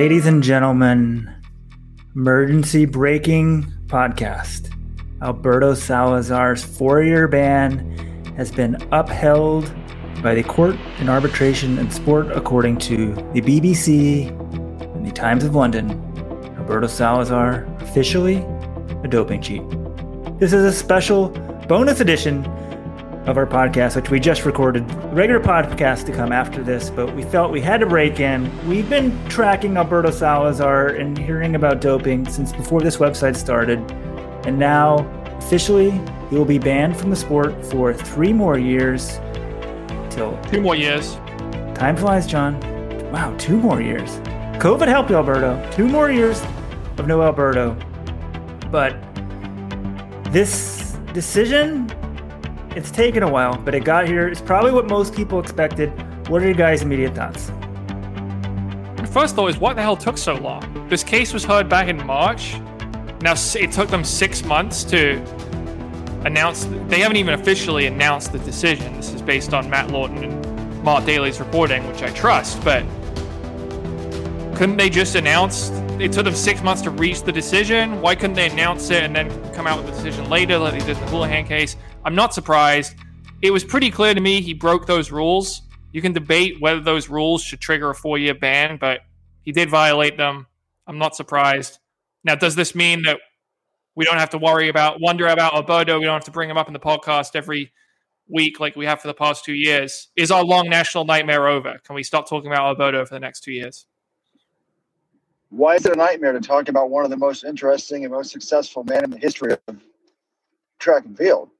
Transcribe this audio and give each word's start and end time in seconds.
Ladies 0.00 0.24
and 0.24 0.42
gentlemen, 0.42 1.30
emergency 2.16 2.86
breaking 2.86 3.64
podcast. 3.84 4.74
Alberto 5.20 5.74
Salazar's 5.74 6.64
four 6.64 7.02
year 7.02 7.28
ban 7.28 7.86
has 8.34 8.50
been 8.50 8.78
upheld 8.92 9.70
by 10.22 10.34
the 10.34 10.42
Court 10.42 10.76
in 11.00 11.10
Arbitration 11.10 11.78
and 11.78 11.92
Sport, 11.92 12.32
according 12.32 12.78
to 12.78 13.12
the 13.34 13.42
BBC 13.42 14.28
and 14.96 15.06
the 15.06 15.12
Times 15.12 15.44
of 15.44 15.54
London. 15.54 15.90
Alberto 16.56 16.86
Salazar 16.86 17.66
officially 17.80 18.36
a 19.04 19.06
doping 19.06 19.42
cheat. 19.42 19.60
This 20.38 20.54
is 20.54 20.64
a 20.64 20.72
special 20.72 21.28
bonus 21.68 22.00
edition 22.00 22.42
of 23.30 23.38
our 23.38 23.46
podcast, 23.46 23.96
which 23.96 24.10
we 24.10 24.18
just 24.18 24.44
recorded. 24.44 24.82
Regular 25.12 25.40
podcast 25.40 26.04
to 26.06 26.12
come 26.12 26.32
after 26.32 26.62
this, 26.62 26.90
but 26.90 27.14
we 27.14 27.22
felt 27.22 27.52
we 27.52 27.60
had 27.60 27.78
to 27.80 27.86
break 27.86 28.18
in. 28.18 28.50
We've 28.68 28.90
been 28.90 29.16
tracking 29.28 29.76
Alberto 29.76 30.10
Salazar 30.10 30.88
and 30.88 31.16
hearing 31.16 31.54
about 31.54 31.80
doping 31.80 32.28
since 32.28 32.52
before 32.52 32.80
this 32.80 32.96
website 32.96 33.36
started, 33.36 33.78
and 34.46 34.58
now 34.58 34.98
officially 35.38 35.92
he 36.28 36.36
will 36.36 36.44
be 36.44 36.58
banned 36.58 36.96
from 36.96 37.10
the 37.10 37.16
sport 37.16 37.64
for 37.66 37.94
three 37.94 38.32
more 38.32 38.58
years. 38.58 39.20
Till 40.10 40.36
two 40.44 40.60
more 40.60 40.74
years. 40.74 41.14
Time 41.74 41.96
flies, 41.96 42.26
John. 42.26 42.60
Wow, 43.12 43.34
two 43.38 43.56
more 43.56 43.80
years. 43.80 44.18
COVID 44.58 44.88
helped 44.88 45.10
Alberto. 45.10 45.66
Two 45.70 45.88
more 45.88 46.10
years 46.10 46.42
of 46.98 47.06
no 47.06 47.22
Alberto. 47.22 47.74
But 48.70 48.96
this 50.32 50.92
decision 51.12 51.89
it's 52.76 52.90
taken 52.90 53.22
a 53.22 53.30
while, 53.30 53.56
but 53.56 53.74
it 53.74 53.84
got 53.84 54.06
here. 54.06 54.28
It's 54.28 54.40
probably 54.40 54.70
what 54.70 54.86
most 54.86 55.14
people 55.14 55.40
expected. 55.40 55.88
What 56.28 56.42
are 56.42 56.46
your 56.46 56.54
guys' 56.54 56.82
immediate 56.82 57.14
thoughts? 57.14 57.50
First 59.10 59.34
thought 59.34 59.48
is 59.48 59.58
what 59.58 59.74
the 59.74 59.82
hell 59.82 59.96
took 59.96 60.16
so 60.16 60.34
long? 60.34 60.86
This 60.88 61.02
case 61.02 61.32
was 61.32 61.44
heard 61.44 61.68
back 61.68 61.88
in 61.88 62.04
March. 62.06 62.54
Now 63.22 63.34
it 63.54 63.72
took 63.72 63.88
them 63.90 64.04
six 64.04 64.44
months 64.44 64.84
to 64.84 65.20
announce. 66.24 66.66
They 66.86 67.00
haven't 67.00 67.16
even 67.16 67.34
officially 67.34 67.86
announced 67.86 68.30
the 68.30 68.38
decision. 68.38 68.94
This 68.96 69.12
is 69.12 69.20
based 69.20 69.52
on 69.52 69.68
Matt 69.68 69.90
Lawton 69.90 70.22
and 70.22 70.84
Mark 70.84 71.04
Daly's 71.04 71.40
reporting, 71.40 71.86
which 71.88 72.02
I 72.04 72.10
trust. 72.10 72.62
But 72.64 72.84
couldn't 74.54 74.76
they 74.76 74.90
just 74.90 75.16
announce? 75.16 75.70
It 75.98 76.12
took 76.12 76.24
them 76.24 76.36
six 76.36 76.62
months 76.62 76.80
to 76.82 76.90
reach 76.90 77.22
the 77.22 77.32
decision. 77.32 78.00
Why 78.00 78.14
couldn't 78.14 78.36
they 78.36 78.48
announce 78.48 78.90
it 78.90 79.02
and 79.02 79.14
then 79.14 79.28
come 79.54 79.66
out 79.66 79.76
with 79.76 79.86
the 79.86 79.92
decision 79.92 80.30
later, 80.30 80.56
like 80.56 80.74
they 80.74 80.78
did 80.78 80.96
in 80.96 81.00
the 81.04 81.10
Houlihan 81.10 81.44
case? 81.44 81.76
I'm 82.04 82.14
not 82.14 82.34
surprised. 82.34 82.94
It 83.42 83.50
was 83.50 83.64
pretty 83.64 83.90
clear 83.90 84.14
to 84.14 84.20
me 84.20 84.40
he 84.40 84.54
broke 84.54 84.86
those 84.86 85.10
rules. 85.10 85.62
You 85.92 86.02
can 86.02 86.12
debate 86.12 86.60
whether 86.60 86.80
those 86.80 87.08
rules 87.08 87.42
should 87.42 87.60
trigger 87.60 87.90
a 87.90 87.94
four 87.94 88.18
year 88.18 88.34
ban, 88.34 88.78
but 88.78 89.00
he 89.42 89.52
did 89.52 89.70
violate 89.70 90.16
them. 90.16 90.46
I'm 90.86 90.98
not 90.98 91.16
surprised. 91.16 91.78
Now, 92.24 92.34
does 92.34 92.54
this 92.54 92.74
mean 92.74 93.02
that 93.02 93.18
we 93.94 94.04
don't 94.04 94.18
have 94.18 94.30
to 94.30 94.38
worry 94.38 94.68
about, 94.68 95.00
wonder 95.00 95.26
about 95.26 95.54
Alberto? 95.54 95.98
We 95.98 96.04
don't 96.04 96.14
have 96.14 96.24
to 96.24 96.30
bring 96.30 96.50
him 96.50 96.56
up 96.56 96.68
in 96.68 96.72
the 96.72 96.80
podcast 96.80 97.34
every 97.34 97.72
week 98.30 98.60
like 98.60 98.76
we 98.76 98.86
have 98.86 99.00
for 99.00 99.08
the 99.08 99.14
past 99.14 99.44
two 99.44 99.54
years? 99.54 100.08
Is 100.16 100.30
our 100.30 100.44
long 100.44 100.68
national 100.68 101.04
nightmare 101.04 101.48
over? 101.48 101.78
Can 101.84 101.94
we 101.94 102.02
stop 102.02 102.28
talking 102.28 102.50
about 102.50 102.66
Alberto 102.66 103.04
for 103.04 103.14
the 103.14 103.20
next 103.20 103.40
two 103.40 103.52
years? 103.52 103.86
Why 105.50 105.74
is 105.74 105.84
it 105.84 105.92
a 105.92 105.96
nightmare 105.96 106.32
to 106.32 106.40
talk 106.40 106.68
about 106.68 106.90
one 106.90 107.04
of 107.04 107.10
the 107.10 107.16
most 107.16 107.44
interesting 107.44 108.04
and 108.04 108.12
most 108.12 108.30
successful 108.30 108.84
men 108.84 109.04
in 109.04 109.10
the 109.10 109.18
history 109.18 109.56
of 109.66 109.76
track 110.78 111.04
and 111.04 111.18
field? 111.18 111.50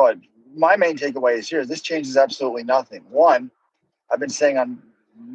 But 0.00 0.16
my 0.56 0.76
main 0.76 0.96
takeaway 0.96 1.36
is 1.36 1.46
here: 1.46 1.66
this 1.66 1.82
changes 1.82 2.16
absolutely 2.16 2.64
nothing. 2.64 3.04
One, 3.10 3.50
I've 4.10 4.18
been 4.18 4.30
saying 4.30 4.56
on 4.56 4.82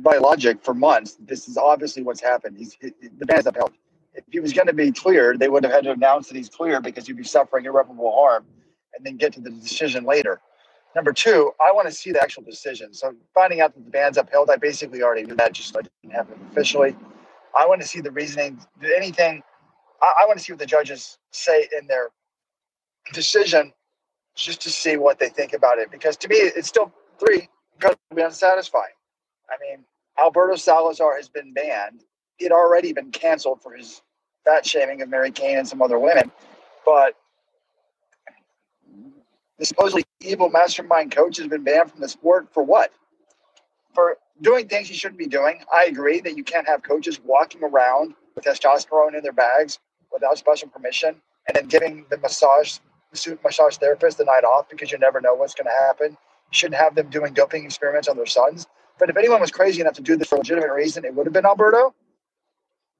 by 0.01 0.17
logic 0.17 0.63
for 0.63 0.73
months, 0.73 1.17
this 1.19 1.47
is 1.47 1.55
obviously 1.55 2.01
what's 2.01 2.19
happened. 2.19 2.57
He's 2.57 2.75
the 2.81 3.25
ban 3.27 3.37
is 3.37 3.45
upheld. 3.45 3.73
If 4.15 4.23
he 4.31 4.39
was 4.39 4.53
going 4.53 4.65
to 4.65 4.73
be 4.73 4.91
cleared, 4.91 5.37
they 5.37 5.49
would 5.49 5.63
have 5.63 5.71
had 5.71 5.83
to 5.83 5.91
announce 5.91 6.29
that 6.29 6.35
he's 6.35 6.49
clear 6.49 6.81
because 6.81 7.05
he'd 7.05 7.15
be 7.15 7.23
suffering 7.23 7.65
irreparable 7.65 8.11
harm, 8.11 8.43
and 8.95 9.05
then 9.05 9.17
get 9.17 9.33
to 9.33 9.39
the 9.39 9.51
decision 9.51 10.03
later. 10.03 10.41
Number 10.95 11.13
two, 11.13 11.51
I 11.63 11.71
want 11.71 11.87
to 11.87 11.93
see 11.93 12.11
the 12.11 12.23
actual 12.23 12.41
decision. 12.41 12.91
So 12.91 13.13
finding 13.35 13.61
out 13.61 13.75
that 13.75 13.85
the 13.85 13.91
ban's 13.91 14.17
upheld, 14.17 14.49
I 14.49 14.55
basically 14.55 15.03
already 15.03 15.27
knew 15.27 15.35
that, 15.35 15.53
just 15.53 15.77
I 15.77 15.81
didn't 15.81 16.15
have 16.15 16.27
it 16.31 16.37
officially. 16.49 16.95
I 17.55 17.67
want 17.67 17.81
to 17.81 17.87
see 17.87 18.01
the 18.01 18.09
reasoning. 18.09 18.59
Anything, 18.83 19.43
I, 20.01 20.23
I 20.23 20.25
want 20.25 20.39
to 20.39 20.43
see 20.43 20.53
what 20.53 20.59
the 20.59 20.65
judges 20.65 21.19
say 21.31 21.67
in 21.79 21.85
their 21.85 22.09
decision 23.13 23.71
just 24.35 24.61
to 24.61 24.69
see 24.69 24.97
what 24.97 25.19
they 25.19 25.29
think 25.29 25.53
about 25.53 25.79
it. 25.79 25.91
Because 25.91 26.17
to 26.17 26.27
me, 26.27 26.35
it's 26.35 26.67
still 26.67 26.91
three 27.19 27.49
incredibly 27.75 28.23
unsatisfying. 28.23 28.93
I 29.49 29.55
mean, 29.61 29.85
Alberto 30.19 30.55
Salazar 30.55 31.15
has 31.15 31.29
been 31.29 31.53
banned. 31.53 32.03
He 32.37 32.45
had 32.45 32.51
already 32.51 32.93
been 32.93 33.11
canceled 33.11 33.61
for 33.61 33.73
his 33.73 34.01
fat 34.43 34.65
shaming 34.65 35.01
of 35.01 35.09
Mary 35.09 35.31
Cain 35.31 35.57
and 35.57 35.67
some 35.67 35.81
other 35.81 35.99
women. 35.99 36.31
But 36.85 37.15
the 39.57 39.65
supposedly 39.65 40.03
evil 40.21 40.49
mastermind 40.49 41.11
coach 41.11 41.37
has 41.37 41.47
been 41.47 41.63
banned 41.63 41.91
from 41.91 42.01
the 42.01 42.09
sport 42.09 42.47
for 42.53 42.63
what? 42.63 42.91
For 43.93 44.17
doing 44.41 44.67
things 44.67 44.89
he 44.89 44.95
shouldn't 44.95 45.19
be 45.19 45.27
doing. 45.27 45.63
I 45.73 45.85
agree 45.85 46.19
that 46.21 46.35
you 46.35 46.43
can't 46.43 46.67
have 46.67 46.83
coaches 46.83 47.19
walking 47.23 47.63
around 47.63 48.15
with 48.35 48.43
testosterone 48.43 49.15
in 49.15 49.23
their 49.23 49.31
bags 49.31 49.79
without 50.11 50.37
special 50.37 50.67
permission 50.67 51.15
and 51.47 51.55
then 51.55 51.67
giving 51.67 52.05
the 52.09 52.17
massage 52.17 52.79
massage 53.43 53.77
therapist 53.77 54.17
the 54.17 54.25
night 54.25 54.43
off 54.43 54.69
because 54.69 54.91
you 54.91 54.97
never 54.97 55.21
know 55.21 55.33
what's 55.33 55.53
going 55.53 55.65
to 55.65 55.85
happen. 55.85 56.11
You 56.11 56.51
shouldn't 56.51 56.79
have 56.79 56.95
them 56.95 57.09
doing 57.09 57.33
doping 57.33 57.65
experiments 57.65 58.07
on 58.07 58.17
their 58.17 58.25
sons. 58.25 58.67
But 58.97 59.09
if 59.09 59.17
anyone 59.17 59.41
was 59.41 59.51
crazy 59.51 59.81
enough 59.81 59.95
to 59.95 60.01
do 60.01 60.15
this 60.15 60.27
for 60.27 60.35
a 60.35 60.39
legitimate 60.39 60.71
reason, 60.71 61.05
it 61.05 61.13
would 61.13 61.25
have 61.25 61.33
been 61.33 61.45
Alberto. 61.45 61.93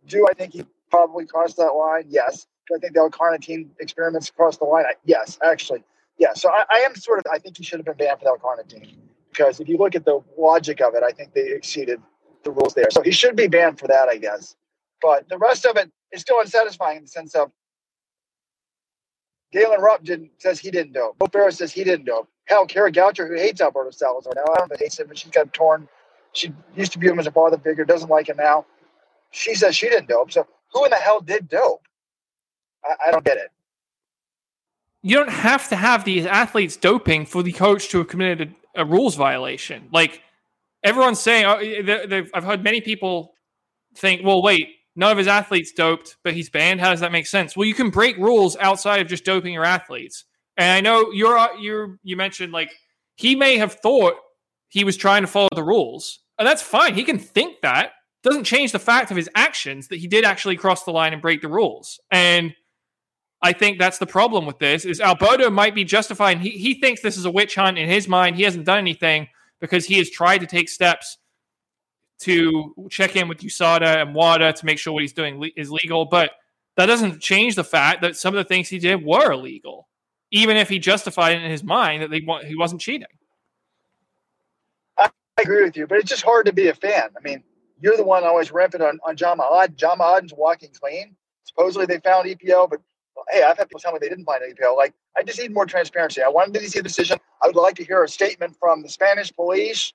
Do 0.08 0.28
I 0.30 0.34
think 0.34 0.54
he 0.54 0.66
probably 0.90 1.26
crossed 1.26 1.58
that 1.58 1.72
line? 1.72 2.06
Yes. 2.10 2.48
Do 2.68 2.76
I 2.76 2.80
think 2.80 2.94
the 2.94 3.00
L-carnitine 3.00 3.70
experiments 3.80 4.30
crossed 4.30 4.60
the 4.60 4.66
line? 4.66 4.86
I, 4.86 4.94
yes, 5.06 5.38
actually. 5.44 5.84
Yeah. 6.18 6.34
So 6.34 6.50
I, 6.50 6.66
I, 6.72 6.78
am 6.80 6.96
sort 6.96 7.20
of, 7.20 7.26
I 7.32 7.40
think 7.40 7.58
he 7.58 7.64
should 7.64 7.80
have 7.80 7.86
been 7.86 7.98
banned 7.98 8.20
for 8.20 8.30
L-carnitine 8.30 8.96
because 9.32 9.60
if 9.60 9.68
you 9.68 9.78
look 9.78 9.96
at 9.96 10.06
the 10.06 10.20
logic 10.38 10.82
of 10.82 10.96
it, 10.96 11.04
I 11.04 11.12
think 11.12 11.34
they 11.34 11.50
exceeded 11.50 12.02
the 12.44 12.52
rules 12.52 12.74
there. 12.74 12.90
So 12.92 13.02
he 13.02 13.12
should 13.12 13.36
be 13.36 13.48
banned 13.48 13.80
for 13.80 13.88
that, 13.88 14.08
I 14.08 14.18
guess. 14.18 14.56
But 15.02 15.28
the 15.30 15.38
rest 15.38 15.66
of 15.66 15.78
it 15.78 15.92
is 16.12 16.22
still 16.22 16.40
unsatisfying 16.40 16.98
in 16.98 17.04
the 17.04 17.10
sense 17.10 17.36
of 17.36 17.52
Galen 19.52 19.80
Rupp 19.82 20.04
didn't 20.04 20.32
says 20.38 20.60
he 20.60 20.72
didn't 20.72 20.94
dope. 20.94 21.16
Mo 21.20 21.28
Farah 21.28 21.54
says 21.54 21.72
he 21.72 21.84
didn't 21.84 22.06
dope. 22.06 22.28
Hell, 22.46 22.66
Kara 22.66 22.92
Goucher, 22.92 23.28
who 23.28 23.36
hates 23.36 23.62
Alberto 23.62 23.92
Salazar 23.92 24.34
now, 24.36 24.44
I 24.54 24.58
don't 24.58 24.70
know 24.70 24.78
hates 24.80 25.00
him, 25.00 25.08
but 25.08 25.18
she's 25.18 25.32
got 25.32 25.52
torn. 25.54 25.88
She 26.34 26.54
used 26.76 26.92
to 26.94 27.00
view 27.00 27.12
him 27.12 27.20
as 27.20 27.28
a 27.28 27.32
father 27.32 27.58
figure, 27.58 27.86
doesn't 27.86 28.10
like 28.10 28.30
him 28.30 28.38
now. 28.38 28.66
She 29.32 29.56
says 29.56 29.76
she 29.76 29.90
didn't 29.90 30.10
dope. 30.10 30.32
So 30.32 30.46
who 30.74 30.86
in 30.86 30.92
the 30.92 30.98
hell 30.98 31.22
did 31.22 31.50
dope? 31.50 31.88
I, 32.84 33.08
I 33.08 33.12
don't 33.12 33.24
get 33.24 33.38
it. 33.38 33.52
You 35.02 35.18
don't 35.18 35.30
have 35.30 35.70
to 35.70 35.76
have 35.76 36.04
these 36.04 36.26
athletes 36.26 36.76
doping 36.76 37.26
for 37.26 37.44
the 37.44 37.52
coach 37.52 37.90
to 37.90 38.00
have 38.00 38.08
committed 38.08 38.56
a, 38.76 38.82
a 38.82 38.86
rules 38.86 39.16
violation. 39.16 39.88
Like 39.92 40.22
everyone's 40.84 41.20
saying, 41.20 41.46
oh, 41.46 42.24
I've 42.34 42.44
heard 42.44 42.64
many 42.64 42.82
people 42.82 43.34
think, 43.96 44.22
well, 44.26 44.42
wait, 44.42 44.68
none 44.96 45.12
of 45.12 45.18
his 45.18 45.28
athletes 45.28 45.72
doped, 45.72 46.18
but 46.24 46.34
he's 46.34 46.50
banned. 46.50 46.80
How 46.80 46.92
does 46.92 47.02
that 47.02 47.12
make 47.12 47.28
sense? 47.28 47.56
Well, 47.56 47.68
you 47.68 47.74
can 47.74 47.90
break 47.90 48.18
rules 48.18 48.56
outside 48.58 49.02
of 49.02 49.08
just 49.08 49.26
doping 49.26 49.54
your 49.54 49.66
athletes. 49.66 50.26
And 50.58 50.72
I 50.72 50.82
know 50.82 51.12
you're 51.12 51.38
uh, 51.38 51.58
you 51.60 52.00
you 52.04 52.16
mentioned 52.16 52.54
like 52.54 52.72
he 53.16 53.36
may 53.36 53.58
have 53.58 53.74
thought 53.74 54.16
he 54.70 54.84
was 54.84 54.98
trying 54.98 55.24
to 55.24 55.28
follow 55.28 55.50
the 55.54 55.64
rules, 55.64 56.20
and 56.40 56.48
that's 56.48 56.62
fine. 56.62 56.96
He 56.96 57.04
can 57.04 57.20
think 57.20 57.62
that. 57.62 57.92
Doesn't 58.24 58.46
change 58.46 58.72
the 58.72 58.80
fact 58.80 59.12
of 59.12 59.18
his 59.18 59.30
actions 59.36 59.90
that 59.90 59.98
he 59.98 60.08
did 60.08 60.26
actually 60.26 60.56
cross 60.56 60.84
the 60.84 60.92
line 60.92 61.14
and 61.14 61.22
break 61.22 61.44
the 61.44 61.48
rules. 61.48 62.00
And 62.10 62.56
I 63.40 63.54
think 63.54 63.78
that's 63.78 64.00
the 64.00 64.08
problem 64.08 64.48
with 64.48 64.58
this 64.58 64.84
is 64.84 65.00
Alberto 65.00 65.52
might 65.52 65.76
be 65.76 65.84
justifying. 65.84 66.40
He, 66.40 66.50
he 66.50 66.80
thinks 66.80 67.02
this 67.02 67.18
is 67.18 67.26
a 67.26 67.32
witch 67.32 67.54
hunt 67.54 67.78
in 67.78 67.88
his 67.88 68.08
mind. 68.08 68.36
He 68.36 68.42
hasn't 68.42 68.66
done 68.66 68.80
anything 68.80 69.28
because 69.62 69.86
he 69.86 70.00
has 70.00 70.10
tried 70.10 70.40
to 70.40 70.48
take 70.48 70.70
steps 70.70 71.20
to 72.20 72.74
check 72.90 73.16
in 73.16 73.28
with 73.28 73.40
USADA 73.40 74.02
and 74.02 74.16
WADA 74.16 74.54
to 74.54 74.66
make 74.66 74.80
sure 74.80 74.94
what 74.94 75.02
he's 75.02 75.14
doing 75.14 75.40
le- 75.40 75.50
is 75.56 75.72
legal. 75.72 76.06
But 76.06 76.32
that 76.78 76.86
doesn't 76.86 77.22
change 77.22 77.56
the 77.56 77.64
fact 77.64 78.02
that 78.02 78.16
some 78.16 78.34
of 78.34 78.38
the 78.38 78.48
things 78.48 78.70
he 78.70 78.80
did 78.80 79.04
were 79.04 79.32
illegal, 79.32 79.88
even 80.32 80.58
if 80.58 80.70
he 80.70 80.80
justified 80.80 81.36
it 81.36 81.44
in 81.44 81.52
his 81.52 81.64
mind 81.64 82.04
that 82.04 82.10
they 82.10 82.26
he 82.48 82.56
wasn't 82.56 82.82
cheating. 82.82 83.08
I 84.98 85.10
agree 85.42 85.64
with 85.64 85.76
you, 85.76 85.86
but 85.86 85.98
it's 85.98 86.10
just 86.10 86.24
hard 86.24 86.46
to 86.46 86.54
be 86.54 86.70
a 86.70 86.74
fan. 86.74 87.10
I 87.18 87.22
mean, 87.22 87.44
you're 87.82 87.98
the 87.98 88.06
one 88.06 88.24
always 88.24 88.52
rampant 88.52 88.84
on, 88.84 89.00
on 89.06 89.18
Jama 89.18 89.44
Aden. 89.62 89.76
Jama 89.76 90.16
Aden's 90.16 90.34
walking 90.34 90.70
clean. 90.80 91.16
Supposedly 91.44 91.86
they 91.86 92.00
found 92.00 92.28
EPO, 92.28 92.70
but 92.70 92.80
well, 93.16 93.26
hey, 93.30 93.44
I've 93.44 93.58
had 93.58 93.68
people 93.68 93.80
tell 93.80 93.92
me 93.92 94.00
they 94.02 94.10
didn't 94.10 94.26
find 94.26 94.42
EPO. 94.42 94.76
Like, 94.76 94.94
I 95.18 95.24
just 95.24 95.40
need 95.40 95.54
more 95.54 95.66
transparency. 95.66 96.22
I 96.22 96.30
wanted 96.30 96.60
to 96.60 96.70
see 96.70 96.80
a 96.80 96.84
decision. 96.84 97.18
I 97.42 97.48
would 97.48 97.56
like 97.56 97.76
to 97.76 97.84
hear 97.84 98.04
a 98.04 98.08
statement 98.08 98.56
from 98.60 98.82
the 98.82 98.90
Spanish 98.90 99.34
police 99.34 99.94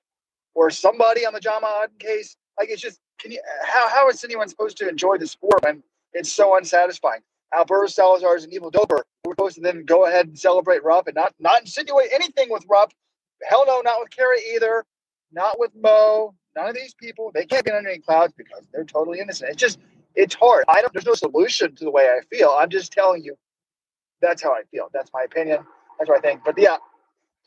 or 0.55 0.69
somebody 0.69 1.25
on 1.25 1.33
the 1.33 1.39
Jama 1.39 1.67
Aden 1.83 1.95
case. 1.99 2.35
Like 2.59 2.69
it's 2.69 2.81
just 2.81 2.99
can 3.19 3.31
you 3.31 3.41
how 3.65 3.89
how 3.89 4.09
is 4.09 4.23
anyone 4.23 4.49
supposed 4.49 4.77
to 4.77 4.89
enjoy 4.89 5.17
the 5.17 5.27
sport 5.27 5.63
when 5.63 5.83
it's 6.13 6.31
so 6.31 6.57
unsatisfying? 6.57 7.21
Alberto 7.55 7.87
Salazar 7.87 8.35
is 8.37 8.45
an 8.45 8.53
evil 8.53 8.71
doper. 8.71 9.01
We're 9.25 9.33
supposed 9.33 9.55
to 9.55 9.61
then 9.61 9.85
go 9.85 10.05
ahead 10.05 10.27
and 10.27 10.39
celebrate 10.39 10.83
Rupp 10.83 11.07
and 11.07 11.15
not 11.15 11.33
not 11.39 11.61
insinuate 11.61 12.09
anything 12.13 12.49
with 12.49 12.65
Rupp. 12.69 12.93
Hell 13.49 13.65
no, 13.67 13.81
not 13.81 13.99
with 13.99 14.09
Kerry 14.11 14.39
either. 14.55 14.85
Not 15.33 15.59
with 15.59 15.71
Mo. 15.75 16.35
none 16.55 16.69
of 16.69 16.75
these 16.75 16.93
people 16.95 17.31
they 17.33 17.45
can't 17.45 17.65
get 17.65 17.75
under 17.75 17.89
any 17.89 17.99
clouds 17.99 18.33
because 18.37 18.63
they're 18.73 18.85
totally 18.85 19.19
innocent. 19.19 19.51
It's 19.51 19.61
just 19.61 19.79
it's 20.15 20.35
hard. 20.35 20.65
I 20.67 20.81
don't. 20.81 20.93
There's 20.93 21.05
no 21.05 21.15
solution 21.15 21.75
to 21.75 21.85
the 21.85 21.91
way 21.91 22.03
I 22.05 22.21
feel. 22.35 22.55
I'm 22.59 22.69
just 22.69 22.91
telling 22.93 23.23
you. 23.23 23.35
That's 24.21 24.41
how 24.43 24.51
I 24.51 24.63
feel. 24.71 24.89
That's 24.93 25.11
my 25.13 25.23
opinion. 25.23 25.59
That's 25.99 26.09
what 26.09 26.17
I 26.19 26.21
think. 26.21 26.41
But 26.45 26.57
yeah, 26.57 26.77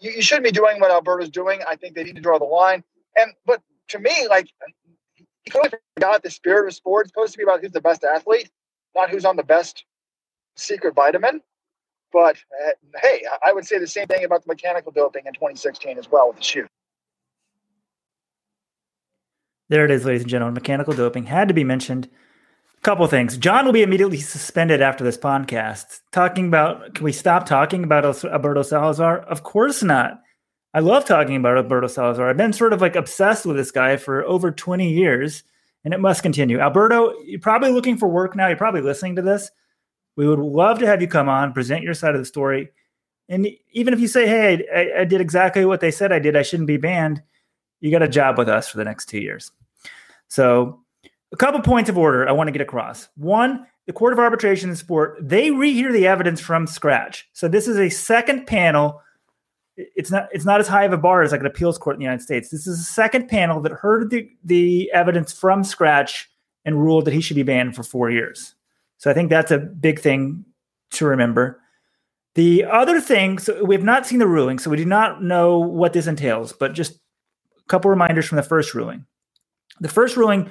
you, 0.00 0.12
you 0.12 0.22
shouldn't 0.22 0.44
be 0.44 0.52
doing 0.52 0.80
what 0.80 0.90
Alberto's 0.90 1.30
doing. 1.30 1.60
I 1.68 1.76
think 1.76 1.94
they 1.94 2.04
need 2.04 2.16
to 2.16 2.22
draw 2.22 2.38
the 2.38 2.44
line. 2.44 2.84
And 3.16 3.32
but 3.46 3.62
to 3.88 3.98
me, 3.98 4.26
like 4.28 4.48
he 5.16 5.50
totally 5.50 5.78
forgot 5.96 6.22
the 6.22 6.30
spirit 6.30 6.66
of 6.66 6.74
sport. 6.74 7.06
It's 7.06 7.10
supposed 7.10 7.32
to 7.32 7.38
be 7.38 7.44
about 7.44 7.60
who's 7.60 7.72
the 7.72 7.80
best 7.80 8.04
athlete, 8.04 8.50
not 8.94 9.10
who's 9.10 9.24
on 9.24 9.36
the 9.36 9.42
best 9.42 9.84
secret 10.56 10.94
vitamin. 10.94 11.40
But 12.12 12.36
uh, 12.64 12.70
hey, 13.02 13.24
I 13.44 13.52
would 13.52 13.66
say 13.66 13.78
the 13.78 13.86
same 13.86 14.06
thing 14.06 14.24
about 14.24 14.44
the 14.44 14.48
mechanical 14.48 14.92
doping 14.92 15.26
in 15.26 15.34
2016 15.34 15.98
as 15.98 16.10
well 16.10 16.28
with 16.28 16.36
the 16.38 16.42
shoe. 16.42 16.66
There 19.68 19.84
it 19.84 19.90
is, 19.90 20.04
ladies 20.04 20.22
and 20.22 20.30
gentlemen. 20.30 20.54
Mechanical 20.54 20.94
doping 20.94 21.24
had 21.24 21.48
to 21.48 21.54
be 21.54 21.64
mentioned. 21.64 22.08
A 22.78 22.80
couple 22.82 23.06
things. 23.06 23.36
John 23.36 23.64
will 23.64 23.72
be 23.72 23.82
immediately 23.82 24.20
suspended 24.20 24.82
after 24.82 25.02
this 25.02 25.16
podcast. 25.16 26.00
Talking 26.12 26.46
about, 26.46 26.94
can 26.94 27.04
we 27.04 27.12
stop 27.12 27.46
talking 27.46 27.82
about 27.82 28.04
Alberto 28.24 28.62
Salazar? 28.62 29.20
Of 29.20 29.42
course 29.42 29.82
not. 29.82 30.22
I 30.74 30.80
love 30.80 31.04
talking 31.04 31.36
about 31.36 31.56
Alberto 31.56 31.86
Salazar. 31.86 32.28
I've 32.28 32.36
been 32.36 32.52
sort 32.52 32.72
of 32.72 32.80
like 32.80 32.96
obsessed 32.96 33.46
with 33.46 33.56
this 33.56 33.70
guy 33.70 33.96
for 33.96 34.24
over 34.24 34.50
20 34.50 34.92
years, 34.92 35.44
and 35.84 35.94
it 35.94 36.00
must 36.00 36.24
continue. 36.24 36.58
Alberto, 36.58 37.14
you're 37.24 37.38
probably 37.38 37.70
looking 37.70 37.96
for 37.96 38.08
work 38.08 38.34
now. 38.34 38.48
You're 38.48 38.56
probably 38.56 38.80
listening 38.80 39.14
to 39.16 39.22
this. 39.22 39.52
We 40.16 40.26
would 40.26 40.40
love 40.40 40.80
to 40.80 40.86
have 40.86 41.00
you 41.00 41.06
come 41.06 41.28
on, 41.28 41.52
present 41.52 41.84
your 41.84 41.94
side 41.94 42.16
of 42.16 42.20
the 42.20 42.24
story. 42.24 42.70
And 43.28 43.48
even 43.72 43.94
if 43.94 44.00
you 44.00 44.08
say, 44.08 44.26
hey, 44.26 44.66
I, 44.74 45.02
I 45.02 45.04
did 45.04 45.20
exactly 45.20 45.64
what 45.64 45.80
they 45.80 45.92
said 45.92 46.12
I 46.12 46.18
did, 46.18 46.36
I 46.36 46.42
shouldn't 46.42 46.66
be 46.66 46.76
banned, 46.76 47.22
you 47.80 47.92
got 47.92 48.02
a 48.02 48.08
job 48.08 48.36
with 48.36 48.48
us 48.48 48.68
for 48.68 48.76
the 48.76 48.84
next 48.84 49.06
two 49.06 49.20
years. 49.20 49.52
So, 50.28 50.80
a 51.32 51.36
couple 51.36 51.60
points 51.62 51.90
of 51.90 51.98
order 51.98 52.28
I 52.28 52.32
want 52.32 52.48
to 52.48 52.52
get 52.52 52.60
across. 52.60 53.08
One, 53.16 53.66
the 53.86 53.92
Court 53.92 54.12
of 54.12 54.18
Arbitration 54.18 54.70
in 54.70 54.76
Sport, 54.76 55.18
they 55.20 55.50
rehear 55.50 55.92
the 55.92 56.06
evidence 56.06 56.40
from 56.40 56.66
scratch. 56.66 57.28
So, 57.32 57.46
this 57.46 57.68
is 57.68 57.78
a 57.78 57.88
second 57.90 58.46
panel 58.46 59.00
it's 59.76 60.10
not 60.10 60.28
it's 60.32 60.44
not 60.44 60.60
as 60.60 60.68
high 60.68 60.84
of 60.84 60.92
a 60.92 60.98
bar 60.98 61.22
as 61.22 61.32
like 61.32 61.40
an 61.40 61.46
appeals 61.46 61.78
court 61.78 61.96
in 61.96 62.00
the 62.00 62.04
United 62.04 62.22
States. 62.22 62.50
This 62.50 62.66
is 62.66 62.80
a 62.80 62.84
second 62.84 63.28
panel 63.28 63.60
that 63.62 63.72
heard 63.72 64.10
the 64.10 64.28
the 64.44 64.90
evidence 64.92 65.32
from 65.32 65.64
scratch 65.64 66.30
and 66.64 66.82
ruled 66.82 67.04
that 67.04 67.14
he 67.14 67.20
should 67.20 67.36
be 67.36 67.42
banned 67.42 67.76
for 67.76 67.82
four 67.82 68.10
years. 68.10 68.54
So 68.98 69.10
I 69.10 69.14
think 69.14 69.30
that's 69.30 69.50
a 69.50 69.58
big 69.58 70.00
thing 70.00 70.44
to 70.92 71.06
remember. 71.06 71.60
The 72.34 72.64
other 72.64 73.00
thing, 73.00 73.38
so 73.38 73.62
we 73.64 73.74
have 73.74 73.84
not 73.84 74.06
seen 74.06 74.18
the 74.18 74.26
ruling, 74.26 74.58
so 74.58 74.70
we 74.70 74.76
do 74.76 74.84
not 74.84 75.22
know 75.22 75.58
what 75.58 75.92
this 75.92 76.06
entails, 76.06 76.52
but 76.52 76.72
just 76.72 76.94
a 76.94 77.68
couple 77.68 77.90
reminders 77.90 78.26
from 78.26 78.36
the 78.36 78.42
first 78.42 78.74
ruling. 78.74 79.06
The 79.80 79.88
first 79.88 80.16
ruling, 80.16 80.50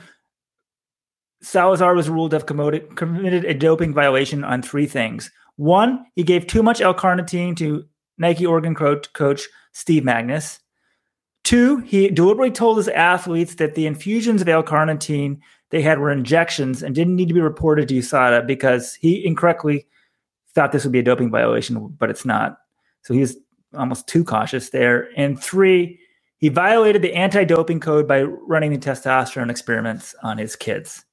Salazar 1.42 1.94
was 1.94 2.10
ruled 2.10 2.32
to 2.32 2.38
have 2.38 2.46
committed 2.46 3.46
a 3.46 3.54
doping 3.54 3.94
violation 3.94 4.46
on 4.46 4.62
three 4.62 4.86
things. 4.86 5.30
One, 5.58 6.06
he 6.16 6.24
gave 6.24 6.48
too 6.48 6.64
much 6.64 6.80
L-carnitine 6.80 7.58
to 7.58 7.84
Nike 8.24 8.46
Oregon 8.46 8.74
coach, 8.74 9.48
Steve 9.74 10.04
Magness. 10.04 10.60
Two, 11.44 11.78
he 11.80 12.08
deliberately 12.08 12.52
told 12.52 12.78
his 12.78 12.88
athletes 12.88 13.56
that 13.56 13.76
the 13.76 13.86
infusions 13.86 14.42
of 14.42 14.48
L-carnitine 14.48 15.40
they 15.72 15.82
had 15.82 16.00
were 16.00 16.10
injections 16.10 16.82
and 16.82 16.96
didn't 16.96 17.18
need 17.18 17.28
to 17.28 17.34
be 17.34 17.42
reported 17.42 17.90
to 17.90 17.96
USADA 17.96 18.48
because 18.48 18.96
he 18.96 19.26
incorrectly 19.26 19.86
thought 20.56 20.72
this 20.72 20.86
would 20.86 20.94
be 20.94 21.00
a 21.00 21.04
doping 21.04 21.32
violation, 21.32 21.94
but 22.00 22.10
it's 22.10 22.24
not. 22.24 22.60
So 23.02 23.14
he 23.14 23.20
was 23.20 23.36
almost 23.78 24.08
too 24.08 24.24
cautious 24.24 24.70
there. 24.70 25.10
And 25.18 25.42
three, 25.42 26.00
he 26.38 26.48
violated 26.48 27.02
the 27.02 27.16
anti-doping 27.16 27.82
code 27.82 28.08
by 28.08 28.22
running 28.22 28.72
the 28.72 28.78
testosterone 28.78 29.50
experiments 29.50 30.16
on 30.24 30.38
his 30.38 30.56
kids. 30.56 31.04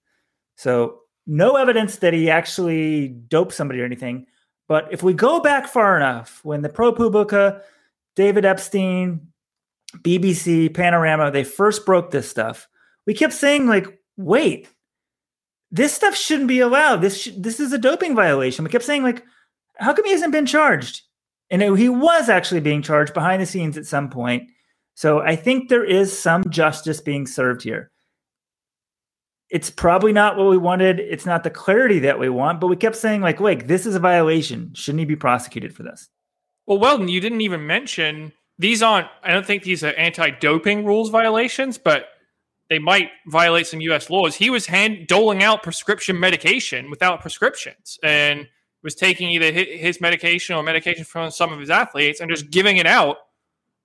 So 0.56 1.00
no 1.26 1.56
evidence 1.56 1.96
that 1.96 2.12
he 2.12 2.30
actually 2.30 3.08
doped 3.08 3.52
somebody 3.52 3.80
or 3.80 3.84
anything, 3.84 4.26
but 4.70 4.86
if 4.92 5.02
we 5.02 5.14
go 5.14 5.40
back 5.40 5.66
far 5.66 5.96
enough, 5.96 6.38
when 6.44 6.62
the 6.62 6.68
ProPublica, 6.68 7.60
David 8.14 8.44
Epstein, 8.44 9.26
BBC, 9.96 10.72
Panorama, 10.72 11.32
they 11.32 11.42
first 11.42 11.84
broke 11.84 12.12
this 12.12 12.30
stuff, 12.30 12.68
we 13.04 13.12
kept 13.12 13.32
saying, 13.32 13.66
like, 13.66 13.98
wait, 14.16 14.68
this 15.72 15.92
stuff 15.92 16.14
shouldn't 16.14 16.46
be 16.46 16.60
allowed. 16.60 16.98
This 16.98 17.20
sh- 17.20 17.30
this 17.36 17.58
is 17.58 17.72
a 17.72 17.78
doping 17.78 18.14
violation. 18.14 18.64
We 18.64 18.70
kept 18.70 18.84
saying, 18.84 19.02
like, 19.02 19.24
how 19.74 19.92
come 19.92 20.04
he 20.04 20.12
hasn't 20.12 20.30
been 20.30 20.46
charged? 20.46 21.02
And 21.50 21.64
it, 21.64 21.76
he 21.76 21.88
was 21.88 22.28
actually 22.28 22.60
being 22.60 22.80
charged 22.80 23.12
behind 23.12 23.42
the 23.42 23.46
scenes 23.46 23.76
at 23.76 23.86
some 23.86 24.08
point. 24.08 24.52
So 24.94 25.18
I 25.18 25.34
think 25.34 25.68
there 25.68 25.84
is 25.84 26.16
some 26.16 26.48
justice 26.48 27.00
being 27.00 27.26
served 27.26 27.64
here 27.64 27.90
it's 29.50 29.68
probably 29.68 30.12
not 30.12 30.36
what 30.36 30.48
we 30.48 30.56
wanted. 30.56 31.00
It's 31.00 31.26
not 31.26 31.42
the 31.42 31.50
clarity 31.50 31.98
that 32.00 32.18
we 32.18 32.28
want, 32.28 32.60
but 32.60 32.68
we 32.68 32.76
kept 32.76 32.96
saying, 32.96 33.20
like, 33.20 33.40
wait, 33.40 33.66
this 33.66 33.84
is 33.84 33.96
a 33.96 34.00
violation. 34.00 34.72
Shouldn't 34.74 35.00
he 35.00 35.04
be 35.04 35.16
prosecuted 35.16 35.74
for 35.74 35.82
this? 35.82 36.08
Well, 36.66 36.78
Weldon, 36.78 37.08
you 37.08 37.20
didn't 37.20 37.40
even 37.40 37.66
mention 37.66 38.32
these 38.58 38.82
aren't, 38.82 39.08
I 39.24 39.32
don't 39.32 39.44
think 39.44 39.64
these 39.64 39.82
are 39.82 39.92
anti 39.94 40.30
doping 40.30 40.84
rules 40.84 41.10
violations, 41.10 41.78
but 41.78 42.06
they 42.68 42.78
might 42.78 43.08
violate 43.26 43.66
some 43.66 43.80
U.S. 43.80 44.08
laws. 44.08 44.36
He 44.36 44.50
was 44.50 44.66
hand 44.66 45.08
doling 45.08 45.42
out 45.42 45.64
prescription 45.64 46.20
medication 46.20 46.88
without 46.88 47.20
prescriptions 47.20 47.98
and 48.04 48.46
was 48.84 48.94
taking 48.94 49.30
either 49.30 49.50
his 49.50 50.00
medication 50.00 50.54
or 50.54 50.62
medication 50.62 51.04
from 51.04 51.30
some 51.32 51.52
of 51.52 51.58
his 51.58 51.70
athletes 51.70 52.20
and 52.20 52.30
just 52.30 52.50
giving 52.50 52.76
it 52.76 52.86
out 52.86 53.16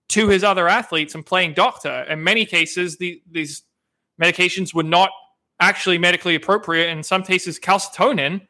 to 0.09 0.27
his 0.27 0.43
other 0.43 0.67
athletes 0.67 1.15
and 1.15 1.25
playing 1.25 1.53
doctor. 1.53 2.05
In 2.07 2.23
many 2.23 2.45
cases, 2.45 2.97
the, 2.97 3.21
these 3.29 3.63
medications 4.21 4.73
were 4.73 4.83
not 4.83 5.09
actually 5.59 5.97
medically 5.97 6.35
appropriate, 6.35 6.89
in 6.89 7.03
some 7.03 7.23
cases 7.23 7.59
calcitonin, 7.59 8.41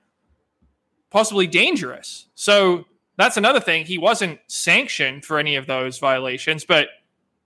possibly 1.10 1.48
dangerous. 1.48 2.28
So 2.36 2.86
that's 3.18 3.38
another 3.38 3.60
thing. 3.60 3.86
He 3.86 3.98
wasn't 3.98 4.40
sanctioned 4.48 5.26
for 5.26 5.40
any 5.40 5.56
of 5.56 5.68
those 5.68 6.00
violations, 6.00 6.66
but 6.66 6.90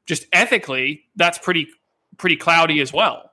just 0.05 0.25
ethically, 0.33 1.03
that's 1.15 1.37
pretty 1.37 1.67
pretty 2.17 2.35
cloudy 2.35 2.81
as 2.81 2.91
well. 2.91 3.31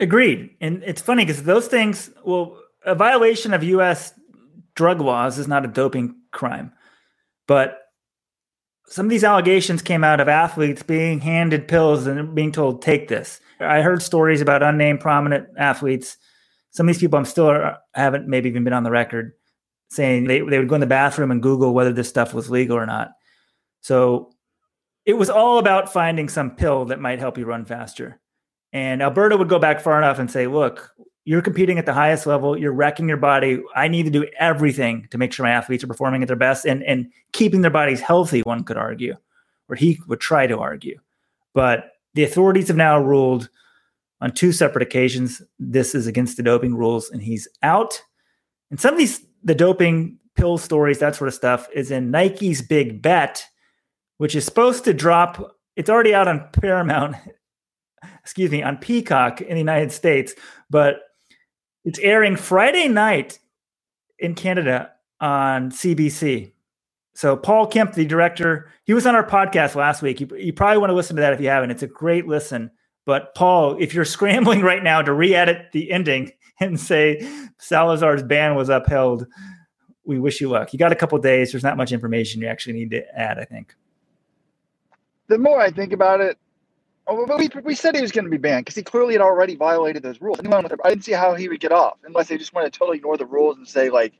Agreed. 0.00 0.50
And 0.60 0.82
it's 0.84 1.00
funny 1.00 1.24
because 1.24 1.44
those 1.44 1.68
things, 1.68 2.10
well, 2.24 2.58
a 2.84 2.94
violation 2.94 3.54
of 3.54 3.62
U.S. 3.62 4.12
drug 4.74 5.00
laws 5.00 5.38
is 5.38 5.48
not 5.48 5.64
a 5.64 5.68
doping 5.68 6.16
crime, 6.32 6.72
but 7.46 7.83
some 8.86 9.06
of 9.06 9.10
these 9.10 9.24
allegations 9.24 9.82
came 9.82 10.04
out 10.04 10.20
of 10.20 10.28
athletes 10.28 10.82
being 10.82 11.20
handed 11.20 11.68
pills 11.68 12.06
and 12.06 12.34
being 12.34 12.52
told, 12.52 12.82
take 12.82 13.08
this. 13.08 13.40
I 13.60 13.80
heard 13.80 14.02
stories 14.02 14.40
about 14.40 14.62
unnamed 14.62 15.00
prominent 15.00 15.48
athletes. 15.56 16.16
Some 16.70 16.88
of 16.88 16.94
these 16.94 17.00
people 17.00 17.18
I'm 17.18 17.24
still 17.24 17.46
are, 17.46 17.78
haven't 17.94 18.28
maybe 18.28 18.48
even 18.48 18.64
been 18.64 18.72
on 18.72 18.82
the 18.84 18.90
record 18.90 19.32
saying 19.90 20.24
they, 20.24 20.40
they 20.40 20.58
would 20.58 20.68
go 20.68 20.74
in 20.74 20.80
the 20.80 20.86
bathroom 20.86 21.30
and 21.30 21.42
Google 21.42 21.72
whether 21.72 21.92
this 21.92 22.08
stuff 22.08 22.34
was 22.34 22.50
legal 22.50 22.76
or 22.76 22.86
not. 22.86 23.12
So 23.80 24.32
it 25.06 25.14
was 25.14 25.30
all 25.30 25.58
about 25.58 25.92
finding 25.92 26.28
some 26.28 26.56
pill 26.56 26.86
that 26.86 27.00
might 27.00 27.20
help 27.20 27.38
you 27.38 27.44
run 27.44 27.64
faster. 27.64 28.20
And 28.72 29.02
Alberto 29.02 29.36
would 29.36 29.48
go 29.48 29.58
back 29.58 29.80
far 29.80 29.98
enough 29.98 30.18
and 30.18 30.30
say, 30.30 30.46
look, 30.46 30.90
you're 31.24 31.42
competing 31.42 31.78
at 31.78 31.86
the 31.86 31.92
highest 31.94 32.26
level. 32.26 32.56
You're 32.56 32.72
wrecking 32.72 33.08
your 33.08 33.16
body. 33.16 33.62
I 33.74 33.88
need 33.88 34.04
to 34.04 34.10
do 34.10 34.26
everything 34.38 35.08
to 35.10 35.18
make 35.18 35.32
sure 35.32 35.44
my 35.44 35.52
athletes 35.52 35.82
are 35.82 35.88
performing 35.88 36.22
at 36.22 36.28
their 36.28 36.36
best 36.36 36.66
and, 36.66 36.82
and 36.82 37.10
keeping 37.32 37.62
their 37.62 37.70
bodies 37.70 38.00
healthy, 38.00 38.40
one 38.40 38.64
could 38.64 38.76
argue, 38.76 39.16
or 39.68 39.76
he 39.76 40.00
would 40.06 40.20
try 40.20 40.46
to 40.46 40.58
argue. 40.58 40.98
But 41.54 41.92
the 42.12 42.24
authorities 42.24 42.68
have 42.68 42.76
now 42.76 42.98
ruled 42.98 43.48
on 44.20 44.32
two 44.32 44.52
separate 44.52 44.82
occasions 44.82 45.42
this 45.58 45.94
is 45.94 46.06
against 46.06 46.36
the 46.36 46.42
doping 46.42 46.74
rules 46.74 47.10
and 47.10 47.22
he's 47.22 47.48
out. 47.62 48.00
And 48.70 48.78
some 48.78 48.94
of 48.94 48.98
these, 48.98 49.24
the 49.42 49.54
doping 49.54 50.18
pill 50.36 50.58
stories, 50.58 50.98
that 50.98 51.16
sort 51.16 51.28
of 51.28 51.34
stuff, 51.34 51.68
is 51.74 51.90
in 51.90 52.10
Nike's 52.10 52.60
Big 52.60 53.00
Bet, 53.00 53.46
which 54.18 54.34
is 54.34 54.44
supposed 54.44 54.84
to 54.84 54.92
drop. 54.92 55.56
It's 55.76 55.90
already 55.90 56.14
out 56.14 56.28
on 56.28 56.48
Paramount, 56.52 57.16
excuse 58.20 58.50
me, 58.50 58.62
on 58.62 58.76
Peacock 58.76 59.40
in 59.40 59.54
the 59.54 59.60
United 59.60 59.90
States, 59.90 60.34
but 60.68 61.00
it's 61.84 61.98
airing 61.98 62.36
Friday 62.36 62.88
night 62.88 63.38
in 64.18 64.34
Canada 64.34 64.92
on 65.20 65.70
CBC. 65.70 66.52
So 67.14 67.36
Paul 67.36 67.66
Kemp, 67.68 67.94
the 67.94 68.04
director, 68.04 68.70
he 68.84 68.94
was 68.94 69.06
on 69.06 69.14
our 69.14 69.26
podcast 69.26 69.74
last 69.74 70.02
week. 70.02 70.20
You, 70.20 70.28
you 70.36 70.52
probably 70.52 70.78
want 70.78 70.90
to 70.90 70.94
listen 70.94 71.16
to 71.16 71.22
that 71.22 71.32
if 71.32 71.40
you 71.40 71.48
haven't. 71.48 71.70
It's 71.70 71.82
a 71.82 71.88
great 71.88 72.26
listen. 72.26 72.70
But 73.04 73.34
Paul, 73.34 73.76
if 73.78 73.94
you're 73.94 74.04
scrambling 74.04 74.60
right 74.62 74.82
now 74.82 75.02
to 75.02 75.12
re-edit 75.12 75.72
the 75.72 75.90
ending 75.90 76.32
and 76.60 76.78
say 76.78 77.26
Salazar's 77.58 78.22
ban 78.22 78.54
was 78.56 78.68
upheld, 78.68 79.26
we 80.04 80.18
wish 80.18 80.40
you 80.40 80.48
luck. 80.48 80.72
You 80.72 80.78
got 80.78 80.92
a 80.92 80.96
couple 80.96 81.18
days. 81.18 81.52
There's 81.52 81.62
not 81.62 81.76
much 81.76 81.92
information 81.92 82.40
you 82.40 82.48
actually 82.48 82.74
need 82.74 82.90
to 82.90 83.02
add. 83.18 83.38
I 83.38 83.44
think. 83.44 83.74
The 85.28 85.38
more 85.38 85.60
I 85.60 85.70
think 85.70 85.92
about 85.92 86.20
it, 86.20 86.36
Oh, 87.06 87.26
but 87.26 87.38
we, 87.38 87.50
we 87.62 87.74
said 87.74 87.94
he 87.94 88.00
was 88.00 88.12
going 88.12 88.24
to 88.24 88.30
be 88.30 88.38
banned 88.38 88.64
because 88.64 88.76
he 88.76 88.82
clearly 88.82 89.12
had 89.12 89.20
already 89.20 89.56
violated 89.56 90.02
those 90.02 90.20
rules. 90.22 90.38
Anyone 90.38 90.62
with 90.62 90.72
I 90.84 90.88
didn't 90.88 91.04
see 91.04 91.12
how 91.12 91.34
he 91.34 91.48
would 91.48 91.60
get 91.60 91.72
off 91.72 91.98
unless 92.04 92.28
they 92.28 92.38
just 92.38 92.54
want 92.54 92.70
to 92.70 92.76
totally 92.78 92.96
ignore 92.96 93.18
the 93.18 93.26
rules 93.26 93.58
and 93.58 93.68
say 93.68 93.90
like, 93.90 94.14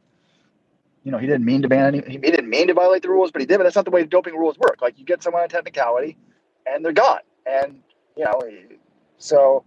you 1.02 1.10
know, 1.10 1.18
he 1.18 1.26
didn't 1.26 1.44
mean 1.44 1.62
to 1.62 1.68
ban 1.68 1.94
any. 1.94 2.10
He 2.10 2.18
didn't 2.18 2.48
mean 2.48 2.68
to 2.68 2.74
violate 2.74 3.02
the 3.02 3.10
rules, 3.10 3.30
but 3.30 3.40
he 3.40 3.46
did. 3.46 3.58
But 3.58 3.64
that's 3.64 3.76
not 3.76 3.84
the 3.84 3.90
way 3.90 4.04
doping 4.04 4.34
rules 4.36 4.58
work. 4.58 4.80
Like 4.82 4.98
you 4.98 5.04
get 5.04 5.22
someone 5.22 5.42
on 5.42 5.48
technicality, 5.48 6.16
and 6.66 6.84
they're 6.84 6.92
gone. 6.92 7.20
And 7.46 7.80
you 8.16 8.24
know, 8.24 8.40
so. 9.18 9.64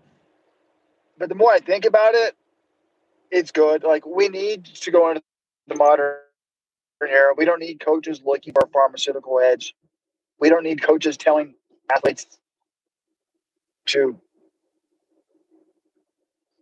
But 1.19 1.29
the 1.29 1.35
more 1.35 1.51
I 1.51 1.59
think 1.59 1.85
about 1.85 2.13
it, 2.15 2.35
it's 3.31 3.51
good. 3.51 3.83
Like 3.83 4.05
we 4.05 4.29
need 4.29 4.65
to 4.65 4.91
go 4.91 5.09
into 5.09 5.23
the 5.67 5.75
modern 5.75 6.15
era. 7.07 7.33
We 7.35 7.45
don't 7.45 7.59
need 7.59 7.79
coaches 7.79 8.21
looking 8.25 8.53
for 8.53 8.63
a 8.65 8.69
pharmaceutical 8.69 9.39
edge. 9.39 9.75
We 10.39 10.49
don't 10.49 10.63
need 10.63 10.81
coaches 10.81 11.17
telling 11.17 11.55
athletes 11.93 12.25
to 13.87 14.19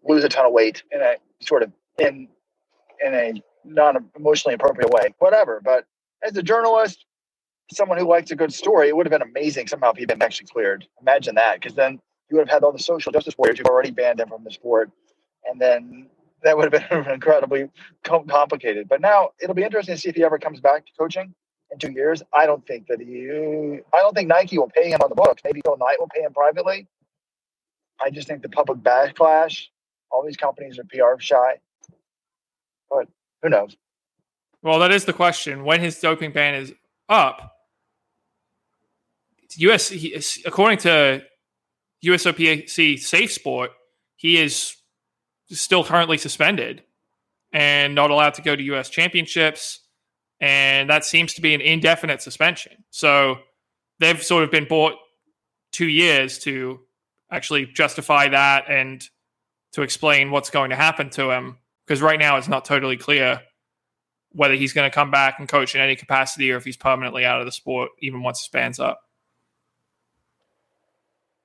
lose 0.08 0.24
a 0.24 0.30
ton 0.30 0.46
of 0.46 0.54
weight 0.54 0.84
in 0.92 1.02
a 1.02 1.16
sort 1.42 1.64
of 1.64 1.72
in 2.00 2.28
in 3.06 3.14
a 3.14 3.34
non 3.64 4.10
emotionally 4.16 4.56
appropriate 4.56 4.92
way. 4.92 5.14
Whatever. 5.20 5.62
But 5.64 5.86
as 6.24 6.36
a 6.38 6.44
journalist, 6.44 7.06
someone 7.72 7.98
who 7.98 8.08
likes 8.08 8.32
a 8.32 8.36
good 8.36 8.54
story, 8.54 8.90
it 8.90 8.96
would 8.96 9.06
have 9.06 9.12
been 9.12 9.28
amazing 9.28 9.68
somehow 9.68 9.92
if 9.92 9.98
he'd 9.98 10.08
been 10.08 10.22
actually 10.22 10.48
cleared. 10.48 10.88
Imagine 11.02 11.36
that, 11.36 11.60
because 11.60 11.76
then 11.76 12.00
you 12.30 12.38
would 12.38 12.48
have 12.48 12.56
had 12.56 12.64
all 12.64 12.72
the 12.72 12.80
social 12.80 13.12
justice 13.12 13.36
warriors 13.38 13.58
who've 13.58 13.68
already 13.68 13.92
banned 13.92 14.20
him 14.20 14.30
from 14.30 14.44
the 14.44 14.52
sport, 14.52 14.92
and 15.46 15.60
then 15.60 16.08
that 16.44 16.58
would 16.58 16.72
have 16.72 16.90
been 16.90 17.12
incredibly 17.14 17.70
complicated. 18.04 18.88
But 18.88 19.02
now 19.02 19.30
it'll 19.42 19.56
be 19.56 19.64
interesting 19.64 19.96
to 19.96 20.02
see 20.02 20.10
if 20.10 20.16
he 20.16 20.24
ever 20.24 20.38
comes 20.38 20.60
back 20.60 20.86
to 20.86 20.92
coaching 20.98 21.34
in 21.72 21.80
two 21.80 21.92
years. 21.92 22.22
I 22.34 22.46
don't 22.46 22.66
think 22.66 22.88
that 22.88 23.00
he. 23.02 23.80
I 23.94 23.98
don't 24.00 24.16
think 24.16 24.30
Nike 24.30 24.58
will 24.58 24.70
pay 24.70 24.90
him 24.90 25.02
on 25.02 25.10
the 25.10 25.16
books. 25.16 25.42
Maybe 25.44 25.62
Phil 25.66 25.78
Knight 25.78 25.98
will 26.00 26.10
pay 26.14 26.22
him 26.22 26.34
privately. 26.34 26.88
I 28.02 28.10
just 28.10 28.28
think 28.28 28.42
the 28.42 28.50
public 28.50 28.80
backlash. 28.80 29.68
All 30.12 30.24
these 30.26 30.38
companies 30.38 30.80
are 30.80 30.84
PR 30.84 31.20
shy, 31.20 31.60
but 32.90 33.08
who 33.42 33.50
knows? 33.50 33.76
Well, 34.62 34.80
that 34.80 34.92
is 34.92 35.06
the 35.06 35.14
question. 35.14 35.64
When 35.64 35.82
his 35.82 36.00
doping 36.00 36.32
ban 36.32 36.56
is 36.56 36.74
up, 37.10 37.52
US 39.58 39.92
according 40.46 40.80
to 40.80 41.24
USOPC 42.04 43.00
Safe 43.00 43.32
Sport, 43.32 43.72
he 44.16 44.38
is 44.38 44.76
still 45.50 45.84
currently 45.84 46.18
suspended 46.18 46.84
and 47.52 47.96
not 47.96 48.12
allowed 48.12 48.34
to 48.36 48.42
go 48.42 48.56
to 48.56 48.64
US 48.64 48.90
championships. 48.90 49.82
And 50.40 50.90
that 50.90 51.06
seems 51.06 51.34
to 51.36 51.42
be 51.42 51.54
an 51.54 51.62
indefinite 51.62 52.22
suspension. 52.22 52.84
So 52.90 53.38
they've 54.00 54.22
sort 54.22 54.44
of 54.44 54.52
been 54.52 54.68
bought 54.68 54.96
two 55.72 55.88
years 55.88 56.40
to 56.40 56.82
actually 57.36 57.66
justify 57.66 58.30
that 58.30 58.66
and 58.70 59.08
to 59.74 59.82
explain 59.82 60.32
what's 60.32 60.50
going 60.50 60.70
to 60.70 60.76
happen 60.76 61.10
to 61.12 61.32
him. 61.32 61.58
Because 61.86 62.02
right 62.02 62.20
now 62.20 62.38
it's 62.38 62.48
not 62.48 62.66
totally 62.66 62.98
clear 62.98 63.42
whether 64.32 64.56
he's 64.56 64.74
going 64.74 64.90
to 64.90 64.94
come 64.94 65.12
back 65.12 65.40
and 65.40 65.48
coach 65.48 65.76
in 65.76 65.82
any 65.82 65.96
capacity 65.96 66.52
or 66.52 66.58
if 66.58 66.66
he's 66.66 66.78
permanently 66.78 67.26
out 67.26 67.40
of 67.40 67.46
the 67.46 67.52
sport, 67.52 67.92
even 68.02 68.22
once 68.24 68.40
his 68.40 68.50
ban's 68.50 68.80
up. 68.80 69.02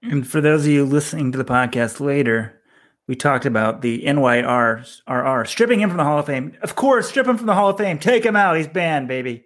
And 0.02 0.26
for 0.26 0.40
those 0.40 0.64
of 0.64 0.70
you 0.70 0.84
listening 0.84 1.30
to 1.32 1.38
the 1.38 1.44
podcast 1.44 2.00
later, 2.00 2.60
we 3.06 3.14
talked 3.14 3.44
about 3.44 3.82
the 3.82 4.02
NYRR 4.04 5.46
stripping 5.46 5.80
him 5.80 5.90
from 5.90 5.98
the 5.98 6.04
Hall 6.04 6.20
of 6.20 6.26
Fame. 6.26 6.56
Of 6.62 6.74
course, 6.74 7.08
strip 7.08 7.26
him 7.26 7.36
from 7.36 7.46
the 7.46 7.54
Hall 7.54 7.70
of 7.70 7.76
Fame. 7.76 7.98
Take 7.98 8.24
him 8.24 8.36
out. 8.36 8.56
He's 8.56 8.68
banned, 8.68 9.08
baby. 9.08 9.44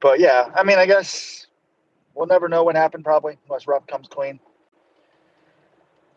But 0.00 0.18
yeah, 0.18 0.50
I 0.54 0.64
mean, 0.64 0.78
I 0.78 0.86
guess 0.86 1.46
we'll 2.14 2.26
never 2.26 2.48
know 2.48 2.64
what 2.64 2.74
happened 2.74 3.04
probably 3.04 3.38
unless 3.46 3.66
Rupp 3.66 3.86
comes 3.86 4.08
clean. 4.08 4.40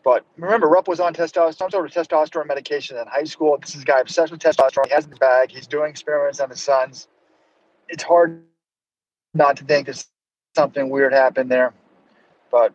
But 0.04 0.24
remember, 0.36 0.68
Rupp 0.68 0.88
was 0.88 1.00
on 1.00 1.14
testosterone, 1.14 1.56
some 1.56 1.70
sort 1.70 1.86
of 1.86 1.92
testosterone 1.92 2.48
medication 2.48 2.96
in 2.96 3.06
high 3.06 3.24
school. 3.24 3.56
This 3.60 3.74
is 3.74 3.82
a 3.82 3.84
guy 3.84 4.00
obsessed 4.00 4.32
with 4.32 4.40
testosterone. 4.40 4.86
He 4.86 4.94
has 4.94 5.06
his 5.06 5.18
bag. 5.18 5.50
He's 5.50 5.66
doing 5.66 5.90
experiments 5.90 6.40
on 6.40 6.50
his 6.50 6.62
sons. 6.62 7.08
It's 7.88 8.02
hard 8.02 8.42
not 9.34 9.56
to 9.58 9.64
think 9.64 9.86
that 9.86 10.04
something 10.54 10.90
weird 10.90 11.12
happened 11.12 11.50
there. 11.50 11.72
But 12.50 12.74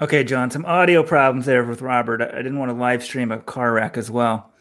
Okay, 0.00 0.22
John, 0.22 0.50
some 0.50 0.64
audio 0.64 1.02
problems 1.02 1.44
there 1.44 1.64
with 1.64 1.82
Robert. 1.82 2.22
I 2.22 2.36
didn't 2.36 2.58
want 2.58 2.70
to 2.70 2.76
live 2.76 3.02
stream 3.02 3.32
a 3.32 3.38
car 3.38 3.72
wreck 3.72 3.96
as 3.96 4.08
well. 4.08 4.52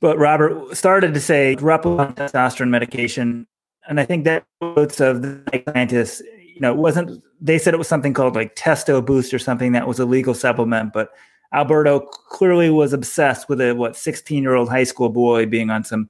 But 0.00 0.18
Robert 0.18 0.74
started 0.74 1.12
to 1.12 1.20
say 1.20 1.54
Rupp 1.56 1.84
on 1.84 2.14
testosterone 2.14 2.70
medication. 2.70 3.46
And 3.86 4.00
I 4.00 4.06
think 4.06 4.24
that 4.24 4.44
quotes 4.60 4.98
of 5.00 5.20
the 5.20 5.62
scientists, 5.74 6.22
you 6.54 6.60
know, 6.60 6.72
it 6.72 6.78
wasn't, 6.78 7.22
they 7.40 7.58
said 7.58 7.74
it 7.74 7.78
was 7.78 7.88
something 7.88 8.14
called 8.14 8.34
like 8.34 8.56
Testo 8.56 9.04
Boost 9.04 9.34
or 9.34 9.38
something 9.38 9.72
that 9.72 9.86
was 9.86 9.98
a 9.98 10.06
legal 10.06 10.34
supplement. 10.34 10.92
But 10.92 11.10
Alberto 11.52 12.00
clearly 12.00 12.70
was 12.70 12.92
obsessed 12.92 13.48
with 13.48 13.60
a, 13.60 13.72
what, 13.74 13.96
16 13.96 14.42
year 14.42 14.54
old 14.54 14.68
high 14.68 14.84
school 14.84 15.08
boy 15.08 15.46
being 15.46 15.70
on 15.70 15.84
some 15.84 16.08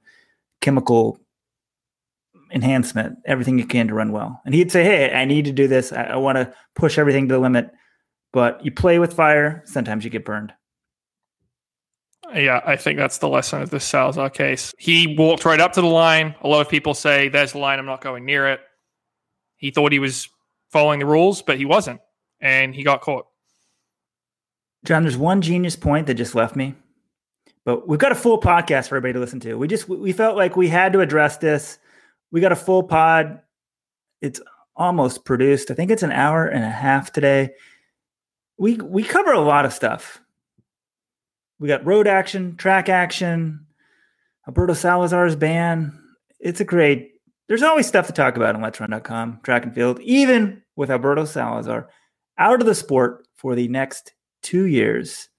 chemical 0.61 1.19
enhancement, 2.51 3.17
everything 3.25 3.59
you 3.59 3.65
can 3.65 3.87
to 3.87 3.93
run 3.93 4.11
well. 4.11 4.41
And 4.45 4.53
he'd 4.53 4.71
say, 4.71 4.83
Hey, 4.83 5.13
I 5.13 5.25
need 5.25 5.45
to 5.45 5.51
do 5.51 5.67
this. 5.67 5.91
I, 5.91 6.03
I 6.03 6.15
want 6.15 6.37
to 6.37 6.53
push 6.75 6.97
everything 6.97 7.27
to 7.27 7.33
the 7.33 7.39
limit 7.39 7.71
but 8.35 8.65
you 8.65 8.69
play 8.69 8.99
with 8.99 9.13
fire, 9.13 9.63
sometimes 9.65 10.03
you 10.03 10.09
get 10.09 10.25
burned. 10.25 10.51
Yeah, 12.33 12.59
I 12.65 12.75
think 12.75 12.99
that's 12.99 13.19
the 13.19 13.29
lesson 13.29 13.61
of 13.61 13.69
this 13.69 13.85
Salazar 13.85 14.29
case. 14.29 14.73
He 14.77 15.15
walked 15.17 15.45
right 15.45 15.61
up 15.61 15.71
to 15.73 15.81
the 15.81 15.87
line. 15.87 16.35
A 16.41 16.47
lot 16.49 16.59
of 16.59 16.67
people 16.67 16.93
say, 16.93 17.29
There's 17.29 17.53
the 17.53 17.59
line, 17.59 17.79
I'm 17.79 17.85
not 17.85 18.01
going 18.01 18.25
near 18.25 18.49
it. 18.49 18.59
He 19.55 19.71
thought 19.71 19.93
he 19.93 19.99
was 19.99 20.27
following 20.75 20.99
the 20.99 21.05
rules, 21.05 21.41
but 21.41 21.57
he 21.57 21.65
wasn't. 21.65 22.01
And 22.41 22.75
he 22.75 22.83
got 22.83 23.01
caught. 23.01 23.27
John, 24.83 25.03
there's 25.03 25.17
one 25.17 25.41
genius 25.41 25.75
point 25.75 26.07
that 26.07 26.15
just 26.15 26.35
left 26.35 26.55
me, 26.55 26.75
but 27.63 27.87
we've 27.87 27.99
got 27.99 28.11
a 28.11 28.15
full 28.15 28.39
podcast 28.39 28.89
for 28.89 28.97
everybody 28.97 29.13
to 29.13 29.19
listen 29.19 29.39
to. 29.39 29.55
We 29.55 29.67
just 29.67 29.89
we 29.89 30.11
felt 30.11 30.35
like 30.35 30.55
we 30.55 30.67
had 30.67 30.93
to 30.93 30.99
address 30.99 31.37
this. 31.37 31.79
We 32.31 32.41
got 32.41 32.51
a 32.51 32.55
full 32.55 32.83
pod. 32.83 33.39
It's 34.21 34.39
almost 34.75 35.25
produced. 35.25 35.71
I 35.71 35.73
think 35.73 35.89
it's 35.89 36.03
an 36.03 36.11
hour 36.11 36.45
and 36.45 36.63
a 36.63 36.69
half 36.69 37.11
today 37.11 37.51
we 38.57 38.75
we 38.75 39.03
cover 39.03 39.33
a 39.33 39.41
lot 39.41 39.65
of 39.65 39.73
stuff. 39.73 40.21
We 41.59 41.67
got 41.67 41.85
road 41.85 42.07
action, 42.07 42.57
track 42.57 42.89
action, 42.89 43.65
Alberto 44.47 44.73
Salazar's 44.73 45.35
ban. 45.35 45.99
It's 46.39 46.59
a 46.59 46.65
great. 46.65 47.14
There's 47.47 47.63
always 47.63 47.87
stuff 47.87 48.07
to 48.07 48.13
talk 48.13 48.37
about 48.37 48.55
on 48.55 48.61
LetsRun.com, 48.61 49.39
track 49.43 49.63
and 49.63 49.75
field, 49.75 49.99
even 50.01 50.63
with 50.75 50.89
Alberto 50.89 51.25
Salazar 51.25 51.89
out 52.37 52.59
of 52.59 52.65
the 52.65 52.75
sport 52.75 53.27
for 53.35 53.55
the 53.55 53.67
next 53.67 54.13
two 54.41 54.65
years. 54.65 55.29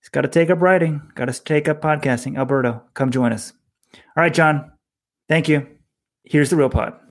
He's 0.00 0.08
got 0.08 0.22
to 0.22 0.28
take 0.28 0.50
up 0.50 0.60
writing, 0.60 1.02
got 1.14 1.26
to 1.26 1.44
take 1.44 1.68
up 1.68 1.80
podcasting. 1.80 2.36
Alberto, 2.36 2.82
come 2.94 3.10
join 3.10 3.32
us. 3.32 3.52
All 3.94 4.22
right, 4.22 4.34
John. 4.34 4.72
Thank 5.28 5.48
you. 5.48 5.66
Here's 6.24 6.50
the 6.50 6.56
real 6.56 6.70
pod. 6.70 7.03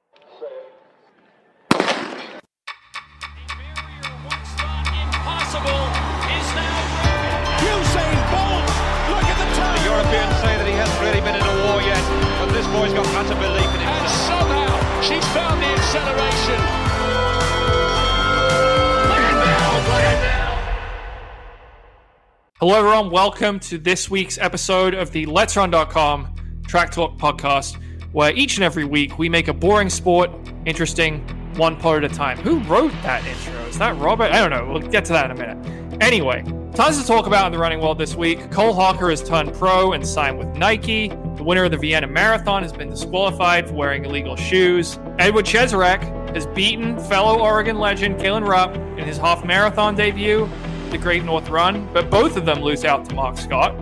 Hello, 22.65 22.77
everyone. 22.77 23.09
Welcome 23.09 23.59
to 23.59 23.77
this 23.77 24.09
week's 24.09 24.37
episode 24.37 24.93
of 24.93 25.11
the 25.11 25.25
Let's 25.25 25.57
Run.com 25.57 26.33
Track 26.65 26.91
Talk 26.91 27.17
podcast, 27.17 27.75
where 28.13 28.33
each 28.33 28.55
and 28.55 28.63
every 28.63 28.85
week 28.85 29.19
we 29.19 29.27
make 29.27 29.49
a 29.49 29.53
boring 29.53 29.89
sport 29.89 30.31
interesting 30.65 31.19
one 31.57 31.75
part 31.75 32.05
at 32.05 32.11
a 32.13 32.15
time. 32.15 32.37
Who 32.37 32.59
wrote 32.59 32.93
that 33.03 33.25
intro? 33.25 33.61
Is 33.65 33.77
that 33.79 33.97
Robert? 33.97 34.31
I 34.31 34.39
don't 34.39 34.49
know. 34.49 34.71
We'll 34.71 34.81
get 34.81 35.03
to 35.03 35.11
that 35.11 35.29
in 35.29 35.31
a 35.31 35.39
minute. 35.41 36.01
Anyway, 36.01 36.41
tons 36.73 37.01
to 37.01 37.05
talk 37.05 37.27
about 37.27 37.47
in 37.47 37.51
the 37.51 37.57
running 37.57 37.81
world 37.81 37.97
this 37.97 38.15
week. 38.15 38.49
Cole 38.49 38.71
Hocker 38.71 39.09
has 39.09 39.21
turned 39.21 39.53
pro 39.55 39.91
and 39.91 40.07
signed 40.07 40.39
with 40.39 40.47
Nike. 40.55 41.09
The 41.09 41.43
winner 41.43 41.65
of 41.65 41.71
the 41.71 41.77
Vienna 41.77 42.07
Marathon 42.07 42.63
has 42.63 42.71
been 42.71 42.91
disqualified 42.91 43.67
for 43.67 43.73
wearing 43.73 44.05
illegal 44.05 44.37
shoes. 44.37 44.99
Edward 45.19 45.43
Cheserek 45.43 46.01
has 46.33 46.47
beaten 46.47 46.97
fellow 46.97 47.41
Oregon 47.41 47.77
legend 47.77 48.21
Galen 48.21 48.45
Rupp 48.45 48.73
in 48.73 48.99
his 48.99 49.17
half 49.17 49.43
marathon 49.43 49.95
debut 49.95 50.49
the 50.93 50.99
Great 50.99 51.23
North 51.23 51.49
Run, 51.49 51.89
but 51.91 52.11
both 52.11 52.37
of 52.37 52.45
them 52.45 52.61
lose 52.61 52.85
out 52.85 53.03
to 53.09 53.15
Mark 53.15 53.35
Scott. 53.35 53.75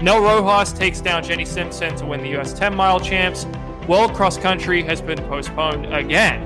Nell 0.00 0.22
Rojas 0.22 0.72
takes 0.72 1.00
down 1.00 1.24
Jenny 1.24 1.44
Simpson 1.44 1.96
to 1.96 2.06
win 2.06 2.22
the 2.22 2.38
US 2.38 2.52
10 2.52 2.72
mile 2.72 3.00
champs. 3.00 3.46
World 3.88 4.14
Cross 4.14 4.38
Country 4.38 4.80
has 4.84 5.02
been 5.02 5.18
postponed 5.24 5.92
again. 5.92 6.40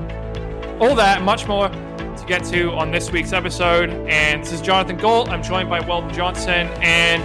All 0.81 0.95
that 0.95 1.23
much 1.23 1.47
more 1.47 1.69
to 1.69 2.25
get 2.27 2.45
to 2.45 2.71
on 2.73 2.91
this 2.91 3.13
week's 3.13 3.35
episode. 3.35 3.91
And 4.09 4.43
this 4.43 4.53
is 4.53 4.63
Jonathan 4.63 4.97
Gault. 4.97 5.29
I'm 5.29 5.43
joined 5.43 5.69
by 5.69 5.81
Weldon 5.81 6.15
Johnson. 6.15 6.69
And 6.81 7.23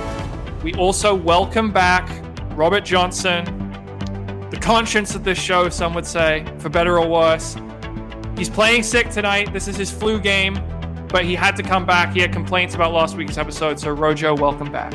we 0.62 0.74
also 0.74 1.16
welcome 1.16 1.72
back 1.72 2.10
Robert 2.58 2.84
Johnson, 2.84 3.46
the 4.50 4.60
conscience 4.60 5.16
of 5.16 5.24
this 5.24 5.40
show, 5.40 5.70
some 5.70 5.94
would 5.94 6.06
say, 6.06 6.46
for 6.58 6.68
better 6.68 7.00
or 7.00 7.08
worse. 7.08 7.56
He's 8.38 8.50
playing 8.50 8.84
sick 8.84 9.10
tonight. 9.12 9.54
This 9.54 9.70
is 9.70 9.78
his 9.78 9.90
flu 9.90 10.20
game 10.20 10.60
but 11.16 11.24
he 11.24 11.34
had 11.34 11.56
to 11.56 11.64
come 11.64 11.86
back. 11.86 12.12
He 12.12 12.20
had 12.20 12.34
complaints 12.34 12.76
about 12.76 12.92
last 12.92 13.16
week's 13.16 13.38
episode. 13.38 13.80
So, 13.80 13.90
Rojo, 13.92 14.36
welcome 14.36 14.70
back. 14.70 14.92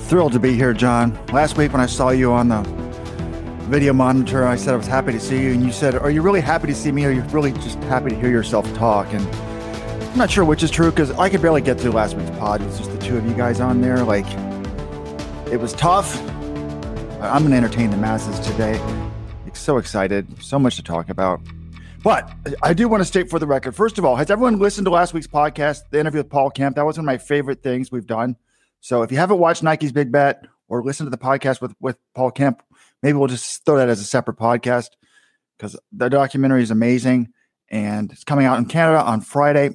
Thrilled 0.00 0.32
to 0.32 0.40
be 0.40 0.54
here, 0.54 0.72
John. 0.72 1.16
Last 1.28 1.56
week 1.56 1.70
when 1.70 1.80
I 1.80 1.86
saw 1.86 2.10
you 2.10 2.32
on 2.32 2.48
the 2.48 2.62
video 3.68 3.92
monitor. 3.92 4.44
I 4.44 4.56
said 4.56 4.74
I 4.74 4.76
was 4.76 4.88
happy 4.88 5.12
to 5.12 5.20
see 5.20 5.40
you, 5.40 5.52
and 5.52 5.62
you 5.62 5.70
said, 5.70 5.94
"Are 5.94 6.10
you 6.10 6.22
really 6.22 6.40
happy 6.40 6.66
to 6.66 6.74
see 6.74 6.90
me, 6.90 7.04
or 7.04 7.10
are 7.10 7.12
you 7.12 7.22
really 7.30 7.52
just 7.52 7.78
happy 7.84 8.10
to 8.10 8.16
hear 8.16 8.30
yourself 8.30 8.66
talk?" 8.74 9.06
And 9.12 9.24
I'm 10.10 10.18
not 10.18 10.28
sure 10.28 10.44
which 10.44 10.64
is 10.64 10.72
true 10.72 10.90
because 10.90 11.12
I 11.12 11.28
could 11.28 11.40
barely 11.40 11.60
get 11.60 11.80
through 11.80 11.92
last 11.92 12.16
week's 12.16 12.36
pod. 12.40 12.60
It 12.60 12.66
was 12.66 12.78
just 12.78 12.90
the 12.90 12.98
two 12.98 13.16
of 13.16 13.24
you 13.28 13.34
guys 13.34 13.60
on 13.60 13.82
there. 13.82 14.02
Like, 14.02 14.26
it 15.52 15.60
was 15.60 15.72
tough. 15.74 16.20
I'm 17.22 17.42
going 17.42 17.52
to 17.52 17.56
entertain 17.56 17.90
the 17.90 17.96
masses 17.96 18.40
today. 18.40 18.80
So 19.52 19.78
excited, 19.78 20.42
so 20.42 20.58
much 20.58 20.74
to 20.76 20.82
talk 20.82 21.10
about. 21.10 21.40
But 22.06 22.30
I 22.62 22.72
do 22.72 22.86
want 22.86 23.00
to 23.00 23.04
state 23.04 23.28
for 23.28 23.40
the 23.40 23.48
record, 23.48 23.74
first 23.74 23.98
of 23.98 24.04
all, 24.04 24.14
has 24.14 24.30
everyone 24.30 24.60
listened 24.60 24.84
to 24.84 24.92
last 24.92 25.12
week's 25.12 25.26
podcast, 25.26 25.80
the 25.90 25.98
interview 25.98 26.20
with 26.20 26.30
Paul 26.30 26.50
Kemp? 26.50 26.76
That 26.76 26.86
was 26.86 26.96
one 26.96 27.02
of 27.02 27.06
my 27.06 27.18
favorite 27.18 27.64
things 27.64 27.90
we've 27.90 28.06
done. 28.06 28.36
So 28.80 29.02
if 29.02 29.10
you 29.10 29.18
haven't 29.18 29.40
watched 29.40 29.64
Nike's 29.64 29.90
Big 29.90 30.12
Bet 30.12 30.46
or 30.68 30.84
listened 30.84 31.08
to 31.08 31.10
the 31.10 31.18
podcast 31.18 31.60
with, 31.60 31.74
with 31.80 31.98
Paul 32.14 32.30
Kemp, 32.30 32.62
maybe 33.02 33.18
we'll 33.18 33.26
just 33.26 33.64
throw 33.66 33.78
that 33.78 33.88
as 33.88 34.00
a 34.00 34.04
separate 34.04 34.36
podcast 34.36 34.90
because 35.58 35.76
the 35.90 36.08
documentary 36.08 36.62
is 36.62 36.70
amazing 36.70 37.32
and 37.70 38.12
it's 38.12 38.22
coming 38.22 38.46
out 38.46 38.58
in 38.58 38.66
Canada 38.66 39.02
on 39.02 39.20
Friday. 39.20 39.70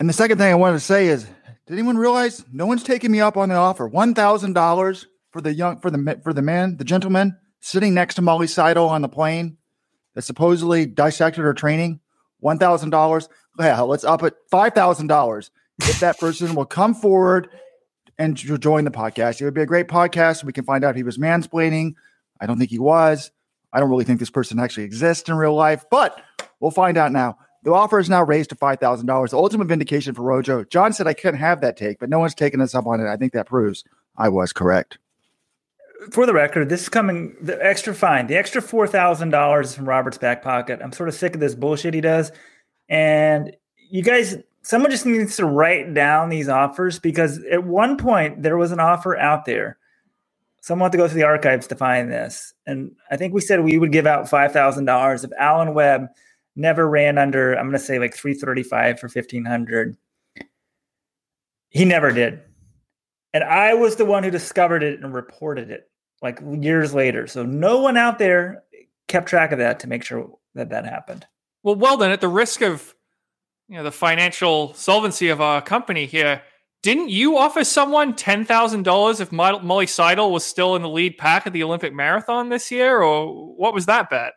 And 0.00 0.08
the 0.08 0.12
second 0.12 0.38
thing 0.38 0.50
I 0.50 0.56
wanted 0.56 0.78
to 0.78 0.80
say 0.80 1.06
is, 1.06 1.22
did 1.22 1.74
anyone 1.74 1.98
realize 1.98 2.44
no 2.52 2.66
one's 2.66 2.82
taking 2.82 3.12
me 3.12 3.20
up 3.20 3.36
on 3.36 3.48
the 3.48 3.54
offer? 3.54 3.86
One 3.86 4.12
thousand 4.12 4.54
dollars 4.54 5.06
for 5.30 5.40
the 5.40 5.54
young 5.54 5.78
for 5.78 5.92
the 5.92 6.20
for 6.24 6.32
the 6.32 6.42
man, 6.42 6.78
the 6.78 6.84
gentleman 6.84 7.38
sitting 7.60 7.94
next 7.94 8.16
to 8.16 8.22
Molly 8.22 8.48
Seidel 8.48 8.88
on 8.88 9.02
the 9.02 9.08
plane 9.08 9.58
that 10.14 10.22
supposedly 10.22 10.86
dissected 10.86 11.44
her 11.44 11.54
training. 11.54 12.00
One 12.40 12.58
thousand 12.58 12.90
dollars. 12.90 13.28
Yeah, 13.58 13.80
let's 13.82 14.04
up 14.04 14.22
it 14.22 14.34
five 14.50 14.74
thousand 14.74 15.06
dollars 15.06 15.50
if 15.80 16.00
that 16.00 16.18
person 16.18 16.54
will 16.54 16.66
come 16.66 16.94
forward 16.94 17.48
and 18.18 18.36
join 18.36 18.84
the 18.84 18.90
podcast. 18.90 19.40
It 19.40 19.44
would 19.44 19.54
be 19.54 19.62
a 19.62 19.66
great 19.66 19.88
podcast. 19.88 20.44
We 20.44 20.52
can 20.52 20.64
find 20.64 20.84
out 20.84 20.90
if 20.90 20.96
he 20.96 21.02
was 21.02 21.18
mansplaining. 21.18 21.94
I 22.40 22.46
don't 22.46 22.58
think 22.58 22.70
he 22.70 22.78
was. 22.78 23.30
I 23.72 23.80
don't 23.80 23.90
really 23.90 24.04
think 24.04 24.20
this 24.20 24.30
person 24.30 24.58
actually 24.58 24.84
exists 24.84 25.28
in 25.28 25.34
real 25.34 25.54
life, 25.54 25.84
but 25.90 26.20
we'll 26.60 26.70
find 26.70 26.96
out 26.96 27.12
now. 27.12 27.38
The 27.64 27.72
offer 27.72 27.98
is 27.98 28.10
now 28.10 28.22
raised 28.22 28.50
to 28.50 28.56
five 28.56 28.78
thousand 28.78 29.06
dollars. 29.06 29.30
The 29.30 29.38
ultimate 29.38 29.68
vindication 29.68 30.14
for 30.14 30.22
Rojo. 30.22 30.64
John 30.64 30.92
said 30.92 31.06
I 31.06 31.14
couldn't 31.14 31.40
have 31.40 31.62
that 31.62 31.76
take, 31.76 31.98
but 31.98 32.10
no 32.10 32.18
one's 32.18 32.34
taken 32.34 32.60
us 32.60 32.74
up 32.74 32.86
on 32.86 33.00
it. 33.00 33.08
I 33.08 33.16
think 33.16 33.32
that 33.32 33.46
proves 33.46 33.84
I 34.16 34.28
was 34.28 34.52
correct. 34.52 34.98
For 36.10 36.26
the 36.26 36.32
record, 36.34 36.68
this 36.68 36.82
is 36.82 36.88
coming 36.88 37.36
the 37.40 37.62
extra 37.64 37.94
fine, 37.94 38.26
the 38.26 38.36
extra 38.36 38.60
four 38.60 38.86
thousand 38.86 39.30
dollars 39.30 39.74
from 39.74 39.88
Robert's 39.88 40.18
back 40.18 40.42
pocket. 40.42 40.80
I'm 40.82 40.92
sort 40.92 41.08
of 41.08 41.14
sick 41.14 41.34
of 41.34 41.40
this 41.40 41.54
bullshit 41.54 41.94
he 41.94 42.00
does, 42.00 42.32
and 42.88 43.56
you 43.90 44.02
guys 44.02 44.36
someone 44.64 44.90
just 44.90 45.06
needs 45.06 45.36
to 45.36 45.46
write 45.46 45.94
down 45.94 46.30
these 46.30 46.48
offers 46.48 46.98
because 46.98 47.38
at 47.50 47.64
one 47.64 47.96
point 47.96 48.42
there 48.42 48.56
was 48.56 48.72
an 48.72 48.80
offer 48.80 49.16
out 49.16 49.44
there. 49.44 49.78
Someone 50.62 50.86
had 50.86 50.92
to 50.92 50.98
go 50.98 51.06
through 51.06 51.20
the 51.20 51.26
archives 51.26 51.66
to 51.68 51.76
find 51.76 52.10
this. 52.10 52.54
And 52.66 52.92
I 53.10 53.16
think 53.16 53.34
we 53.34 53.42
said 53.42 53.62
we 53.62 53.76
would 53.76 53.92
give 53.92 54.06
out 54.06 54.24
$5,000 54.24 55.24
if 55.24 55.30
Alan 55.38 55.74
Webb 55.74 56.06
never 56.56 56.88
ran 56.88 57.18
under, 57.18 57.52
I'm 57.52 57.66
going 57.66 57.78
to 57.78 57.78
say 57.78 57.98
like 57.98 58.14
335 58.14 58.98
for 58.98 59.08
1500. 59.08 59.96
He 61.68 61.84
never 61.84 62.10
did. 62.10 62.40
And 63.34 63.44
I 63.44 63.74
was 63.74 63.96
the 63.96 64.06
one 64.06 64.24
who 64.24 64.30
discovered 64.30 64.82
it 64.82 65.00
and 65.00 65.12
reported 65.12 65.70
it 65.70 65.90
like 66.24 66.40
years 66.60 66.94
later. 66.94 67.26
So 67.26 67.44
no 67.44 67.80
one 67.80 67.98
out 67.98 68.18
there 68.18 68.64
kept 69.06 69.28
track 69.28 69.52
of 69.52 69.58
that 69.58 69.78
to 69.80 69.86
make 69.86 70.02
sure 70.02 70.30
that 70.54 70.70
that 70.70 70.86
happened. 70.86 71.26
Well, 71.62 71.76
well 71.76 71.98
then, 71.98 72.10
at 72.10 72.22
the 72.22 72.28
risk 72.28 72.62
of 72.62 72.94
you 73.68 73.76
know 73.76 73.84
the 73.84 73.92
financial 73.92 74.74
solvency 74.74 75.28
of 75.28 75.40
our 75.40 75.62
company 75.62 76.06
here. 76.06 76.42
Didn't 76.82 77.08
you 77.08 77.38
offer 77.38 77.62
someone 77.64 78.16
ten 78.16 78.44
thousand 78.44 78.82
dollars 78.82 79.20
if 79.20 79.32
Molly 79.32 79.86
Seidel 79.86 80.32
was 80.32 80.44
still 80.44 80.76
in 80.76 80.82
the 80.82 80.88
lead 80.88 81.16
pack 81.16 81.46
at 81.46 81.52
the 81.52 81.62
Olympic 81.62 81.94
marathon 81.94 82.48
this 82.48 82.70
year, 82.70 83.00
or 83.00 83.54
what 83.56 83.72
was 83.72 83.86
that 83.86 84.10
bet? 84.10 84.32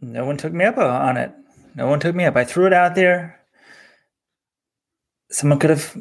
No 0.00 0.24
one 0.24 0.36
took 0.36 0.52
me 0.52 0.64
up 0.64 0.78
on 0.78 1.16
it. 1.16 1.32
No 1.74 1.88
one 1.88 1.98
took 2.00 2.14
me 2.14 2.24
up. 2.24 2.36
I 2.36 2.44
threw 2.44 2.66
it 2.66 2.72
out 2.72 2.94
there. 2.94 3.40
Someone 5.30 5.58
could 5.58 5.70
have 5.70 5.96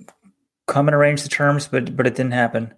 come 0.67 0.87
and 0.87 0.95
arranged 0.95 1.25
the 1.25 1.29
terms, 1.29 1.67
but 1.67 1.95
but 1.95 2.05
it 2.05 2.15
didn't 2.15 2.33
happen. 2.33 2.73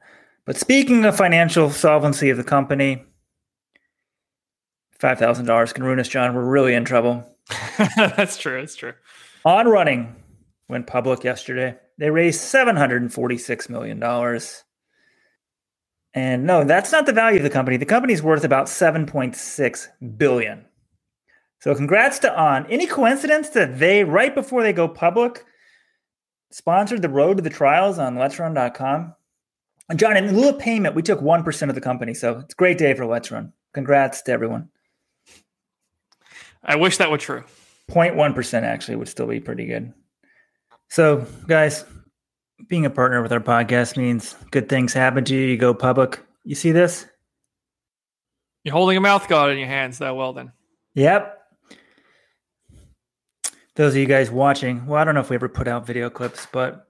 But 0.45 0.57
speaking 0.57 1.05
of 1.05 1.15
financial 1.15 1.69
solvency 1.69 2.29
of 2.29 2.37
the 2.37 2.43
company, 2.43 3.03
five 4.99 5.19
thousand 5.19 5.45
dollars 5.45 5.73
can 5.73 5.83
ruin 5.83 5.99
us, 5.99 6.07
John. 6.07 6.33
We're 6.33 6.43
really 6.43 6.73
in 6.73 6.85
trouble. 6.85 7.37
that's 7.97 8.37
true. 8.37 8.59
That's 8.59 8.75
true. 8.75 8.93
On 9.45 9.67
Running 9.67 10.15
went 10.69 10.87
public 10.87 11.23
yesterday. 11.23 11.77
They 11.97 12.09
raised 12.09 12.41
$746 12.41 13.69
million. 13.69 14.01
And 16.15 16.45
no, 16.45 16.63
that's 16.63 16.91
not 16.91 17.05
the 17.05 17.13
value 17.13 17.37
of 17.37 17.43
the 17.43 17.49
company. 17.49 17.77
The 17.77 17.85
company's 17.85 18.23
worth 18.23 18.43
about 18.43 18.67
7.6 18.67 19.87
billion. 20.17 20.65
So 21.59 21.73
congrats 21.75 22.19
to 22.19 22.35
On. 22.37 22.65
Any 22.67 22.87
coincidence 22.87 23.49
that 23.49 23.79
they, 23.79 24.03
right 24.03 24.33
before 24.33 24.63
they 24.63 24.73
go 24.73 24.87
public, 24.87 25.45
sponsored 26.51 27.01
the 27.01 27.09
road 27.09 27.37
to 27.37 27.43
the 27.43 27.49
trials 27.49 27.99
on 27.99 28.15
LetsRun.com? 28.15 29.15
And 29.89 29.99
John, 29.99 30.17
in 30.17 30.35
lieu 30.35 30.49
of 30.49 30.59
payment, 30.59 30.95
we 30.95 31.01
took 31.01 31.19
1% 31.19 31.69
of 31.69 31.75
the 31.75 31.81
company. 31.81 32.13
So 32.13 32.39
it's 32.39 32.53
a 32.53 32.57
great 32.57 32.77
day 32.77 32.93
for 32.93 33.05
Let's 33.05 33.31
Run. 33.31 33.53
Congrats 33.73 34.21
to 34.23 34.31
everyone. 34.31 34.69
I 36.63 36.75
wish 36.75 36.97
that 36.97 37.11
were 37.11 37.17
true. 37.17 37.43
0.1% 37.91 38.63
actually 38.63 38.95
would 38.95 39.09
still 39.09 39.27
be 39.27 39.39
pretty 39.39 39.65
good. 39.65 39.93
So, 40.89 41.25
guys, 41.47 41.85
being 42.67 42.85
a 42.85 42.89
partner 42.89 43.21
with 43.21 43.33
our 43.33 43.41
podcast 43.41 43.97
means 43.97 44.35
good 44.51 44.69
things 44.69 44.93
happen 44.93 45.25
to 45.25 45.35
you. 45.35 45.47
You 45.47 45.57
go 45.57 45.73
public. 45.73 46.23
You 46.43 46.55
see 46.55 46.71
this? 46.71 47.05
You're 48.63 48.73
holding 48.73 48.95
a 48.95 49.01
mouth 49.01 49.27
guard 49.27 49.51
in 49.51 49.57
your 49.57 49.67
hands, 49.67 49.97
that 49.97 50.15
Well, 50.15 50.31
then. 50.31 50.53
Yep. 50.93 51.39
Those 53.75 53.93
of 53.93 53.97
you 53.97 54.05
guys 54.05 54.29
watching, 54.29 54.85
well, 54.85 55.01
I 55.01 55.03
don't 55.03 55.15
know 55.15 55.21
if 55.21 55.29
we 55.29 55.35
ever 55.35 55.49
put 55.49 55.67
out 55.67 55.85
video 55.85 56.09
clips, 56.09 56.47
but 56.51 56.87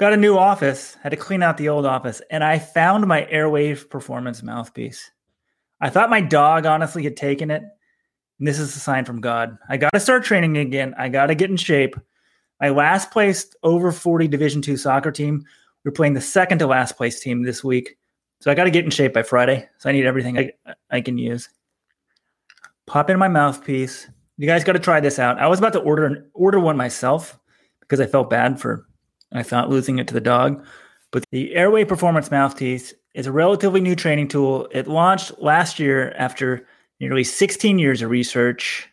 got 0.00 0.14
a 0.14 0.16
new 0.16 0.38
office, 0.38 0.96
had 1.02 1.10
to 1.10 1.16
clean 1.16 1.42
out 1.42 1.58
the 1.58 1.68
old 1.68 1.84
office, 1.84 2.22
and 2.30 2.42
I 2.42 2.58
found 2.58 3.06
my 3.06 3.26
Airwave 3.30 3.90
Performance 3.90 4.42
mouthpiece. 4.42 5.10
I 5.80 5.90
thought 5.90 6.08
my 6.08 6.22
dog 6.22 6.64
honestly 6.64 7.04
had 7.04 7.16
taken 7.16 7.50
it 7.50 7.62
and 8.40 8.48
this 8.48 8.58
is 8.58 8.74
a 8.74 8.80
sign 8.80 9.04
from 9.04 9.20
God. 9.20 9.56
I 9.68 9.76
got 9.76 9.92
to 9.92 10.00
start 10.00 10.24
training 10.24 10.56
again. 10.56 10.94
I 10.98 11.10
got 11.10 11.26
to 11.26 11.34
get 11.34 11.50
in 11.50 11.58
shape. 11.58 11.94
My 12.58 12.70
last 12.70 13.10
placed 13.10 13.54
over 13.62 13.92
40 13.92 14.26
Division 14.28 14.62
two 14.62 14.78
soccer 14.78 15.12
team. 15.12 15.44
We're 15.84 15.92
playing 15.92 16.14
the 16.14 16.20
second 16.22 16.58
to 16.58 16.66
last 16.66 16.96
place 16.96 17.20
team 17.20 17.42
this 17.42 17.62
week. 17.62 17.98
So 18.40 18.50
I 18.50 18.54
got 18.54 18.64
to 18.64 18.70
get 18.70 18.86
in 18.86 18.90
shape 18.90 19.12
by 19.12 19.22
Friday. 19.22 19.68
So 19.78 19.90
I 19.90 19.92
need 19.92 20.06
everything 20.06 20.38
I, 20.38 20.52
I 20.90 21.00
can 21.02 21.18
use. 21.18 21.50
Pop 22.86 23.10
in 23.10 23.18
my 23.18 23.28
mouthpiece. 23.28 24.08
You 24.38 24.46
guys 24.46 24.64
got 24.64 24.72
to 24.72 24.78
try 24.78 25.00
this 25.00 25.18
out. 25.18 25.38
I 25.38 25.46
was 25.46 25.58
about 25.58 25.74
to 25.74 25.80
order 25.80 26.26
order 26.32 26.58
one 26.58 26.78
myself 26.78 27.38
because 27.80 28.00
I 28.00 28.06
felt 28.06 28.30
bad 28.30 28.58
for 28.58 28.86
I 29.32 29.42
thought 29.42 29.70
losing 29.70 29.98
it 29.98 30.08
to 30.08 30.14
the 30.14 30.20
dog. 30.20 30.64
But 31.12 31.24
the 31.30 31.54
Airway 31.54 31.84
Performance 31.84 32.30
Mouthpiece 32.30 32.94
is 33.14 33.26
a 33.26 33.32
relatively 33.32 33.80
new 33.80 33.96
training 33.96 34.28
tool. 34.28 34.68
It 34.72 34.86
launched 34.86 35.40
last 35.40 35.78
year 35.78 36.12
after 36.16 36.66
nearly 37.00 37.24
16 37.24 37.78
years 37.78 38.02
of 38.02 38.10
research. 38.10 38.88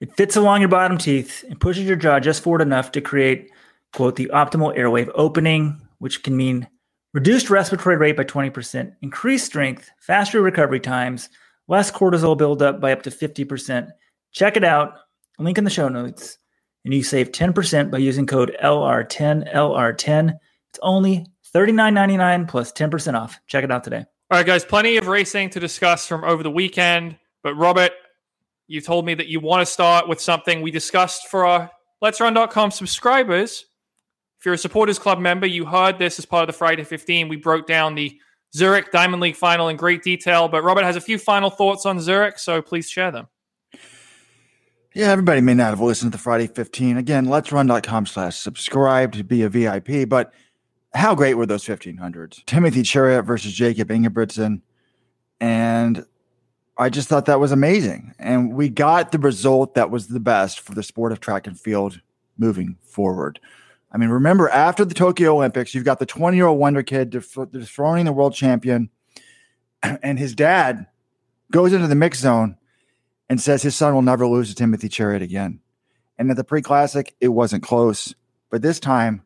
It 0.00 0.14
fits 0.16 0.36
along 0.36 0.60
your 0.60 0.68
bottom 0.68 0.98
teeth 0.98 1.44
and 1.48 1.60
pushes 1.60 1.84
your 1.84 1.96
jaw 1.96 2.20
just 2.20 2.42
forward 2.42 2.60
enough 2.60 2.92
to 2.92 3.00
create, 3.00 3.50
quote, 3.92 4.16
the 4.16 4.30
optimal 4.32 4.76
airway 4.76 5.06
opening, 5.14 5.80
which 5.98 6.22
can 6.22 6.36
mean 6.36 6.68
reduced 7.14 7.48
respiratory 7.48 7.96
rate 7.96 8.16
by 8.16 8.24
20%, 8.24 8.94
increased 9.00 9.46
strength, 9.46 9.90
faster 9.98 10.42
recovery 10.42 10.80
times, 10.80 11.30
less 11.66 11.90
cortisol 11.90 12.36
buildup 12.36 12.80
by 12.80 12.92
up 12.92 13.02
to 13.02 13.10
50%. 13.10 13.88
Check 14.32 14.56
it 14.56 14.64
out. 14.64 14.98
Link 15.38 15.58
in 15.58 15.64
the 15.64 15.70
show 15.70 15.88
notes. 15.88 16.38
And 16.86 16.94
you 16.94 17.02
save 17.02 17.32
10% 17.32 17.90
by 17.90 17.98
using 17.98 18.26
code 18.26 18.56
LR10, 18.62 19.52
LR10. 19.52 20.38
It's 20.70 20.78
only 20.82 21.26
$39.99 21.52 22.46
plus 22.46 22.70
10% 22.70 23.20
off. 23.20 23.40
Check 23.48 23.64
it 23.64 23.72
out 23.72 23.82
today. 23.82 24.04
All 24.30 24.38
right, 24.38 24.46
guys, 24.46 24.64
plenty 24.64 24.96
of 24.96 25.08
racing 25.08 25.50
to 25.50 25.58
discuss 25.58 26.06
from 26.06 26.22
over 26.22 26.44
the 26.44 26.50
weekend. 26.50 27.18
But 27.42 27.56
Robert, 27.56 27.90
you 28.68 28.80
told 28.80 29.04
me 29.04 29.14
that 29.14 29.26
you 29.26 29.40
want 29.40 29.62
to 29.62 29.66
start 29.66 30.08
with 30.08 30.20
something 30.20 30.62
we 30.62 30.70
discussed 30.70 31.26
for 31.26 31.44
our 31.44 31.72
Let's 32.00 32.20
Run.com 32.20 32.70
subscribers. 32.70 33.64
If 34.38 34.46
you're 34.46 34.54
a 34.54 34.58
supporters 34.58 35.00
club 35.00 35.18
member, 35.18 35.48
you 35.48 35.64
heard 35.64 35.98
this 35.98 36.20
as 36.20 36.24
part 36.24 36.44
of 36.44 36.46
the 36.46 36.56
Friday 36.56 36.84
15. 36.84 37.26
We 37.26 37.34
broke 37.34 37.66
down 37.66 37.96
the 37.96 38.16
Zurich 38.54 38.92
Diamond 38.92 39.20
League 39.20 39.34
final 39.34 39.66
in 39.66 39.76
great 39.76 40.04
detail. 40.04 40.46
But 40.46 40.62
Robert 40.62 40.84
has 40.84 40.94
a 40.94 41.00
few 41.00 41.18
final 41.18 41.50
thoughts 41.50 41.84
on 41.84 41.98
Zurich, 41.98 42.38
so 42.38 42.62
please 42.62 42.88
share 42.88 43.10
them. 43.10 43.26
Yeah, 44.96 45.10
everybody 45.10 45.42
may 45.42 45.52
not 45.52 45.68
have 45.68 45.80
listened 45.82 46.10
to 46.12 46.16
the 46.16 46.22
Friday 46.22 46.46
15. 46.46 46.96
Again, 46.96 47.26
let's 47.26 47.52
run.com 47.52 48.06
slash 48.06 48.38
subscribe 48.38 49.12
to 49.12 49.22
be 49.22 49.42
a 49.42 49.48
VIP. 49.50 50.08
But 50.08 50.32
how 50.94 51.14
great 51.14 51.34
were 51.34 51.44
those 51.44 51.66
1500s? 51.66 52.42
Timothy 52.46 52.80
Cheruiyot 52.80 53.26
versus 53.26 53.52
Jacob 53.52 53.88
Ingebrigtsen. 53.88 54.62
And 55.38 56.06
I 56.78 56.88
just 56.88 57.08
thought 57.08 57.26
that 57.26 57.40
was 57.40 57.52
amazing. 57.52 58.14
And 58.18 58.54
we 58.54 58.70
got 58.70 59.12
the 59.12 59.18
result 59.18 59.74
that 59.74 59.90
was 59.90 60.08
the 60.08 60.18
best 60.18 60.60
for 60.60 60.72
the 60.74 60.82
sport 60.82 61.12
of 61.12 61.20
track 61.20 61.46
and 61.46 61.60
field 61.60 62.00
moving 62.38 62.78
forward. 62.80 63.38
I 63.92 63.98
mean, 63.98 64.08
remember 64.08 64.48
after 64.48 64.86
the 64.86 64.94
Tokyo 64.94 65.34
Olympics, 65.34 65.74
you've 65.74 65.84
got 65.84 65.98
the 65.98 66.06
20 66.06 66.38
year 66.38 66.46
old 66.46 66.58
wonder 66.58 66.82
kid 66.82 67.10
dethroning 67.10 68.06
the 68.06 68.14
world 68.14 68.32
champion, 68.32 68.88
and 69.82 70.18
his 70.18 70.34
dad 70.34 70.86
goes 71.50 71.74
into 71.74 71.86
the 71.86 71.94
mix 71.94 72.20
zone 72.20 72.56
and 73.28 73.40
says 73.40 73.62
his 73.62 73.76
son 73.76 73.94
will 73.94 74.02
never 74.02 74.26
lose 74.26 74.48
to 74.48 74.54
Timothy 74.54 74.88
Cheruiyot 74.88 75.22
again. 75.22 75.60
And 76.18 76.30
at 76.30 76.36
the 76.36 76.44
pre 76.44 76.62
classic, 76.62 77.14
it 77.20 77.28
wasn't 77.28 77.62
close. 77.62 78.14
But 78.50 78.62
this 78.62 78.80
time, 78.80 79.22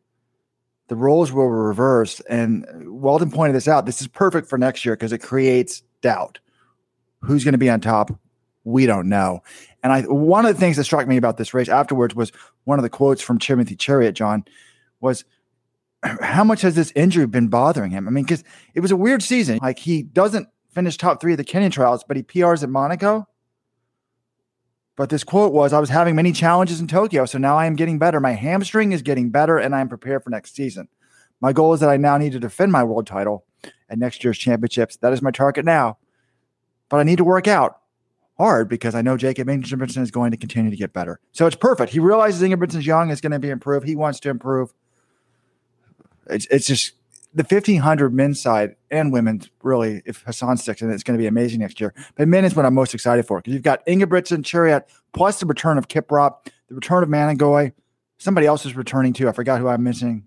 the 0.88 0.96
roles 0.96 1.30
were 1.30 1.48
reversed. 1.68 2.22
And 2.28 2.66
Weldon 3.00 3.30
pointed 3.30 3.54
this 3.54 3.68
out. 3.68 3.86
This 3.86 4.00
is 4.00 4.08
perfect 4.08 4.48
for 4.48 4.58
next 4.58 4.84
year 4.84 4.96
because 4.96 5.12
it 5.12 5.18
creates 5.18 5.82
doubt. 6.00 6.40
Who's 7.22 7.44
going 7.44 7.52
to 7.52 7.58
be 7.58 7.70
on 7.70 7.80
top? 7.80 8.10
We 8.64 8.86
don't 8.86 9.08
know. 9.08 9.42
And 9.82 9.92
I 9.92 10.02
one 10.02 10.44
of 10.44 10.54
the 10.54 10.60
things 10.60 10.76
that 10.76 10.84
struck 10.84 11.06
me 11.06 11.16
about 11.16 11.36
this 11.36 11.54
race 11.54 11.68
afterwards 11.68 12.14
was 12.14 12.32
one 12.64 12.78
of 12.78 12.82
the 12.82 12.90
quotes 12.90 13.22
from 13.22 13.38
Timothy 13.38 13.76
Cheruiyot, 13.76 14.14
John, 14.14 14.44
was 15.00 15.24
how 16.02 16.44
much 16.44 16.62
has 16.62 16.74
this 16.74 16.92
injury 16.96 17.26
been 17.26 17.48
bothering 17.48 17.90
him? 17.90 18.08
I 18.08 18.10
mean, 18.10 18.24
because 18.24 18.44
it 18.74 18.80
was 18.80 18.90
a 18.90 18.96
weird 18.96 19.22
season. 19.22 19.58
Like 19.62 19.78
he 19.78 20.02
doesn't 20.02 20.48
finish 20.70 20.96
top 20.96 21.20
three 21.20 21.32
of 21.32 21.38
the 21.38 21.44
Kenyan 21.44 21.72
trials, 21.72 22.04
but 22.06 22.16
he 22.16 22.22
PRs 22.22 22.62
at 22.62 22.68
Monaco. 22.68 23.26
But 25.00 25.08
this 25.08 25.24
quote 25.24 25.54
was, 25.54 25.72
I 25.72 25.80
was 25.80 25.88
having 25.88 26.14
many 26.14 26.30
challenges 26.30 26.78
in 26.78 26.86
Tokyo, 26.86 27.24
so 27.24 27.38
now 27.38 27.56
I 27.56 27.64
am 27.64 27.74
getting 27.74 27.98
better. 27.98 28.20
My 28.20 28.32
hamstring 28.32 28.92
is 28.92 29.00
getting 29.00 29.30
better, 29.30 29.56
and 29.56 29.74
I 29.74 29.80
am 29.80 29.88
prepared 29.88 30.22
for 30.22 30.28
next 30.28 30.54
season. 30.54 30.88
My 31.40 31.54
goal 31.54 31.72
is 31.72 31.80
that 31.80 31.88
I 31.88 31.96
now 31.96 32.18
need 32.18 32.32
to 32.32 32.38
defend 32.38 32.70
my 32.70 32.84
world 32.84 33.06
title 33.06 33.46
at 33.88 33.96
next 33.96 34.22
year's 34.22 34.36
championships. 34.36 34.96
That 34.96 35.14
is 35.14 35.22
my 35.22 35.30
target 35.30 35.64
now. 35.64 35.96
But 36.90 37.00
I 37.00 37.04
need 37.04 37.16
to 37.16 37.24
work 37.24 37.48
out 37.48 37.80
hard 38.36 38.68
because 38.68 38.94
I 38.94 39.00
know 39.00 39.16
Jacob 39.16 39.48
Ingebrigtsen 39.48 40.02
is 40.02 40.10
going 40.10 40.32
to 40.32 40.36
continue 40.36 40.70
to 40.70 40.76
get 40.76 40.92
better. 40.92 41.18
So 41.32 41.46
it's 41.46 41.56
perfect. 41.56 41.92
He 41.92 41.98
realizes 41.98 42.42
Ingebrigtsen's 42.42 42.84
young 42.84 43.08
is 43.08 43.22
going 43.22 43.32
to 43.32 43.38
be 43.38 43.48
improved. 43.48 43.88
He 43.88 43.96
wants 43.96 44.20
to 44.20 44.28
improve. 44.28 44.74
It's, 46.26 46.46
it's 46.50 46.66
just 46.66 46.92
the 47.32 47.42
1500 47.44 48.12
men's 48.12 48.40
side 48.40 48.74
and 48.90 49.12
women's 49.12 49.48
really 49.62 50.02
if 50.04 50.22
hassan 50.22 50.56
sticks 50.56 50.82
in 50.82 50.90
it, 50.90 50.94
it's 50.94 51.02
going 51.02 51.16
to 51.16 51.22
be 51.22 51.26
amazing 51.26 51.60
next 51.60 51.80
year 51.80 51.94
but 52.16 52.26
men 52.26 52.44
is 52.44 52.56
what 52.56 52.66
i'm 52.66 52.74
most 52.74 52.94
excited 52.94 53.26
for 53.26 53.38
because 53.38 53.52
you've 53.52 53.62
got 53.62 53.84
ingebrigtsen 53.86 54.42
cheruiyot 54.42 54.82
plus 55.12 55.40
the 55.40 55.46
return 55.46 55.78
of 55.78 55.88
kiprop 55.88 56.46
the 56.68 56.74
return 56.74 57.02
of 57.02 57.08
Manangoi. 57.08 57.72
somebody 58.18 58.46
else 58.46 58.66
is 58.66 58.74
returning 58.74 59.12
too 59.12 59.28
i 59.28 59.32
forgot 59.32 59.60
who 59.60 59.68
i'm 59.68 59.82
missing 59.82 60.24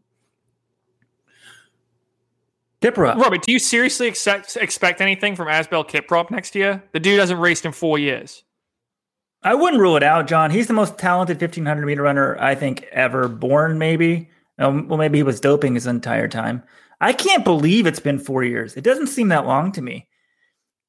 Kiprop. 2.84 3.16
Robert, 3.16 3.42
do 3.44 3.54
you 3.54 3.60
seriously 3.60 4.08
expect 4.08 4.58
expect 4.58 5.00
anything 5.00 5.38
from 5.38 5.48
Asbel 5.48 5.86
Kiprop 5.86 6.30
next 6.30 6.54
year? 6.54 6.84
The 6.92 7.00
dude 7.00 7.18
hasn't 7.18 7.40
raced 7.40 7.66
in 7.66 7.72
four 7.72 7.98
years. 7.98 8.44
I 9.42 9.56
wouldn't 9.56 9.82
rule 9.82 9.96
it 9.96 10.04
out, 10.04 10.28
John. 10.28 10.52
He's 10.52 10.68
the 10.68 10.74
most 10.74 10.98
talented 10.98 11.40
1500 11.40 11.86
meter 11.86 12.02
runner 12.02 12.38
I 12.42 12.56
think 12.56 12.84
ever 12.92 13.30
born, 13.30 13.78
maybe. 13.78 14.30
Um, 14.60 14.90
well, 14.90 14.98
maybe 14.98 15.18
he 15.18 15.24
was 15.24 15.40
doping 15.40 15.76
his 15.76 15.88
entire 15.88 16.28
time. 16.28 16.62
I 17.02 17.14
can't 17.14 17.44
believe 17.44 17.86
it's 17.86 18.00
been 18.00 18.20
four 18.20 18.44
years. 18.44 18.76
It 18.76 18.84
doesn't 18.84 19.08
seem 19.08 19.30
that 19.30 19.46
long 19.46 19.72
to 19.74 19.82
me. 19.82 20.08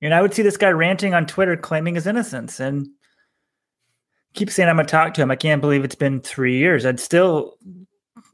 And 0.02 0.14
I 0.14 0.20
would 0.20 0.34
see 0.34 0.42
this 0.42 0.56
guy 0.56 0.70
ranting 0.70 1.14
on 1.14 1.26
Twitter 1.26 1.56
claiming 1.56 1.94
his 1.94 2.06
innocence 2.06 2.60
and 2.60 2.88
keep 4.34 4.50
saying 4.50 4.68
I'm 4.68 4.76
gonna 4.76 4.88
talk 4.88 5.14
to 5.14 5.22
him. 5.22 5.30
I 5.30 5.36
can't 5.36 5.60
believe 5.60 5.84
it's 5.84 5.94
been 5.94 6.20
three 6.20 6.58
years. 6.58 6.84
I'd 6.84 7.00
still 7.00 7.56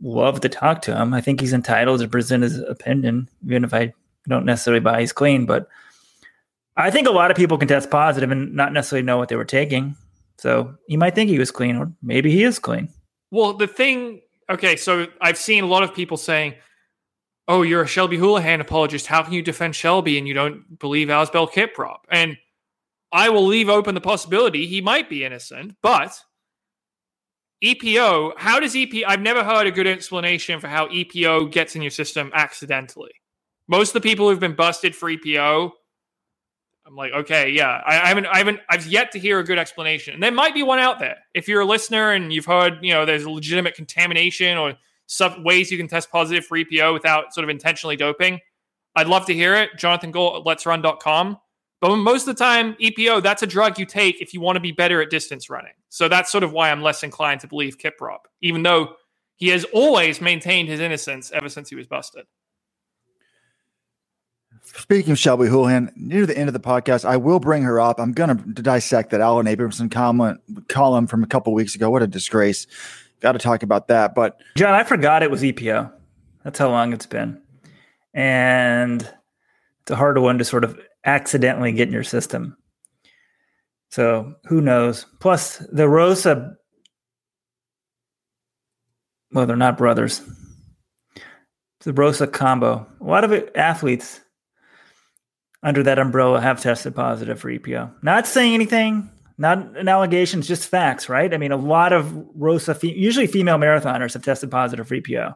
love 0.00 0.40
to 0.40 0.48
talk 0.48 0.83
to 0.83 0.96
him. 0.96 1.14
I 1.14 1.20
think 1.20 1.40
he's 1.40 1.52
entitled 1.52 2.00
to 2.00 2.09
present 2.09 2.42
his 2.42 2.59
opinion, 2.59 3.28
even 3.46 3.64
if 3.64 3.72
I 3.72 3.92
don't 4.28 4.44
necessarily 4.44 4.80
buy 4.80 5.00
he's 5.00 5.12
clean. 5.12 5.46
But 5.46 5.68
I 6.76 6.90
think 6.90 7.06
a 7.06 7.12
lot 7.12 7.30
of 7.30 7.37
people 7.37 7.59
can 7.59 7.68
test 7.68 7.90
positive 7.90 8.30
and 8.30 8.54
not 8.54 8.72
necessarily 8.72 9.04
know 9.04 9.18
what 9.18 9.28
they 9.28 9.37
were 9.37 9.44
taking. 9.44 9.96
So 10.38 10.74
you 10.88 10.96
might 10.98 11.14
think 11.14 11.28
he 11.28 11.38
was 11.38 11.50
clean, 11.50 11.76
or 11.76 11.92
maybe 12.02 12.30
he 12.30 12.42
is 12.42 12.59
clean. 12.59 12.88
Well, 13.30 13.52
the 13.52 13.66
thing, 13.66 14.22
okay, 14.48 14.76
so 14.76 15.06
I've 15.20 15.37
seen 15.37 15.62
a 15.62 15.66
lot 15.66 15.83
of 15.83 15.94
people 15.94 16.16
saying, 16.16 16.54
oh, 17.50 17.62
you're 17.62 17.82
a 17.82 17.86
Shelby 17.86 18.16
Houlihan 18.16 18.60
apologist. 18.60 19.08
How 19.08 19.24
can 19.24 19.32
you 19.32 19.42
defend 19.42 19.74
Shelby 19.74 20.16
and 20.18 20.28
you 20.28 20.34
don't 20.34 20.78
believe 20.78 21.08
Asbel 21.08 21.50
Kiprop? 21.50 21.98
And 22.08 22.38
I 23.10 23.28
will 23.28 23.44
leave 23.44 23.68
open 23.68 23.96
the 23.96 24.00
possibility 24.00 24.68
he 24.68 24.80
might 24.80 25.10
be 25.10 25.24
innocent, 25.24 25.74
but 25.82 26.16
EPO, 27.64 28.34
how 28.36 28.60
does 28.60 28.74
EPO? 28.74 29.02
I've 29.04 29.20
never 29.20 29.42
heard 29.42 29.66
a 29.66 29.72
good 29.72 29.88
explanation 29.88 30.60
for 30.60 30.68
how 30.68 30.86
EPO 30.90 31.50
gets 31.50 31.74
in 31.74 31.82
your 31.82 31.90
system 31.90 32.30
accidentally. 32.34 33.10
Most 33.66 33.96
of 33.96 34.00
the 34.00 34.08
people 34.08 34.30
who've 34.30 34.38
been 34.38 34.54
busted 34.54 34.94
for 34.94 35.10
EPO, 35.10 35.72
I'm 36.86 36.94
like, 36.94 37.12
okay, 37.12 37.50
yeah, 37.50 37.82
I, 37.84 38.00
I 38.00 38.06
haven't, 38.06 38.26
I 38.26 38.38
haven't, 38.38 38.60
I've 38.70 38.86
yet 38.86 39.10
to 39.10 39.18
hear 39.18 39.40
a 39.40 39.44
good 39.44 39.58
explanation. 39.58 40.14
And 40.14 40.22
there 40.22 40.30
might 40.30 40.54
be 40.54 40.62
one 40.62 40.78
out 40.78 41.00
there. 41.00 41.18
If 41.34 41.48
you're 41.48 41.62
a 41.62 41.66
listener 41.66 42.12
and 42.12 42.32
you've 42.32 42.46
heard, 42.46 42.78
you 42.80 42.94
know, 42.94 43.04
there's 43.04 43.26
legitimate 43.26 43.74
contamination 43.74 44.56
or 44.56 44.74
some 45.11 45.42
ways 45.42 45.73
you 45.73 45.77
can 45.77 45.88
test 45.88 46.09
positive 46.11 46.46
for 46.46 46.57
EPO 46.57 46.92
without 46.92 47.35
sort 47.35 47.42
of 47.42 47.51
intentionally 47.51 47.96
doping. 47.96 48.38
I'd 48.94 49.09
love 49.09 49.27
to 49.27 49.35
hear 49.35 49.57
it. 49.57 49.70
Jonathan 49.77 50.12
Gault 50.12 50.37
at 50.37 50.59
let'srun.com. 50.59 51.37
But 51.81 51.96
most 51.96 52.29
of 52.29 52.37
the 52.37 52.44
time, 52.44 52.75
EPO, 52.75 53.23
that's 53.23 53.42
a 53.42 53.46
drug 53.46 53.77
you 53.77 53.87
take 53.87 54.20
if 54.20 54.33
you 54.33 54.40
want 54.40 54.55
to 54.57 54.61
be 54.61 54.70
better 54.70 55.03
at 55.03 55.11
distance 55.11 55.51
running. 55.51 55.73
So 55.88 56.09
that's 56.09 56.31
sort 56.31 56.44
of 56.44 56.53
why 56.53 56.70
I'm 56.70 56.81
less 56.81 57.03
inclined 57.03 57.40
to 57.40 57.49
believe 57.49 57.77
Kiprop, 57.79 58.18
even 58.40 58.62
though 58.62 58.94
he 59.35 59.49
has 59.49 59.64
always 59.73 60.20
maintained 60.20 60.68
his 60.68 60.79
innocence 60.79 61.33
ever 61.33 61.49
since 61.49 61.68
he 61.68 61.75
was 61.75 61.88
busted. 61.88 62.27
Speaking 64.62 65.11
of 65.11 65.18
Shelby 65.18 65.49
Houlihan, 65.49 65.90
near 65.96 66.25
the 66.25 66.38
end 66.38 66.49
of 66.49 66.53
the 66.53 66.61
podcast, 66.61 67.05
I 67.05 67.16
will 67.16 67.40
bring 67.40 67.64
her 67.64 67.81
up. 67.81 67.99
I'm 67.99 68.12
going 68.12 68.37
to 68.55 68.62
dissect 68.62 69.11
that 69.11 69.20
Alan 69.20 69.49
Abrahamson 69.49 69.88
comment, 69.88 70.40
column 70.68 71.09
from 71.09 71.25
a 71.25 71.27
couple 71.27 71.53
weeks 71.53 71.75
ago. 71.75 71.90
What 71.90 72.03
a 72.03 72.07
disgrace 72.07 72.68
got 73.20 73.33
to 73.33 73.38
talk 73.38 73.62
about 73.62 73.88
that. 73.88 74.14
But 74.14 74.40
John, 74.56 74.74
I 74.74 74.85
forgot 74.85 75.22
it 75.22 75.30
was 75.30 75.42
EPO. 75.42 75.92
That's 76.44 76.59
how 76.59 76.70
long 76.70 76.92
it's 76.92 77.06
been, 77.06 77.40
and 78.14 79.02
it's 79.02 79.90
a 79.90 79.96
harder 79.96 80.20
one 80.20 80.38
to 80.38 80.44
sort 80.44 80.64
of 80.64 80.78
accidentally 81.04 81.72
get 81.72 81.88
in 81.88 81.94
your 81.94 82.04
system. 82.04 82.56
So 83.90 84.35
who 84.46 84.61
knows? 84.61 85.04
Plus 85.18 85.59
the 85.72 85.88
Rosa, 85.88 86.56
well, 89.33 89.46
they're 89.46 89.56
not 89.56 89.78
brothers. 89.78 90.22
The 91.80 91.92
Rosa 91.92 92.26
combo. 92.26 92.87
A 93.00 93.04
lot 93.04 93.24
of 93.24 93.50
athletes 93.54 94.20
under 95.62 95.83
that 95.83 95.98
umbrella 95.98 96.40
have 96.40 96.61
tested 96.61 96.94
positive 96.94 97.40
for 97.40 97.50
EPO. 97.50 97.92
Not 98.02 98.26
saying 98.26 98.54
anything 98.54 99.11
not 99.40 99.76
an 99.79 99.88
allegation, 99.88 100.40
it's 100.40 100.48
just 100.48 100.68
facts, 100.68 101.09
right? 101.09 101.33
I 101.33 101.38
mean, 101.38 101.50
a 101.50 101.57
lot 101.57 101.94
of 101.94 102.14
Rosa, 102.35 102.79
usually 102.83 103.26
female 103.26 103.57
marathoners 103.57 104.12
have 104.12 104.22
tested 104.22 104.50
positive 104.50 104.87
for 104.87 104.96
EPO, 104.96 105.35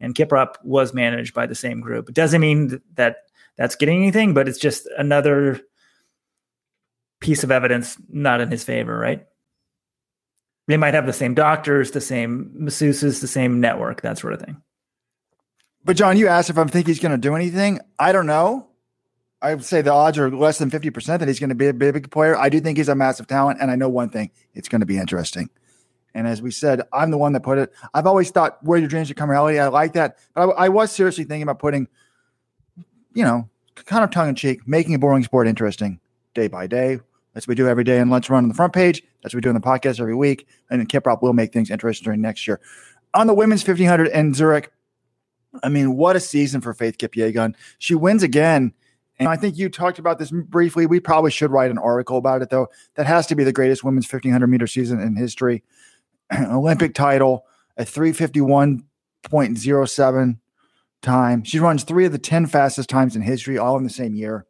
and 0.00 0.14
Kiprop 0.14 0.56
was 0.62 0.92
managed 0.92 1.32
by 1.32 1.46
the 1.46 1.54
same 1.54 1.80
group. 1.80 2.10
It 2.10 2.14
doesn't 2.14 2.42
mean 2.42 2.82
that 2.94 3.16
that's 3.56 3.74
getting 3.74 4.02
anything, 4.02 4.34
but 4.34 4.48
it's 4.48 4.58
just 4.58 4.86
another 4.98 5.60
piece 7.20 7.42
of 7.42 7.50
evidence 7.50 7.96
not 8.10 8.42
in 8.42 8.50
his 8.50 8.64
favor, 8.64 8.98
right? 8.98 9.24
They 10.68 10.76
might 10.76 10.92
have 10.92 11.06
the 11.06 11.12
same 11.14 11.32
doctors, 11.32 11.92
the 11.92 12.02
same 12.02 12.54
masseuses, 12.60 13.22
the 13.22 13.28
same 13.28 13.60
network, 13.60 14.02
that 14.02 14.18
sort 14.18 14.34
of 14.34 14.42
thing. 14.42 14.60
But 15.84 15.96
John, 15.96 16.18
you 16.18 16.28
asked 16.28 16.50
if 16.50 16.58
I 16.58 16.64
think 16.64 16.86
he's 16.86 17.00
going 17.00 17.12
to 17.12 17.18
do 17.18 17.34
anything. 17.34 17.80
I 17.98 18.12
don't 18.12 18.26
know. 18.26 18.68
I 19.42 19.54
would 19.54 19.64
say 19.64 19.82
the 19.82 19.92
odds 19.92 20.18
are 20.18 20.30
less 20.30 20.58
than 20.58 20.70
50% 20.70 21.18
that 21.18 21.26
he's 21.26 21.40
going 21.40 21.48
to 21.48 21.56
be 21.56 21.66
a 21.66 21.74
big 21.74 22.10
player. 22.12 22.36
I 22.36 22.48
do 22.48 22.60
think 22.60 22.78
he's 22.78 22.88
a 22.88 22.94
massive 22.94 23.26
talent. 23.26 23.58
And 23.60 23.70
I 23.70 23.76
know 23.76 23.88
one 23.88 24.08
thing 24.08 24.30
it's 24.54 24.68
going 24.68 24.80
to 24.80 24.86
be 24.86 24.96
interesting. 24.96 25.50
And 26.14 26.28
as 26.28 26.40
we 26.40 26.52
said, 26.52 26.82
I'm 26.92 27.10
the 27.10 27.18
one 27.18 27.32
that 27.32 27.42
put 27.42 27.58
it. 27.58 27.72
I've 27.92 28.06
always 28.06 28.30
thought 28.30 28.62
where 28.62 28.78
your 28.78 28.88
dreams 28.88 29.08
become 29.08 29.28
reality. 29.28 29.58
I 29.58 29.66
like 29.66 29.94
that. 29.94 30.18
But 30.34 30.50
I, 30.50 30.66
I 30.66 30.68
was 30.68 30.92
seriously 30.92 31.24
thinking 31.24 31.42
about 31.42 31.58
putting, 31.58 31.88
you 33.14 33.24
know, 33.24 33.48
kind 33.74 34.04
of 34.04 34.10
tongue 34.10 34.28
in 34.28 34.34
cheek, 34.36 34.66
making 34.68 34.94
a 34.94 34.98
boring 34.98 35.24
sport 35.24 35.48
interesting 35.48 35.98
day 36.34 36.46
by 36.46 36.68
day. 36.68 37.00
That's 37.34 37.48
what 37.48 37.52
we 37.52 37.54
do 37.56 37.66
every 37.66 37.84
day 37.84 37.98
in 37.98 38.10
Let's 38.10 38.30
Run 38.30 38.44
on 38.44 38.48
the 38.48 38.54
front 38.54 38.74
page. 38.74 39.02
That's 39.22 39.34
what 39.34 39.38
we 39.38 39.40
do 39.40 39.48
in 39.48 39.54
the 39.54 39.60
podcast 39.60 39.98
every 39.98 40.14
week. 40.14 40.46
And 40.70 40.86
Kiprop 40.88 41.22
will 41.22 41.32
make 41.32 41.52
things 41.52 41.70
interesting 41.70 42.04
during 42.04 42.20
next 42.20 42.46
year. 42.46 42.60
On 43.14 43.26
the 43.26 43.34
women's 43.34 43.66
1500 43.66 44.08
in 44.08 44.34
Zurich, 44.34 44.70
I 45.62 45.68
mean, 45.68 45.96
what 45.96 46.14
a 46.14 46.20
season 46.20 46.60
for 46.60 46.74
Faith 46.74 46.98
Kipyegon. 46.98 47.54
She 47.78 47.94
wins 47.94 48.22
again 48.22 48.72
and 49.22 49.28
I 49.28 49.36
think 49.36 49.56
you 49.56 49.68
talked 49.68 49.98
about 49.98 50.18
this 50.18 50.30
briefly. 50.30 50.86
We 50.86 51.00
probably 51.00 51.30
should 51.30 51.50
write 51.50 51.70
an 51.70 51.78
article 51.78 52.18
about 52.18 52.42
it, 52.42 52.50
though. 52.50 52.68
That 52.94 53.06
has 53.06 53.26
to 53.28 53.34
be 53.34 53.44
the 53.44 53.52
greatest 53.52 53.84
women's 53.84 54.12
1500 54.12 54.46
meter 54.46 54.66
season 54.66 55.00
in 55.00 55.16
history. 55.16 55.62
Olympic 56.38 56.94
title, 56.94 57.46
a 57.76 57.84
351.07 57.84 60.38
time. 61.02 61.44
She 61.44 61.58
runs 61.58 61.84
three 61.84 62.04
of 62.04 62.12
the 62.12 62.18
10 62.18 62.46
fastest 62.46 62.88
times 62.88 63.16
in 63.16 63.22
history, 63.22 63.58
all 63.58 63.76
in 63.76 63.84
the 63.84 63.90
same 63.90 64.14
year. 64.14 64.46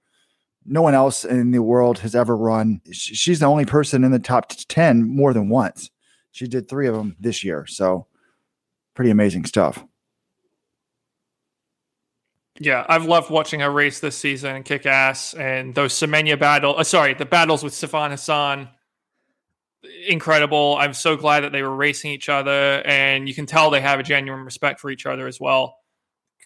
No 0.64 0.82
one 0.82 0.94
else 0.94 1.24
in 1.24 1.50
the 1.50 1.62
world 1.62 1.98
has 2.00 2.14
ever 2.14 2.36
run. 2.36 2.80
She's 2.92 3.40
the 3.40 3.46
only 3.46 3.64
person 3.64 4.04
in 4.04 4.12
the 4.12 4.20
top 4.20 4.52
10 4.68 5.02
more 5.02 5.32
than 5.32 5.48
once. 5.48 5.90
She 6.30 6.46
did 6.46 6.68
three 6.68 6.86
of 6.86 6.94
them 6.94 7.16
this 7.18 7.42
year. 7.42 7.66
So, 7.66 8.06
pretty 8.94 9.10
amazing 9.10 9.46
stuff. 9.46 9.84
Yeah, 12.60 12.84
I've 12.88 13.06
loved 13.06 13.30
watching 13.30 13.60
her 13.60 13.70
race 13.70 14.00
this 14.00 14.16
season 14.16 14.54
and 14.56 14.64
kick 14.64 14.86
ass. 14.86 15.34
And 15.34 15.74
those 15.74 15.94
Semenya 15.94 16.38
battle, 16.38 16.76
uh, 16.76 16.84
sorry, 16.84 17.14
the 17.14 17.24
battles 17.24 17.64
with 17.64 17.72
Sifan 17.72 18.10
Hassan, 18.10 18.68
incredible. 20.06 20.76
I'm 20.78 20.92
so 20.94 21.16
glad 21.16 21.40
that 21.44 21.52
they 21.52 21.62
were 21.62 21.74
racing 21.74 22.12
each 22.12 22.28
other, 22.28 22.82
and 22.84 23.28
you 23.28 23.34
can 23.34 23.46
tell 23.46 23.70
they 23.70 23.80
have 23.80 23.98
a 24.00 24.02
genuine 24.02 24.44
respect 24.44 24.80
for 24.80 24.90
each 24.90 25.06
other 25.06 25.26
as 25.26 25.40
well. 25.40 25.76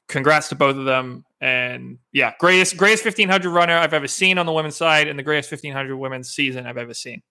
congrats 0.09 0.49
to 0.51 0.55
both 0.55 0.77
of 0.77 0.85
them. 0.85 1.25
And 1.40 1.99
yeah, 2.12 2.33
greatest 2.38 2.77
greatest 2.77 3.05
1500 3.05 3.51
runner 3.51 3.77
I've 3.77 3.92
ever 3.95 4.09
seen 4.09 4.38
on 4.38 4.47
the 4.47 4.53
women's 4.53 4.77
side, 4.77 5.09
and 5.09 5.19
the 5.19 5.23
greatest 5.25 5.51
1500 5.51 5.97
women's 5.97 6.31
season 6.31 6.66
I've 6.66 6.79
ever 6.79 6.95
seen. 6.95 7.23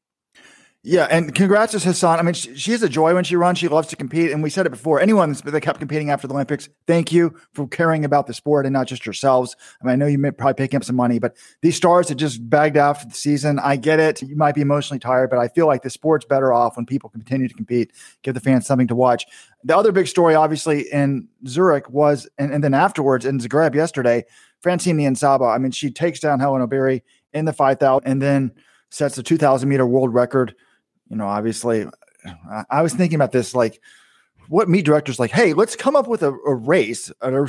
Yeah, 0.87 1.07
and 1.09 1.33
congrats 1.33 1.71
to 1.71 1.79
Hassan. 1.79 2.19
I 2.19 2.21
mean, 2.21 2.35
she, 2.35 2.55
she's 2.55 2.83
a 2.83 2.87
joy 2.87 3.15
when 3.15 3.23
she 3.23 3.35
runs. 3.35 3.57
She 3.57 3.67
loves 3.67 3.87
to 3.87 3.95
compete, 3.95 4.29
and 4.29 4.43
we 4.43 4.51
said 4.51 4.67
it 4.67 4.69
before. 4.69 5.01
Anyone 5.01 5.33
that 5.33 5.61
kept 5.61 5.79
competing 5.79 6.11
after 6.11 6.27
the 6.27 6.35
Olympics, 6.35 6.69
thank 6.85 7.11
you 7.11 7.33
for 7.53 7.67
caring 7.67 8.05
about 8.05 8.27
the 8.27 8.35
sport 8.35 8.67
and 8.67 8.73
not 8.73 8.85
just 8.85 9.03
yourselves. 9.03 9.55
I 9.81 9.85
mean, 9.85 9.93
I 9.93 9.95
know 9.95 10.05
you 10.05 10.19
may 10.19 10.29
probably 10.29 10.53
picking 10.53 10.77
up 10.77 10.83
some 10.83 10.95
money, 10.95 11.17
but 11.17 11.35
these 11.63 11.75
stars 11.75 12.09
that 12.09 12.15
just 12.15 12.47
bagged 12.47 12.77
out 12.77 12.99
the 12.99 13.15
season, 13.15 13.57
I 13.57 13.77
get 13.77 13.99
it. 13.99 14.21
You 14.21 14.35
might 14.35 14.53
be 14.53 14.61
emotionally 14.61 14.99
tired, 14.99 15.31
but 15.31 15.39
I 15.39 15.47
feel 15.47 15.65
like 15.65 15.81
the 15.81 15.89
sport's 15.89 16.23
better 16.23 16.53
off 16.53 16.77
when 16.77 16.85
people 16.85 17.09
continue 17.09 17.47
to 17.47 17.55
compete, 17.55 17.91
give 18.21 18.35
the 18.35 18.39
fans 18.39 18.67
something 18.67 18.87
to 18.87 18.95
watch. 18.95 19.25
The 19.63 19.75
other 19.75 19.91
big 19.91 20.05
story, 20.05 20.35
obviously, 20.35 20.81
in 20.81 21.27
Zurich 21.47 21.89
was, 21.89 22.29
and, 22.37 22.53
and 22.53 22.63
then 22.63 22.75
afterwards 22.75 23.25
in 23.25 23.39
Zagreb 23.39 23.73
yesterday, 23.73 24.23
Francine 24.61 24.99
Niyonsaba. 24.99 25.51
I 25.51 25.57
mean, 25.57 25.71
she 25.71 25.89
takes 25.89 26.19
down 26.19 26.39
Helen 26.39 26.61
Obiri 26.61 27.01
in 27.33 27.45
the 27.45 27.53
5,000 27.53 28.07
and 28.07 28.21
then 28.21 28.51
sets 28.91 29.15
the 29.15 29.23
2,000 29.23 29.67
meter 29.67 29.87
world 29.87 30.13
record 30.13 30.53
you 31.09 31.15
know, 31.15 31.27
obviously, 31.27 31.87
I, 32.49 32.63
I 32.69 32.81
was 32.81 32.93
thinking 32.93 33.15
about 33.15 33.31
this 33.31 33.53
like 33.53 33.81
what 34.49 34.69
meet 34.69 34.85
directors 34.85 35.19
like, 35.19 35.31
hey, 35.31 35.53
let's 35.53 35.75
come 35.75 35.95
up 35.95 36.07
with 36.07 36.23
a, 36.23 36.31
a 36.31 36.53
race 36.53 37.11
a, 37.21 37.47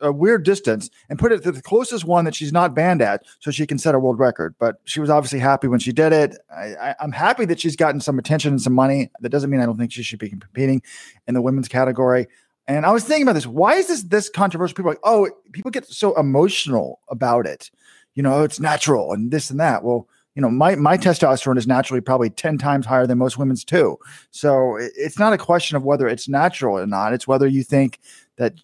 a, 0.00 0.12
weird 0.12 0.44
distance 0.44 0.90
and 1.08 1.18
put 1.18 1.32
it 1.32 1.42
to 1.42 1.52
the 1.52 1.62
closest 1.62 2.04
one 2.04 2.24
that 2.24 2.34
she's 2.34 2.52
not 2.52 2.74
banned 2.74 3.02
at 3.02 3.24
so 3.40 3.50
she 3.50 3.66
can 3.66 3.78
set 3.78 3.94
a 3.94 3.98
world 3.98 4.18
record. 4.18 4.54
But 4.58 4.80
she 4.84 5.00
was 5.00 5.10
obviously 5.10 5.38
happy 5.38 5.68
when 5.68 5.80
she 5.80 5.92
did 5.92 6.12
it. 6.12 6.36
I, 6.54 6.94
am 7.00 7.12
happy 7.12 7.44
that 7.46 7.60
she's 7.60 7.76
gotten 7.76 8.00
some 8.00 8.18
attention 8.18 8.52
and 8.52 8.62
some 8.62 8.74
money. 8.74 9.10
That 9.20 9.30
doesn't 9.30 9.50
mean 9.50 9.60
I 9.60 9.66
don't 9.66 9.78
think 9.78 9.92
she 9.92 10.02
should 10.02 10.18
be 10.18 10.30
competing 10.30 10.82
in 11.26 11.34
the 11.34 11.42
women's 11.42 11.68
category. 11.68 12.26
And 12.66 12.84
I 12.84 12.90
was 12.90 13.04
thinking 13.04 13.22
about 13.22 13.32
this. 13.32 13.46
Why 13.46 13.74
is 13.74 13.88
this 13.88 14.02
this 14.04 14.28
controversial? 14.28 14.76
People 14.76 14.90
like, 14.90 15.00
oh, 15.02 15.30
people 15.52 15.70
get 15.70 15.86
so 15.86 16.14
emotional 16.18 17.00
about 17.08 17.46
it. 17.46 17.70
You 18.14 18.22
know, 18.22 18.42
it's 18.42 18.60
natural 18.60 19.12
and 19.12 19.30
this 19.30 19.50
and 19.50 19.58
that. 19.60 19.84
Well, 19.84 20.06
you 20.38 20.42
know, 20.42 20.50
my 20.50 20.76
my 20.76 20.96
testosterone 20.96 21.58
is 21.58 21.66
naturally 21.66 22.00
probably 22.00 22.30
10 22.30 22.58
times 22.58 22.86
higher 22.86 23.08
than 23.08 23.18
most 23.18 23.38
women's 23.38 23.64
too. 23.64 23.98
So 24.30 24.78
it's 24.78 25.18
not 25.18 25.32
a 25.32 25.36
question 25.36 25.76
of 25.76 25.82
whether 25.82 26.06
it's 26.06 26.28
natural 26.28 26.78
or 26.78 26.86
not. 26.86 27.12
It's 27.12 27.26
whether 27.26 27.48
you 27.48 27.64
think 27.64 27.98
that 28.36 28.54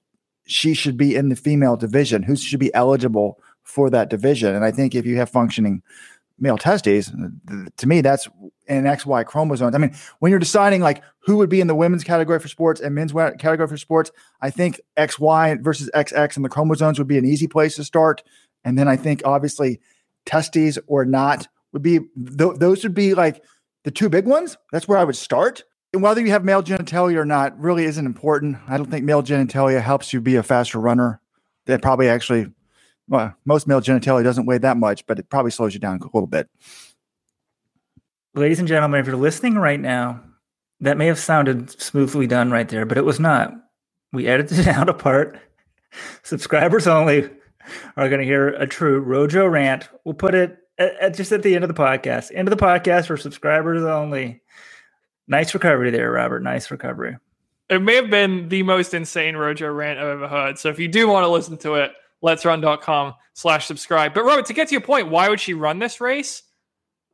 she 0.46 0.72
should 0.72 0.96
be 0.96 1.16
in 1.16 1.30
the 1.30 1.34
female 1.34 1.76
division, 1.76 2.22
who 2.22 2.36
should 2.36 2.60
be 2.60 2.72
eligible 2.74 3.40
for 3.64 3.90
that 3.90 4.08
division. 4.08 4.54
And 4.54 4.64
I 4.64 4.70
think 4.70 4.94
if 4.94 5.04
you 5.04 5.16
have 5.16 5.28
functioning 5.28 5.82
male 6.38 6.58
testes, 6.58 7.10
to 7.76 7.86
me, 7.88 8.02
that's 8.02 8.28
an 8.68 8.84
XY 8.84 9.26
chromosomes. 9.26 9.74
I 9.74 9.78
mean, 9.78 9.96
when 10.20 10.30
you're 10.30 10.38
deciding 10.38 10.80
like 10.80 11.02
who 11.24 11.38
would 11.38 11.50
be 11.50 11.60
in 11.60 11.66
the 11.66 11.74
women's 11.74 12.04
category 12.04 12.38
for 12.38 12.46
sports 12.46 12.80
and 12.80 12.94
men's 12.94 13.12
category 13.12 13.66
for 13.66 13.78
sports, 13.78 14.12
I 14.40 14.50
think 14.50 14.80
XY 14.96 15.60
versus 15.60 15.90
XX 15.92 16.36
and 16.36 16.44
the 16.44 16.50
chromosomes 16.50 17.00
would 17.00 17.08
be 17.08 17.18
an 17.18 17.24
easy 17.24 17.48
place 17.48 17.74
to 17.74 17.84
start. 17.84 18.22
And 18.62 18.78
then 18.78 18.86
I 18.86 18.94
think 18.94 19.22
obviously 19.24 19.80
testes 20.24 20.78
or 20.86 21.04
not 21.04 21.48
would 21.74 21.82
be 21.82 21.98
th- 21.98 22.56
those 22.56 22.82
would 22.82 22.94
be 22.94 23.12
like 23.12 23.44
the 23.82 23.90
two 23.90 24.08
big 24.08 24.26
ones. 24.26 24.56
That's 24.72 24.88
where 24.88 24.96
I 24.96 25.04
would 25.04 25.16
start. 25.16 25.64
And 25.92 26.02
whether 26.02 26.20
you 26.20 26.30
have 26.30 26.44
male 26.44 26.62
genitalia 26.62 27.16
or 27.16 27.24
not 27.26 27.58
really 27.60 27.84
isn't 27.84 28.06
important. 28.06 28.56
I 28.66 28.78
don't 28.78 28.90
think 28.90 29.04
male 29.04 29.22
genitalia 29.22 29.82
helps 29.82 30.12
you 30.12 30.20
be 30.20 30.36
a 30.36 30.42
faster 30.42 30.80
runner. 30.80 31.20
That 31.66 31.82
probably 31.82 32.08
actually, 32.08 32.46
well, 33.08 33.34
most 33.44 33.66
male 33.66 33.80
genitalia 33.80 34.24
doesn't 34.24 34.46
weigh 34.46 34.58
that 34.58 34.76
much, 34.76 35.06
but 35.06 35.18
it 35.18 35.28
probably 35.28 35.50
slows 35.50 35.74
you 35.74 35.80
down 35.80 36.00
a 36.00 36.04
little 36.04 36.26
bit. 36.26 36.48
Ladies 38.34 38.58
and 38.58 38.68
gentlemen, 38.68 39.00
if 39.00 39.06
you're 39.06 39.16
listening 39.16 39.54
right 39.54 39.80
now, 39.80 40.20
that 40.80 40.96
may 40.96 41.06
have 41.06 41.18
sounded 41.18 41.70
smoothly 41.80 42.26
done 42.26 42.50
right 42.50 42.68
there, 42.68 42.84
but 42.84 42.98
it 42.98 43.04
was 43.04 43.20
not. 43.20 43.52
We 44.12 44.26
edited 44.26 44.60
it 44.60 44.68
out 44.68 44.88
apart. 44.88 45.38
Subscribers 46.22 46.86
only 46.86 47.30
are 47.96 48.08
going 48.08 48.20
to 48.20 48.26
hear 48.26 48.48
a 48.48 48.66
true 48.66 49.00
Rojo 49.00 49.46
rant. 49.46 49.88
We'll 50.04 50.14
put 50.14 50.34
it 50.34 50.58
at, 50.78 50.96
at 51.00 51.16
just 51.16 51.32
at 51.32 51.42
the 51.42 51.54
end 51.54 51.64
of 51.64 51.68
the 51.68 51.74
podcast. 51.74 52.30
End 52.34 52.48
of 52.48 52.56
the 52.56 52.64
podcast 52.64 53.06
for 53.06 53.16
subscribers 53.16 53.82
only. 53.82 54.42
Nice 55.26 55.54
recovery 55.54 55.90
there, 55.90 56.10
Robert. 56.10 56.42
Nice 56.42 56.70
recovery. 56.70 57.16
It 57.70 57.80
may 57.80 57.96
have 57.96 58.10
been 58.10 58.48
the 58.48 58.62
most 58.62 58.92
insane 58.92 59.36
Rojo 59.36 59.70
rant 59.72 59.98
I've 59.98 60.06
ever 60.06 60.28
heard. 60.28 60.58
So 60.58 60.68
if 60.68 60.78
you 60.78 60.88
do 60.88 61.08
want 61.08 61.24
to 61.24 61.28
listen 61.28 61.56
to 61.58 61.76
it, 61.76 61.92
let'srun.com 62.22 63.14
slash 63.32 63.66
subscribe. 63.66 64.12
But 64.12 64.24
Robert, 64.24 64.46
to 64.46 64.52
get 64.52 64.68
to 64.68 64.72
your 64.72 64.82
point, 64.82 65.08
why 65.08 65.28
would 65.28 65.40
she 65.40 65.54
run 65.54 65.78
this 65.78 66.00
race? 66.00 66.42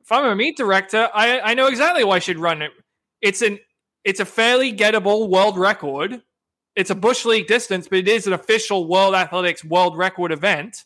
If 0.01 0.11
I'm 0.11 0.25
a 0.25 0.35
meet 0.35 0.57
director, 0.57 1.09
I, 1.15 1.41
I 1.41 1.55
know 1.55 1.69
exactly 1.69 2.03
why 2.03 2.19
she'd 2.19 2.39
run 2.39 2.63
it. 2.63 2.73
It's 3.21 3.43
an 3.43 3.59
it's 4.03 4.19
a 4.19 4.25
fairly 4.25 4.73
gettable 4.73 5.29
world 5.29 5.59
record. 5.59 6.23
It's 6.75 6.91
a 6.91 6.95
bush 6.95 7.25
league 7.25 7.47
distance, 7.47 7.87
but 7.87 7.99
it 7.99 8.09
is 8.09 8.27
an 8.27 8.33
official 8.33 8.89
World 8.89 9.15
Athletics 9.15 9.63
world 9.63 9.97
record 9.97 10.33
event. 10.33 10.85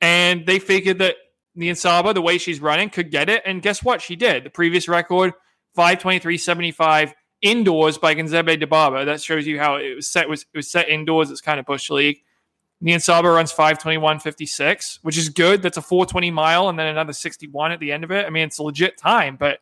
And 0.00 0.46
they 0.46 0.58
figured 0.58 0.98
that 0.98 1.16
Niyonsaba, 1.56 2.14
the 2.14 2.22
way 2.22 2.38
she's 2.38 2.60
running, 2.60 2.90
could 2.90 3.10
get 3.10 3.28
it. 3.28 3.42
And 3.44 3.62
guess 3.62 3.82
what? 3.82 4.00
She 4.02 4.16
did. 4.16 4.44
The 4.44 4.50
previous 4.50 4.88
record, 4.88 5.32
523.75 5.76 7.12
indoors 7.42 7.98
by 7.98 8.14
Genzebe 8.14 8.60
Dibaba. 8.60 9.04
That 9.04 9.22
shows 9.22 9.46
you 9.46 9.58
how 9.58 9.76
it 9.76 9.94
was 9.94 10.08
set 10.08 10.28
was 10.28 10.42
it 10.42 10.56
was 10.56 10.70
set 10.70 10.88
indoors. 10.88 11.30
It's 11.30 11.40
kind 11.40 11.58
of 11.58 11.66
bush 11.66 11.90
league. 11.90 12.18
Niyonsaba 12.82 13.34
runs 13.34 13.52
521.56, 13.52 15.00
which 15.02 15.18
is 15.18 15.28
good. 15.28 15.60
That's 15.60 15.76
a 15.76 15.82
420 15.82 16.30
mile 16.30 16.68
and 16.68 16.78
then 16.78 16.86
another 16.86 17.12
61 17.12 17.72
at 17.72 17.80
the 17.80 17.92
end 17.92 18.04
of 18.04 18.10
it. 18.10 18.24
I 18.24 18.30
mean, 18.30 18.44
it's 18.44 18.58
a 18.58 18.62
legit 18.62 18.96
time, 18.96 19.36
but 19.36 19.58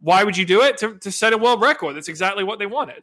why 0.00 0.22
would 0.22 0.36
you 0.36 0.44
do 0.44 0.62
it? 0.62 0.76
To, 0.78 0.96
to 0.98 1.10
set 1.10 1.32
a 1.32 1.38
world 1.38 1.60
record. 1.60 1.96
That's 1.96 2.08
exactly 2.08 2.44
what 2.44 2.60
they 2.60 2.66
wanted. 2.66 3.02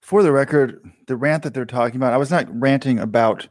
For 0.00 0.22
the 0.22 0.32
record, 0.32 0.80
the 1.06 1.16
rant 1.16 1.42
that 1.42 1.52
they're 1.52 1.66
talking 1.66 1.96
about, 1.96 2.14
I 2.14 2.16
was 2.16 2.30
not 2.30 2.46
ranting 2.48 2.98
about 2.98 3.48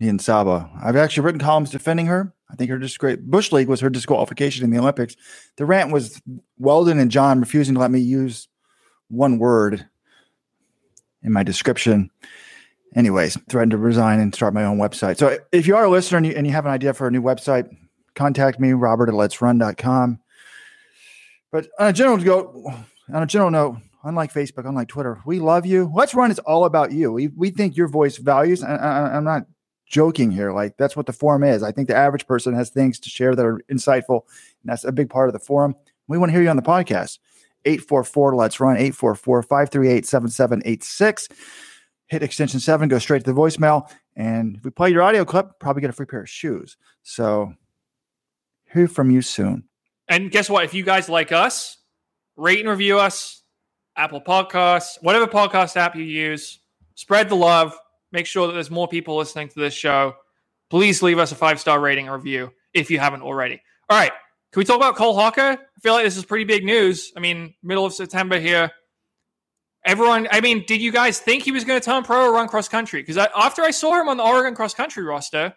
Niyonsaba. 0.00 0.68
I've 0.82 0.96
actually 0.96 1.24
written 1.24 1.40
columns 1.40 1.70
defending 1.70 2.06
her. 2.06 2.32
I 2.50 2.56
think 2.56 2.70
her 2.70 2.80
great 2.98 3.22
Bush 3.24 3.52
League 3.52 3.68
was 3.68 3.80
her 3.80 3.90
disqualification 3.90 4.64
in 4.64 4.70
the 4.70 4.78
Olympics. 4.78 5.16
The 5.56 5.64
rant 5.64 5.92
was 5.92 6.20
Weldon 6.58 6.98
and 6.98 7.10
John 7.10 7.40
refusing 7.40 7.74
to 7.74 7.80
let 7.80 7.90
me 7.90 8.00
use 8.00 8.48
one 9.08 9.38
word 9.38 9.86
in 11.22 11.32
my 11.32 11.42
description. 11.42 12.10
Anyways, 12.94 13.36
threatened 13.48 13.72
to 13.72 13.78
resign 13.78 14.20
and 14.20 14.34
start 14.34 14.54
my 14.54 14.64
own 14.64 14.78
website. 14.78 15.16
So 15.16 15.38
if 15.50 15.66
you 15.66 15.76
are 15.76 15.84
a 15.84 15.90
listener 15.90 16.18
and 16.18 16.26
you, 16.26 16.34
and 16.36 16.46
you 16.46 16.52
have 16.52 16.66
an 16.66 16.72
idea 16.72 16.94
for 16.94 17.08
a 17.08 17.10
new 17.10 17.22
website, 17.22 17.68
contact 18.14 18.60
me, 18.60 18.72
Robert 18.72 19.08
at 19.08 19.14
let'srun.com. 19.14 20.20
But 21.50 21.68
on 21.78 21.88
a 21.88 21.92
general 21.92 22.18
go, 22.18 22.72
on 23.12 23.22
a 23.22 23.26
general 23.26 23.50
note, 23.50 23.78
unlike 24.04 24.32
Facebook, 24.32 24.68
unlike 24.68 24.88
Twitter, 24.88 25.20
we 25.26 25.40
love 25.40 25.66
you. 25.66 25.90
Let's 25.94 26.14
Run 26.14 26.30
is 26.30 26.38
all 26.40 26.64
about 26.66 26.92
you. 26.92 27.10
We, 27.10 27.28
we 27.28 27.50
think 27.50 27.76
your 27.76 27.88
voice 27.88 28.16
values. 28.16 28.62
I, 28.62 28.76
I, 28.76 29.16
I'm 29.16 29.24
not 29.24 29.46
joking 29.94 30.32
here. 30.32 30.52
Like 30.52 30.76
that's 30.76 30.96
what 30.96 31.06
the 31.06 31.12
forum 31.12 31.44
is. 31.44 31.62
I 31.62 31.70
think 31.70 31.86
the 31.86 31.94
average 31.94 32.26
person 32.26 32.52
has 32.54 32.68
things 32.68 32.98
to 32.98 33.08
share 33.08 33.36
that 33.36 33.46
are 33.46 33.60
insightful, 33.70 34.22
and 34.62 34.66
that's 34.66 34.82
a 34.82 34.90
big 34.90 35.08
part 35.08 35.28
of 35.28 35.32
the 35.32 35.38
forum. 35.38 35.76
We 36.08 36.18
want 36.18 36.30
to 36.30 36.32
hear 36.34 36.42
you 36.42 36.50
on 36.50 36.56
the 36.56 36.62
podcast. 36.62 37.20
844 37.64 38.34
let's 38.34 38.58
run 38.60 38.76
844 38.76 39.42
538 39.44 40.04
7786. 40.04 41.28
Hit 42.08 42.22
extension 42.22 42.60
seven, 42.60 42.88
go 42.88 42.98
straight 42.98 43.24
to 43.24 43.32
the 43.32 43.40
voicemail. 43.40 43.88
And 44.16 44.56
if 44.56 44.64
we 44.64 44.70
play 44.70 44.90
your 44.90 45.02
audio 45.02 45.24
clip, 45.24 45.58
probably 45.60 45.80
get 45.80 45.90
a 45.90 45.94
free 45.94 46.06
pair 46.06 46.20
of 46.22 46.28
shoes. 46.28 46.76
So 47.04 47.54
hear 48.72 48.88
from 48.88 49.10
you 49.12 49.22
soon. 49.22 49.64
And 50.08 50.30
guess 50.30 50.50
what? 50.50 50.64
If 50.64 50.74
you 50.74 50.82
guys 50.82 51.08
like 51.08 51.30
us, 51.30 51.78
rate 52.36 52.60
and 52.60 52.68
review 52.68 52.98
us, 52.98 53.42
Apple 53.96 54.20
Podcasts, 54.20 54.98
whatever 55.02 55.26
podcast 55.26 55.76
app 55.76 55.94
you 55.94 56.02
use, 56.02 56.58
spread 56.94 57.28
the 57.28 57.36
love 57.36 57.78
make 58.14 58.26
sure 58.26 58.46
that 58.46 58.54
there's 58.54 58.70
more 58.70 58.88
people 58.88 59.16
listening 59.16 59.48
to 59.48 59.60
this 59.60 59.74
show. 59.74 60.14
Please 60.70 61.02
leave 61.02 61.18
us 61.18 61.32
a 61.32 61.34
five 61.34 61.60
star 61.60 61.80
rating 61.80 62.08
or 62.08 62.16
review 62.16 62.52
if 62.72 62.90
you 62.90 62.98
haven't 62.98 63.20
already. 63.20 63.60
All 63.90 63.98
right. 63.98 64.12
Can 64.52 64.60
we 64.60 64.64
talk 64.64 64.76
about 64.76 64.94
Cole 64.94 65.14
Hocker? 65.14 65.42
I 65.42 65.80
feel 65.82 65.94
like 65.94 66.04
this 66.04 66.16
is 66.16 66.24
pretty 66.24 66.44
big 66.44 66.64
news. 66.64 67.12
I 67.16 67.20
mean, 67.20 67.54
middle 67.62 67.84
of 67.84 67.92
September 67.92 68.38
here. 68.38 68.70
Everyone, 69.84 70.28
I 70.30 70.40
mean, 70.40 70.64
did 70.66 70.80
you 70.80 70.92
guys 70.92 71.18
think 71.18 71.42
he 71.42 71.52
was 71.52 71.64
going 71.64 71.78
to 71.78 71.84
turn 71.84 72.04
pro 72.04 72.28
or 72.28 72.32
run 72.32 72.48
cross 72.48 72.68
country? 72.68 73.02
Because 73.02 73.18
after 73.18 73.62
I 73.62 73.70
saw 73.72 74.00
him 74.00 74.08
on 74.08 74.16
the 74.16 74.22
Oregon 74.22 74.54
cross 74.54 74.72
country 74.72 75.02
roster, 75.02 75.52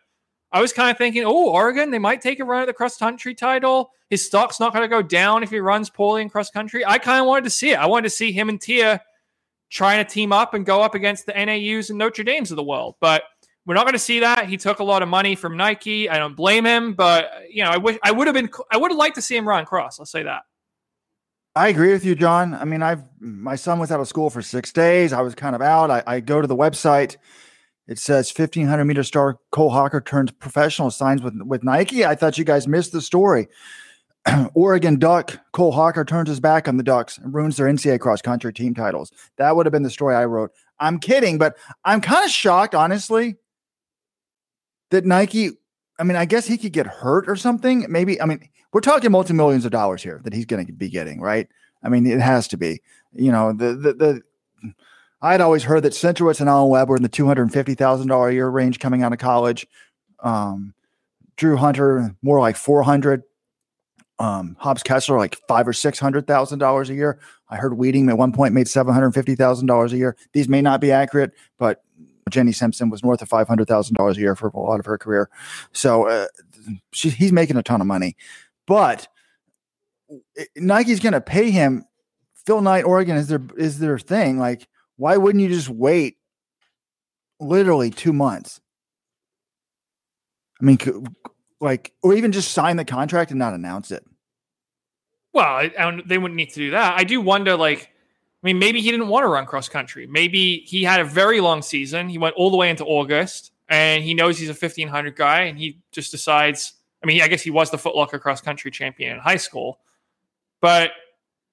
I 0.51 0.59
was 0.59 0.73
kind 0.73 0.89
of 0.89 0.97
thinking, 0.97 1.23
oh, 1.23 1.49
Oregon, 1.49 1.91
they 1.91 1.99
might 1.99 2.21
take 2.21 2.39
a 2.39 2.43
run 2.43 2.61
at 2.61 2.65
the 2.65 2.73
cross 2.73 2.97
country 2.97 3.35
title. 3.35 3.91
His 4.09 4.25
stock's 4.25 4.59
not 4.59 4.73
going 4.73 4.83
to 4.83 4.89
go 4.89 5.01
down 5.01 5.43
if 5.43 5.51
he 5.51 5.59
runs 5.59 5.89
poorly 5.89 6.23
in 6.23 6.29
cross 6.29 6.49
country. 6.49 6.85
I 6.85 6.97
kind 6.97 7.21
of 7.21 7.27
wanted 7.27 7.43
to 7.45 7.49
see 7.51 7.69
it. 7.69 7.79
I 7.79 7.85
wanted 7.85 8.09
to 8.09 8.15
see 8.15 8.31
him 8.31 8.49
and 8.49 8.59
Teare 8.59 8.99
trying 9.69 10.03
to 10.03 10.09
team 10.09 10.31
up 10.31 10.53
and 10.53 10.65
go 10.65 10.81
up 10.81 10.95
against 10.95 11.25
the 11.25 11.33
NAUs 11.33 11.89
and 11.89 11.99
Notre 11.99 12.23
Dames 12.23 12.51
of 12.51 12.57
the 12.57 12.63
world. 12.63 12.95
But 12.99 13.23
we're 13.65 13.73
not 13.75 13.83
going 13.83 13.93
to 13.93 13.99
see 13.99 14.21
that. 14.21 14.47
He 14.47 14.55
took 14.55 14.79
a 14.79 14.83
lot 14.83 15.03
of 15.03 15.09
money 15.09 15.35
from 15.35 15.57
Nike. 15.57 16.09
I 16.09 16.17
don't 16.17 16.35
blame 16.35 16.65
him, 16.65 16.93
but 16.93 17.29
you 17.49 17.63
know, 17.63 17.69
I 17.69 17.77
wish 17.77 17.97
I 18.03 18.11
would 18.11 18.27
have 18.27 18.33
been. 18.33 18.49
I 18.71 18.77
would 18.77 18.91
have 18.91 18.97
liked 18.97 19.15
to 19.15 19.21
see 19.21 19.35
him 19.35 19.47
run 19.47 19.65
cross. 19.65 19.99
I'll 19.99 20.05
say 20.05 20.23
that. 20.23 20.43
I 21.53 21.69
agree 21.69 21.91
with 21.91 22.05
you, 22.05 22.15
John. 22.15 22.53
I 22.53 22.65
mean, 22.65 22.81
I've 22.81 23.03
my 23.19 23.55
son 23.55 23.79
was 23.79 23.91
out 23.91 23.99
of 23.99 24.07
school 24.07 24.29
for 24.29 24.41
six 24.41 24.71
days. 24.71 25.11
I 25.11 25.21
was 25.21 25.35
kind 25.35 25.55
of 25.55 25.61
out. 25.61 25.91
I, 25.91 26.03
I 26.07 26.19
go 26.21 26.39
to 26.39 26.47
the 26.47 26.55
website. 26.55 27.17
It 27.87 27.99
says 27.99 28.31
1500 28.31 28.85
meter 28.85 29.03
star 29.03 29.39
Cole 29.51 29.71
Hocker 29.71 29.99
turns 29.99 30.31
professional 30.31 30.89
signs 30.89 31.21
with 31.21 31.33
with 31.41 31.63
Nike. 31.63 32.05
I 32.05 32.15
thought 32.15 32.37
you 32.37 32.45
guys 32.45 32.67
missed 32.67 32.93
the 32.93 33.01
story. 33.01 33.47
Oregon 34.53 34.99
Duck 34.99 35.39
Cole 35.51 35.71
Hocker 35.71 36.05
turns 36.05 36.29
his 36.29 36.39
back 36.39 36.67
on 36.67 36.77
the 36.77 36.83
Ducks 36.83 37.17
and 37.17 37.33
ruins 37.33 37.57
their 37.57 37.67
NCAA 37.67 37.99
cross 37.99 38.21
country 38.21 38.53
team 38.53 38.73
titles. 38.73 39.11
That 39.37 39.55
would 39.55 39.65
have 39.65 39.73
been 39.73 39.83
the 39.83 39.89
story 39.89 40.15
I 40.15 40.25
wrote. 40.25 40.51
I'm 40.79 40.99
kidding, 40.99 41.37
but 41.37 41.57
I'm 41.85 42.01
kind 42.01 42.25
of 42.25 42.31
shocked, 42.31 42.75
honestly, 42.75 43.35
that 44.91 45.05
Nike. 45.05 45.51
I 45.99 46.03
mean, 46.03 46.15
I 46.15 46.25
guess 46.25 46.45
he 46.45 46.57
could 46.57 46.73
get 46.73 46.85
hurt 46.85 47.27
or 47.27 47.35
something. 47.35 47.85
Maybe. 47.89 48.21
I 48.21 48.25
mean, 48.25 48.47
we're 48.71 48.81
talking 48.81 49.11
multi 49.11 49.33
millions 49.33 49.65
of 49.65 49.71
dollars 49.71 50.03
here 50.03 50.21
that 50.23 50.33
he's 50.33 50.45
going 50.45 50.65
to 50.65 50.71
be 50.71 50.89
getting, 50.89 51.21
right? 51.21 51.47
I 51.83 51.89
mean, 51.89 52.05
it 52.05 52.19
has 52.19 52.47
to 52.49 52.57
be. 52.57 52.81
You 53.13 53.31
know, 53.31 53.53
the 53.53 53.73
the 53.73 53.93
the. 53.93 54.21
I'd 55.19 55.41
always 55.41 55.63
heard 55.63 55.81
that 55.83 55.93
Centrowitz 55.93 56.39
and 56.39 56.49
Alan 56.49 56.69
Webb 56.69 56.89
were 56.89 56.95
in 56.95 57.01
the 57.01 57.09
two 57.09 57.25
hundred 57.25 57.51
fifty 57.51 57.73
thousand 57.73 58.07
dollar 58.07 58.29
a 58.29 58.33
year 58.33 58.49
range 58.49 58.79
coming 58.79 59.01
out 59.01 59.13
of 59.13 59.19
college. 59.19 59.65
Um, 60.19 60.75
Drew 61.37 61.57
Hunter 61.57 62.15
more 62.21 62.39
like 62.39 62.55
four 62.55 62.83
hundred. 62.83 63.23
Um, 64.19 64.57
Hobbs 64.59 64.81
Kessler 64.81 65.17
like 65.17 65.37
five 65.47 65.67
or 65.67 65.73
six 65.73 65.99
hundred 65.99 66.25
thousand 66.25 66.59
dollars 66.59 66.89
a 66.89 66.95
year. 66.95 67.19
I 67.49 67.57
heard 67.57 67.77
Wheating 67.77 68.09
at 68.09 68.17
one 68.17 68.31
point 68.31 68.53
made 68.53 68.67
seven 68.67 68.93
hundred 68.93 69.11
fifty 69.11 69.35
thousand 69.35 69.67
dollars 69.67 69.93
a 69.93 69.97
year. 69.97 70.17
These 70.33 70.49
may 70.49 70.61
not 70.61 70.81
be 70.81 70.91
accurate, 70.91 71.33
but 71.59 71.83
Jenny 72.29 72.51
Simpson 72.51 72.89
was 72.89 73.03
north 73.03 73.21
of 73.21 73.29
five 73.29 73.47
hundred 73.47 73.67
thousand 73.67 73.95
dollars 73.95 74.17
a 74.17 74.21
year 74.21 74.35
for 74.35 74.47
a 74.47 74.59
lot 74.59 74.79
of 74.79 74.85
her 74.85 74.97
career. 74.97 75.29
So 75.71 76.07
uh, 76.07 76.27
she, 76.91 77.09
he's 77.09 77.31
making 77.31 77.57
a 77.57 77.63
ton 77.63 77.79
of 77.79 77.87
money, 77.87 78.15
but 78.65 79.07
Nike's 80.55 80.99
going 80.99 81.13
to 81.13 81.21
pay 81.21 81.51
him. 81.51 81.85
Phil 82.45 82.61
Knight, 82.61 82.85
Oregon 82.85 83.17
is 83.17 83.27
their 83.27 83.41
is 83.57 83.79
their 83.79 83.99
thing. 83.99 84.39
Like, 84.39 84.67
why 84.95 85.17
wouldn't 85.17 85.43
you 85.43 85.49
just 85.49 85.69
wait? 85.69 86.17
Literally 87.39 87.91
two 87.91 88.13
months. 88.13 88.59
I 90.59 90.65
mean, 90.65 90.77
like, 91.59 91.93
or 92.03 92.13
even 92.13 92.31
just 92.31 92.51
sign 92.51 92.77
the 92.77 92.85
contract 92.85 93.31
and 93.31 93.39
not 93.39 93.53
announce 93.53 93.91
it. 93.91 94.05
Well, 95.33 95.45
I, 95.45 95.71
I 95.77 96.01
they 96.05 96.17
wouldn't 96.17 96.35
need 96.35 96.49
to 96.49 96.59
do 96.59 96.71
that. 96.71 96.97
I 96.97 97.03
do 97.03 97.21
wonder, 97.21 97.55
like, 97.55 97.81
I 97.81 98.47
mean, 98.47 98.59
maybe 98.59 98.81
he 98.81 98.91
didn't 98.91 99.07
want 99.07 99.23
to 99.23 99.27
run 99.27 99.45
cross 99.45 99.69
country. 99.69 100.07
Maybe 100.07 100.63
he 100.65 100.83
had 100.83 100.99
a 100.99 101.05
very 101.05 101.41
long 101.41 101.61
season. 101.61 102.09
He 102.09 102.17
went 102.17 102.35
all 102.35 102.49
the 102.49 102.57
way 102.57 102.69
into 102.69 102.85
August, 102.85 103.51
and 103.67 104.03
he 104.03 104.13
knows 104.13 104.37
he's 104.37 104.49
a 104.49 104.53
fifteen 104.53 104.87
hundred 104.87 105.15
guy, 105.15 105.41
and 105.41 105.57
he 105.57 105.79
just 105.91 106.11
decides. 106.11 106.73
I 107.03 107.05
mean, 107.05 107.21
I 107.21 107.27
guess 107.27 107.41
he 107.41 107.51
was 107.51 107.69
the 107.69 107.77
Footlocker 107.77 108.19
cross 108.19 108.41
country 108.41 108.71
champion 108.71 109.13
in 109.13 109.19
high 109.19 109.37
school, 109.37 109.79
but 110.61 110.91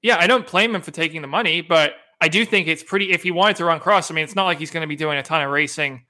yeah, 0.01 0.17
I 0.19 0.27
don't 0.27 0.47
blame 0.47 0.75
him 0.75 0.83
for 0.83 0.91
taking 0.91 1.23
the 1.23 1.29
money, 1.29 1.61
but 1.61 1.95
I 2.21 2.29
do 2.29 2.45
think 2.45 2.69
it's 2.69 2.83
pretty. 2.83 3.11
If 3.11 3.23
he 3.23 3.31
wanted 3.31 3.57
to 3.57 3.65
run 3.65 3.81
cross, 3.81 4.11
I 4.11 4.15
mean, 4.15 4.25
it's 4.25 4.35
not 4.35 4.45
like 4.45 4.59
he's 4.59 4.71
going 4.71 4.83
to 4.83 4.87
be 4.87 4.97
doing 4.97 5.19
a 5.19 5.23
ton 5.23 5.43
of 5.43 5.51
racing 5.51 6.05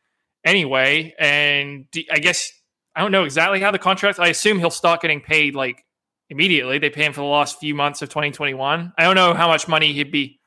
anyway. 0.45 1.15
And 1.19 1.87
I 2.11 2.19
guess 2.19 2.53
I 2.95 3.01
don't 3.01 3.13
know 3.13 3.25
exactly 3.25 3.61
how 3.61 3.71
the 3.71 3.79
contract. 3.79 4.19
I 4.19 4.29
assume 4.29 4.59
he'll 4.59 4.71
start 4.71 5.03
getting 5.03 5.21
paid 5.21 5.55
like 5.55 5.85
immediately. 6.31 6.79
They 6.79 6.91
pay 6.91 7.05
him 7.05 7.13
for 7.13 7.21
the 7.21 7.27
last 7.27 7.59
few 7.59 7.75
months 7.75 8.03
of 8.03 8.09
2021. 8.09 8.93
I 8.97 9.03
don't 9.05 9.17
know 9.17 9.35
how 9.35 9.49
much 9.49 9.69
money 9.69 9.93
he'd 9.93 10.13
be 10.13 10.41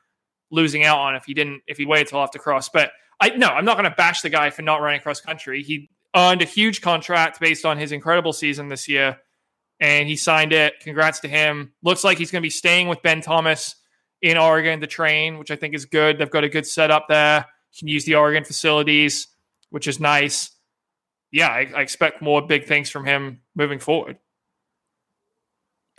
losing 0.50 0.84
out 0.84 1.00
on 1.00 1.16
if 1.16 1.26
he 1.26 1.34
didn't 1.34 1.62
if 1.68 1.78
he 1.78 1.86
waited 1.86 2.08
till 2.08 2.20
after 2.20 2.40
cross. 2.40 2.70
But 2.70 2.92
I 3.20 3.30
no, 3.30 3.48
I'm 3.48 3.66
not 3.66 3.78
going 3.78 3.90
to 3.90 3.96
bash 3.96 4.22
the 4.22 4.30
guy 4.30 4.50
for 4.50 4.62
not 4.62 4.82
running 4.82 5.02
cross 5.02 5.22
country. 5.22 5.64
He 5.64 5.90
earned 6.16 6.42
a 6.42 6.46
huge 6.46 6.82
contract 6.82 7.40
based 7.40 7.66
on 7.66 7.78
his 7.78 7.92
incredible 7.92 8.34
season 8.34 8.70
this 8.70 8.88
year, 8.88 9.18
and 9.80 10.08
he 10.08 10.16
signed 10.16 10.54
it. 10.54 10.80
Congrats 10.80 11.20
to 11.22 11.28
him. 11.28 11.74
Looks 11.84 12.04
like 12.04 12.18
he's 12.18 12.32
going 12.32 12.42
to 12.42 12.46
be 12.46 12.50
staying 12.50 12.88
with 12.88 13.02
Ben 13.02 13.22
Thomas 13.22 13.76
in 14.22 14.38
Oregon 14.38 14.80
to 14.82 14.88
train, 14.88 15.38
which 15.38 15.52
I 15.52 15.56
think 15.56 15.76
is 15.76 15.86
good. 15.86 16.18
They've 16.18 16.30
got 16.30 16.44
a 16.44 16.50
good 16.50 16.66
setup 16.66 17.08
there. 17.08 17.46
You 17.74 17.80
can 17.80 17.88
use 17.88 18.06
the 18.06 18.16
Oregon 18.16 18.44
facilities, 18.44 19.28
which 19.70 19.88
is 19.88 20.00
nice. 20.00 20.52
Yeah, 21.32 21.50
I, 21.50 21.70
I 21.76 21.82
expect 21.82 22.22
more 22.22 22.46
big 22.46 22.66
things 22.66 22.90
from 22.90 23.06
him 23.06 23.42
moving 23.56 23.80
forward. 23.80 24.18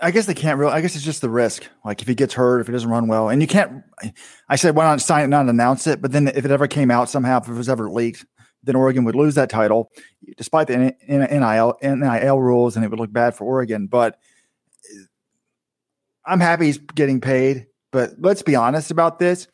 I 0.01 0.11
guess 0.12 0.27
they 0.27 0.35
can't 0.35 0.59
really. 0.59 0.73
I 0.73 0.81
guess 0.81 0.95
it's 0.95 1.05
just 1.05 1.21
the 1.21 1.29
risk. 1.29 1.64
Like 1.85 2.01
if 2.01 2.09
he 2.09 2.14
gets 2.14 2.35
hurt, 2.35 2.61
if 2.61 2.67
he 2.69 2.73
doesn't 2.73 2.88
run 2.88 3.09
well, 3.09 3.29
and 3.29 3.43
you 3.43 3.49
can't. 3.49 3.83
I 4.49 4.57
said 4.57 4.77
why 4.77 4.85
not 4.85 5.01
sign 5.01 5.25
it, 5.25 5.29
not 5.29 5.49
announce 5.49 5.87
it. 5.87 6.01
But 6.01 6.12
then 6.12 6.29
if 6.29 6.45
it 6.45 6.51
ever 6.51 6.69
came 6.69 6.91
out 6.91 7.11
somehow, 7.11 7.41
if 7.41 7.49
it 7.49 7.53
was 7.53 7.69
ever 7.69 7.91
leaked, 7.91 8.25
then 8.62 8.77
Oregon 8.77 9.05
would 9.05 9.17
lose 9.17 9.35
that 9.35 9.51
title, 9.51 9.91
despite 10.37 10.69
the 10.69 10.95
NIL 11.09 11.79
NIL 11.83 12.41
rules, 12.41 12.77
and 12.77 12.85
it 12.85 12.88
would 12.91 13.01
look 13.01 13.12
bad 13.12 13.35
for 13.35 13.45
Oregon. 13.45 13.88
But 13.88 14.19
I'm 16.25 16.41
happy 16.41 16.67
he's 16.67 16.79
getting 16.79 17.21
paid. 17.21 17.67
But 17.91 18.12
let's 18.19 18.43
be 18.43 18.55
honest 18.55 18.91
about 18.91 19.19
this. 19.19 19.49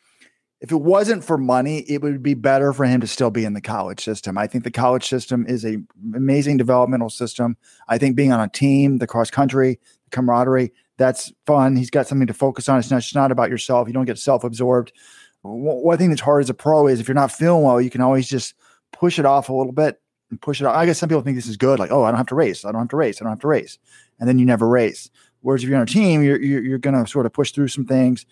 If 0.65 0.71
it 0.71 0.77
wasn't 0.77 1.23
for 1.23 1.37
money, 1.37 1.81
it 1.81 2.01
would 2.01 2.23
be 2.23 2.33
better 2.33 2.73
for 2.73 2.85
him 2.85 2.99
to 3.01 3.05
still 3.05 3.29
be 3.29 3.45
in 3.45 3.53
the 3.53 3.61
college 3.61 4.03
system. 4.03 4.35
I 4.35 4.47
think 4.47 4.63
the 4.63 4.71
college 4.71 5.07
system 5.07 5.45
is 5.47 5.63
a 5.63 5.77
amazing 6.15 6.57
developmental 6.57 7.11
system. 7.11 7.55
I 7.87 7.99
think 7.99 8.15
being 8.15 8.31
on 8.31 8.39
a 8.39 8.49
team, 8.49 8.97
the 8.97 9.05
cross 9.05 9.29
country, 9.29 9.79
the 10.05 10.09
camaraderie, 10.09 10.73
that's 10.97 11.31
fun. 11.45 11.75
He's 11.75 11.91
got 11.91 12.07
something 12.07 12.25
to 12.25 12.33
focus 12.33 12.67
on. 12.67 12.79
It's 12.79 12.89
not, 12.89 12.97
it's 12.97 13.13
not 13.13 13.31
about 13.31 13.51
yourself. 13.51 13.87
You 13.87 13.93
don't 13.93 14.05
get 14.05 14.17
self 14.17 14.43
absorbed. 14.43 14.91
One 15.43 15.99
thing 15.99 16.09
that's 16.09 16.19
hard 16.19 16.41
as 16.41 16.49
a 16.49 16.55
pro 16.55 16.87
is 16.87 16.99
if 16.99 17.07
you're 17.07 17.13
not 17.13 17.31
feeling 17.31 17.61
well, 17.61 17.79
you 17.79 17.91
can 17.91 18.01
always 18.01 18.27
just 18.27 18.55
push 18.91 19.19
it 19.19 19.25
off 19.27 19.49
a 19.49 19.53
little 19.53 19.71
bit 19.71 20.01
and 20.31 20.41
push 20.41 20.61
it 20.61 20.65
off. 20.65 20.75
I 20.75 20.87
guess 20.87 20.97
some 20.97 21.09
people 21.09 21.21
think 21.21 21.37
this 21.37 21.45
is 21.45 21.57
good, 21.57 21.77
like, 21.77 21.91
oh, 21.91 22.01
I 22.05 22.09
don't 22.09 22.17
have 22.17 22.25
to 22.29 22.35
race. 22.35 22.65
I 22.65 22.71
don't 22.71 22.81
have 22.81 22.89
to 22.89 22.97
race. 22.97 23.21
I 23.21 23.25
don't 23.25 23.33
have 23.33 23.41
to 23.41 23.47
race. 23.47 23.77
And 24.19 24.27
then 24.27 24.39
you 24.39 24.47
never 24.47 24.67
race. 24.67 25.11
Whereas 25.41 25.61
if 25.61 25.69
you're 25.69 25.77
on 25.77 25.83
a 25.83 25.85
team, 25.85 26.23
you're, 26.23 26.41
you're, 26.41 26.63
you're 26.63 26.77
going 26.79 26.95
to 26.95 27.07
sort 27.07 27.27
of 27.27 27.33
push 27.33 27.51
through 27.51 27.67
some 27.67 27.85
things. 27.85 28.25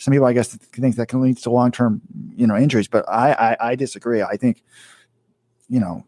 Some 0.00 0.12
people, 0.12 0.26
I 0.26 0.32
guess, 0.32 0.54
think 0.54 0.96
that 0.96 1.08
can 1.08 1.20
lead 1.20 1.36
to 1.36 1.50
long 1.50 1.70
term, 1.72 2.00
you 2.34 2.46
know, 2.46 2.56
injuries. 2.56 2.88
But 2.88 3.06
I, 3.06 3.32
I, 3.32 3.56
I 3.72 3.74
disagree. 3.74 4.22
I 4.22 4.38
think, 4.38 4.62
you 5.68 5.78
know, 5.78 6.06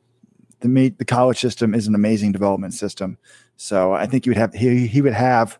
the 0.60 0.88
the 0.96 1.04
college 1.04 1.38
system 1.38 1.74
is 1.74 1.86
an 1.86 1.94
amazing 1.94 2.32
development 2.32 2.72
system. 2.72 3.18
So 3.58 3.92
I 3.92 4.06
think 4.06 4.24
he 4.24 4.30
would 4.30 4.38
have 4.38 4.54
he 4.54 4.86
he 4.86 5.02
would 5.02 5.12
have. 5.12 5.58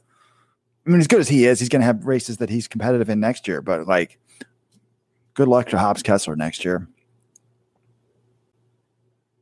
I 0.86 0.90
mean, 0.90 0.98
as 0.98 1.08
good 1.08 1.20
as 1.20 1.28
he 1.28 1.44
is, 1.44 1.60
he's 1.60 1.68
going 1.68 1.82
to 1.82 1.86
have 1.86 2.06
races 2.06 2.38
that 2.38 2.48
he's 2.48 2.66
competitive 2.66 3.10
in 3.10 3.20
next 3.20 3.46
year. 3.46 3.60
But 3.60 3.86
like, 3.86 4.18
good 5.34 5.46
luck 5.46 5.68
to 5.68 5.78
Hobbs 5.78 6.02
Kessler 6.02 6.34
next 6.34 6.64
year. 6.64 6.88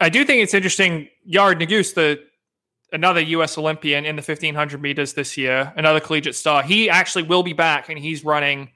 I 0.00 0.09
do 0.09 0.24
think 0.24 0.42
it's 0.42 0.53
interesting. 0.53 1.09
Yared 1.31 1.62
Nuguse, 1.62 1.94
the 1.94 2.20
another 2.92 3.20
U.S. 3.20 3.57
Olympian 3.57 4.05
in 4.05 4.16
the 4.16 4.22
1500 4.22 4.83
meters 4.83 5.12
this 5.12 5.37
year, 5.37 5.72
another 5.76 6.00
collegiate 6.00 6.35
star. 6.35 6.64
He 6.64 6.90
actually 6.90 7.22
will 7.22 7.44
be 7.44 7.53
back, 7.53 7.88
and 7.88 7.96
he's 7.96 8.24
running 8.24 8.70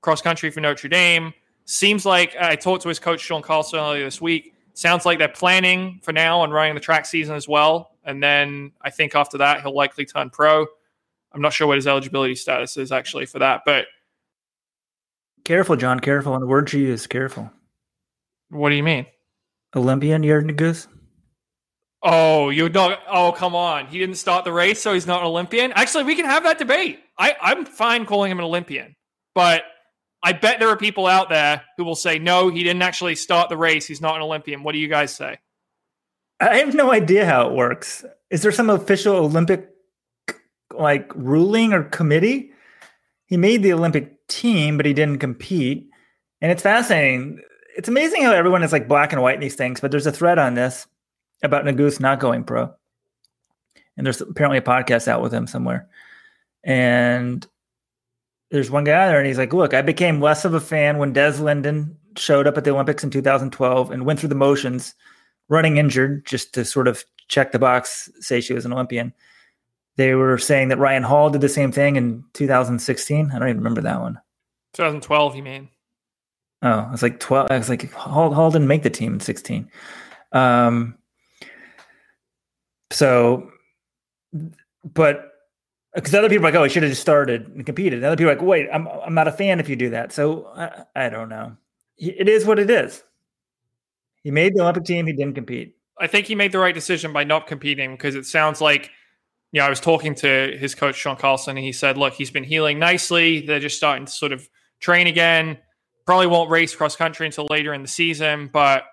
cross 0.00 0.20
country 0.22 0.50
for 0.50 0.60
Notre 0.60 0.88
Dame. 0.88 1.32
Seems 1.64 2.04
like 2.04 2.36
I 2.40 2.56
talked 2.56 2.82
to 2.82 2.88
his 2.88 2.98
coach 2.98 3.20
Sean 3.20 3.42
Carlson 3.42 3.78
earlier 3.78 4.04
this 4.04 4.20
week. 4.20 4.54
Sounds 4.74 5.04
like 5.04 5.18
they're 5.18 5.28
planning 5.28 6.00
for 6.02 6.12
now 6.12 6.40
on 6.40 6.50
running 6.50 6.74
the 6.74 6.80
track 6.80 7.06
season 7.06 7.34
as 7.34 7.46
well, 7.46 7.96
and 8.04 8.22
then 8.22 8.72
I 8.80 8.90
think 8.90 9.14
after 9.14 9.38
that 9.38 9.62
he'll 9.62 9.74
likely 9.74 10.04
turn 10.04 10.30
pro. 10.30 10.66
I'm 11.32 11.40
not 11.40 11.52
sure 11.52 11.66
what 11.66 11.76
his 11.76 11.86
eligibility 11.86 12.34
status 12.34 12.76
is 12.76 12.90
actually 12.90 13.26
for 13.26 13.38
that, 13.38 13.62
but 13.64 13.86
careful, 15.44 15.76
John. 15.76 16.00
Careful 16.00 16.32
on 16.32 16.40
the 16.40 16.46
word 16.46 16.72
you 16.72 16.80
use. 16.80 17.06
Careful. 17.06 17.50
What 18.48 18.70
do 18.70 18.74
you 18.74 18.82
mean? 18.82 19.06
Olympian 19.76 20.22
Yared 20.22 20.50
Nuguse. 20.50 20.88
Oh, 22.02 22.48
you 22.48 22.68
don't. 22.68 22.98
Oh, 23.08 23.32
come 23.32 23.54
on. 23.54 23.86
He 23.86 23.98
didn't 23.98 24.16
start 24.16 24.44
the 24.44 24.52
race, 24.52 24.80
so 24.80 24.94
he's 24.94 25.06
not 25.06 25.20
an 25.20 25.26
Olympian. 25.26 25.72
Actually, 25.72 26.04
we 26.04 26.16
can 26.16 26.24
have 26.24 26.42
that 26.44 26.58
debate. 26.58 27.00
I, 27.18 27.36
I'm 27.40 27.64
fine 27.64 28.06
calling 28.06 28.30
him 28.30 28.38
an 28.38 28.44
Olympian, 28.44 28.96
but 29.34 29.64
I 30.22 30.32
bet 30.32 30.60
there 30.60 30.68
are 30.68 30.76
people 30.76 31.06
out 31.06 31.28
there 31.28 31.62
who 31.76 31.84
will 31.84 31.94
say, 31.94 32.18
no, 32.18 32.48
he 32.48 32.62
didn't 32.62 32.82
actually 32.82 33.14
start 33.14 33.48
the 33.48 33.56
race. 33.56 33.86
He's 33.86 34.00
not 34.00 34.16
an 34.16 34.22
Olympian. 34.22 34.62
What 34.62 34.72
do 34.72 34.78
you 34.78 34.88
guys 34.88 35.14
say? 35.14 35.38
I 36.40 36.58
have 36.58 36.74
no 36.74 36.92
idea 36.92 37.26
how 37.26 37.48
it 37.48 37.54
works. 37.54 38.04
Is 38.30 38.42
there 38.42 38.52
some 38.52 38.70
official 38.70 39.16
Olympic 39.16 39.68
like 40.74 41.10
ruling 41.14 41.72
or 41.72 41.84
committee? 41.84 42.52
He 43.26 43.36
made 43.36 43.62
the 43.62 43.72
Olympic 43.72 44.26
team, 44.26 44.76
but 44.76 44.86
he 44.86 44.92
didn't 44.92 45.18
compete. 45.18 45.88
And 46.40 46.50
it's 46.50 46.62
fascinating. 46.62 47.40
It's 47.76 47.88
amazing 47.88 48.22
how 48.22 48.32
everyone 48.32 48.62
is 48.62 48.72
like 48.72 48.88
black 48.88 49.12
and 49.12 49.22
white 49.22 49.34
in 49.34 49.40
these 49.40 49.54
things, 49.54 49.80
but 49.80 49.90
there's 49.90 50.06
a 50.06 50.12
thread 50.12 50.38
on 50.38 50.54
this 50.54 50.86
about 51.42 51.64
Nuguse 51.64 52.00
not 52.00 52.20
going 52.20 52.44
pro. 52.44 52.72
And 53.96 54.06
there's 54.06 54.20
apparently 54.20 54.58
a 54.58 54.62
podcast 54.62 55.08
out 55.08 55.22
with 55.22 55.32
him 55.32 55.46
somewhere. 55.46 55.88
And 56.64 57.46
there's 58.50 58.70
one 58.70 58.84
guy 58.84 59.08
there, 59.08 59.18
and 59.18 59.26
he's 59.26 59.38
like, 59.38 59.52
Look, 59.52 59.74
I 59.74 59.82
became 59.82 60.20
less 60.20 60.44
of 60.44 60.54
a 60.54 60.60
fan 60.60 60.98
when 60.98 61.12
Des 61.12 61.40
Linden 61.40 61.96
showed 62.16 62.46
up 62.46 62.58
at 62.58 62.64
the 62.64 62.70
Olympics 62.70 63.04
in 63.04 63.10
2012 63.10 63.90
and 63.90 64.04
went 64.04 64.18
through 64.18 64.28
the 64.28 64.34
motions, 64.34 64.94
running 65.48 65.76
injured 65.76 66.26
just 66.26 66.52
to 66.54 66.64
sort 66.64 66.88
of 66.88 67.04
check 67.28 67.52
the 67.52 67.58
box, 67.58 68.10
say 68.20 68.40
she 68.40 68.54
was 68.54 68.64
an 68.64 68.72
Olympian. 68.72 69.12
They 69.96 70.14
were 70.14 70.38
saying 70.38 70.68
that 70.68 70.78
Ryan 70.78 71.02
Hall 71.02 71.30
did 71.30 71.40
the 71.40 71.48
same 71.48 71.72
thing 71.72 71.96
in 71.96 72.24
2016. 72.32 73.30
I 73.30 73.38
don't 73.38 73.48
even 73.48 73.58
remember 73.58 73.82
that 73.82 74.00
one. 74.00 74.18
2012, 74.74 75.36
you 75.36 75.42
mean? 75.42 75.68
Oh, 76.62 76.86
I 76.88 76.90
was 76.90 77.02
like 77.02 77.20
12. 77.20 77.50
I 77.50 77.58
was 77.58 77.68
like, 77.68 77.90
Hall, 77.92 78.32
Hall 78.32 78.50
didn't 78.50 78.68
make 78.68 78.82
the 78.82 78.90
team 78.90 79.14
in 79.14 79.20
16. 79.20 79.70
Um, 80.32 80.96
so, 82.90 83.50
but 84.84 85.29
because 85.94 86.14
other 86.14 86.28
people 86.28 86.46
are 86.46 86.50
like, 86.50 86.58
oh, 86.58 86.64
he 86.64 86.70
should 86.70 86.82
have 86.82 86.90
just 86.90 87.00
started 87.00 87.48
and 87.48 87.66
competed. 87.66 87.98
And 87.98 88.04
other 88.04 88.16
people 88.16 88.30
are 88.30 88.36
like, 88.36 88.44
wait, 88.44 88.68
I'm 88.72 88.86
I'm 88.88 89.14
not 89.14 89.28
a 89.28 89.32
fan 89.32 89.60
if 89.60 89.68
you 89.68 89.76
do 89.76 89.90
that. 89.90 90.12
So 90.12 90.46
I, 90.54 90.84
I 90.94 91.08
don't 91.08 91.28
know. 91.28 91.56
It 91.98 92.28
is 92.28 92.46
what 92.46 92.58
it 92.58 92.70
is. 92.70 93.02
He 94.22 94.30
made 94.30 94.54
the 94.54 94.62
Olympic 94.62 94.84
team. 94.84 95.06
He 95.06 95.12
didn't 95.12 95.34
compete. 95.34 95.76
I 95.98 96.06
think 96.06 96.26
he 96.26 96.34
made 96.34 96.52
the 96.52 96.58
right 96.58 96.74
decision 96.74 97.12
by 97.12 97.24
not 97.24 97.46
competing 97.46 97.92
because 97.92 98.14
it 98.14 98.24
sounds 98.24 98.60
like, 98.60 98.90
you 99.52 99.60
know, 99.60 99.66
I 99.66 99.70
was 99.70 99.80
talking 99.80 100.14
to 100.16 100.56
his 100.58 100.74
coach 100.74 100.94
Sean 100.94 101.16
Carlson, 101.16 101.56
and 101.56 101.64
he 101.64 101.72
said, 101.72 101.98
look, 101.98 102.14
he's 102.14 102.30
been 102.30 102.44
healing 102.44 102.78
nicely. 102.78 103.40
They're 103.40 103.60
just 103.60 103.76
starting 103.76 104.06
to 104.06 104.12
sort 104.12 104.32
of 104.32 104.48
train 104.80 105.06
again. 105.06 105.58
Probably 106.06 106.26
won't 106.26 106.50
race 106.50 106.74
cross 106.74 106.96
country 106.96 107.26
until 107.26 107.46
later 107.50 107.74
in 107.74 107.82
the 107.82 107.88
season, 107.88 108.48
but 108.50 108.84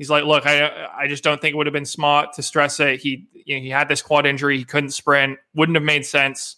he's 0.00 0.08
like, 0.08 0.24
look, 0.24 0.46
I 0.46 0.88
I 0.96 1.06
just 1.06 1.22
don't 1.22 1.40
think 1.40 1.52
it 1.52 1.56
would 1.56 1.66
have 1.66 1.74
been 1.74 1.84
smart 1.84 2.32
to 2.32 2.42
stress 2.42 2.80
it. 2.80 3.00
He 3.00 3.28
you 3.34 3.56
know, 3.56 3.62
he 3.62 3.68
had 3.68 3.86
this 3.86 4.00
quad 4.00 4.24
injury, 4.24 4.56
he 4.56 4.64
couldn't 4.64 4.90
sprint, 4.90 5.38
wouldn't 5.54 5.76
have 5.76 5.84
made 5.84 6.06
sense, 6.06 6.56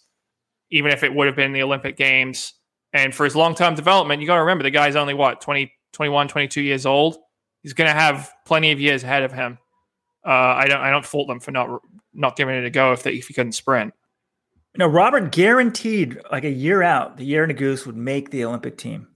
even 0.71 0.91
if 0.91 1.03
it 1.03 1.13
would 1.13 1.27
have 1.27 1.35
been 1.35 1.51
the 1.51 1.61
Olympic 1.61 1.97
Games. 1.97 2.53
And 2.93 3.13
for 3.13 3.25
his 3.25 3.35
long 3.35 3.53
term 3.53 3.75
development, 3.75 4.21
you 4.21 4.27
got 4.27 4.35
to 4.35 4.41
remember 4.41 4.63
the 4.63 4.71
guy's 4.71 4.95
only 4.95 5.13
what 5.13 5.41
20, 5.41 5.71
21, 5.91 6.29
22 6.29 6.61
years 6.61 6.85
old. 6.85 7.17
He's 7.63 7.73
going 7.73 7.89
to 7.89 7.93
have 7.93 8.31
plenty 8.45 8.71
of 8.71 8.79
years 8.79 9.03
ahead 9.03 9.23
of 9.23 9.33
him. 9.33 9.57
Uh, 10.25 10.29
I 10.29 10.67
don't 10.67 10.79
I 10.79 10.89
don't 10.89 11.05
fault 11.05 11.27
them 11.27 11.41
for 11.41 11.51
not 11.51 11.81
not 12.13 12.37
giving 12.37 12.55
it 12.55 12.63
a 12.63 12.69
go 12.69 12.93
if 12.93 13.03
they, 13.03 13.11
if 13.11 13.27
he 13.27 13.33
couldn't 13.33 13.51
sprint. 13.51 13.93
You 14.73 14.79
know, 14.79 14.87
Robert 14.87 15.33
guaranteed 15.33 16.17
like 16.31 16.45
a 16.45 16.49
year 16.49 16.81
out, 16.81 17.17
the 17.17 17.29
Yared 17.29 17.51
Nuguse 17.51 17.85
would 17.85 17.97
make 17.97 18.29
the 18.29 18.45
Olympic 18.45 18.77
team. 18.77 19.07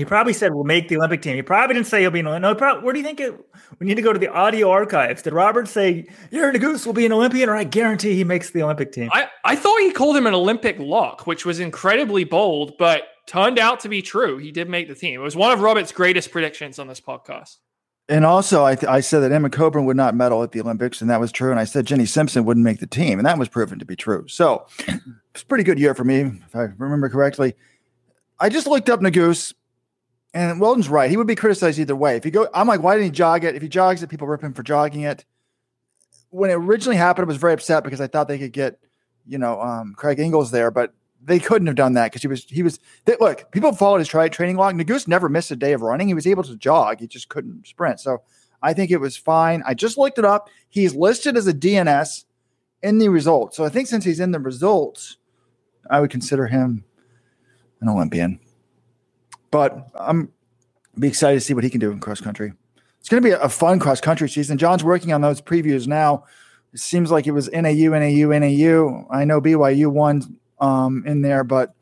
He 0.00 0.06
probably 0.06 0.32
said 0.32 0.54
we'll 0.54 0.64
make 0.64 0.88
the 0.88 0.96
Olympic 0.96 1.20
team. 1.20 1.36
He 1.36 1.42
probably 1.42 1.74
didn't 1.74 1.86
say 1.86 2.00
he'll 2.00 2.10
be 2.10 2.20
an 2.20 2.26
Olympian. 2.26 2.50
No, 2.50 2.54
probably, 2.54 2.82
where 2.82 2.94
do 2.94 3.00
you 3.00 3.04
think 3.04 3.20
it? 3.20 3.38
We 3.78 3.86
need 3.86 3.96
to 3.96 4.02
go 4.02 4.14
to 4.14 4.18
the 4.18 4.32
audio 4.32 4.70
archives. 4.70 5.20
Did 5.20 5.34
Robert 5.34 5.68
say 5.68 6.06
Yared 6.32 6.54
Nuguse 6.54 6.86
will 6.86 6.94
be 6.94 7.04
an 7.04 7.12
Olympian, 7.12 7.50
or 7.50 7.54
I 7.54 7.64
guarantee 7.64 8.14
he 8.14 8.24
makes 8.24 8.48
the 8.48 8.62
Olympic 8.62 8.92
team? 8.92 9.10
I, 9.12 9.28
I 9.44 9.56
thought 9.56 9.78
he 9.80 9.92
called 9.92 10.16
him 10.16 10.26
an 10.26 10.32
Olympic 10.32 10.78
lock, 10.78 11.26
which 11.26 11.44
was 11.44 11.60
incredibly 11.60 12.24
bold, 12.24 12.78
but 12.78 13.02
turned 13.26 13.58
out 13.58 13.80
to 13.80 13.90
be 13.90 14.00
true. 14.00 14.38
He 14.38 14.52
did 14.52 14.70
make 14.70 14.88
the 14.88 14.94
team. 14.94 15.20
It 15.20 15.22
was 15.22 15.36
one 15.36 15.52
of 15.52 15.60
Robert's 15.60 15.92
greatest 15.92 16.30
predictions 16.30 16.78
on 16.78 16.88
this 16.88 17.02
podcast. 17.02 17.58
And 18.08 18.24
also, 18.24 18.64
I, 18.64 18.76
th- 18.76 18.90
I 18.90 19.00
said 19.00 19.20
that 19.20 19.32
Emma 19.32 19.50
Coburn 19.50 19.84
would 19.84 19.98
not 19.98 20.14
medal 20.14 20.42
at 20.42 20.52
the 20.52 20.62
Olympics, 20.62 21.02
and 21.02 21.10
that 21.10 21.20
was 21.20 21.30
true. 21.30 21.50
And 21.50 21.60
I 21.60 21.64
said 21.64 21.84
Jenny 21.86 22.06
Simpson 22.06 22.46
wouldn't 22.46 22.64
make 22.64 22.80
the 22.80 22.86
team, 22.86 23.18
and 23.18 23.26
that 23.26 23.38
was 23.38 23.50
proven 23.50 23.78
to 23.80 23.84
be 23.84 23.96
true. 23.96 24.26
So 24.28 24.66
it's 25.34 25.42
a 25.42 25.46
pretty 25.46 25.62
good 25.62 25.78
year 25.78 25.94
for 25.94 26.04
me, 26.04 26.20
if 26.20 26.56
I 26.56 26.68
remember 26.78 27.10
correctly. 27.10 27.54
I 28.40 28.48
just 28.48 28.66
looked 28.66 28.88
up 28.88 29.00
Nuguse, 29.00 29.52
and 30.32 30.60
Weldon's 30.60 30.88
right. 30.88 31.10
He 31.10 31.16
would 31.16 31.26
be 31.26 31.34
criticized 31.34 31.78
either 31.78 31.96
way. 31.96 32.16
If 32.16 32.24
you 32.24 32.30
go, 32.30 32.48
I'm 32.54 32.68
like, 32.68 32.82
why 32.82 32.94
didn't 32.94 33.06
he 33.06 33.10
jog 33.10 33.44
it? 33.44 33.56
If 33.56 33.62
he 33.62 33.68
jogs 33.68 34.02
it, 34.02 34.08
people 34.08 34.28
rip 34.28 34.42
him 34.42 34.52
for 34.52 34.62
jogging 34.62 35.02
it. 35.02 35.24
When 36.30 36.50
it 36.50 36.54
originally 36.54 36.96
happened, 36.96 37.24
I 37.24 37.28
was 37.28 37.36
very 37.36 37.54
upset 37.54 37.82
because 37.82 38.00
I 38.00 38.06
thought 38.06 38.28
they 38.28 38.38
could 38.38 38.52
get, 38.52 38.78
you 39.26 39.38
know, 39.38 39.60
um, 39.60 39.94
Craig 39.96 40.20
Engels 40.20 40.52
there, 40.52 40.70
but 40.70 40.94
they 41.22 41.38
couldn't 41.38 41.66
have 41.66 41.76
done 41.76 41.94
that 41.94 42.06
because 42.06 42.22
he 42.22 42.28
was 42.28 42.44
he 42.44 42.62
was 42.62 42.78
they, 43.04 43.16
look 43.20 43.50
people 43.50 43.72
followed 43.74 43.98
his 43.98 44.08
tri- 44.08 44.28
training 44.28 44.56
log. 44.56 44.74
Nuguse 44.74 45.06
never 45.06 45.28
missed 45.28 45.50
a 45.50 45.56
day 45.56 45.72
of 45.72 45.82
running. 45.82 46.08
He 46.08 46.14
was 46.14 46.26
able 46.26 46.44
to 46.44 46.56
jog. 46.56 47.00
He 47.00 47.06
just 47.06 47.28
couldn't 47.28 47.66
sprint. 47.66 48.00
So 48.00 48.22
I 48.62 48.72
think 48.72 48.90
it 48.90 48.98
was 48.98 49.16
fine. 49.16 49.62
I 49.66 49.74
just 49.74 49.98
looked 49.98 50.18
it 50.18 50.24
up. 50.24 50.48
He's 50.68 50.94
listed 50.94 51.36
as 51.36 51.46
a 51.46 51.52
DNS 51.52 52.24
in 52.82 52.98
the 52.98 53.08
results. 53.08 53.56
So 53.56 53.64
I 53.64 53.68
think 53.68 53.88
since 53.88 54.04
he's 54.04 54.20
in 54.20 54.30
the 54.30 54.38
results, 54.38 55.16
I 55.90 56.00
would 56.00 56.10
consider 56.10 56.46
him 56.46 56.84
an 57.80 57.88
Olympian. 57.88 58.40
But 59.50 59.88
I'm 59.94 60.32
be 60.98 61.08
excited 61.08 61.36
to 61.36 61.40
see 61.40 61.54
what 61.54 61.64
he 61.64 61.70
can 61.70 61.80
do 61.80 61.90
in 61.90 62.00
cross 62.00 62.20
country. 62.20 62.52
It's 62.98 63.08
going 63.08 63.22
to 63.22 63.28
be 63.28 63.32
a 63.32 63.48
fun 63.48 63.78
cross 63.78 64.00
country 64.00 64.28
season. 64.28 64.58
John's 64.58 64.84
working 64.84 65.12
on 65.12 65.20
those 65.20 65.40
previews 65.40 65.86
now. 65.86 66.24
It 66.72 66.80
seems 66.80 67.10
like 67.10 67.26
it 67.26 67.32
was 67.32 67.50
NAU, 67.50 67.90
NAU, 67.90 68.28
NAU. 68.28 69.06
I 69.10 69.24
know 69.24 69.40
BYU 69.40 69.88
won 69.88 70.38
um, 70.60 71.04
in 71.06 71.22
there. 71.22 71.42
But 71.42 71.74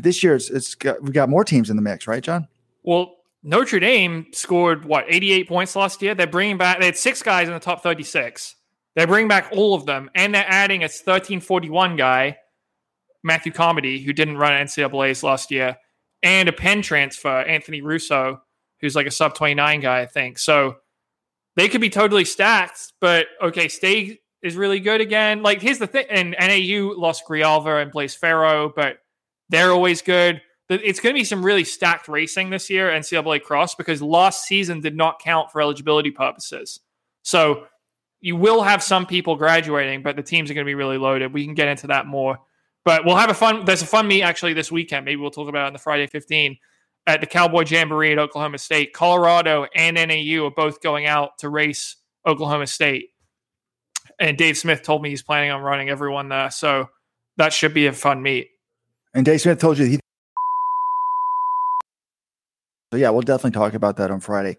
this 0.00 0.22
year, 0.22 0.34
it's, 0.34 0.48
it's 0.50 0.74
got, 0.74 1.02
we 1.02 1.10
got 1.10 1.28
more 1.28 1.44
teams 1.44 1.70
in 1.70 1.76
the 1.76 1.82
mix, 1.82 2.06
right, 2.06 2.22
John? 2.22 2.48
Well, 2.82 3.16
Notre 3.42 3.80
Dame 3.80 4.26
scored 4.32 4.84
what 4.84 5.04
88 5.08 5.48
points 5.48 5.76
last 5.76 6.02
year. 6.02 6.14
They're 6.14 6.26
bringing 6.26 6.56
back. 6.56 6.80
They 6.80 6.86
had 6.86 6.96
six 6.96 7.22
guys 7.22 7.48
in 7.48 7.54
the 7.54 7.60
top 7.60 7.82
36. 7.82 8.56
They're 8.96 9.06
bringing 9.06 9.28
back 9.28 9.50
all 9.52 9.74
of 9.74 9.86
them, 9.86 10.10
and 10.14 10.34
they're 10.34 10.44
adding 10.48 10.80
a 10.80 10.90
1341 10.90 11.96
guy, 11.96 12.38
Matthew 13.22 13.52
Comedy, 13.52 14.02
who 14.02 14.12
didn't 14.12 14.36
run 14.36 14.52
NCAA's 14.52 15.22
last 15.22 15.50
year, 15.50 15.76
and 16.22 16.48
a 16.48 16.52
Penn 16.52 16.82
transfer, 16.82 17.40
Anthony 17.42 17.80
Russo, 17.80 18.42
who's 18.80 18.96
like 18.96 19.06
a 19.06 19.10
sub 19.10 19.34
29 19.34 19.80
guy, 19.80 20.00
I 20.00 20.06
think. 20.06 20.38
So 20.38 20.76
they 21.56 21.68
could 21.68 21.80
be 21.80 21.90
totally 21.90 22.24
stacked. 22.24 22.92
But 23.00 23.26
okay, 23.42 23.68
State 23.68 24.20
is 24.42 24.56
really 24.56 24.80
good 24.80 25.00
again. 25.00 25.42
Like 25.42 25.60
here's 25.60 25.78
the 25.78 25.86
thing, 25.86 26.06
and 26.10 26.34
NAU 26.38 26.94
lost 26.96 27.24
Grijalva 27.28 27.82
and 27.82 27.90
Blaise 27.90 28.14
Ferro, 28.14 28.72
but 28.74 28.98
they're 29.48 29.72
always 29.72 30.02
good. 30.02 30.40
It's 30.68 31.00
going 31.00 31.14
to 31.14 31.18
be 31.20 31.24
some 31.24 31.44
really 31.44 31.64
stacked 31.64 32.06
racing 32.06 32.50
this 32.50 32.70
year, 32.70 32.90
NCAA 32.90 33.42
cross, 33.42 33.74
because 33.74 34.00
last 34.00 34.44
season 34.44 34.80
did 34.80 34.96
not 34.96 35.18
count 35.18 35.50
for 35.50 35.60
eligibility 35.60 36.12
purposes. 36.12 36.78
So 37.22 37.66
you 38.20 38.36
will 38.36 38.62
have 38.62 38.80
some 38.80 39.04
people 39.04 39.34
graduating, 39.34 40.04
but 40.04 40.14
the 40.14 40.22
teams 40.22 40.48
are 40.48 40.54
going 40.54 40.64
to 40.64 40.70
be 40.70 40.76
really 40.76 40.96
loaded. 40.96 41.32
We 41.32 41.44
can 41.44 41.54
get 41.54 41.66
into 41.66 41.88
that 41.88 42.06
more. 42.06 42.38
But 42.84 43.04
we'll 43.04 43.16
have 43.16 43.30
a 43.30 43.34
fun. 43.34 43.64
There's 43.64 43.82
a 43.82 43.86
fun 43.86 44.08
meet 44.08 44.22
actually 44.22 44.54
this 44.54 44.72
weekend. 44.72 45.04
Maybe 45.04 45.20
we'll 45.20 45.30
talk 45.30 45.48
about 45.48 45.64
it 45.64 45.66
on 45.68 45.72
the 45.72 45.78
Friday 45.78 46.06
15 46.06 46.56
at 47.06 47.20
the 47.20 47.26
Cowboy 47.26 47.64
Jamboree 47.66 48.12
at 48.12 48.18
Oklahoma 48.18 48.58
State. 48.58 48.92
Colorado 48.92 49.66
and 49.74 49.96
NAU 49.96 50.46
are 50.46 50.50
both 50.50 50.80
going 50.80 51.06
out 51.06 51.38
to 51.38 51.48
race 51.48 51.96
Oklahoma 52.26 52.66
State 52.66 53.10
and 54.20 54.36
Dave 54.36 54.56
Smith 54.58 54.82
told 54.82 55.02
me 55.02 55.08
he's 55.08 55.22
planning 55.22 55.50
on 55.50 55.62
running 55.62 55.88
everyone 55.88 56.28
there. 56.28 56.50
So 56.50 56.90
that 57.38 57.52
should 57.52 57.74
be 57.74 57.86
a 57.86 57.92
fun 57.92 58.22
meet. 58.22 58.50
And 59.14 59.24
Dave 59.24 59.40
Smith 59.40 59.58
told 59.58 59.78
you 59.78 59.86
he. 59.86 59.98
So 62.92 62.98
yeah, 62.98 63.10
we'll 63.10 63.22
definitely 63.22 63.52
talk 63.52 63.74
about 63.74 63.96
that 63.96 64.10
on 64.10 64.20
Friday. 64.20 64.58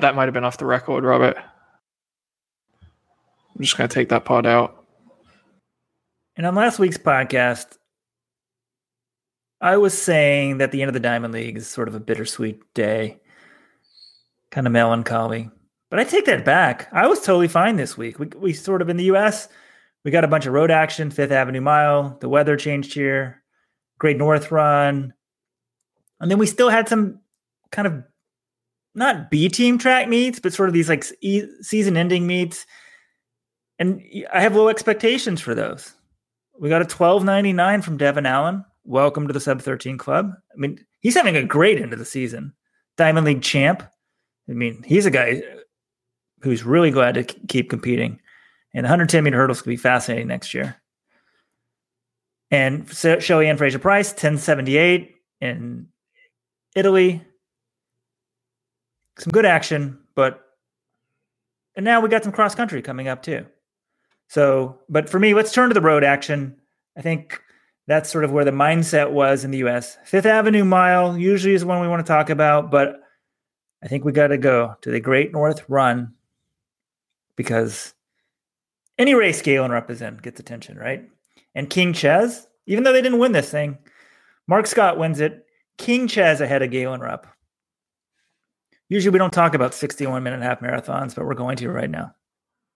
That 0.00 0.14
might 0.14 0.24
have 0.24 0.34
been 0.34 0.44
off 0.44 0.56
the 0.56 0.66
record, 0.66 1.04
Robert. 1.04 1.36
I'm 3.54 3.62
just 3.62 3.76
going 3.76 3.88
to 3.88 3.94
take 3.94 4.08
that 4.08 4.24
part 4.24 4.46
out. 4.46 4.79
And 6.40 6.46
on 6.46 6.54
last 6.54 6.78
week's 6.78 6.96
podcast, 6.96 7.76
I 9.60 9.76
was 9.76 9.92
saying 9.92 10.56
that 10.56 10.72
the 10.72 10.80
end 10.80 10.88
of 10.88 10.94
the 10.94 10.98
Diamond 10.98 11.34
League 11.34 11.58
is 11.58 11.68
sort 11.68 11.86
of 11.86 11.94
a 11.94 12.00
bittersweet 12.00 12.62
day, 12.72 13.20
kind 14.50 14.66
of 14.66 14.72
melancholy. 14.72 15.50
But 15.90 16.00
I 16.00 16.04
take 16.04 16.24
that 16.24 16.46
back. 16.46 16.88
I 16.92 17.08
was 17.08 17.20
totally 17.20 17.46
fine 17.46 17.76
this 17.76 17.98
week. 17.98 18.18
We, 18.18 18.28
we 18.38 18.52
sort 18.54 18.80
of 18.80 18.88
in 18.88 18.96
the 18.96 19.12
US, 19.12 19.48
we 20.02 20.10
got 20.10 20.24
a 20.24 20.28
bunch 20.28 20.46
of 20.46 20.54
road 20.54 20.70
action, 20.70 21.10
Fifth 21.10 21.30
Avenue 21.30 21.60
Mile. 21.60 22.16
The 22.22 22.28
weather 22.30 22.56
changed 22.56 22.94
here, 22.94 23.42
Great 23.98 24.16
North 24.16 24.50
Run. 24.50 25.12
And 26.20 26.30
then 26.30 26.38
we 26.38 26.46
still 26.46 26.70
had 26.70 26.88
some 26.88 27.20
kind 27.70 27.86
of 27.86 28.02
not 28.94 29.30
B 29.30 29.50
team 29.50 29.76
track 29.76 30.08
meets, 30.08 30.40
but 30.40 30.54
sort 30.54 30.70
of 30.70 30.72
these 30.72 30.88
like 30.88 31.04
season 31.60 31.98
ending 31.98 32.26
meets. 32.26 32.64
And 33.78 34.02
I 34.32 34.40
have 34.40 34.56
low 34.56 34.70
expectations 34.70 35.42
for 35.42 35.54
those. 35.54 35.92
We 36.60 36.68
got 36.68 36.82
a 36.82 36.84
12.99 36.84 37.82
from 37.82 37.96
Devin 37.96 38.26
Allen. 38.26 38.66
Welcome 38.84 39.26
to 39.26 39.32
the 39.32 39.40
sub 39.40 39.62
13 39.62 39.96
club. 39.96 40.30
I 40.52 40.56
mean, 40.58 40.78
he's 41.00 41.14
having 41.14 41.34
a 41.34 41.42
great 41.42 41.80
end 41.80 41.94
of 41.94 41.98
the 41.98 42.04
season. 42.04 42.52
Diamond 42.98 43.24
League 43.24 43.40
champ. 43.40 43.82
I 44.46 44.52
mean, 44.52 44.82
he's 44.82 45.06
a 45.06 45.10
guy 45.10 45.42
who's 46.42 46.62
really 46.62 46.90
glad 46.90 47.14
to 47.14 47.24
keep 47.24 47.70
competing. 47.70 48.20
And 48.74 48.84
the 48.84 48.88
110 48.88 49.24
meter 49.24 49.38
hurdles 49.38 49.62
could 49.62 49.70
be 49.70 49.76
fascinating 49.76 50.28
next 50.28 50.52
year. 50.52 50.76
And 52.50 52.86
Shelly 52.92 53.48
Ann 53.48 53.56
Fraser 53.56 53.78
Pryce, 53.78 54.10
1078 54.10 55.14
in 55.40 55.86
Italy. 56.76 57.24
Some 59.16 59.30
good 59.30 59.46
action, 59.46 59.98
but 60.14 60.42
and 61.74 61.86
now 61.86 62.02
we 62.02 62.10
got 62.10 62.22
some 62.22 62.32
cross 62.32 62.54
country 62.54 62.82
coming 62.82 63.08
up 63.08 63.22
too. 63.22 63.46
So, 64.30 64.78
but 64.88 65.10
for 65.10 65.18
me, 65.18 65.34
let's 65.34 65.50
turn 65.50 65.70
to 65.70 65.74
the 65.74 65.80
road 65.80 66.04
action. 66.04 66.54
I 66.96 67.02
think 67.02 67.42
that's 67.88 68.08
sort 68.08 68.22
of 68.22 68.30
where 68.30 68.44
the 68.44 68.52
mindset 68.52 69.10
was 69.10 69.44
in 69.44 69.50
the 69.50 69.58
US. 69.66 69.98
Fifth 70.04 70.24
Avenue 70.24 70.64
Mile 70.64 71.18
usually 71.18 71.52
is 71.52 71.64
one 71.64 71.80
we 71.80 71.88
want 71.88 72.06
to 72.06 72.08
talk 72.08 72.30
about, 72.30 72.70
but 72.70 73.00
I 73.82 73.88
think 73.88 74.04
we 74.04 74.12
got 74.12 74.28
to 74.28 74.38
go 74.38 74.76
to 74.82 74.90
the 74.92 75.00
Great 75.00 75.32
North 75.32 75.68
Run 75.68 76.14
because 77.34 77.92
any 78.98 79.14
race 79.14 79.42
Galen 79.42 79.72
in 79.72 80.20
gets 80.22 80.38
attention, 80.38 80.78
right? 80.78 81.10
And 81.56 81.68
King 81.68 81.92
Ches, 81.92 82.46
even 82.66 82.84
though 82.84 82.92
they 82.92 83.02
didn't 83.02 83.18
win 83.18 83.32
this 83.32 83.50
thing, 83.50 83.78
Marc 84.46 84.68
Scott 84.68 84.96
wins 84.96 85.18
it. 85.18 85.44
King 85.76 86.06
Ches 86.06 86.38
ahead 86.38 86.62
of 86.62 86.70
Galen 86.70 87.00
Rupp. 87.00 87.26
Usually 88.88 89.12
we 89.12 89.18
don't 89.18 89.32
talk 89.32 89.54
about 89.54 89.74
61 89.74 90.22
minute 90.22 90.40
half 90.40 90.60
marathons, 90.60 91.16
but 91.16 91.26
we're 91.26 91.34
going 91.34 91.56
to 91.56 91.68
right 91.68 91.90
now. 91.90 92.14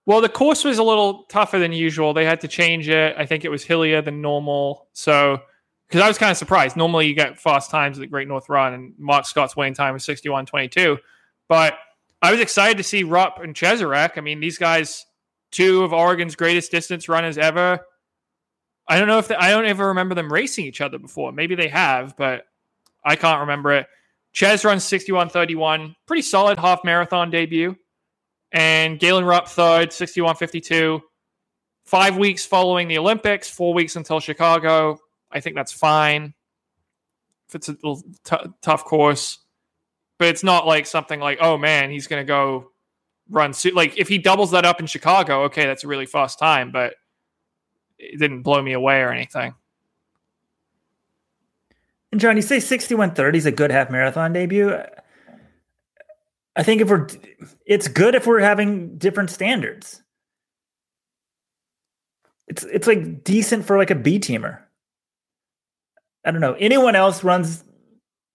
Well, 0.05 0.21
the 0.21 0.29
course 0.29 0.63
was 0.63 0.77
a 0.77 0.83
little 0.83 1.23
tougher 1.23 1.57
than 1.57 1.73
usual. 1.73 2.13
They 2.13 2.25
had 2.25 2.41
to 2.41 2.47
change 2.47 2.89
it. 2.89 3.15
I 3.17 3.25
think 3.25 3.43
it 3.43 3.49
was 3.49 3.63
hillier 3.63 4.01
than 4.01 4.21
normal. 4.21 4.87
So, 4.93 5.41
because 5.87 6.01
I 6.01 6.07
was 6.07 6.17
kind 6.17 6.31
of 6.31 6.37
surprised. 6.37 6.75
Normally 6.75 7.07
you 7.07 7.15
get 7.15 7.39
fast 7.39 7.71
times 7.71 7.97
at 7.97 8.01
the 8.01 8.07
Great 8.07 8.27
North 8.27 8.49
Run, 8.49 8.73
and 8.73 8.93
Marc 8.99 9.25
Scott's 9.25 9.55
winning 9.55 9.73
time 9.73 9.93
was 9.93 10.05
61.22. 10.05 10.97
But 11.47 11.77
I 12.21 12.31
was 12.31 12.39
excited 12.39 12.77
to 12.77 12.83
see 12.83 13.03
Rupp 13.03 13.39
and 13.41 13.55
Cheserek. 13.55 14.17
I 14.17 14.21
mean, 14.21 14.39
these 14.39 14.57
guys, 14.57 15.05
two 15.51 15.83
of 15.83 15.93
Oregon's 15.93 16.35
greatest 16.35 16.71
distance 16.71 17.09
runners 17.09 17.37
ever. 17.37 17.79
I 18.87 18.99
don't 18.99 19.07
know 19.07 19.17
if 19.17 19.27
they, 19.27 19.35
I 19.35 19.49
don't 19.49 19.65
ever 19.65 19.87
remember 19.87 20.13
them 20.13 20.31
racing 20.31 20.65
each 20.65 20.81
other 20.81 20.99
before. 20.99 21.31
Maybe 21.31 21.55
they 21.55 21.67
have, 21.67 22.15
but 22.15 22.45
I 23.03 23.15
can't 23.15 23.41
remember 23.41 23.73
it. 23.73 23.87
Ches 24.33 24.65
runs 24.65 24.83
61.31, 24.83 25.95
pretty 26.05 26.21
solid 26.21 26.59
half 26.59 26.83
marathon 26.83 27.31
debut. 27.31 27.75
And 28.55 28.97
Galen 28.99 29.25
Rupp 29.25 29.49
third, 29.49 29.89
61.52. 29.89 31.01
Five 31.83 32.17
weeks 32.17 32.45
following 32.45 32.87
the 32.87 32.97
Olympics, 32.97 33.49
four 33.49 33.73
weeks 33.73 33.97
until 33.97 34.21
Chicago. 34.21 34.97
I 35.29 35.41
think 35.41 35.57
that's 35.57 35.73
fine. 35.73 36.33
if 37.49 37.55
it's 37.55 37.67
a 37.67 37.73
little 37.73 38.01
t- 38.23 38.49
tough 38.61 38.85
course. 38.85 39.39
But 40.17 40.29
it's 40.29 40.41
not 40.41 40.65
like 40.65 40.85
something 40.85 41.19
like, 41.19 41.39
oh 41.41 41.57
man, 41.57 41.91
he's 41.91 42.07
going 42.07 42.21
to 42.21 42.27
go 42.27 42.71
run. 43.29 43.53
Like 43.73 43.97
if 43.97 44.07
he 44.07 44.17
doubles 44.17 44.51
that 44.51 44.63
up 44.63 44.79
in 44.79 44.87
Chicago, 44.87 45.43
okay, 45.43 45.65
that's 45.65 45.83
a 45.83 45.87
really 45.87 46.05
fast 46.05 46.39
time, 46.39 46.71
but 46.71 46.95
it 47.99 48.17
didn't 48.17 48.43
blow 48.43 48.61
me 48.61 48.71
away 48.71 49.01
or 49.01 49.11
anything. 49.11 49.53
And 52.13 52.21
John, 52.21 52.37
you 52.37 52.41
say 52.41 52.61
6130 52.61 53.37
is 53.37 53.45
a 53.45 53.51
good 53.51 53.71
half 53.71 53.89
marathon 53.89 54.31
debut. 54.31 54.79
I 56.55 56.63
think 56.63 56.81
if 56.81 56.89
we're, 56.89 57.07
it's 57.65 57.87
good 57.87 58.15
if 58.15 58.25
we're 58.25 58.39
having 58.39 58.97
different 58.97 59.29
standards. 59.29 60.01
It's 62.47 62.63
it's 62.63 62.87
like 62.87 63.23
decent 63.23 63.65
for 63.65 63.77
like 63.77 63.89
a 63.89 63.95
B 63.95 64.19
teamer. 64.19 64.59
I 66.23 66.31
don't 66.31 66.41
know. 66.41 66.53
Anyone 66.53 66.95
else 66.95 67.23
runs 67.23 67.63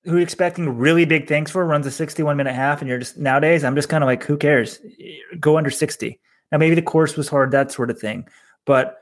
who 0.04 0.16
expecting 0.16 0.78
really 0.78 1.04
big 1.04 1.28
things 1.28 1.50
for 1.50 1.64
runs 1.64 1.86
a 1.86 1.90
61 1.90 2.36
minute 2.36 2.54
half, 2.54 2.80
and 2.80 2.88
you're 2.88 2.98
just 2.98 3.18
nowadays. 3.18 3.64
I'm 3.64 3.76
just 3.76 3.88
kind 3.88 4.02
of 4.02 4.08
like, 4.08 4.24
who 4.24 4.36
cares? 4.36 4.80
Go 5.38 5.56
under 5.58 5.70
60. 5.70 6.18
Now 6.50 6.58
maybe 6.58 6.74
the 6.74 6.82
course 6.82 7.16
was 7.16 7.28
hard, 7.28 7.52
that 7.52 7.70
sort 7.70 7.90
of 7.90 8.00
thing, 8.00 8.28
but 8.66 8.96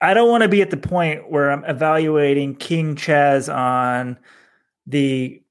I 0.00 0.14
don't 0.14 0.30
want 0.30 0.42
to 0.42 0.48
be 0.48 0.62
at 0.62 0.70
the 0.70 0.76
point 0.76 1.30
where 1.30 1.50
I'm 1.50 1.64
evaluating 1.64 2.56
King 2.56 2.96
Chaz 2.96 3.52
on 3.52 4.18
the 4.86 5.42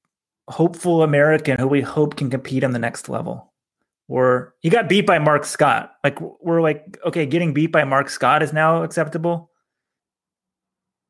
hopeful 0.48 1.02
American 1.02 1.58
who 1.58 1.66
we 1.66 1.80
hope 1.80 2.16
can 2.16 2.30
compete 2.30 2.64
on 2.64 2.72
the 2.72 2.78
next 2.78 3.08
level. 3.08 3.52
Or 4.08 4.54
he 4.60 4.70
got 4.70 4.88
beat 4.88 5.06
by 5.06 5.18
Marc 5.18 5.44
Scott. 5.44 5.92
Like 6.04 6.20
we're 6.40 6.62
like, 6.62 6.98
okay, 7.04 7.26
getting 7.26 7.52
beat 7.52 7.72
by 7.72 7.84
Marc 7.84 8.08
Scott 8.08 8.42
is 8.42 8.52
now 8.52 8.82
acceptable. 8.82 9.50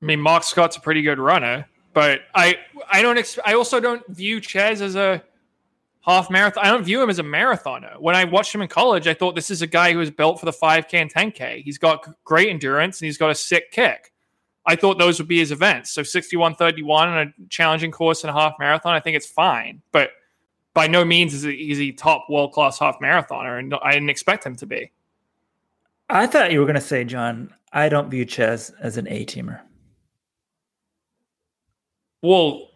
I 0.03 0.07
mean, 0.07 0.21
Marc 0.21 0.45
Scott's 0.45 0.77
a 0.77 0.81
pretty 0.81 1.03
good 1.03 1.19
runner, 1.19 1.67
but 1.93 2.21
I 2.35 2.57
I 2.91 3.03
don't 3.03 3.19
ex- 3.19 3.39
I 3.45 3.55
also 3.55 3.81
don't 3.81 4.07
view 4.09 4.41
Chaz 4.41 4.81
as 4.81 4.97
a 4.97 5.23
half 6.07 6.31
marathon. 6.31 6.65
I 6.65 6.71
don't 6.71 6.85
view 6.85 7.03
him 7.03 7.11
as 7.11 7.19
a 7.19 7.23
marathoner. 7.23 8.01
When 8.01 8.15
I 8.15 8.25
watched 8.25 8.55
him 8.55 8.63
in 8.63 8.69
college, 8.69 9.07
I 9.07 9.15
thought 9.15 9.35
this 9.35 9.51
is 9.51 9.61
a 9.61 9.67
guy 9.67 9.93
who 9.93 9.99
was 9.99 10.11
built 10.11 10.39
for 10.39 10.47
the 10.47 10.53
5K 10.53 10.95
and 10.95 11.13
10K. 11.13 11.63
He's 11.63 11.79
got 11.79 12.09
great 12.25 12.49
endurance 12.49 13.01
and 13.01 13.07
he's 13.07 13.19
got 13.19 13.31
a 13.31 13.35
sick 13.35 13.73
kick. 13.73 14.13
I 14.67 14.77
thought 14.77 14.99
those 14.99 15.19
would 15.19 15.29
be 15.29 15.39
his 15.39 15.53
events. 15.53 15.93
So 15.93 16.03
61 16.03 16.57
31 16.57 17.09
on 17.09 17.19
a 17.29 17.49
challenging 17.49 17.93
course 17.93 18.25
and 18.25 18.31
a 18.31 18.33
half 18.33 18.55
marathon, 18.59 18.95
I 18.95 19.01
think 19.01 19.17
it's 19.17 19.27
fine. 19.27 19.81
But 19.93 20.11
by 20.75 20.87
no 20.87 21.05
means 21.05 21.33
is 21.33 21.45
he, 21.45 21.71
is 21.71 21.79
he 21.79 21.93
top 21.93 22.27
world 22.29 22.53
class 22.53 22.79
half 22.79 22.99
marathoner, 22.99 23.59
and 23.59 23.75
I 23.83 23.93
didn't 23.93 24.11
expect 24.11 24.45
him 24.45 24.57
to 24.57 24.67
be. 24.67 24.93
I 26.11 26.27
thought 26.27 26.53
you 26.53 26.61
were 26.61 26.67
going 26.67 26.75
to 26.75 26.81
say, 26.81 27.05
John, 27.05 27.53
I 27.73 27.89
don't 27.89 28.11
view 28.11 28.27
Chaz 28.27 28.73
as 28.81 28.97
an 28.97 29.09
A 29.09 29.25
teamer. 29.25 29.61
Well, 32.23 32.71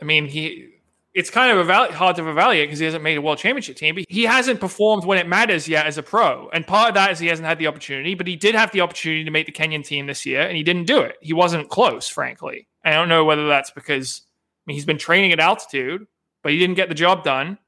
I 0.00 0.04
mean, 0.04 0.26
he 0.26 0.69
it's 1.12 1.30
kind 1.30 1.58
of 1.58 1.68
hard 1.92 2.16
to 2.16 2.28
evaluate 2.28 2.68
because 2.68 2.78
he 2.78 2.84
hasn't 2.84 3.02
made 3.02 3.18
a 3.18 3.20
world 3.20 3.38
championship 3.38 3.76
team, 3.76 3.96
but 3.96 4.04
he 4.08 4.24
hasn't 4.24 4.60
performed 4.60 5.04
when 5.04 5.18
it 5.18 5.26
matters 5.26 5.68
yet 5.68 5.86
as 5.86 5.98
a 5.98 6.02
pro. 6.02 6.48
And 6.52 6.66
part 6.66 6.90
of 6.90 6.94
that 6.94 7.10
is 7.10 7.18
he 7.18 7.26
hasn't 7.26 7.46
had 7.46 7.58
the 7.58 7.66
opportunity, 7.66 8.14
but 8.14 8.28
he 8.28 8.36
did 8.36 8.54
have 8.54 8.70
the 8.70 8.80
opportunity 8.80 9.24
to 9.24 9.30
make 9.30 9.46
the 9.46 9.52
Kenyan 9.52 9.84
team 9.84 10.06
this 10.06 10.24
year, 10.24 10.42
and 10.42 10.56
he 10.56 10.62
didn't 10.62 10.86
do 10.86 11.00
it. 11.00 11.16
He 11.20 11.32
wasn't 11.32 11.68
close, 11.68 12.08
frankly. 12.08 12.68
I 12.84 12.92
don't 12.92 13.08
know 13.08 13.24
whether 13.24 13.48
that's 13.48 13.72
because 13.72 14.22
I 14.24 14.62
mean, 14.66 14.76
he's 14.76 14.84
been 14.84 14.98
training 14.98 15.32
at 15.32 15.40
altitude, 15.40 16.06
but 16.42 16.52
he 16.52 16.58
didn't 16.58 16.76
get 16.76 16.88
the 16.88 16.94
job 16.94 17.24
done. 17.24 17.58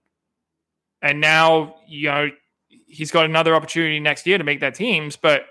And 1.01 1.21
now, 1.21 1.77
you 1.89 2.09
know, 2.09 2.31
he's 2.87 3.11
got 3.11 3.25
another 3.25 3.57
opportunity 3.57 3.99
next 3.99 4.25
year 4.25 4.39
to 4.39 4.45
make 4.45 4.61
that 4.61 4.77
teams. 4.77 5.17
But 5.17 5.47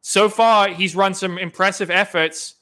so 0.00 0.30
far, 0.30 0.68
he's 0.68 0.96
run 0.96 1.12
some 1.12 1.36
impressive 1.36 1.90
efforts 1.90 2.54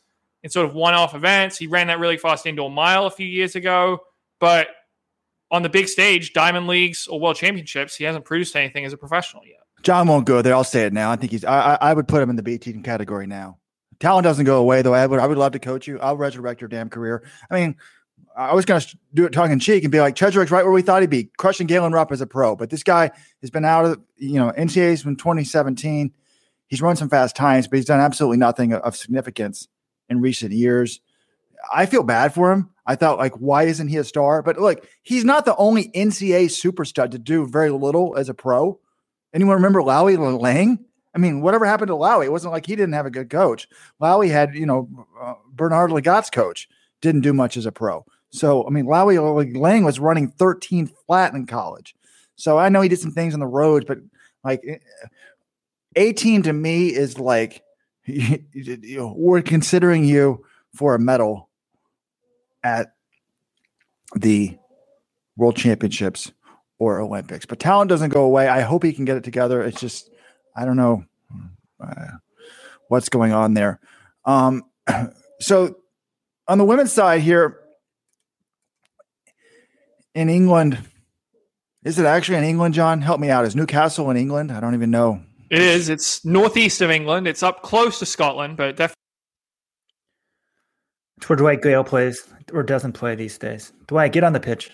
in 0.43 0.51
sort 0.51 0.66
of 0.66 0.74
one 0.74 0.95
off 0.95 1.14
events. 1.14 1.57
He 1.57 1.68
ran 1.68 1.87
that 1.87 2.01
really 2.01 2.16
fast 2.16 2.47
indoor 2.47 2.68
mile 2.68 3.07
a 3.07 3.11
few 3.11 3.28
years 3.28 3.55
ago 3.55 4.01
but 4.43 4.70
on 5.53 5.62
the 5.62 5.68
big 5.68 5.86
stage, 5.86 6.32
Diamond 6.32 6.66
Leagues 6.66 7.07
or 7.07 7.20
World 7.20 7.36
Championships, 7.36 7.95
he 7.95 8.03
hasn't 8.03 8.24
produced 8.24 8.57
anything 8.57 8.84
as 8.84 8.93
a 8.93 8.97
professional 8.97 9.47
yet. 9.47 9.61
John 9.84 10.09
won't 10.09 10.26
go 10.26 10.43
there. 10.43 10.53
I'll 10.53 10.64
say 10.64 10.84
it 10.84 10.93
now. 10.93 11.12
I 11.12 11.16
think 11.16 11.30
he's. 11.30 11.45
I, 11.45 11.78
I 11.80 11.95
would 11.95 12.09
put 12.09 12.20
him 12.20 12.28
in 12.28 12.34
the 12.34 12.43
B 12.43 12.59
team 12.59 12.82
category 12.82 13.28
now. 13.28 13.59
Talent 14.01 14.24
doesn't 14.24 14.45
go 14.45 14.59
away 14.59 14.82
though. 14.82 14.95
I 14.95 15.07
would. 15.07 15.20
I 15.20 15.28
would 15.28 15.38
love 15.38 15.53
to 15.53 15.61
coach 15.61 15.86
you. 15.86 16.01
I'll 16.01 16.16
resurrect 16.16 16.61
your 16.61 16.66
damn 16.66 16.88
career. 16.88 17.22
I 17.53 17.61
mean, 17.61 17.76
I 18.36 18.53
was 18.53 18.64
going 18.64 18.80
to 18.80 18.99
do 19.14 19.26
it 19.26 19.32
tongue 19.32 19.53
in 19.53 19.61
cheek 19.61 19.84
and 19.84 19.93
be 19.93 20.01
like, 20.01 20.16
Cheserek's 20.16 20.51
right 20.51 20.64
where 20.64 20.72
we 20.72 20.82
thought 20.82 21.03
he'd 21.03 21.11
be, 21.11 21.30
crushing 21.38 21.68
Galen 21.68 21.93
Rupp 21.93 22.11
as 22.11 22.20
a 22.20 22.26
pro. 22.26 22.57
But 22.57 22.70
this 22.70 22.82
guy 22.82 23.12
has 23.43 23.51
been 23.51 23.64
out 23.64 23.84
of, 23.84 24.01
you 24.16 24.40
know, 24.40 24.51
NCAA's 24.59 25.03
from 25.03 25.14
2017. 25.14 26.12
He's 26.66 26.82
run 26.82 26.97
some 26.97 27.09
fast 27.09 27.36
times, 27.36 27.68
but 27.68 27.76
he's 27.76 27.86
done 27.86 28.01
absolutely 28.01 28.38
nothing 28.38 28.72
of 28.72 28.97
significance 28.97 29.68
in 30.09 30.20
recent 30.20 30.51
years. 30.51 31.01
I 31.72 31.86
feel 31.86 32.03
bad 32.03 32.34
for 32.34 32.51
him. 32.51 32.72
I 32.87 32.97
thought, 32.97 33.18
like, 33.18 33.35
why 33.35 33.64
isn't 33.64 33.89
he 33.89 33.97
a 33.97 34.05
star? 34.05 34.43
But 34.43 34.59
look, 34.59 34.87
he's 35.03 35.24
not 35.24 35.45
the 35.45 35.57
only 35.57 35.89
NCAA 35.91 36.51
super 36.51 36.85
stud 36.85 37.12
to 37.12 37.18
do 37.18 37.47
very 37.47 37.70
little 37.70 38.16
as 38.16 38.28
a 38.28 38.35
pro. 38.35 38.80
Anyone 39.33 39.57
remember 39.57 39.80
Lawi 39.80 40.16
Lalang? 40.16 40.78
I 41.14 41.18
mean, 41.18 41.43
whatever 41.43 41.64
happened 41.64 41.89
to 41.89 41.95
Lawi? 41.95 42.26
It 42.26 42.33
wasn't 42.33 42.53
like 42.53 42.66
he 42.66 42.74
didn't 42.74 42.95
have 42.95 43.07
a 43.07 43.11
good 43.11 43.30
coach. 43.30 43.68
Lawi 44.01 44.30
had, 44.30 44.55
you 44.55 44.66
know, 44.66 44.89
uh, 45.20 45.35
Bernard 45.53 45.91
Lagat's 45.91 46.30
coach, 46.30 46.68
didn't 47.01 47.20
do 47.20 47.33
much 47.33 47.57
as 47.57 47.66
a 47.66 47.72
pro. 47.72 48.05
So, 48.30 48.66
I 48.66 48.70
mean, 48.70 48.87
Lawi 48.87 49.16
Lalang 49.16 49.85
was 49.85 50.01
running 50.01 50.28
13 50.28 50.91
flat 51.07 51.35
in 51.35 51.47
college. 51.47 51.95
So 52.37 52.59
I 52.59 52.68
know 52.70 52.80
he 52.80 52.89
did 52.89 52.99
some 52.99 53.12
things 53.12 53.35
on 53.35 53.41
the 53.41 53.47
roads, 53.47 53.85
but 53.85 53.99
like 54.43 54.83
18 55.97 56.45
to 56.45 56.53
me 56.53 56.89
is 56.89 57.18
like, 57.18 57.62
we're 58.09 59.43
considering 59.43 60.05
you 60.05 60.45
for 60.74 60.95
a 60.95 60.99
medal 60.99 61.51
at 62.62 62.94
the 64.14 64.56
World 65.36 65.56
Championships 65.56 66.32
or 66.78 67.00
Olympics. 67.00 67.46
But 67.46 67.58
talent 67.58 67.88
doesn't 67.88 68.10
go 68.10 68.24
away. 68.24 68.48
I 68.48 68.60
hope 68.60 68.82
he 68.82 68.92
can 68.92 69.04
get 69.04 69.16
it 69.16 69.24
together. 69.24 69.62
It's 69.62 69.80
just, 69.80 70.10
I 70.56 70.64
don't 70.64 70.76
know 70.76 71.04
uh, 71.80 72.06
what's 72.88 73.08
going 73.08 73.32
on 73.32 73.54
there. 73.54 73.80
Um, 74.24 74.64
so 75.40 75.76
on 76.48 76.58
the 76.58 76.64
women's 76.64 76.92
side 76.92 77.22
here 77.22 77.58
in 80.14 80.28
England, 80.28 80.78
is 81.84 81.98
it 81.98 82.06
actually 82.06 82.38
in 82.38 82.44
England, 82.44 82.74
John? 82.74 83.00
Help 83.00 83.20
me 83.20 83.30
out. 83.30 83.44
Is 83.44 83.56
Newcastle 83.56 84.10
in 84.10 84.16
England? 84.16 84.52
I 84.52 84.60
don't 84.60 84.74
even 84.74 84.90
know. 84.90 85.22
It 85.50 85.60
is. 85.60 85.88
It's 85.88 86.24
northeast 86.24 86.80
of 86.80 86.90
England. 86.90 87.26
It's 87.26 87.42
up 87.42 87.62
close 87.62 87.98
to 87.98 88.06
Scotland, 88.06 88.56
but 88.56 88.76
definitely 88.76 88.96
it's 91.18 91.28
where 91.28 91.36
Dwight 91.36 91.62
Gayle 91.62 91.84
plays 91.84 92.26
or 92.53 92.62
doesn't 92.62 92.93
play 92.93 93.14
these 93.14 93.38
days. 93.38 93.72
Dwight, 93.86 94.12
get 94.12 94.24
on 94.24 94.32
the 94.32 94.40
pitch. 94.40 94.70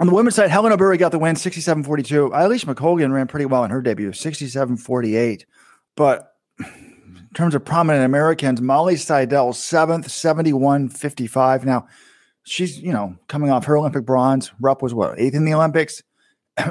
On 0.00 0.06
the 0.06 0.14
women's 0.14 0.34
side, 0.34 0.50
Hellen 0.50 0.72
Obiri 0.72 0.98
got 0.98 1.12
the 1.12 1.18
win 1.18 1.36
67 1.36 1.84
42. 1.84 2.30
Eilish 2.30 2.64
McColgan 2.64 3.12
ran 3.12 3.28
pretty 3.28 3.46
well 3.46 3.64
in 3.64 3.70
her 3.70 3.80
debut, 3.80 4.12
67 4.12 4.76
48. 4.76 5.46
But 5.96 6.32
in 6.58 7.28
terms 7.34 7.54
of 7.54 7.64
prominent 7.64 8.04
Americans, 8.04 8.60
Molly 8.60 8.96
Seidel, 8.96 9.52
seventh, 9.52 10.10
71 10.10 10.88
55. 10.88 11.64
Now, 11.64 11.86
she's, 12.42 12.80
you 12.80 12.92
know, 12.92 13.16
coming 13.28 13.50
off 13.50 13.64
her 13.66 13.76
Olympic 13.76 14.04
bronze. 14.04 14.52
Rupp 14.60 14.82
was 14.82 14.94
what, 14.94 15.18
eighth 15.18 15.34
in 15.34 15.44
the 15.44 15.54
Olympics? 15.54 16.02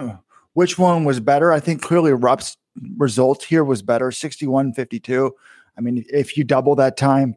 Which 0.54 0.78
one 0.78 1.06
was 1.06 1.20
better? 1.20 1.52
I 1.52 1.60
think 1.60 1.82
clearly 1.82 2.14
Rupp's 2.14 2.58
result 2.98 3.44
here 3.44 3.64
was 3.64 3.82
better, 3.82 4.12
61 4.12 4.74
52. 4.74 5.34
I 5.78 5.82
mean, 5.82 6.06
if 6.12 6.38
you 6.38 6.44
double 6.44 6.76
that 6.76 6.98
time, 6.98 7.36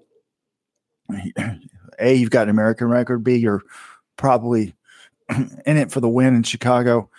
A, 1.98 2.14
you've 2.14 2.30
got 2.30 2.44
an 2.44 2.50
American 2.50 2.88
record. 2.88 3.24
B, 3.24 3.36
you're 3.36 3.62
probably 4.16 4.74
in 5.30 5.76
it 5.76 5.90
for 5.90 6.00
the 6.00 6.08
win 6.08 6.34
in 6.34 6.42
Chicago. 6.42 7.10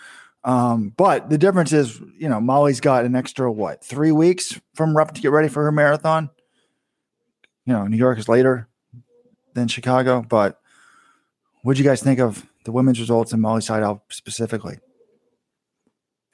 Um, 0.44 0.92
but 0.96 1.30
the 1.30 1.38
difference 1.38 1.72
is, 1.72 2.00
you 2.16 2.28
know, 2.28 2.40
Molly's 2.40 2.80
got 2.80 3.04
an 3.04 3.16
extra 3.16 3.50
what 3.50 3.84
three 3.84 4.12
weeks 4.12 4.60
from 4.74 4.96
Rupp 4.96 5.14
to 5.14 5.20
get 5.20 5.30
ready 5.30 5.48
for 5.48 5.64
her 5.64 5.72
marathon. 5.72 6.30
You 7.66 7.74
know, 7.74 7.86
New 7.86 7.96
York 7.96 8.18
is 8.18 8.28
later 8.28 8.68
than 9.54 9.68
Chicago. 9.68 10.24
But 10.26 10.60
what 11.62 11.76
do 11.76 11.82
you 11.82 11.88
guys 11.88 12.02
think 12.02 12.20
of 12.20 12.46
the 12.64 12.72
women's 12.72 13.00
results 13.00 13.32
in 13.32 13.40
Molly 13.40 13.60
Seidel 13.60 14.02
specifically? 14.08 14.78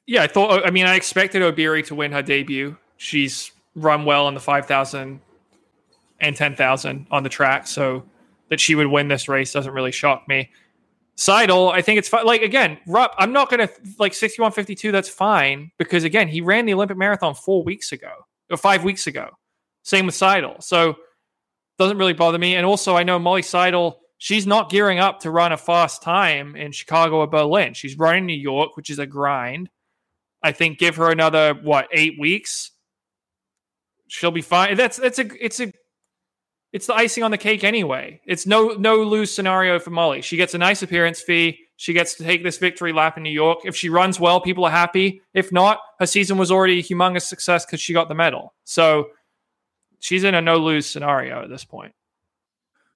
Yeah, 0.06 0.22
I 0.22 0.26
thought. 0.26 0.66
I 0.66 0.70
mean, 0.70 0.86
I 0.86 0.96
expected 0.96 1.42
Obiri 1.42 1.84
to 1.86 1.94
win 1.94 2.12
her 2.12 2.22
debut. 2.22 2.76
She's 2.96 3.50
run 3.74 4.04
well 4.04 4.28
in 4.28 4.34
the 4.34 4.40
5,000 4.40 5.20
and 6.24 6.36
10,000 6.36 7.06
on 7.10 7.22
the 7.22 7.28
track. 7.28 7.66
So 7.66 8.04
that 8.50 8.60
she 8.60 8.74
would 8.74 8.86
win 8.86 9.08
this 9.08 9.28
race 9.28 9.52
doesn't 9.52 9.72
really 9.72 9.92
shock 9.92 10.28
me. 10.28 10.50
Seidel, 11.16 11.70
I 11.70 11.80
think 11.80 11.98
it's. 11.98 12.12
Like, 12.12 12.42
again, 12.42 12.78
Rupp, 12.86 13.14
I'm 13.18 13.32
not 13.32 13.48
going 13.48 13.66
to 13.66 13.72
like 13.98 14.12
61.52. 14.12 14.90
That's 14.90 15.08
fine 15.08 15.70
because, 15.78 16.04
again, 16.04 16.28
he 16.28 16.40
ran 16.40 16.66
the 16.66 16.74
Olympic 16.74 16.96
marathon 16.96 17.34
four 17.34 17.62
weeks 17.62 17.92
ago 17.92 18.10
or 18.50 18.56
five 18.56 18.84
weeks 18.84 19.06
ago. 19.06 19.30
Same 19.82 20.06
with 20.06 20.14
Seidel. 20.14 20.60
So 20.60 20.96
doesn't 21.78 21.98
really 21.98 22.12
bother 22.14 22.38
me. 22.38 22.56
And 22.56 22.66
also, 22.66 22.96
I 22.96 23.02
know 23.02 23.18
Molly 23.18 23.42
Seidel, 23.42 24.00
she's 24.18 24.46
not 24.46 24.70
gearing 24.70 24.98
up 24.98 25.20
to 25.20 25.30
run 25.30 25.52
a 25.52 25.56
fast 25.56 26.02
time 26.02 26.56
in 26.56 26.72
Chicago 26.72 27.18
or 27.18 27.26
Berlin. 27.26 27.74
She's 27.74 27.96
running 27.96 28.26
New 28.26 28.32
York, 28.32 28.76
which 28.76 28.90
is 28.90 28.98
a 28.98 29.06
grind. 29.06 29.70
I 30.42 30.52
think 30.52 30.78
give 30.78 30.96
her 30.96 31.10
another, 31.10 31.54
what, 31.54 31.88
eight 31.92 32.18
weeks 32.18 32.72
she'll 34.14 34.30
be 34.30 34.42
fine. 34.42 34.76
That's 34.76 34.96
that's 34.96 35.18
a 35.18 35.44
it's 35.44 35.60
a 35.60 35.72
it's 36.74 36.88
the 36.88 36.94
icing 36.94 37.22
on 37.22 37.30
the 37.30 37.38
cake 37.38 37.62
anyway. 37.62 38.20
It's 38.26 38.48
no 38.48 38.70
no 38.70 39.04
lose 39.04 39.32
scenario 39.32 39.78
for 39.78 39.90
Molly. 39.90 40.22
She 40.22 40.36
gets 40.36 40.54
a 40.54 40.58
nice 40.58 40.82
appearance 40.82 41.20
fee. 41.20 41.60
She 41.76 41.92
gets 41.92 42.14
to 42.16 42.24
take 42.24 42.42
this 42.42 42.58
victory 42.58 42.92
lap 42.92 43.16
in 43.16 43.22
New 43.22 43.30
York. 43.30 43.60
If 43.64 43.76
she 43.76 43.88
runs 43.88 44.18
well, 44.18 44.40
people 44.40 44.64
are 44.64 44.72
happy. 44.72 45.22
If 45.34 45.52
not, 45.52 45.78
her 46.00 46.06
season 46.06 46.36
was 46.36 46.50
already 46.50 46.80
a 46.80 46.82
humongous 46.82 47.22
success 47.22 47.64
because 47.64 47.80
she 47.80 47.92
got 47.92 48.08
the 48.08 48.16
medal. 48.16 48.54
So 48.64 49.06
she's 50.00 50.24
in 50.24 50.34
a 50.34 50.42
no 50.42 50.56
lose 50.56 50.84
scenario 50.84 51.44
at 51.44 51.48
this 51.48 51.64
point. 51.64 51.94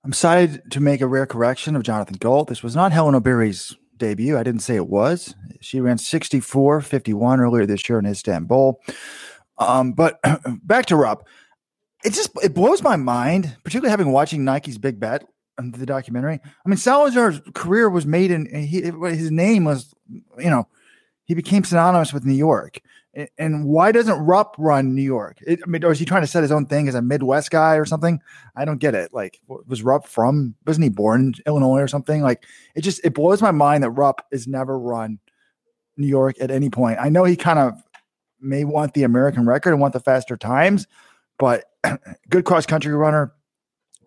I'm 0.02 0.10
excited 0.10 0.72
to 0.72 0.80
make 0.80 1.00
a 1.00 1.06
rare 1.06 1.26
correction 1.26 1.76
of 1.76 1.84
Jonathan 1.84 2.16
Gault. 2.18 2.48
This 2.48 2.64
was 2.64 2.74
not 2.74 2.90
Hellen 2.90 3.14
Obiri's 3.14 3.76
debut. 3.96 4.36
I 4.36 4.42
didn't 4.42 4.62
say 4.62 4.74
it 4.74 4.88
was. 4.88 5.36
She 5.60 5.80
ran 5.80 5.98
64 5.98 6.80
51 6.80 7.38
earlier 7.38 7.64
this 7.64 7.88
year 7.88 8.00
in 8.00 8.06
Istanbul. 8.06 8.80
Um, 9.56 9.92
but 9.92 10.18
back 10.64 10.86
to 10.86 10.96
Rupp 10.96 11.28
it 12.04 12.12
just 12.12 12.30
it 12.42 12.54
blows 12.54 12.82
my 12.82 12.96
mind, 12.96 13.56
particularly 13.64 13.90
having 13.90 14.12
watching 14.12 14.44
Nike's 14.44 14.78
Big 14.78 15.00
Bet 15.00 15.24
um, 15.58 15.72
the 15.72 15.86
documentary. 15.86 16.40
I 16.44 16.68
mean, 16.68 16.76
Salazar's 16.76 17.40
career 17.54 17.90
was 17.90 18.06
made 18.06 18.30
in 18.30 18.46
he, 18.54 18.82
his 18.82 19.30
name 19.30 19.64
was, 19.64 19.94
you 20.08 20.50
know, 20.50 20.68
he 21.24 21.34
became 21.34 21.64
synonymous 21.64 22.12
with 22.12 22.24
New 22.24 22.34
York. 22.34 22.80
And 23.36 23.64
why 23.64 23.90
doesn't 23.90 24.18
Rupp 24.20 24.54
run 24.58 24.94
New 24.94 25.02
York? 25.02 25.38
It, 25.44 25.58
I 25.64 25.68
mean, 25.68 25.82
or 25.82 25.90
is 25.90 25.98
he 25.98 26.04
trying 26.04 26.22
to 26.22 26.28
set 26.28 26.42
his 26.42 26.52
own 26.52 26.66
thing 26.66 26.86
as 26.86 26.94
a 26.94 27.02
Midwest 27.02 27.50
guy 27.50 27.74
or 27.74 27.84
something? 27.84 28.20
I 28.54 28.64
don't 28.64 28.78
get 28.78 28.94
it. 28.94 29.12
Like, 29.12 29.40
was 29.48 29.82
Rupp 29.82 30.06
from? 30.06 30.54
Wasn't 30.66 30.84
he 30.84 30.88
born 30.88 31.20
in 31.20 31.34
Illinois 31.44 31.80
or 31.80 31.88
something? 31.88 32.22
Like, 32.22 32.44
it 32.76 32.82
just 32.82 33.04
it 33.04 33.14
blows 33.14 33.42
my 33.42 33.50
mind 33.50 33.82
that 33.82 33.90
Rupp 33.90 34.24
has 34.30 34.46
never 34.46 34.78
run 34.78 35.18
New 35.96 36.06
York 36.06 36.36
at 36.40 36.52
any 36.52 36.70
point. 36.70 36.98
I 37.00 37.08
know 37.08 37.24
he 37.24 37.34
kind 37.34 37.58
of 37.58 37.82
may 38.40 38.62
want 38.62 38.94
the 38.94 39.02
American 39.02 39.46
record 39.46 39.72
and 39.72 39.80
want 39.80 39.94
the 39.94 40.00
faster 40.00 40.36
times, 40.36 40.86
but 41.40 41.64
good 42.28 42.44
cross 42.44 42.66
country 42.66 42.92
runner. 42.92 43.32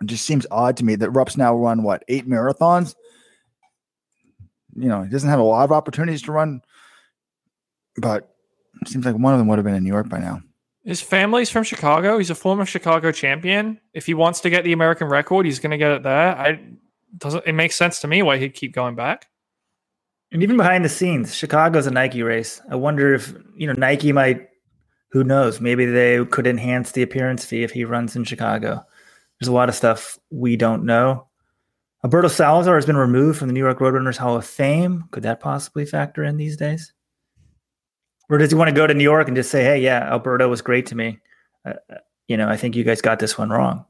It 0.02 0.08
just 0.08 0.26
seems 0.26 0.46
odd 0.50 0.78
to 0.78 0.86
me 0.86 0.96
that 0.96 1.12
Rupp's 1.12 1.38
now 1.38 1.56
run 1.56 1.84
what 1.84 2.04
eight 2.08 2.28
marathons. 2.28 2.96
You 4.76 4.88
know, 4.88 5.04
he 5.04 5.10
doesn't 5.10 5.30
have 5.30 5.40
a 5.40 5.44
lot 5.44 5.64
of 5.64 5.72
opportunities 5.72 6.22
to 6.24 6.32
run, 6.32 6.62
but 7.98 8.34
it 8.82 8.88
seems 8.88 9.06
like 9.06 9.16
one 9.16 9.34
of 9.34 9.40
them 9.40 9.48
would 9.48 9.58
have 9.58 9.66
been 9.66 9.76
in 9.76 9.84
New 9.84 9.92
York 9.92 10.10
by 10.10 10.20
now. 10.20 10.42
His 10.84 11.02
family's 11.02 11.50
from 11.50 11.64
Chicago. 11.64 12.18
He's 12.18 12.32
a 12.32 12.36
former 12.36 12.66
Chicago 12.66 13.12
champion. 13.12 13.80
If 13.94 14.08
he 14.08 14.16
wants 14.16 14.42
to 14.42 14.50
get 14.50 14.64
the 14.64 14.74
American 14.74 15.08
record, 15.08 15.46
he's 15.46 15.60
going 15.60 15.72
to 15.72 15.78
get 15.78 15.92
it 15.92 16.04
there. 16.04 16.36
I 16.36 16.60
doesn't. 17.18 17.46
It 17.46 17.54
makes 17.54 17.76
sense 17.76 18.00
to 18.02 18.08
me 18.08 18.24
why 18.24 18.38
he'd 18.38 18.54
keep 18.54 18.74
going 18.74 18.96
back. 18.96 19.28
And 20.32 20.42
even 20.42 20.58
behind 20.58 20.86
the 20.86 20.90
scenes, 20.90 21.36
Chicago's 21.36 21.86
a 21.86 21.92
Nike 21.92 22.24
race. 22.24 22.62
I 22.70 22.76
wonder 22.76 23.14
if 23.14 23.34
you 23.56 23.68
know 23.68 23.74
Nike 23.74 24.12
might 24.12 24.48
who 25.12 25.24
knows? 25.24 25.60
Maybe 25.60 25.86
they 25.86 26.24
could 26.26 26.48
enhance 26.48 26.92
the 26.92 27.02
appearance 27.02 27.46
fee 27.46 27.64
if 27.64 27.72
he 27.72 27.86
runs 27.86 28.16
in 28.16 28.24
Chicago. 28.24 28.86
There's 29.40 29.50
a 29.50 29.54
lot 29.54 29.70
of 29.70 29.76
stuff 29.76 30.18
we 30.30 30.56
don't 30.56 30.86
know. 30.86 31.28
Alberto 32.04 32.30
Salazar 32.30 32.76
has 32.76 32.86
been 32.86 32.98
removed 32.98 33.38
from 33.38 33.48
the 33.48 33.54
New 33.54 33.60
York 33.60 33.80
Roadrunners 33.80 34.18
Hall 34.18 34.36
of 34.36 34.46
Fame. 34.46 35.06
Could 35.12 35.24
that 35.24 35.40
possibly 35.40 35.86
factor 35.86 36.24
in 36.24 36.38
these 36.38 36.58
days? 36.58 36.94
Or 38.30 38.38
does 38.38 38.50
he 38.50 38.56
want 38.56 38.70
to 38.70 38.76
go 38.76 38.88
to 38.88 38.94
New 38.94 39.04
York 39.04 39.28
and 39.28 39.36
just 39.36 39.52
say, 39.52 39.64
hey, 39.64 39.80
yeah, 39.80 40.10
Alberto 40.10 40.48
was 40.48 40.62
great 40.62 40.86
to 40.88 40.96
me? 40.96 41.20
Uh, 41.66 41.74
uh 41.92 41.98
you 42.28 42.38
know, 42.38 42.48
I 42.48 42.56
think 42.56 42.78
you 42.78 42.86
guys 42.86 43.02
got 43.02 43.20
this 43.20 43.38
one 43.38 43.50
wrong. 43.50 43.86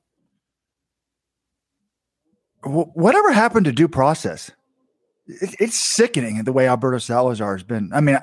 Whatever 2.64 3.32
happened 3.32 3.66
to 3.66 3.72
due 3.72 3.88
process? 3.88 4.50
It's 5.28 5.78
sickening 5.78 6.44
the 6.44 6.54
way 6.54 6.68
Alberto 6.68 6.98
Salazar 6.98 7.56
has 7.56 7.64
been. 7.64 7.92
I 7.94 8.02
mean, 8.02 8.18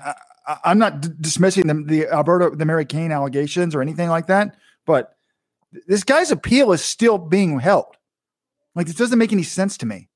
I'm 0.64 0.78
not 0.78 1.00
d- 1.02 1.08
dismissing 1.20 1.66
the, 1.66 1.74
the 1.74 2.06
Alberto, 2.08 2.54
the 2.54 2.64
Mary 2.64 2.84
Cain 2.84 3.12
allegations 3.12 3.74
or 3.74 3.82
anything 3.82 4.08
like 4.08 4.28
that, 4.28 4.56
but 4.86 5.14
this 5.86 6.04
guy's 6.04 6.30
appeal 6.30 6.72
is 6.72 6.82
still 6.82 7.18
being 7.18 7.58
held. 7.60 7.96
Like, 8.74 8.86
this 8.86 8.96
doesn't 8.96 9.18
make 9.18 9.32
any 9.32 9.42
sense 9.42 9.76
to 9.78 9.86
me. 9.86 10.08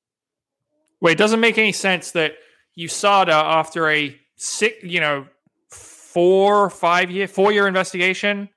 Wait, 1.01 1.13
it 1.13 1.17
doesn't 1.17 1.39
make 1.39 1.57
any 1.57 1.71
sense 1.71 2.11
that 2.11 2.33
USADA, 2.77 3.29
after 3.29 3.89
a 3.89 4.17
six, 4.35 4.83
you 4.83 4.99
know, 4.99 5.27
four, 5.69 6.69
five 6.69 7.11
year, 7.11 7.27
four 7.27 7.51
year 7.51 7.67
investigation, 7.67 8.49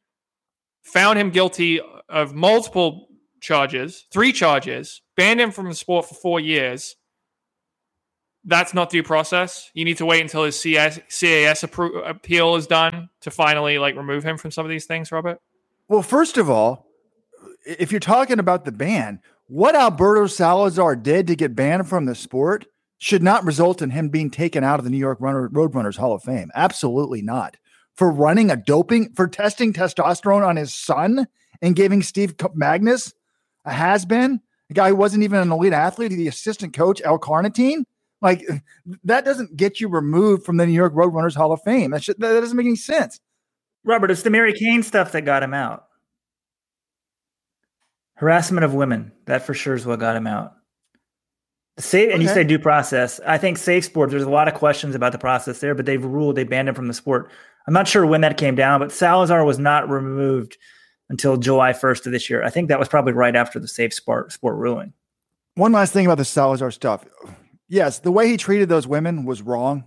found 0.82 1.18
him 1.18 1.30
guilty 1.30 1.80
of 2.08 2.34
multiple 2.34 3.08
charges, 3.40 4.06
three 4.12 4.32
charges, 4.32 5.02
banned 5.16 5.40
him 5.40 5.50
from 5.50 5.68
the 5.68 5.74
sport 5.74 6.06
for 6.06 6.14
four 6.14 6.40
years, 6.40 6.96
that's 8.46 8.72
not 8.72 8.90
due 8.90 9.02
process. 9.02 9.70
You 9.74 9.84
need 9.84 9.98
to 9.98 10.06
wait 10.06 10.20
until 10.20 10.44
his 10.44 10.58
CS, 10.58 10.98
CAS 11.08 11.62
appro- 11.62 12.08
appeal 12.08 12.54
is 12.56 12.66
done 12.66 13.10
to 13.22 13.30
finally 13.30 13.78
like 13.78 13.96
remove 13.96 14.24
him 14.24 14.38
from 14.38 14.52
some 14.52 14.64
of 14.64 14.70
these 14.70 14.86
things, 14.86 15.10
Robert. 15.10 15.40
Well, 15.88 16.02
first 16.02 16.38
of 16.38 16.48
all, 16.48 16.86
if 17.66 17.90
you're 17.90 18.00
talking 18.00 18.38
about 18.38 18.64
the 18.64 18.72
ban, 18.72 19.20
what 19.48 19.74
Alberto 19.74 20.26
Salazar 20.26 20.96
did 20.96 21.26
to 21.26 21.36
get 21.36 21.56
banned 21.56 21.88
from 21.88 22.06
the 22.06 22.14
sport 22.14 22.66
should 22.98 23.22
not 23.22 23.44
result 23.44 23.82
in 23.82 23.90
him 23.90 24.08
being 24.08 24.30
taken 24.30 24.64
out 24.64 24.78
of 24.78 24.84
the 24.84 24.90
New 24.90 24.96
York 24.96 25.18
Runner, 25.20 25.48
Roadrunners 25.48 25.96
Hall 25.96 26.14
of 26.14 26.22
Fame. 26.22 26.50
Absolutely 26.54 27.22
not. 27.22 27.56
For 27.94 28.10
running 28.10 28.50
a 28.50 28.56
doping, 28.56 29.12
for 29.14 29.26
testing 29.26 29.72
testosterone 29.72 30.46
on 30.46 30.56
his 30.56 30.74
son 30.74 31.26
and 31.60 31.76
giving 31.76 32.02
Steve 32.02 32.36
Magness 32.36 33.12
a 33.64 33.72
has 33.72 34.04
been, 34.04 34.40
a 34.70 34.74
guy 34.74 34.88
who 34.88 34.96
wasn't 34.96 35.24
even 35.24 35.40
an 35.40 35.52
elite 35.52 35.72
athlete, 35.72 36.10
the 36.10 36.28
assistant 36.28 36.74
coach, 36.74 37.00
L 37.04 37.18
Carnitine 37.18 37.84
like 38.22 38.44
that 39.04 39.24
doesn't 39.24 39.56
get 39.56 39.80
you 39.80 39.88
removed 39.88 40.44
from 40.44 40.56
the 40.56 40.66
New 40.66 40.72
York 40.72 40.94
Roadrunners 40.94 41.36
Hall 41.36 41.52
of 41.52 41.62
Fame. 41.62 41.90
That, 41.90 42.02
should, 42.02 42.18
that 42.20 42.40
doesn't 42.40 42.56
make 42.56 42.66
any 42.66 42.76
sense. 42.76 43.20
Robert, 43.84 44.10
it's 44.10 44.22
the 44.22 44.30
Mary 44.30 44.52
Cain 44.52 44.82
stuff 44.82 45.12
that 45.12 45.22
got 45.22 45.42
him 45.42 45.54
out. 45.54 45.84
Harassment 48.14 48.64
of 48.64 48.74
women, 48.74 49.12
that 49.26 49.42
for 49.42 49.54
sure 49.54 49.74
is 49.74 49.84
what 49.84 50.00
got 50.00 50.16
him 50.16 50.26
out. 50.26 50.54
Safe, 51.78 52.10
and 52.12 52.22
you 52.22 52.28
say 52.28 52.42
due 52.42 52.58
process. 52.58 53.20
I 53.26 53.36
think 53.36 53.58
safe 53.58 53.84
sports. 53.84 54.10
There's 54.10 54.22
a 54.22 54.30
lot 54.30 54.48
of 54.48 54.54
questions 54.54 54.94
about 54.94 55.12
the 55.12 55.18
process 55.18 55.60
there, 55.60 55.74
but 55.74 55.84
they've 55.84 56.02
ruled 56.02 56.36
they 56.36 56.44
banned 56.44 56.70
him 56.70 56.74
from 56.74 56.88
the 56.88 56.94
sport. 56.94 57.30
I'm 57.66 57.74
not 57.74 57.86
sure 57.86 58.06
when 58.06 58.22
that 58.22 58.38
came 58.38 58.54
down, 58.54 58.80
but 58.80 58.92
Salazar 58.92 59.44
was 59.44 59.58
not 59.58 59.90
removed 59.90 60.56
until 61.10 61.36
July 61.36 61.72
1st 61.72 62.06
of 62.06 62.12
this 62.12 62.30
year. 62.30 62.42
I 62.42 62.48
think 62.48 62.68
that 62.68 62.78
was 62.78 62.88
probably 62.88 63.12
right 63.12 63.36
after 63.36 63.60
the 63.60 63.68
safe 63.68 63.92
sport 63.92 64.32
sport 64.32 64.56
ruling. 64.56 64.94
One 65.56 65.72
last 65.72 65.92
thing 65.92 66.06
about 66.06 66.18
the 66.18 66.24
Salazar 66.24 66.70
stuff 66.70 67.04
yes, 67.68 67.98
the 67.98 68.12
way 68.12 68.28
he 68.28 68.36
treated 68.36 68.68
those 68.68 68.86
women 68.86 69.24
was 69.24 69.42
wrong, 69.42 69.84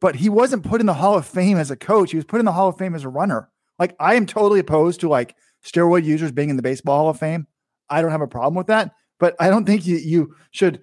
but 0.00 0.16
he 0.16 0.28
wasn't 0.28 0.64
put 0.64 0.80
in 0.80 0.86
the 0.86 0.94
Hall 0.94 1.16
of 1.16 1.26
Fame 1.26 1.58
as 1.58 1.70
a 1.70 1.76
coach. 1.76 2.10
He 2.10 2.16
was 2.16 2.24
put 2.24 2.40
in 2.40 2.44
the 2.44 2.52
Hall 2.52 2.68
of 2.68 2.78
Fame 2.78 2.94
as 2.94 3.04
a 3.04 3.08
runner. 3.08 3.50
Like 3.78 3.96
I 3.98 4.14
am 4.14 4.26
totally 4.26 4.60
opposed 4.60 5.00
to 5.00 5.08
like 5.08 5.34
steroid 5.64 6.04
users 6.04 6.32
being 6.32 6.50
in 6.50 6.56
the 6.56 6.62
Baseball 6.62 6.98
Hall 6.98 7.10
of 7.10 7.18
Fame. 7.18 7.46
I 7.88 8.02
don't 8.02 8.10
have 8.10 8.20
a 8.20 8.26
problem 8.26 8.54
with 8.54 8.68
that, 8.68 8.92
but 9.18 9.34
I 9.40 9.48
don't 9.48 9.64
think 9.64 9.86
you, 9.86 9.96
you 9.96 10.36
should 10.50 10.80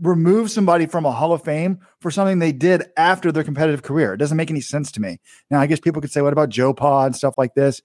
remove 0.00 0.50
somebody 0.50 0.86
from 0.86 1.04
a 1.04 1.10
Hall 1.10 1.32
of 1.32 1.44
Fame 1.44 1.80
for 2.00 2.10
something 2.10 2.38
they 2.38 2.52
did 2.52 2.84
after 2.96 3.30
their 3.30 3.44
competitive 3.44 3.82
career. 3.82 4.14
It 4.14 4.18
doesn't 4.18 4.36
make 4.36 4.50
any 4.50 4.60
sense 4.60 4.90
to 4.92 5.00
me. 5.00 5.20
Now, 5.50 5.60
I 5.60 5.66
guess 5.66 5.80
people 5.80 6.00
could 6.00 6.10
say, 6.10 6.22
what 6.22 6.32
about 6.32 6.48
Joe 6.48 6.72
Pa 6.72 7.04
and 7.04 7.14
stuff 7.14 7.34
like 7.36 7.54
this? 7.54 7.82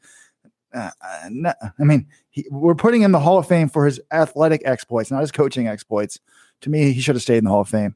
Uh, 0.74 0.91
uh 1.02 1.54
I 1.80 1.84
mean, 1.84 2.08
he, 2.30 2.46
we're 2.50 2.76
putting 2.76 3.02
him 3.02 3.08
in 3.08 3.12
the 3.12 3.20
Hall 3.20 3.38
of 3.38 3.48
Fame 3.48 3.70
for 3.70 3.86
his 3.86 4.00
athletic 4.12 4.62
exploits, 4.66 5.12
not 5.12 5.22
his 5.22 5.32
coaching 5.32 5.68
exploits 5.68 6.20
to 6.66 6.72
me, 6.72 6.91
he 6.91 6.99
should 6.99 7.16
have 7.16 7.22
stayed 7.22 7.38
in 7.38 7.43
the 7.43 7.51
Hall 7.51 7.61
of 7.61 7.70
Fame. 7.70 7.93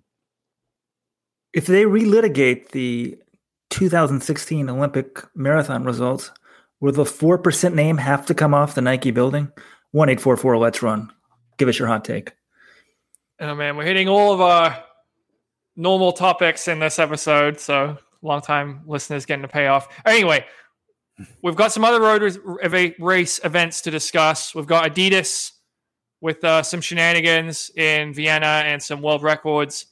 If 1.53 1.65
they 1.65 1.85
relitigate 1.85 2.69
the 2.69 3.17
2016 3.71 4.69
Olympic 4.69 5.23
marathon 5.35 5.83
results, 5.83 6.29
will 6.79 6.91
the 6.91 7.03
4% 7.03 7.73
name 7.73 7.97
have 7.97 8.27
to 8.27 8.35
come 8.35 8.53
off 8.53 8.75
the 8.75 8.81
Nike 8.81 9.09
building? 9.09 9.45
1844, 9.93 10.57
let's 10.57 10.83
run. 10.83 11.11
Give 11.57 11.67
us 11.67 11.79
your 11.79 11.87
hot 11.87 12.05
take. 12.05 12.33
Oh, 13.39 13.55
man, 13.55 13.75
we're 13.75 13.85
hitting 13.85 14.07
all 14.07 14.33
of 14.33 14.39
our 14.39 14.83
normal 15.75 16.11
topics 16.11 16.67
in 16.67 16.77
this 16.77 16.99
episode. 16.99 17.59
So, 17.59 17.97
long 18.21 18.41
time 18.41 18.83
listeners 18.85 19.25
getting 19.25 19.45
a 19.45 19.47
payoff. 19.47 19.87
Anyway, 20.05 20.45
we've 21.41 21.55
got 21.55 21.71
some 21.71 21.83
other 21.83 21.99
road 21.99 22.37
race 22.99 23.39
events 23.43 23.81
to 23.81 23.89
discuss. 23.89 24.53
We've 24.53 24.67
got 24.67 24.93
Adidas 24.93 25.53
with 26.21 26.43
uh, 26.43 26.63
some 26.63 26.81
shenanigans 26.81 27.71
in 27.75 28.13
Vienna 28.13 28.63
and 28.65 28.81
some 28.81 29.01
world 29.01 29.23
records 29.23 29.87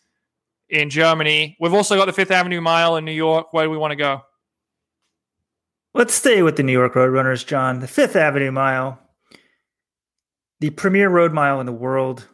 in 0.69 0.89
Germany. 0.89 1.55
We've 1.59 1.73
also 1.73 1.95
got 1.95 2.05
the 2.05 2.13
Fifth 2.13 2.32
Avenue 2.32 2.61
Mile 2.61 2.97
in 2.97 3.05
New 3.05 3.13
York. 3.13 3.53
Where 3.53 3.65
do 3.65 3.69
we 3.71 3.78
want 3.78 3.91
to 3.91 3.95
go? 3.95 4.21
Let's 5.93 6.13
stay 6.13 6.43
with 6.43 6.57
the 6.57 6.63
New 6.63 6.73
York 6.73 6.93
Roadrunners, 6.93 7.45
John. 7.45 7.80
The 7.80 7.88
Fifth 7.88 8.15
Avenue 8.15 8.51
Mile, 8.51 8.99
the 10.59 10.69
premier 10.71 11.09
road 11.09 11.34
mile 11.34 11.59
in 11.59 11.65
the 11.65 11.71
world. 11.71 12.28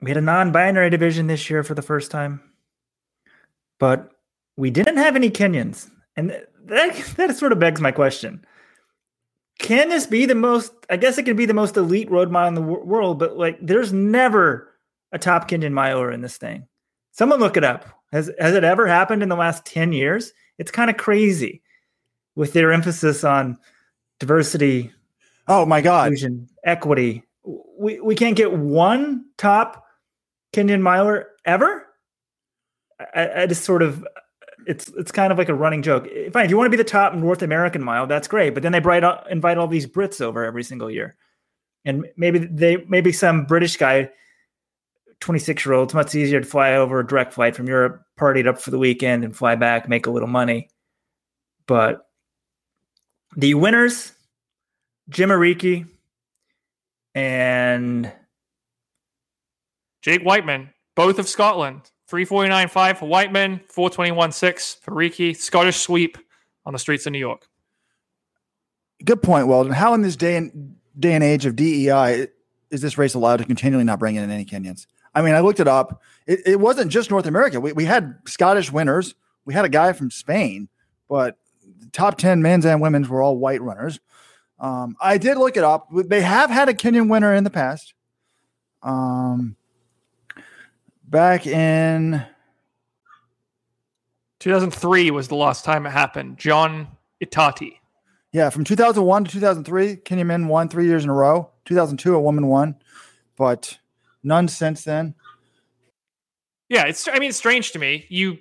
We 0.00 0.10
had 0.10 0.16
a 0.16 0.22
non 0.22 0.50
binary 0.50 0.90
division 0.90 1.26
this 1.26 1.48
year 1.48 1.62
for 1.62 1.74
the 1.74 1.82
first 1.82 2.10
time, 2.10 2.40
but 3.78 4.10
we 4.56 4.70
didn't 4.70 4.96
have 4.96 5.14
any 5.14 5.30
Kenyans. 5.30 5.90
And 6.16 6.30
that, 6.64 6.96
that 7.16 7.36
sort 7.36 7.52
of 7.52 7.58
begs 7.58 7.80
my 7.80 7.92
question 7.92 8.44
can 9.58 9.88
this 9.88 10.06
be 10.06 10.26
the 10.26 10.34
most? 10.34 10.72
I 10.90 10.96
guess 10.96 11.18
it 11.18 11.24
could 11.24 11.36
be 11.36 11.46
the 11.46 11.54
most 11.54 11.76
elite 11.76 12.10
road 12.10 12.30
mile 12.30 12.48
in 12.48 12.54
the 12.54 12.60
w- 12.60 12.84
world, 12.84 13.18
but 13.18 13.36
like, 13.36 13.58
there's 13.60 13.92
never 13.92 14.68
a 15.12 15.18
top 15.18 15.48
Kenyan 15.48 15.72
miler 15.72 16.10
in 16.10 16.20
this 16.20 16.36
thing. 16.38 16.66
Someone 17.12 17.40
look 17.40 17.56
it 17.56 17.64
up. 17.64 17.86
Has 18.12 18.30
has 18.38 18.54
it 18.54 18.64
ever 18.64 18.86
happened 18.86 19.22
in 19.22 19.28
the 19.28 19.36
last 19.36 19.64
ten 19.64 19.92
years? 19.92 20.32
It's 20.58 20.70
kind 20.70 20.90
of 20.90 20.96
crazy 20.96 21.62
with 22.34 22.52
their 22.52 22.72
emphasis 22.72 23.24
on 23.24 23.58
diversity 24.18 24.92
Oh 25.48 25.66
my 25.66 25.80
God. 25.80 26.06
inclusion, 26.06 26.48
equity. 26.64 27.24
We 27.78 28.00
we 28.00 28.14
can't 28.14 28.36
get 28.36 28.52
one 28.52 29.24
top 29.38 29.84
Kenyan 30.52 30.80
miler 30.80 31.28
ever. 31.44 31.86
I, 33.14 33.42
I 33.42 33.46
just 33.46 33.64
sort 33.64 33.82
of 33.82 34.06
it's 34.66 34.88
it's 34.96 35.12
kind 35.12 35.32
of 35.32 35.38
like 35.38 35.48
a 35.48 35.54
running 35.54 35.82
joke. 35.82 36.08
Eh, 36.14 36.30
fine, 36.30 36.44
if 36.44 36.50
you 36.50 36.56
want 36.56 36.66
to 36.66 36.76
be 36.76 36.76
the 36.76 36.84
top 36.88 37.14
North 37.14 37.42
American 37.42 37.82
mile, 37.82 38.06
that's 38.06 38.28
great. 38.28 38.54
But 38.54 38.62
then 38.62 38.72
they 38.72 38.80
bright, 38.80 39.04
uh, 39.04 39.22
invite 39.30 39.58
all 39.58 39.68
these 39.68 39.86
Brits 39.86 40.20
over 40.20 40.44
every 40.44 40.62
single 40.62 40.90
year, 40.90 41.16
and 41.84 42.06
maybe 42.16 42.38
they 42.38 42.78
maybe 42.88 43.12
some 43.12 43.44
British 43.44 43.76
guy, 43.76 44.10
twenty 45.20 45.38
six 45.38 45.64
year 45.64 45.74
old, 45.74 45.88
it's 45.88 45.94
much 45.94 46.14
easier 46.14 46.40
to 46.40 46.46
fly 46.46 46.74
over 46.74 47.00
a 47.00 47.06
direct 47.06 47.32
flight 47.32 47.56
from 47.56 47.68
Europe, 47.68 48.04
party 48.16 48.40
it 48.40 48.46
up 48.46 48.60
for 48.60 48.70
the 48.70 48.78
weekend, 48.78 49.24
and 49.24 49.36
fly 49.36 49.54
back, 49.54 49.88
make 49.88 50.06
a 50.06 50.10
little 50.10 50.28
money. 50.28 50.68
But 51.66 52.06
the 53.36 53.54
winners, 53.54 54.12
Jemma 55.10 55.38
Reekie 55.38 55.86
and 57.14 58.12
Jake 60.02 60.24
Wightman, 60.24 60.70
both 60.94 61.18
of 61.18 61.28
Scotland. 61.28 61.90
349.5 62.12 62.98
for 62.98 63.06
Wightman, 63.08 63.60
421.6 63.74 64.80
for 64.80 64.90
Reekie. 64.90 65.34
Scottish 65.34 65.78
sweep 65.78 66.18
on 66.66 66.74
the 66.74 66.78
streets 66.78 67.06
of 67.06 67.12
New 67.12 67.18
York. 67.18 67.48
Good 69.02 69.22
point, 69.22 69.46
Weldon. 69.46 69.72
How 69.72 69.94
in 69.94 70.02
this 70.02 70.14
day 70.14 70.36
and 70.36 70.76
day 70.98 71.14
and 71.14 71.24
age 71.24 71.46
of 71.46 71.56
DEI 71.56 72.28
is 72.70 72.82
this 72.82 72.98
race 72.98 73.14
allowed 73.14 73.38
to 73.38 73.46
continually 73.46 73.84
not 73.84 73.98
bring 73.98 74.16
in 74.16 74.30
any 74.30 74.44
Kenyans? 74.44 74.86
I 75.14 75.22
mean, 75.22 75.34
I 75.34 75.40
looked 75.40 75.58
it 75.58 75.66
up. 75.66 76.02
It, 76.26 76.40
it 76.44 76.60
wasn't 76.60 76.92
just 76.92 77.10
North 77.10 77.24
America. 77.24 77.60
We, 77.60 77.72
we 77.72 77.86
had 77.86 78.18
Scottish 78.26 78.70
winners. 78.70 79.14
We 79.46 79.54
had 79.54 79.64
a 79.64 79.70
guy 79.70 79.94
from 79.94 80.10
Spain, 80.10 80.68
but 81.08 81.38
the 81.80 81.88
top 81.92 82.18
10 82.18 82.42
men's 82.42 82.66
and 82.66 82.82
women's 82.82 83.08
were 83.08 83.22
all 83.22 83.38
white 83.38 83.62
runners. 83.62 84.00
Um, 84.60 84.96
I 85.00 85.16
did 85.16 85.38
look 85.38 85.56
it 85.56 85.64
up. 85.64 85.88
They 85.90 86.20
have 86.20 86.50
had 86.50 86.68
a 86.68 86.74
Kenyan 86.74 87.08
winner 87.08 87.34
in 87.34 87.44
the 87.44 87.50
past. 87.50 87.94
Um, 88.82 89.56
back 91.12 91.46
in 91.46 92.24
2003 94.40 95.12
was 95.12 95.28
the 95.28 95.36
last 95.36 95.64
time 95.64 95.86
it 95.86 95.90
happened. 95.90 96.38
John 96.38 96.88
Itati. 97.24 97.74
Yeah, 98.32 98.50
from 98.50 98.64
2001 98.64 99.24
to 99.26 99.30
2003, 99.30 99.96
Kenyan 99.96 100.26
men 100.26 100.48
won 100.48 100.68
three 100.68 100.86
years 100.86 101.04
in 101.04 101.10
a 101.10 101.14
row. 101.14 101.50
2002, 101.66 102.14
a 102.14 102.20
woman 102.20 102.48
won, 102.48 102.74
but 103.36 103.78
none 104.24 104.48
since 104.48 104.82
then. 104.82 105.14
Yeah, 106.68 106.86
it's. 106.86 107.06
I 107.06 107.18
mean, 107.18 107.28
it's 107.28 107.38
strange 107.38 107.72
to 107.72 107.78
me. 107.78 108.06
You 108.08 108.38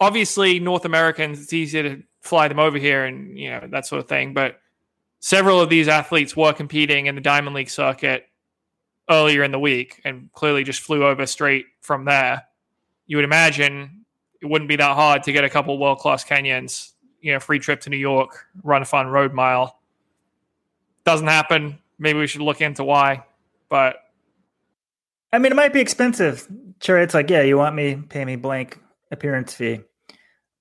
obviously 0.00 0.58
North 0.58 0.86
Americans. 0.86 1.40
It's 1.40 1.52
easier 1.52 1.82
to 1.82 2.02
fly 2.22 2.48
them 2.48 2.58
over 2.58 2.78
here 2.78 3.04
and 3.04 3.38
you 3.38 3.50
know 3.50 3.68
that 3.70 3.86
sort 3.86 4.00
of 4.00 4.08
thing. 4.08 4.32
But 4.32 4.58
several 5.20 5.60
of 5.60 5.68
these 5.68 5.86
athletes 5.86 6.34
were 6.34 6.54
competing 6.54 7.06
in 7.06 7.14
the 7.14 7.20
Diamond 7.20 7.54
League 7.54 7.68
circuit 7.68 8.26
earlier 9.08 9.42
in 9.42 9.52
the 9.52 9.58
week 9.58 10.00
and 10.04 10.30
clearly 10.32 10.64
just 10.64 10.80
flew 10.80 11.04
over 11.04 11.26
straight 11.26 11.66
from 11.80 12.04
there. 12.04 12.44
You 13.06 13.16
would 13.16 13.24
imagine 13.24 14.04
it 14.40 14.46
wouldn't 14.46 14.68
be 14.68 14.76
that 14.76 14.94
hard 14.94 15.22
to 15.24 15.32
get 15.32 15.44
a 15.44 15.50
couple 15.50 15.78
world 15.78 15.98
class 15.98 16.24
Kenyans, 16.24 16.92
you 17.20 17.32
know, 17.32 17.40
free 17.40 17.58
trip 17.58 17.80
to 17.82 17.90
New 17.90 17.96
York, 17.96 18.46
run 18.62 18.82
a 18.82 18.84
fun 18.84 19.06
road 19.08 19.32
mile. 19.32 19.78
Doesn't 21.04 21.26
happen. 21.26 21.78
Maybe 21.98 22.18
we 22.18 22.26
should 22.26 22.40
look 22.40 22.60
into 22.60 22.84
why. 22.84 23.24
But 23.68 23.96
I 25.32 25.38
mean, 25.38 25.52
it 25.52 25.56
might 25.56 25.72
be 25.72 25.80
expensive. 25.80 26.46
Sure, 26.80 26.98
it's 26.98 27.14
like, 27.14 27.30
yeah, 27.30 27.42
you 27.42 27.56
want 27.56 27.74
me, 27.74 27.96
pay 27.96 28.24
me 28.24 28.36
blank 28.36 28.78
appearance 29.10 29.54
fee. 29.54 29.80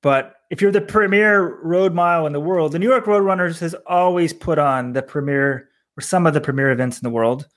But 0.01 0.35
if 0.49 0.61
you're 0.61 0.71
the 0.71 0.81
premier 0.81 1.59
road 1.63 1.93
mile 1.93 2.27
in 2.27 2.33
the 2.33 2.39
world, 2.39 2.71
the 2.71 2.79
New 2.79 2.89
York 2.89 3.07
Road 3.07 3.19
Runners 3.19 3.59
has 3.59 3.73
always 3.87 4.33
put 4.33 4.59
on 4.59 4.93
the 4.93 5.01
premier 5.01 5.69
or 5.97 6.01
some 6.01 6.27
of 6.27 6.33
the 6.33 6.41
premier 6.41 6.71
events 6.71 6.99
in 6.99 7.03
the 7.03 7.09
world. 7.09 7.47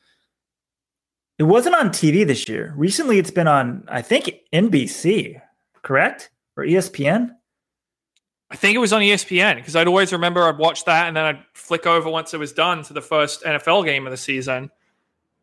It 1.38 1.44
wasn't 1.44 1.76
on 1.76 1.90
TV 1.90 2.26
this 2.26 2.48
year. 2.48 2.74
Recently, 2.76 3.18
it's 3.18 3.30
been 3.30 3.46
on, 3.46 3.84
I 3.88 4.02
think, 4.02 4.32
NBC, 4.52 5.40
correct? 5.82 6.30
Or 6.56 6.64
ESPN? 6.64 7.30
I 8.50 8.56
think 8.56 8.74
it 8.74 8.78
was 8.78 8.92
on 8.92 9.02
ESPN 9.02 9.56
because 9.56 9.76
I'd 9.76 9.86
always 9.86 10.12
remember 10.12 10.42
I'd 10.42 10.58
watch 10.58 10.84
that 10.86 11.06
and 11.06 11.16
then 11.16 11.24
I'd 11.24 11.44
flick 11.52 11.86
over 11.86 12.10
once 12.10 12.34
it 12.34 12.38
was 12.38 12.52
done 12.52 12.82
to 12.84 12.92
the 12.92 13.02
first 13.02 13.42
NFL 13.44 13.84
game 13.84 14.06
of 14.06 14.10
the 14.10 14.16
season. 14.16 14.70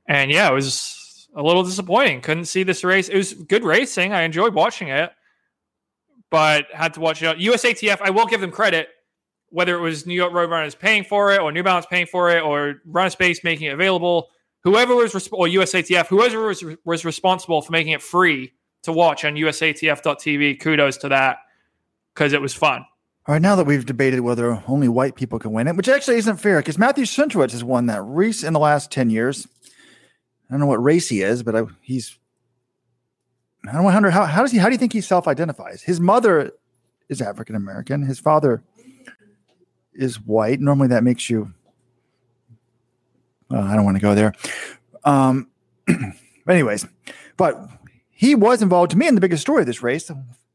And 0.08 0.32
yeah, 0.32 0.50
it 0.50 0.54
was 0.54 1.28
a 1.36 1.42
little 1.42 1.64
disappointing. 1.64 2.22
Couldn't 2.22 2.46
see 2.46 2.64
this 2.64 2.84
race. 2.84 3.08
It 3.08 3.16
was 3.16 3.34
good 3.34 3.64
racing. 3.64 4.12
I 4.12 4.24
enjoyed 4.24 4.54
watching 4.54 4.90
it, 4.90 5.12
but 6.30 6.66
had 6.74 6.96
to 6.96 7.00
watch 7.00 7.22
it. 7.22 7.38
USATF, 7.38 8.02
I 8.02 8.10
will 8.10 8.26
give 8.26 8.42
them 8.42 8.52
credit, 8.52 8.90
whether 9.50 9.78
it 9.78 9.82
was 9.82 10.06
New 10.06 10.16
York 10.16 10.34
Roadrunners 10.34 10.78
paying 10.78 11.04
for 11.04 11.32
it 11.32 11.40
or 11.40 11.52
New 11.52 11.64
Balance 11.64 11.86
paying 11.86 12.08
for 12.08 12.32
it 12.32 12.42
or 12.42 12.82
Runner 12.86 13.12
Space 13.12 13.44
making 13.44 13.68
it 13.68 13.74
available 13.74 14.30
whoever 14.66 14.96
was 14.96 15.14
resp- 15.14 15.32
or 15.32 15.48
USATF, 15.48 16.08
whoever 16.08 16.48
was 16.48 16.66
was 16.84 17.06
responsible 17.06 17.62
for 17.62 17.72
making 17.72 17.94
it 17.94 18.02
free 18.02 18.52
to 18.84 18.92
watch 18.92 19.24
on 19.24 19.36
USATF.tv, 19.36 20.60
kudos 20.60 20.98
to 20.98 21.10
that 21.10 21.38
because 22.14 22.34
it 22.34 22.42
was 22.42 22.54
fun. 22.54 22.86
All 23.28 23.34
right, 23.34 23.42
now 23.42 23.56
that 23.56 23.66
we've 23.66 23.86
debated 23.86 24.20
whether 24.20 24.62
only 24.68 24.88
white 24.88 25.16
people 25.16 25.40
can 25.40 25.52
win 25.52 25.68
it, 25.68 25.76
which 25.76 25.88
actually 25.88 26.18
isn't 26.18 26.38
fair 26.38 26.60
because 26.60 26.78
Matthew 26.78 27.06
Centrowitz 27.06 27.52
has 27.52 27.64
won 27.64 27.88
that 27.88 28.02
race 28.02 28.44
in 28.44 28.54
the 28.54 28.60
last 28.60 28.92
10 28.92 29.10
years. 29.10 29.48
I 30.48 30.54
don't 30.54 30.60
know 30.60 30.68
what 30.68 30.84
race 30.84 31.10
he 31.10 31.22
is, 31.22 31.42
but 31.42 31.56
I, 31.56 31.64
he's. 31.82 32.20
I 33.68 33.72
don't 33.72 33.84
wonder 33.84 34.12
how, 34.12 34.26
how 34.26 34.44
does 34.44 34.52
he 34.52 34.60
how 34.60 34.68
do 34.68 34.74
you 34.74 34.78
think 34.78 34.94
he 34.94 35.02
self-identifies? 35.02 35.82
His 35.82 36.00
mother 36.00 36.52
is 37.10 37.20
African 37.20 37.56
American. 37.56 38.04
His 38.04 38.20
father 38.20 38.64
is 39.92 40.22
white. 40.22 40.60
Normally 40.60 40.90
that 40.90 41.04
makes 41.04 41.28
you 41.28 41.52
uh, 43.56 43.62
I 43.62 43.76
don't 43.76 43.86
want 43.86 43.98
to 43.98 44.02
go 44.02 44.14
there. 44.14 44.34
Um, 45.04 45.50
anyways, 46.50 46.86
but 47.38 47.58
he 48.12 48.36
was 48.36 48.62
involved 48.62 48.92
to 48.92 48.98
me 48.98 49.08
in 49.08 49.16
the 49.16 49.22
biggest 49.22 49.42
story 49.42 49.62
of 49.62 49.68
this 49.68 49.82
race. 49.82 50.12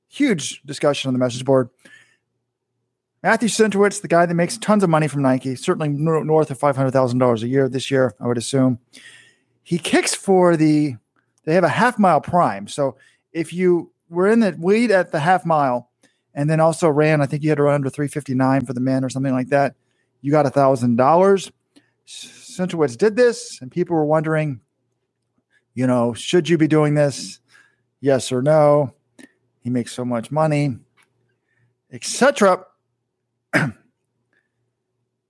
Huge 0.09 0.63
discussion 0.63 1.09
on 1.09 1.15
the 1.15 1.19
message 1.19 1.45
board. 1.45 1.71
Matthew 3.23 3.49
Centrowitz, 3.49 4.01
the 4.01 4.09
guy 4.09 4.25
that 4.25 4.35
makes 4.35 4.57
tons 4.57 4.83
of 4.83 4.89
money 4.89 5.07
from 5.07 5.23
Nike, 5.23 5.55
certainly 5.55 5.89
north 5.89 6.51
of 6.51 6.59
five 6.59 6.77
hundred 6.77 6.93
thousand 6.93 7.19
dollars 7.19 7.43
a 7.43 7.49
year 7.49 7.69
this 7.69 7.91
year, 7.91 8.15
I 8.21 8.27
would 8.27 8.39
assume. 8.39 8.79
He 9.63 9.79
kicks 9.79 10.15
for 10.15 10.57
the. 10.57 10.97
They 11.45 11.55
have 11.55 11.65
a 11.65 11.69
half 11.69 11.99
mile 11.99 12.21
prime, 12.21 12.69
so 12.69 12.97
if 13.33 13.53
you 13.53 13.93
were 14.09 14.29
in 14.29 14.41
the 14.41 14.55
lead 14.59 14.91
at 14.91 15.11
the 15.11 15.21
half 15.21 15.47
mile, 15.47 15.91
and 16.35 16.51
then 16.51 16.61
also 16.61 16.89
ran, 16.89 17.21
I 17.21 17.27
think 17.27 17.43
you 17.43 17.49
had 17.49 17.57
to 17.57 17.63
run 17.63 17.77
under 17.77 17.91
three 17.91 18.09
fifty 18.09 18.35
nine 18.35 18.65
for 18.65 18.73
the 18.73 18.81
men 18.81 19.05
or 19.05 19.09
something 19.09 19.33
like 19.33 19.49
that, 19.49 19.75
you 20.23 20.33
got 20.33 20.47
a 20.47 20.51
thousand 20.51 20.97
dollars. 20.97 21.51
Centrowitz 22.61 22.97
did 22.97 23.17
this, 23.17 23.59
and 23.63 23.71
people 23.71 23.97
were 23.97 24.05
wondering, 24.05 24.61
you 25.73 25.87
know, 25.87 26.13
should 26.13 26.49
you 26.49 26.59
be 26.59 26.69
doing 26.69 26.95
this? 26.95 27.41
Yes 28.01 28.31
or 28.31 28.43
no? 28.43 28.93
He 29.63 29.71
makes 29.71 29.93
so 29.93 30.05
much 30.05 30.31
money, 30.31 30.77
etc. 31.91 32.65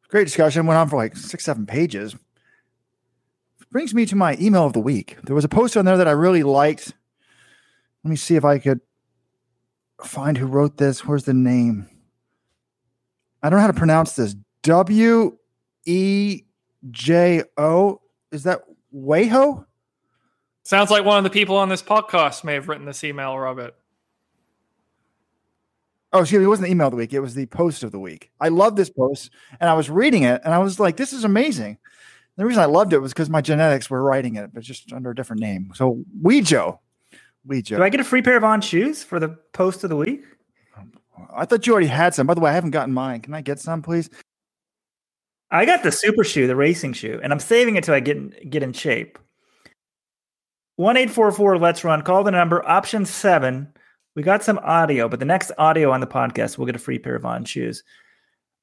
Great 0.08 0.24
discussion. 0.24 0.66
Went 0.66 0.78
on 0.78 0.88
for 0.88 0.96
like 0.96 1.16
six, 1.16 1.44
seven 1.44 1.66
pages. 1.66 2.16
Brings 3.70 3.94
me 3.94 4.04
to 4.06 4.16
my 4.16 4.36
email 4.40 4.66
of 4.66 4.72
the 4.72 4.80
week. 4.80 5.16
There 5.22 5.34
was 5.34 5.44
a 5.44 5.48
post 5.48 5.76
on 5.76 5.84
there 5.84 5.96
that 5.96 6.08
I 6.08 6.12
really 6.12 6.42
liked. 6.42 6.94
Let 8.02 8.10
me 8.10 8.16
see 8.16 8.34
if 8.34 8.44
I 8.44 8.58
could 8.58 8.80
find 10.02 10.36
who 10.36 10.46
wrote 10.46 10.78
this. 10.78 11.04
Where's 11.04 11.24
the 11.24 11.34
name? 11.34 11.88
I 13.42 13.48
don't 13.48 13.58
know 13.58 13.62
how 13.62 13.68
to 13.68 13.78
pronounce 13.78 14.16
this. 14.16 14.34
W 14.62 15.38
E 15.86 16.42
J 16.90 17.42
O. 17.56 18.00
Is 18.32 18.44
that 18.44 18.62
Wayho? 18.94 19.64
Sounds 20.62 20.90
like 20.90 21.04
one 21.04 21.18
of 21.18 21.24
the 21.24 21.30
people 21.30 21.56
on 21.56 21.68
this 21.68 21.82
podcast 21.82 22.44
may 22.44 22.54
have 22.54 22.68
written 22.68 22.86
this 22.86 23.02
email, 23.02 23.38
Robert. 23.38 23.74
Oh, 26.12 26.20
excuse 26.20 26.40
me. 26.40 26.44
It 26.44 26.48
wasn't 26.48 26.66
the 26.66 26.72
email 26.72 26.88
of 26.88 26.92
the 26.92 26.96
week. 26.96 27.12
It 27.12 27.20
was 27.20 27.34
the 27.34 27.46
post 27.46 27.82
of 27.82 27.92
the 27.92 28.00
week. 28.00 28.30
I 28.40 28.48
love 28.48 28.76
this 28.76 28.90
post, 28.90 29.30
and 29.60 29.70
I 29.70 29.74
was 29.74 29.88
reading 29.88 30.24
it, 30.24 30.40
and 30.44 30.52
I 30.52 30.58
was 30.58 30.80
like, 30.80 30.96
"This 30.96 31.12
is 31.12 31.24
amazing." 31.24 31.78
The 32.36 32.46
reason 32.46 32.62
I 32.62 32.66
loved 32.66 32.92
it 32.92 32.98
was 32.98 33.12
because 33.12 33.28
my 33.28 33.40
genetics 33.40 33.90
were 33.90 34.02
writing 34.02 34.36
it, 34.36 34.52
but 34.54 34.62
just 34.62 34.92
under 34.92 35.10
a 35.10 35.14
different 35.14 35.40
name. 35.40 35.72
So, 35.74 36.02
Weejo, 36.22 36.78
Weejo. 37.46 37.76
Do 37.76 37.82
I 37.82 37.90
get 37.90 38.00
a 38.00 38.04
free 38.04 38.22
pair 38.22 38.36
of 38.36 38.44
on 38.44 38.60
shoes 38.60 39.04
for 39.04 39.20
the 39.20 39.28
post 39.52 39.84
of 39.84 39.90
the 39.90 39.96
week? 39.96 40.24
I 41.34 41.44
thought 41.44 41.66
you 41.66 41.72
already 41.72 41.88
had 41.88 42.14
some. 42.14 42.26
By 42.26 42.34
the 42.34 42.40
way, 42.40 42.50
I 42.50 42.54
haven't 42.54 42.70
gotten 42.70 42.94
mine. 42.94 43.20
Can 43.20 43.34
I 43.34 43.42
get 43.42 43.60
some, 43.60 43.82
please? 43.82 44.08
I 45.50 45.64
got 45.64 45.82
the 45.82 45.90
super 45.92 46.24
shoe, 46.24 46.46
the 46.46 46.56
racing 46.56 46.92
shoe, 46.92 47.20
and 47.22 47.32
I'm 47.32 47.40
saving 47.40 47.76
it 47.76 47.84
till 47.84 47.94
I 47.94 48.00
get 48.00 48.50
get 48.50 48.62
in 48.62 48.72
shape. 48.72 49.18
One 50.76 50.96
eight 50.96 51.10
four 51.10 51.30
four. 51.32 51.58
Let's 51.58 51.84
run. 51.84 52.02
Call 52.02 52.24
the 52.24 52.30
number. 52.30 52.66
Option 52.66 53.04
seven. 53.04 53.72
We 54.14 54.22
got 54.22 54.42
some 54.42 54.58
audio, 54.58 55.08
but 55.08 55.18
the 55.18 55.24
next 55.24 55.52
audio 55.58 55.92
on 55.92 56.00
the 56.00 56.06
podcast, 56.06 56.58
we'll 56.58 56.66
get 56.66 56.76
a 56.76 56.80
free 56.80 56.98
pair 56.98 57.14
of 57.14 57.24
on 57.24 57.44
shoes. 57.44 57.82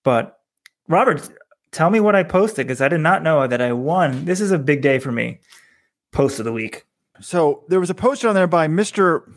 But 0.03 0.39
Robert, 0.87 1.29
tell 1.71 1.89
me 1.89 1.99
what 1.99 2.15
I 2.15 2.23
posted 2.23 2.67
because 2.67 2.81
I 2.81 2.89
did 2.89 3.01
not 3.01 3.23
know 3.23 3.47
that 3.47 3.61
I 3.61 3.73
won. 3.73 4.25
This 4.25 4.41
is 4.41 4.51
a 4.51 4.59
big 4.59 4.81
day 4.81 4.99
for 4.99 5.11
me. 5.11 5.39
Post 6.11 6.39
of 6.39 6.45
the 6.45 6.53
week. 6.53 6.85
So 7.19 7.63
there 7.67 7.79
was 7.79 7.89
a 7.89 7.95
post 7.95 8.23
on 8.25 8.35
there 8.35 8.47
by 8.47 8.67
Mister 8.67 9.29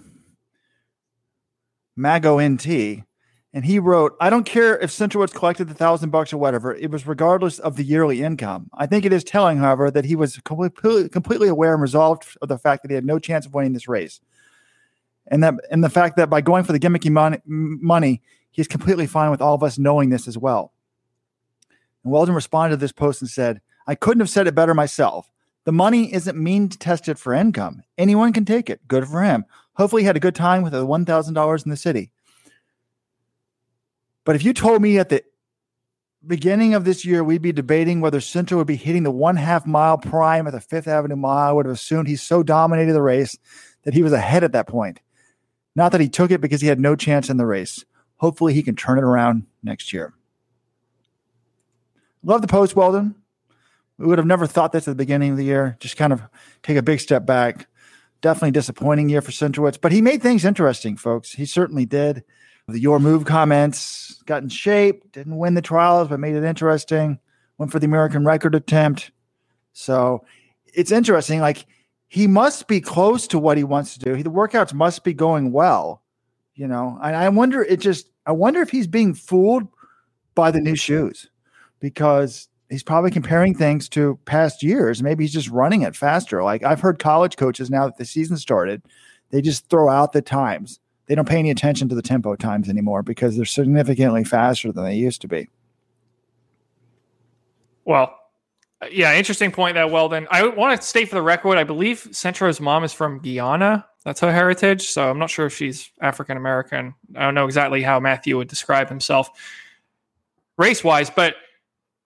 Mago 1.96 2.40
NT, 2.40 3.04
And 3.52 3.64
he 3.64 3.80
wrote, 3.80 4.16
I 4.20 4.30
don't 4.30 4.46
care 4.46 4.78
if 4.78 4.90
Centrowitz 4.90 5.34
collected 5.34 5.68
the 5.68 5.74
thousand 5.74 6.10
bucks 6.10 6.32
or 6.32 6.38
whatever. 6.38 6.72
It 6.74 6.90
was 6.90 7.06
regardless 7.06 7.58
of 7.58 7.74
the 7.74 7.82
yearly 7.82 8.22
income. 8.22 8.70
I 8.74 8.86
think 8.86 9.04
it 9.04 9.12
is 9.12 9.24
telling, 9.24 9.58
however, 9.58 9.90
that 9.90 10.04
he 10.04 10.14
was 10.14 10.36
completely, 10.44 11.08
completely 11.08 11.48
aware 11.48 11.72
and 11.72 11.82
resolved 11.82 12.26
of 12.40 12.48
the 12.48 12.58
fact 12.58 12.82
that 12.82 12.90
he 12.90 12.94
had 12.94 13.04
no 13.04 13.18
chance 13.18 13.46
of 13.46 13.54
winning 13.54 13.72
this 13.72 13.88
race. 13.88 14.20
And 15.26 15.42
that 15.42 15.54
and 15.70 15.82
the 15.82 15.90
fact 15.90 16.16
that 16.16 16.30
by 16.30 16.40
going 16.40 16.64
for 16.64 16.72
the 16.72 16.80
gimmicky 16.80 17.10
money, 17.10 17.38
money 17.44 18.22
he's 18.52 18.68
completely 18.68 19.06
fine 19.06 19.30
with 19.30 19.40
all 19.40 19.54
of 19.54 19.62
us 19.62 19.78
knowing 19.78 20.10
this 20.10 20.28
as 20.28 20.38
well. 20.38 20.72
And 22.04 22.12
Weldon 22.12 22.34
responded 22.34 22.76
to 22.76 22.80
this 22.80 22.92
post 22.92 23.20
and 23.20 23.30
said, 23.30 23.60
I 23.86 23.94
couldn't 23.94 24.20
have 24.20 24.30
said 24.30 24.46
it 24.46 24.54
better 24.54 24.74
myself. 24.74 25.30
The 25.64 25.72
money 25.72 26.12
isn't 26.12 26.42
mean 26.42 26.68
to 26.68 26.78
test 26.78 27.08
it 27.08 27.18
for 27.18 27.34
income. 27.34 27.82
Anyone 27.98 28.32
can 28.32 28.44
take 28.44 28.70
it. 28.70 28.86
Good 28.88 29.06
for 29.06 29.22
him. 29.22 29.44
Hopefully, 29.74 30.02
he 30.02 30.06
had 30.06 30.16
a 30.16 30.20
good 30.20 30.34
time 30.34 30.62
with 30.62 30.72
the 30.72 30.86
$1,000 30.86 31.64
in 31.64 31.70
the 31.70 31.76
city. 31.76 32.12
But 34.24 34.36
if 34.36 34.44
you 34.44 34.52
told 34.52 34.82
me 34.82 34.98
at 34.98 35.08
the 35.08 35.24
beginning 36.26 36.74
of 36.74 36.84
this 36.84 37.04
year 37.04 37.24
we'd 37.24 37.42
be 37.42 37.52
debating 37.52 38.00
whether 38.00 38.20
Centro 38.20 38.58
would 38.58 38.66
be 38.66 38.76
hitting 38.76 39.02
the 39.02 39.10
one 39.10 39.36
half 39.36 39.66
mile 39.66 39.98
prime 39.98 40.46
at 40.46 40.52
the 40.52 40.60
Fifth 40.60 40.86
Avenue 40.86 41.16
mile, 41.16 41.48
I 41.48 41.52
would 41.52 41.66
have 41.66 41.74
assumed 41.74 42.08
he 42.08 42.16
so 42.16 42.42
dominated 42.42 42.92
the 42.92 43.02
race 43.02 43.38
that 43.84 43.94
he 43.94 44.02
was 44.02 44.12
ahead 44.12 44.44
at 44.44 44.52
that 44.52 44.66
point. 44.66 45.00
Not 45.74 45.92
that 45.92 46.00
he 46.00 46.08
took 46.08 46.30
it 46.30 46.40
because 46.40 46.60
he 46.60 46.66
had 46.66 46.80
no 46.80 46.96
chance 46.96 47.30
in 47.30 47.36
the 47.36 47.46
race. 47.46 47.84
Hopefully, 48.16 48.52
he 48.52 48.62
can 48.62 48.76
turn 48.76 48.98
it 48.98 49.04
around 49.04 49.46
next 49.62 49.92
year. 49.92 50.12
Love 52.22 52.42
the 52.42 52.48
post, 52.48 52.76
Weldon. 52.76 53.14
We 53.96 54.06
would 54.06 54.18
have 54.18 54.26
never 54.26 54.46
thought 54.46 54.72
this 54.72 54.86
at 54.86 54.90
the 54.92 55.02
beginning 55.02 55.32
of 55.32 55.36
the 55.36 55.44
year. 55.44 55.76
Just 55.80 55.96
kind 55.96 56.12
of 56.12 56.22
take 56.62 56.76
a 56.76 56.82
big 56.82 57.00
step 57.00 57.24
back. 57.24 57.66
Definitely 58.20 58.50
disappointing 58.50 59.08
year 59.08 59.22
for 59.22 59.30
Centrowitz, 59.30 59.80
but 59.80 59.92
he 59.92 60.02
made 60.02 60.20
things 60.20 60.44
interesting, 60.44 60.98
folks. 60.98 61.32
He 61.32 61.46
certainly 61.46 61.86
did. 61.86 62.22
The 62.70 62.80
your 62.80 62.98
move 62.98 63.24
comments 63.24 64.22
got 64.26 64.42
in 64.42 64.48
shape, 64.48 65.12
didn't 65.12 65.36
win 65.36 65.54
the 65.54 65.62
trials, 65.62 66.08
but 66.08 66.20
made 66.20 66.34
it 66.34 66.44
interesting. 66.44 67.18
Went 67.58 67.72
for 67.72 67.78
the 67.78 67.86
American 67.86 68.24
record 68.24 68.54
attempt. 68.54 69.10
So 69.72 70.24
it's 70.72 70.92
interesting. 70.92 71.40
Like 71.40 71.66
he 72.08 72.26
must 72.26 72.66
be 72.68 72.80
close 72.80 73.26
to 73.28 73.38
what 73.38 73.56
he 73.56 73.64
wants 73.64 73.94
to 73.94 74.00
do. 74.00 74.22
The 74.22 74.30
workouts 74.30 74.72
must 74.72 75.04
be 75.04 75.14
going 75.14 75.52
well, 75.52 76.02
you 76.54 76.66
know. 76.66 76.98
And 77.02 77.14
I 77.14 77.28
wonder, 77.28 77.62
it 77.62 77.80
just, 77.80 78.10
I 78.26 78.32
wonder 78.32 78.60
if 78.62 78.70
he's 78.70 78.86
being 78.86 79.14
fooled 79.14 79.68
by 80.34 80.50
the 80.50 80.60
new 80.60 80.74
shoes 80.74 81.28
because 81.78 82.48
he's 82.68 82.82
probably 82.82 83.10
comparing 83.10 83.54
things 83.54 83.88
to 83.90 84.18
past 84.24 84.62
years. 84.62 85.02
Maybe 85.02 85.24
he's 85.24 85.32
just 85.32 85.50
running 85.50 85.82
it 85.82 85.94
faster. 85.94 86.42
Like 86.42 86.64
I've 86.64 86.80
heard 86.80 86.98
college 86.98 87.36
coaches 87.36 87.70
now 87.70 87.86
that 87.86 87.96
the 87.96 88.04
season 88.04 88.36
started, 88.36 88.82
they 89.30 89.40
just 89.40 89.68
throw 89.68 89.88
out 89.88 90.12
the 90.12 90.22
times. 90.22 90.80
They 91.10 91.16
don't 91.16 91.26
pay 91.26 91.40
any 91.40 91.50
attention 91.50 91.88
to 91.88 91.96
the 91.96 92.02
tempo 92.02 92.36
times 92.36 92.68
anymore 92.68 93.02
because 93.02 93.34
they're 93.34 93.44
significantly 93.44 94.22
faster 94.22 94.70
than 94.70 94.84
they 94.84 94.94
used 94.94 95.20
to 95.22 95.26
be. 95.26 95.48
Well, 97.84 98.16
yeah, 98.92 99.16
interesting 99.16 99.50
point 99.50 99.74
that 99.74 99.90
Weldon. 99.90 100.28
I 100.30 100.46
want 100.46 100.80
to 100.80 100.86
state 100.86 101.08
for 101.08 101.16
the 101.16 101.22
record, 101.22 101.58
I 101.58 101.64
believe 101.64 102.06
Centro's 102.12 102.60
mom 102.60 102.84
is 102.84 102.92
from 102.92 103.18
Guyana. 103.18 103.88
That's 104.04 104.20
her 104.20 104.32
heritage. 104.32 104.86
So 104.86 105.10
I'm 105.10 105.18
not 105.18 105.30
sure 105.30 105.46
if 105.46 105.56
she's 105.56 105.90
African 106.00 106.36
American. 106.36 106.94
I 107.16 107.22
don't 107.22 107.34
know 107.34 107.44
exactly 107.44 107.82
how 107.82 107.98
Matthew 107.98 108.36
would 108.36 108.46
describe 108.46 108.88
himself 108.88 109.30
race 110.58 110.84
wise, 110.84 111.10
but 111.10 111.34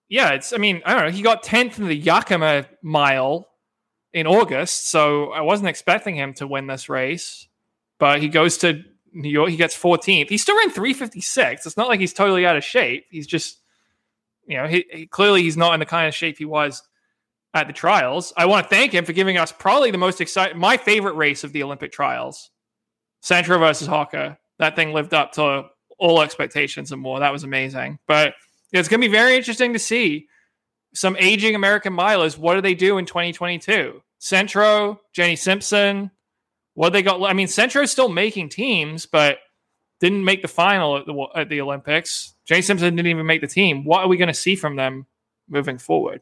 yeah, 0.09 0.31
it's, 0.31 0.51
I 0.51 0.57
mean, 0.57 0.81
I 0.83 0.95
don't 0.95 1.05
know. 1.05 1.11
He 1.11 1.21
got 1.21 1.43
10th 1.43 1.77
in 1.77 1.85
the 1.85 1.95
Yakima 1.95 2.65
mile 2.81 3.49
in 4.13 4.25
August. 4.25 4.89
So 4.89 5.31
I 5.31 5.41
wasn't 5.41 5.69
expecting 5.69 6.15
him 6.15 6.33
to 6.33 6.47
win 6.47 6.65
this 6.65 6.89
race, 6.89 7.47
but 7.99 8.19
he 8.19 8.29
goes 8.29 8.57
to 8.57 8.83
New 9.15 9.29
York. 9.29 9.49
He 9.49 9.57
gets 9.57 9.77
14th. 9.77 10.29
He's 10.29 10.41
still 10.41 10.59
in 10.59 10.69
356. 10.69 11.65
It's 11.65 11.77
not 11.77 11.87
like 11.87 11.99
he's 11.99 12.13
totally 12.13 12.45
out 12.45 12.57
of 12.57 12.63
shape. 12.63 13.05
He's 13.09 13.25
just, 13.25 13.59
you 14.45 14.57
know, 14.57 14.67
he, 14.67 14.85
he, 14.91 15.07
clearly 15.07 15.41
he's 15.41 15.57
not 15.57 15.73
in 15.73 15.79
the 15.79 15.85
kind 15.85 16.07
of 16.07 16.13
shape 16.13 16.37
he 16.37 16.45
was 16.45 16.83
at 17.53 17.67
the 17.67 17.73
trials. 17.73 18.33
I 18.35 18.45
want 18.45 18.65
to 18.65 18.75
thank 18.75 18.91
him 18.91 19.05
for 19.05 19.13
giving 19.13 19.37
us 19.37 19.51
probably 19.51 19.89
the 19.89 19.97
most 19.97 20.19
exciting, 20.19 20.59
my 20.59 20.77
favorite 20.77 21.15
race 21.15 21.43
of 21.43 21.53
the 21.53 21.63
Olympic 21.63 21.91
trials, 21.91 22.51
Centro 23.21 23.57
versus 23.57 23.87
Hocker. 23.87 24.37
That 24.59 24.75
thing 24.75 24.93
lived 24.93 25.13
up 25.13 25.31
to 25.33 25.65
all 25.97 26.21
expectations 26.21 26.91
and 26.91 27.01
more. 27.01 27.19
That 27.19 27.31
was 27.31 27.43
amazing. 27.43 27.99
But 28.07 28.35
yeah, 28.71 28.81
it's 28.81 28.89
going 28.89 29.01
to 29.01 29.07
be 29.07 29.11
very 29.11 29.35
interesting 29.37 29.73
to 29.73 29.79
see 29.79 30.27
some 30.93 31.15
aging 31.17 31.55
American 31.55 31.93
milers. 31.93 32.37
What 32.37 32.55
do 32.55 32.61
they 32.61 32.75
do 32.75 32.97
in 32.97 33.05
2022? 33.05 34.01
Centro, 34.19 34.99
Jenny 35.13 35.35
Simpson. 35.35 36.11
What 36.75 36.93
they 36.93 37.01
got? 37.01 37.23
I 37.23 37.33
mean, 37.33 37.47
Centro's 37.47 37.91
still 37.91 38.09
making 38.09 38.49
teams, 38.49 39.05
but 39.05 39.39
didn't 39.99 40.23
make 40.23 40.41
the 40.41 40.47
final 40.47 40.97
at 40.97 41.05
the, 41.05 41.27
at 41.35 41.49
the 41.49 41.61
Olympics. 41.61 42.33
Jenny 42.45 42.61
Simpson 42.61 42.95
didn't 42.95 43.09
even 43.09 43.25
make 43.25 43.41
the 43.41 43.47
team. 43.47 43.85
What 43.85 44.01
are 44.01 44.07
we 44.07 44.17
going 44.17 44.27
to 44.27 44.33
see 44.33 44.55
from 44.55 44.75
them 44.75 45.07
moving 45.49 45.77
forward? 45.77 46.21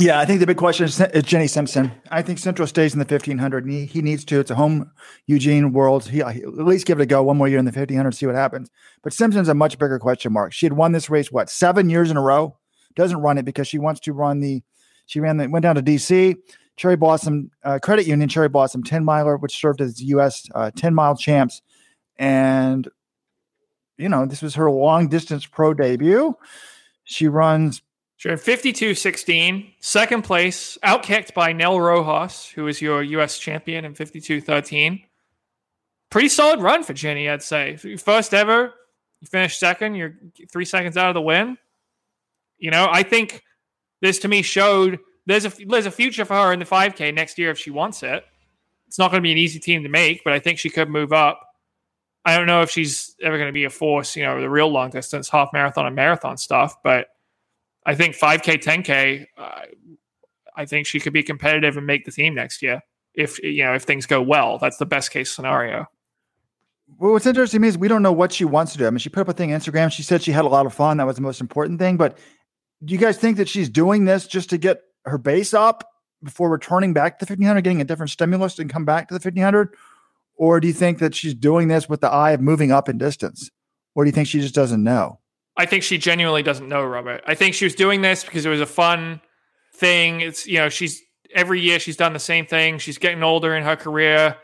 Yeah, 0.00 0.20
I 0.20 0.26
think 0.26 0.38
the 0.38 0.46
big 0.46 0.56
question 0.56 0.84
is, 0.84 1.00
is 1.00 1.24
Jenny 1.24 1.48
Simpson. 1.48 1.90
I 2.10 2.22
think 2.22 2.38
Centro 2.38 2.66
stays 2.66 2.92
in 2.92 3.00
the 3.00 3.04
1500. 3.04 3.68
He, 3.68 3.84
he 3.84 4.00
needs 4.00 4.24
to. 4.26 4.38
It's 4.38 4.50
a 4.50 4.54
home 4.54 4.92
Eugene 5.26 5.72
world. 5.72 6.06
He, 6.06 6.20
at 6.20 6.44
least 6.44 6.86
give 6.86 7.00
it 7.00 7.02
a 7.02 7.06
go 7.06 7.22
one 7.24 7.36
more 7.36 7.48
year 7.48 7.58
in 7.58 7.64
the 7.64 7.72
1500, 7.72 8.12
see 8.12 8.26
what 8.26 8.36
happens. 8.36 8.70
But 9.02 9.12
Simpson's 9.12 9.48
a 9.48 9.54
much 9.54 9.76
bigger 9.76 9.98
question 9.98 10.32
mark. 10.32 10.52
She 10.52 10.66
had 10.66 10.74
won 10.74 10.92
this 10.92 11.10
race, 11.10 11.32
what, 11.32 11.50
seven 11.50 11.90
years 11.90 12.12
in 12.12 12.16
a 12.16 12.22
row? 12.22 12.58
Doesn't 12.94 13.18
run 13.18 13.38
it 13.38 13.44
because 13.44 13.66
she 13.66 13.78
wants 13.78 14.00
to 14.00 14.12
run 14.12 14.38
the, 14.38 14.62
she 15.06 15.18
ran 15.18 15.36
the, 15.36 15.48
went 15.48 15.64
down 15.64 15.74
to 15.74 15.82
DC, 15.82 16.36
Cherry 16.78 16.96
Blossom 16.96 17.50
uh, 17.64 17.78
Credit 17.82 18.06
Union, 18.06 18.28
Cherry 18.28 18.48
Blossom 18.48 18.82
10 18.82 19.04
miler, 19.04 19.36
which 19.36 19.60
served 19.60 19.80
as 19.80 20.00
U.S. 20.02 20.48
Uh, 20.54 20.70
10 20.74 20.94
mile 20.94 21.16
champs. 21.16 21.60
And, 22.16 22.88
you 23.98 24.08
know, 24.08 24.24
this 24.24 24.40
was 24.40 24.54
her 24.54 24.70
long 24.70 25.08
distance 25.08 25.44
pro 25.44 25.74
debut. 25.74 26.36
She 27.04 27.28
runs 27.28 27.82
Sure. 28.18 28.36
52 28.36 28.96
16, 28.96 29.74
second 29.78 30.22
place, 30.22 30.76
outkicked 30.82 31.34
by 31.34 31.52
Nell 31.52 31.80
Rojas, 31.80 32.48
who 32.48 32.66
is 32.66 32.82
your 32.82 33.00
U.S. 33.00 33.38
champion 33.38 33.84
in 33.84 33.94
52 33.94 34.40
13. 34.40 35.04
Pretty 36.10 36.28
solid 36.28 36.60
run 36.60 36.82
for 36.82 36.94
Jenny, 36.94 37.28
I'd 37.28 37.44
say. 37.44 37.76
First 37.76 38.34
ever, 38.34 38.74
you 39.20 39.28
finished 39.28 39.60
second, 39.60 39.94
you're 39.94 40.16
three 40.50 40.64
seconds 40.64 40.96
out 40.96 41.10
of 41.10 41.14
the 41.14 41.20
win. 41.20 41.58
You 42.58 42.72
know, 42.72 42.88
I 42.90 43.04
think 43.04 43.44
this 44.00 44.18
to 44.20 44.28
me 44.28 44.42
showed 44.42 44.98
there's 45.28 45.44
a 45.44 45.52
there's 45.66 45.86
a 45.86 45.90
future 45.90 46.24
for 46.24 46.34
her 46.34 46.52
in 46.52 46.58
the 46.58 46.64
5K 46.64 47.14
next 47.14 47.38
year 47.38 47.50
if 47.50 47.58
she 47.58 47.70
wants 47.70 48.02
it. 48.02 48.24
It's 48.86 48.98
not 48.98 49.10
going 49.10 49.22
to 49.22 49.26
be 49.26 49.32
an 49.32 49.38
easy 49.38 49.60
team 49.60 49.82
to 49.82 49.88
make, 49.88 50.24
but 50.24 50.32
I 50.32 50.38
think 50.38 50.58
she 50.58 50.70
could 50.70 50.88
move 50.88 51.12
up. 51.12 51.40
I 52.24 52.36
don't 52.36 52.46
know 52.46 52.62
if 52.62 52.70
she's 52.70 53.14
ever 53.22 53.36
going 53.36 53.48
to 53.48 53.52
be 53.52 53.64
a 53.64 53.70
force, 53.70 54.16
you 54.16 54.24
know, 54.24 54.40
the 54.40 54.48
real 54.48 54.68
long 54.68 54.90
distance, 54.90 55.28
half 55.28 55.50
marathon 55.52 55.86
and 55.86 55.94
marathon 55.94 56.38
stuff, 56.38 56.76
but 56.82 57.08
I 57.84 57.94
think 57.94 58.16
5K, 58.16 58.62
10K, 58.62 59.26
uh, 59.36 59.60
I 60.56 60.64
think 60.66 60.86
she 60.86 60.98
could 60.98 61.12
be 61.12 61.22
competitive 61.22 61.76
and 61.76 61.86
make 61.86 62.04
the 62.04 62.10
team 62.10 62.34
next 62.34 62.62
year 62.62 62.80
if 63.14 63.42
you 63.42 63.64
know 63.64 63.74
if 63.74 63.82
things 63.82 64.06
go 64.06 64.22
well. 64.22 64.58
That's 64.58 64.78
the 64.78 64.86
best 64.86 65.10
case 65.10 65.30
scenario. 65.30 65.86
Well, 66.98 67.12
what's 67.12 67.26
interesting 67.26 67.58
to 67.58 67.62
me 67.62 67.68
is 67.68 67.76
we 67.76 67.88
don't 67.88 68.02
know 68.02 68.12
what 68.12 68.32
she 68.32 68.46
wants 68.46 68.72
to 68.72 68.78
do. 68.78 68.86
I 68.86 68.90
mean, 68.90 68.98
she 68.98 69.10
put 69.10 69.20
up 69.20 69.28
a 69.28 69.34
thing 69.34 69.52
on 69.52 69.60
Instagram. 69.60 69.92
She 69.92 70.02
said 70.02 70.22
she 70.22 70.32
had 70.32 70.46
a 70.46 70.48
lot 70.48 70.64
of 70.64 70.72
fun. 70.72 70.96
That 70.96 71.06
was 71.06 71.16
the 71.16 71.22
most 71.22 71.42
important 71.42 71.78
thing. 71.78 71.98
But 71.98 72.16
do 72.82 72.92
you 72.92 72.98
guys 72.98 73.18
think 73.18 73.36
that 73.36 73.48
she's 73.48 73.68
doing 73.68 74.06
this 74.06 74.26
just 74.26 74.48
to 74.50 74.58
get 74.58 74.80
her 75.08 75.18
base 75.18 75.54
up 75.54 75.88
before 76.22 76.48
returning 76.48 76.92
back 76.92 77.18
to 77.18 77.24
the 77.24 77.30
1500, 77.30 77.62
getting 77.62 77.80
a 77.80 77.84
different 77.84 78.10
stimulus 78.10 78.58
and 78.58 78.70
come 78.70 78.84
back 78.84 79.08
to 79.08 79.14
the 79.14 79.18
1500? 79.18 79.74
Or 80.36 80.60
do 80.60 80.68
you 80.68 80.74
think 80.74 80.98
that 80.98 81.14
she's 81.14 81.34
doing 81.34 81.68
this 81.68 81.88
with 81.88 82.00
the 82.00 82.10
eye 82.10 82.30
of 82.32 82.40
moving 82.40 82.70
up 82.70 82.88
in 82.88 82.98
distance? 82.98 83.50
Or 83.94 84.04
do 84.04 84.08
you 84.08 84.12
think 84.12 84.28
she 84.28 84.40
just 84.40 84.54
doesn't 84.54 84.82
know? 84.82 85.18
I 85.56 85.66
think 85.66 85.82
she 85.82 85.98
genuinely 85.98 86.44
doesn't 86.44 86.68
know 86.68 86.84
Robert. 86.84 87.22
I 87.26 87.34
think 87.34 87.54
she 87.54 87.64
was 87.64 87.74
doing 87.74 88.00
this 88.00 88.22
because 88.22 88.46
it 88.46 88.48
was 88.48 88.60
a 88.60 88.66
fun 88.66 89.20
thing. 89.74 90.20
It's 90.20 90.46
you 90.46 90.58
know 90.58 90.68
she's 90.68 91.02
every 91.34 91.60
year 91.60 91.80
she's 91.80 91.96
done 91.96 92.12
the 92.12 92.20
same 92.20 92.46
thing. 92.46 92.78
She's 92.78 92.98
getting 92.98 93.24
older 93.24 93.54
in 93.56 93.64
her 93.64 93.74
career. 93.74 94.36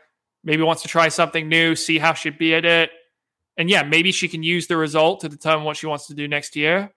Maybe 0.43 0.63
wants 0.63 0.83
to 0.83 0.89
try 0.89 1.09
something 1.09 1.49
new, 1.49 1.77
see 1.77 1.99
how 1.99 2.15
she'd 2.15 2.37
be 2.37 2.55
at 2.55 2.65
it. 2.65 2.91
And 3.57 3.71
yeah, 3.71 3.85
maybe 3.85 4.11
she 4.11 4.29
can 4.29 4.43
use 4.43 4.67
the 4.67 4.77
result 4.77 5.21
to 5.21 5.29
determine 5.29 5.65
what 5.65 5.77
she 5.77 5.87
wants 5.87 6.09
to 6.09 6.15
do 6.15 6.27
next 6.27 6.57
year. 6.57 6.91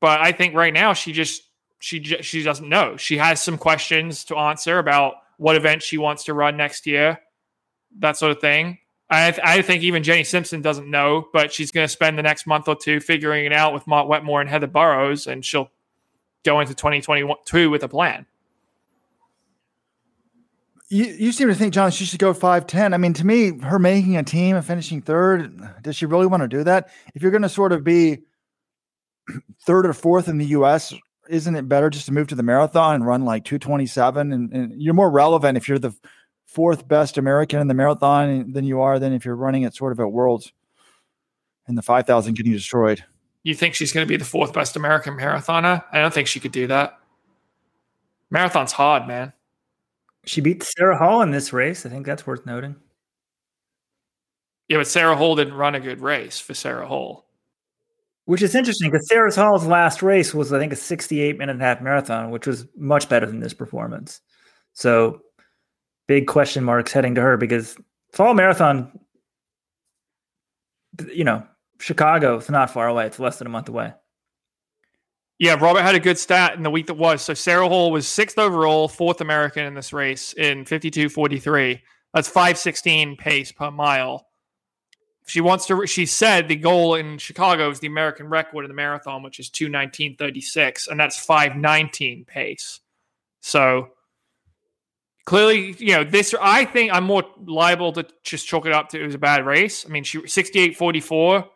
But 0.00 0.20
I 0.20 0.32
think 0.32 0.54
right 0.54 0.72
now 0.72 0.92
she 0.92 1.12
just 1.12 1.42
she 1.78 2.02
she 2.02 2.42
doesn't 2.42 2.68
know. 2.68 2.96
She 2.96 3.18
has 3.18 3.40
some 3.40 3.58
questions 3.58 4.24
to 4.24 4.36
answer 4.36 4.78
about 4.78 5.14
what 5.36 5.56
event 5.56 5.82
she 5.82 5.98
wants 5.98 6.24
to 6.24 6.34
run 6.34 6.56
next 6.56 6.86
year, 6.86 7.20
that 7.98 8.16
sort 8.16 8.32
of 8.32 8.40
thing. 8.40 8.78
I, 9.10 9.30
th- 9.30 9.46
I 9.46 9.62
think 9.62 9.82
even 9.82 10.02
Jenny 10.02 10.24
Simpson 10.24 10.62
doesn't 10.62 10.90
know, 10.90 11.28
but 11.32 11.52
she's 11.52 11.70
going 11.70 11.84
to 11.84 11.92
spend 11.92 12.16
the 12.18 12.22
next 12.22 12.46
month 12.46 12.68
or 12.68 12.74
two 12.74 13.00
figuring 13.00 13.44
it 13.44 13.52
out 13.52 13.74
with 13.74 13.86
Mark 13.86 14.08
Wetmore 14.08 14.40
and 14.40 14.48
Heather 14.48 14.66
Burroughs, 14.66 15.26
and 15.26 15.44
she'll 15.44 15.70
go 16.44 16.60
into 16.60 16.74
2022 16.74 17.70
with 17.70 17.82
a 17.82 17.88
plan. 17.88 18.26
You, 20.88 21.04
you 21.04 21.32
seem 21.32 21.48
to 21.48 21.54
think, 21.54 21.74
John, 21.74 21.90
she 21.90 22.04
should 22.04 22.18
go 22.18 22.32
5'10. 22.32 22.94
I 22.94 22.98
mean, 22.98 23.14
to 23.14 23.26
me, 23.26 23.58
her 23.60 23.78
making 23.78 24.16
a 24.16 24.22
team 24.22 24.56
and 24.56 24.64
finishing 24.64 25.02
third, 25.02 25.82
does 25.82 25.96
she 25.96 26.06
really 26.06 26.26
want 26.26 26.42
to 26.42 26.48
do 26.48 26.64
that? 26.64 26.90
If 27.14 27.22
you're 27.22 27.30
going 27.30 27.42
to 27.42 27.48
sort 27.48 27.72
of 27.72 27.84
be 27.84 28.22
third 29.66 29.86
or 29.86 29.92
fourth 29.92 30.28
in 30.28 30.38
the 30.38 30.46
U.S., 30.46 30.94
isn't 31.28 31.56
it 31.56 31.68
better 31.68 31.90
just 31.90 32.06
to 32.06 32.12
move 32.12 32.28
to 32.28 32.34
the 32.34 32.42
marathon 32.42 32.96
and 32.96 33.06
run 33.06 33.24
like 33.24 33.44
227? 33.44 34.32
And, 34.32 34.52
and 34.52 34.82
you're 34.82 34.94
more 34.94 35.10
relevant 35.10 35.56
if 35.56 35.68
you're 35.68 35.78
the 35.78 35.94
fourth 36.46 36.86
best 36.86 37.18
American 37.18 37.60
in 37.60 37.68
the 37.68 37.74
marathon 37.74 38.52
than 38.52 38.64
you 38.64 38.80
are 38.80 38.98
than 38.98 39.12
if 39.12 39.24
you're 39.24 39.36
running 39.36 39.62
it 39.62 39.74
sort 39.74 39.92
of 39.92 40.00
at 40.00 40.12
worlds. 40.12 40.52
and 41.66 41.76
the 41.78 41.82
5,000 41.82 42.34
getting 42.34 42.52
destroyed. 42.52 43.04
You 43.42 43.54
think 43.54 43.74
she's 43.74 43.92
going 43.92 44.06
to 44.06 44.08
be 44.08 44.16
the 44.16 44.24
fourth 44.24 44.52
best 44.52 44.76
American 44.76 45.16
marathoner? 45.16 45.82
I 45.92 46.00
don't 46.00 46.12
think 46.14 46.28
she 46.28 46.40
could 46.40 46.52
do 46.52 46.66
that. 46.68 46.98
Marathon's 48.30 48.72
hard, 48.72 49.06
man. 49.06 49.32
She 50.24 50.40
beat 50.40 50.62
Sarah 50.62 50.96
Hall 50.96 51.20
in 51.22 51.30
this 51.30 51.52
race. 51.52 51.84
I 51.84 51.90
think 51.90 52.06
that's 52.06 52.26
worth 52.26 52.46
noting. 52.46 52.76
Yeah, 54.68 54.78
but 54.78 54.86
Sarah 54.86 55.16
Hall 55.16 55.36
didn't 55.36 55.54
run 55.54 55.74
a 55.74 55.80
good 55.80 56.00
race 56.00 56.40
for 56.40 56.54
Sarah 56.54 56.86
Hall. 56.86 57.26
Which 58.26 58.42
is 58.42 58.54
interesting 58.54 58.90
because 58.90 59.06
Sarah 59.06 59.34
Hall's 59.34 59.66
last 59.66 60.02
race 60.02 60.32
was, 60.32 60.52
I 60.52 60.58
think, 60.58 60.72
a 60.72 60.76
68 60.76 61.36
minute 61.38 61.52
and 61.52 61.62
a 61.62 61.64
half 61.64 61.82
marathon, 61.82 62.30
which 62.30 62.46
was 62.46 62.66
much 62.76 63.08
better 63.08 63.26
than 63.26 63.40
this 63.40 63.52
performance. 63.52 64.20
So 64.72 65.20
big 66.06 66.26
question 66.26 66.64
marks 66.64 66.92
heading 66.92 67.14
to 67.16 67.20
her 67.20 67.36
because 67.36 67.76
fall 68.12 68.32
marathon, 68.32 68.98
you 71.12 71.24
know, 71.24 71.46
Chicago 71.80 72.38
is 72.38 72.48
not 72.48 72.70
far 72.70 72.88
away. 72.88 73.06
It's 73.06 73.18
less 73.18 73.38
than 73.38 73.46
a 73.46 73.50
month 73.50 73.68
away. 73.68 73.92
Yeah, 75.38 75.54
Robert 75.54 75.82
had 75.82 75.96
a 75.96 76.00
good 76.00 76.16
stat 76.16 76.54
in 76.54 76.62
the 76.62 76.70
week 76.70 76.86
that 76.86 76.94
was. 76.94 77.20
So 77.20 77.34
Sarah 77.34 77.68
Hall 77.68 77.90
was 77.90 78.06
sixth 78.06 78.38
overall, 78.38 78.88
fourth 78.88 79.20
American 79.20 79.66
in 79.66 79.74
this 79.74 79.92
race 79.92 80.32
in 80.34 80.64
52.43. 80.64 81.80
That's 82.14 82.28
516 82.28 83.16
pace 83.16 83.50
per 83.50 83.70
mile. 83.70 84.26
She 85.26 85.40
wants 85.40 85.66
to, 85.66 85.86
she 85.86 86.04
said 86.04 86.48
the 86.48 86.56
goal 86.56 86.96
in 86.96 87.16
Chicago 87.18 87.70
is 87.70 87.80
the 87.80 87.86
American 87.86 88.28
record 88.28 88.64
in 88.64 88.68
the 88.68 88.74
marathon, 88.74 89.22
which 89.22 89.40
is 89.40 89.48
219.36, 89.48 90.88
and 90.88 91.00
that's 91.00 91.18
519 91.18 92.26
pace. 92.26 92.80
So 93.40 93.88
clearly, 95.24 95.74
you 95.78 95.94
know, 95.94 96.04
this, 96.04 96.34
I 96.40 96.66
think 96.66 96.92
I'm 96.92 97.04
more 97.04 97.24
liable 97.42 97.92
to 97.92 98.06
just 98.22 98.46
chalk 98.46 98.66
it 98.66 98.72
up 98.72 98.90
to 98.90 99.00
it 99.00 99.06
was 99.06 99.14
a 99.14 99.18
bad 99.18 99.46
race. 99.46 99.86
I 99.86 99.88
mean, 99.88 100.04
she 100.04 100.18
68.44 100.18 101.48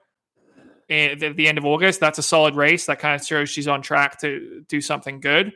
at 0.90 1.36
the 1.36 1.46
end 1.46 1.58
of 1.58 1.66
August. 1.66 2.00
That's 2.00 2.18
a 2.18 2.22
solid 2.22 2.56
race. 2.56 2.86
That 2.86 2.98
kind 2.98 3.20
of 3.20 3.26
shows 3.26 3.50
she's 3.50 3.68
on 3.68 3.82
track 3.82 4.20
to 4.20 4.64
do 4.68 4.80
something 4.80 5.20
good. 5.20 5.52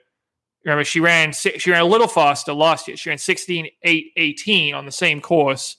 Remember, 0.65 0.85
she 0.85 1.01
ran 1.01 1.33
she 1.33 1.71
ran 1.71 1.81
a 1.81 1.87
little 1.87 2.07
faster 2.07 2.53
last 2.53 2.87
year. 2.87 2.97
She 2.97 3.09
ran 3.09 3.19
16 3.19 3.69
8 3.83 4.13
18 4.17 4.75
on 4.75 4.85
the 4.85 4.93
same 4.93 5.21
course 5.21 5.77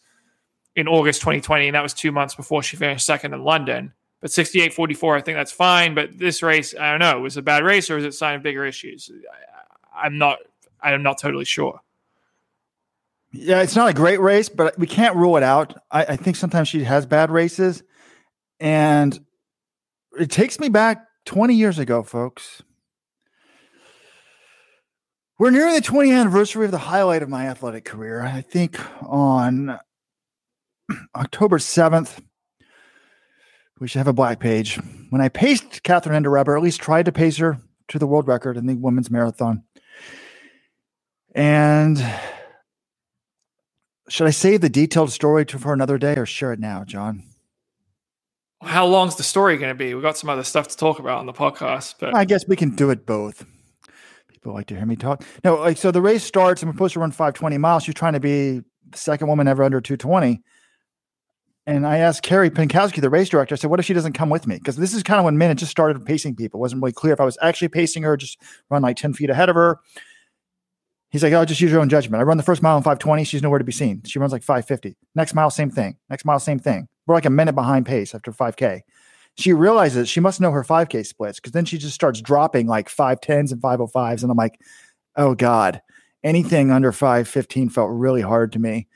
in 0.76 0.88
August 0.88 1.21
2020, 1.21 1.67
and 1.67 1.76
that 1.76 1.84
was 1.84 1.93
two 1.93 2.11
months 2.11 2.36
before 2.36 2.63
she 2.63 2.78
finished 2.78 3.05
second 3.05 3.34
in 3.34 3.43
London. 3.43 3.93
But 4.21 4.32
68 4.32 4.74
44, 4.74 5.17
I 5.17 5.21
think 5.21 5.38
that's 5.38 5.51
fine. 5.51 5.95
But 5.95 6.17
this 6.17 6.41
race, 6.41 6.74
I 6.80 6.91
don't 6.91 6.99
know, 6.99 7.19
was 7.19 7.36
a 7.36 7.41
bad 7.41 7.63
race 7.63 7.89
or 7.89 7.97
is 7.97 8.05
it 8.05 8.09
a 8.09 8.11
sign 8.13 8.36
of 8.36 8.43
bigger 8.43 8.65
issues? 8.65 9.11
I, 9.93 10.05
I'm 10.07 10.17
not 10.17 10.39
I'm 10.82 11.03
not 11.03 11.17
totally 11.17 11.45
sure. 11.45 11.80
Yeah, 13.32 13.61
it's 13.61 13.76
not 13.76 13.89
a 13.89 13.93
great 13.93 14.19
race, 14.19 14.47
but 14.47 14.78
we 14.78 14.86
can't 14.86 15.15
rule 15.15 15.38
it 15.38 15.43
out. 15.43 15.76
I, 15.91 16.05
I 16.05 16.15
think 16.15 16.36
sometimes 16.36 16.67
she 16.67 16.84
has 16.84 17.05
bad 17.05 17.32
races. 17.32 17.84
And 18.59 19.26
it 20.19 20.30
takes 20.30 20.59
me 20.59 20.69
back 20.69 21.05
20 21.26 21.55
years 21.55 21.80
ago, 21.80 22.03
folks. 22.03 22.61
We're 25.39 25.49
nearing 25.49 25.74
the 25.74 25.82
20th 25.82 26.15
anniversary 26.15 26.65
of 26.65 26.71
the 26.71 26.78
highlight 26.78 27.24
of 27.24 27.30
my 27.30 27.47
athletic 27.47 27.86
career. 27.86 28.21
I 28.21 28.41
think 28.41 28.80
on 29.01 29.80
October 31.15 31.57
7th, 31.57 32.21
we 33.79 33.87
should 33.87 33.99
have 33.99 34.07
a 34.07 34.13
black 34.13 34.39
page. 34.39 34.79
When 35.09 35.21
I 35.21 35.29
paced 35.29 35.83
Catherine 35.83 36.23
Ndereba, 36.23 36.47
or 36.47 36.57
at 36.57 36.63
least 36.63 36.81
tried 36.81 37.05
to 37.05 37.11
pace 37.11 37.37
her 37.37 37.59
to 37.89 37.99
the 37.99 38.07
world 38.07 38.27
record 38.27 38.57
in 38.57 38.65
the 38.65 38.75
women's 38.75 39.11
marathon. 39.11 39.63
And 41.35 42.03
should 44.09 44.27
I 44.27 44.31
save 44.31 44.61
the 44.61 44.69
detailed 44.69 45.11
story 45.11 45.45
to, 45.47 45.59
for 45.59 45.73
another 45.73 45.97
day 45.97 46.15
or 46.15 46.25
share 46.25 46.53
it 46.53 46.59
now, 46.59 46.83
John? 46.83 47.23
how 48.65 48.85
long's 48.85 49.15
the 49.15 49.23
story 49.23 49.57
going 49.57 49.69
to 49.69 49.75
be? 49.75 49.93
We've 49.93 50.03
got 50.03 50.17
some 50.17 50.29
other 50.29 50.43
stuff 50.43 50.67
to 50.69 50.77
talk 50.77 50.99
about 50.99 51.19
on 51.19 51.25
the 51.25 51.33
podcast, 51.33 51.95
but 51.99 52.15
I 52.15 52.25
guess 52.25 52.47
we 52.47 52.55
can 52.55 52.75
do 52.75 52.89
it 52.89 53.05
both. 53.05 53.45
People 54.29 54.53
like 54.53 54.67
to 54.67 54.75
hear 54.75 54.85
me 54.85 54.95
talk. 54.95 55.23
No, 55.43 55.55
like 55.55 55.77
so 55.77 55.91
the 55.91 56.01
race 56.01 56.23
starts 56.23 56.61
and 56.61 56.69
we're 56.69 56.75
supposed 56.75 56.93
to 56.93 56.99
run 56.99 57.11
520 57.11 57.57
miles. 57.57 57.83
She's 57.83 57.95
trying 57.95 58.13
to 58.13 58.19
be 58.19 58.61
the 58.89 58.97
second 58.97 59.27
woman 59.27 59.47
ever 59.47 59.63
under 59.63 59.81
220. 59.81 60.41
And 61.66 61.88
I 61.88 61.99
asked 61.99 62.24
Carey 62.24 62.49
Pinkowski, 62.49 62.99
the 62.99 63.09
race 63.09 63.30
director, 63.30 63.55
I 63.55 63.57
said, 63.57 63.70
what 63.70 63.80
if 63.80 63.86
she 63.86 63.93
doesn't 63.93 64.14
come 64.14 64.30
with 64.30 64.47
me? 64.47 64.55
Because 64.57 64.76
this 64.76 64.93
is 64.93 65.01
kind 65.01 65.20
of 65.20 65.26
when 65.26 65.38
Minute 65.38 65.59
just 65.59 65.72
started 65.72 66.05
pacing 66.05 66.36
people. 66.36 66.59
It 66.59 66.61
wasn't 66.61 66.82
really 66.82 66.91
clear 66.91 67.14
if 67.14 67.22
I 67.22 67.26
was 67.26 67.38
actually 67.41 67.70
pacing 67.70 68.03
her, 68.03 68.18
just 68.18 68.38
run 68.70 68.82
like 68.82 68.97
10 68.97 69.14
feet 69.14 69.30
ahead 69.30 69.47
of 69.47 69.55
her. 69.55 69.80
He's 71.09 71.24
like, 71.24 71.32
oh, 71.32 71.45
just 71.45 71.61
use 71.61 71.72
your 71.72 71.80
own 71.80 71.89
judgment. 71.89 72.20
I 72.20 72.24
run 72.24 72.38
the 72.38 72.43
first 72.43 72.64
mile 72.64 72.76
in 72.76 72.84
520. 72.84 73.24
She's 73.24 73.43
nowhere 73.43 73.59
to 73.59 73.66
be 73.66 73.72
seen. 73.72 74.01
She 74.03 74.20
runs 74.20 74.34
like 74.34 74.43
550. 74.43 74.97
Next 75.16 75.36
mile, 75.36 75.49
same 75.51 75.70
thing. 75.70 75.95
Next 76.09 76.26
mile, 76.26 76.39
same 76.39 76.59
thing. 76.59 76.88
We're 77.05 77.16
like 77.16 77.26
a 77.26 77.30
minute 77.30 77.53
behind 77.53 77.86
pace 77.86 78.16
after 78.16 78.32
5K. 78.32 78.82
She 79.36 79.53
realizes 79.53 80.09
she 80.09 80.20
must 80.20 80.41
know 80.41 80.51
her 80.51 80.64
5K 80.64 81.05
splits 81.05 81.39
because 81.39 81.53
then 81.53 81.66
she 81.66 81.78
just 81.78 81.95
starts 81.95 82.20
dropping 82.20 82.68
like 82.68 82.89
510s 82.89 83.51
and 83.51 83.61
505s. 83.61 84.24
And 84.24 84.32
I'm 84.32 84.38
like, 84.38 84.59
oh 85.16 85.34
God, 85.36 85.82
anything 86.24 86.72
under 86.72 86.91
515 86.91 87.70
felt 87.70 87.91
really 87.91 88.22
hard 88.22 88.51
to 88.53 88.59
me. 88.59 88.88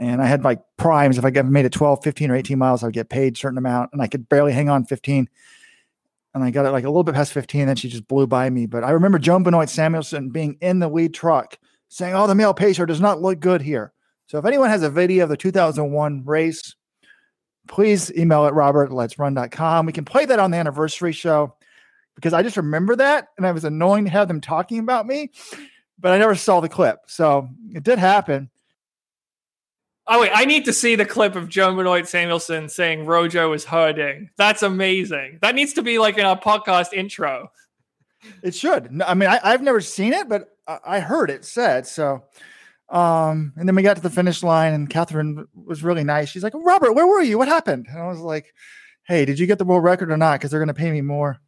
And 0.00 0.20
I 0.20 0.26
had 0.26 0.42
like 0.42 0.60
primes. 0.78 1.18
If 1.18 1.24
I 1.24 1.30
made 1.42 1.66
it 1.66 1.72
12, 1.72 2.02
15, 2.02 2.30
or 2.30 2.36
18 2.36 2.58
miles, 2.58 2.82
I 2.82 2.86
would 2.86 2.94
get 2.94 3.10
paid 3.10 3.36
a 3.36 3.38
certain 3.38 3.58
amount. 3.58 3.90
And 3.92 4.00
I 4.00 4.06
could 4.06 4.28
barely 4.28 4.52
hang 4.52 4.68
on 4.68 4.84
15. 4.84 5.28
And 6.32 6.44
I 6.44 6.50
got 6.50 6.64
it 6.64 6.70
like 6.70 6.84
a 6.84 6.88
little 6.88 7.04
bit 7.04 7.14
past 7.14 7.32
15. 7.34 7.66
Then 7.66 7.76
she 7.76 7.88
just 7.88 8.08
blew 8.08 8.26
by 8.26 8.48
me. 8.48 8.66
But 8.66 8.82
I 8.82 8.90
remember 8.90 9.18
Joan 9.18 9.42
Benoit 9.42 9.68
Samuelson 9.68 10.30
being 10.30 10.56
in 10.60 10.78
the 10.78 10.88
lead 10.88 11.12
truck 11.12 11.58
saying, 11.88 12.14
Oh, 12.14 12.26
the 12.26 12.34
male 12.34 12.54
pacer 12.54 12.86
does 12.86 13.00
not 13.00 13.20
look 13.20 13.40
good 13.40 13.60
here. 13.60 13.92
So 14.26 14.38
if 14.38 14.46
anyone 14.46 14.70
has 14.70 14.82
a 14.82 14.90
video 14.90 15.24
of 15.24 15.28
the 15.28 15.36
2001 15.36 16.24
race, 16.24 16.74
please 17.70 18.12
email 18.16 18.46
it 18.46 18.52
robert 18.52 18.90
let's 18.90 19.16
we 19.16 19.92
can 19.92 20.04
play 20.04 20.24
that 20.24 20.40
on 20.40 20.50
the 20.50 20.56
anniversary 20.56 21.12
show 21.12 21.54
because 22.16 22.32
i 22.32 22.42
just 22.42 22.56
remember 22.56 22.96
that 22.96 23.28
and 23.36 23.46
i 23.46 23.52
was 23.52 23.64
annoying 23.64 24.04
to 24.04 24.10
have 24.10 24.26
them 24.26 24.40
talking 24.40 24.80
about 24.80 25.06
me 25.06 25.30
but 25.98 26.12
i 26.12 26.18
never 26.18 26.34
saw 26.34 26.58
the 26.58 26.68
clip 26.68 26.98
so 27.06 27.48
it 27.72 27.84
did 27.84 27.98
happen 27.98 28.50
oh 30.10 30.20
wait 30.20 30.30
i 30.34 30.44
need 30.44 30.64
to 30.64 30.72
see 30.72 30.94
the 30.94 31.06
clip 31.06 31.34
of 31.34 31.48
joan 31.48 31.76
benoit 31.76 32.06
samuelson 32.06 32.68
saying 32.68 33.06
rojo 33.06 33.52
is 33.52 33.64
hurting 33.64 34.28
that's 34.36 34.62
amazing 34.62 35.38
that 35.40 35.54
needs 35.54 35.72
to 35.72 35.82
be 35.82 35.98
like 35.98 36.18
in 36.18 36.26
our 36.26 36.38
podcast 36.38 36.92
intro 36.92 37.50
it 38.42 38.54
should 38.54 39.00
i 39.06 39.14
mean 39.14 39.28
I, 39.28 39.40
i've 39.42 39.62
never 39.62 39.80
seen 39.80 40.12
it 40.12 40.28
but 40.28 40.48
i 40.84 41.00
heard 41.00 41.30
it 41.30 41.44
said 41.44 41.86
so 41.86 42.22
um, 42.90 43.52
and 43.56 43.68
then 43.68 43.76
we 43.76 43.82
got 43.82 43.96
to 43.96 44.02
the 44.02 44.10
finish 44.10 44.42
line, 44.42 44.74
and 44.74 44.90
Catherine 44.90 45.46
was 45.54 45.84
really 45.84 46.02
nice. 46.02 46.28
She's 46.28 46.42
like, 46.42 46.54
Robert, 46.56 46.92
where 46.92 47.06
were 47.06 47.22
you? 47.22 47.38
What 47.38 47.46
happened? 47.46 47.86
And 47.88 47.98
I 47.98 48.08
was 48.08 48.18
like, 48.18 48.52
Hey, 49.06 49.24
did 49.24 49.38
you 49.38 49.46
get 49.46 49.58
the 49.58 49.64
world 49.64 49.84
record 49.84 50.10
or 50.10 50.16
not? 50.16 50.38
Because 50.38 50.50
they're 50.50 50.60
going 50.60 50.68
to 50.68 50.74
pay 50.74 50.90
me 50.90 51.00
more 51.00 51.38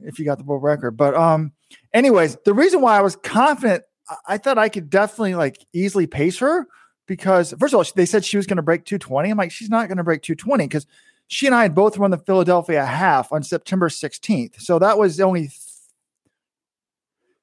if 0.00 0.18
you 0.18 0.24
got 0.24 0.38
the 0.38 0.44
world 0.44 0.62
record. 0.62 0.96
But, 0.96 1.14
um, 1.14 1.52
anyways, 1.94 2.36
the 2.44 2.54
reason 2.54 2.80
why 2.80 2.98
I 2.98 3.02
was 3.02 3.16
confident, 3.16 3.84
I 4.26 4.38
thought 4.38 4.58
I 4.58 4.68
could 4.68 4.90
definitely 4.90 5.34
like 5.34 5.56
easily 5.72 6.06
pace 6.06 6.38
her 6.38 6.66
because, 7.06 7.54
first 7.58 7.74
of 7.74 7.78
all, 7.78 7.84
they 7.94 8.06
said 8.06 8.24
she 8.24 8.36
was 8.36 8.46
going 8.46 8.56
to 8.56 8.62
break 8.62 8.84
220. 8.84 9.30
I'm 9.30 9.36
like, 9.36 9.52
she's 9.52 9.70
not 9.70 9.88
going 9.88 9.98
to 9.98 10.04
break 10.04 10.22
220 10.22 10.66
because 10.66 10.86
she 11.28 11.46
and 11.46 11.54
I 11.54 11.62
had 11.62 11.74
both 11.74 11.98
run 11.98 12.10
the 12.10 12.18
Philadelphia 12.18 12.84
half 12.84 13.32
on 13.32 13.42
September 13.42 13.88
16th. 13.88 14.60
So 14.60 14.78
that 14.78 14.98
was 14.98 15.20
only 15.20 15.50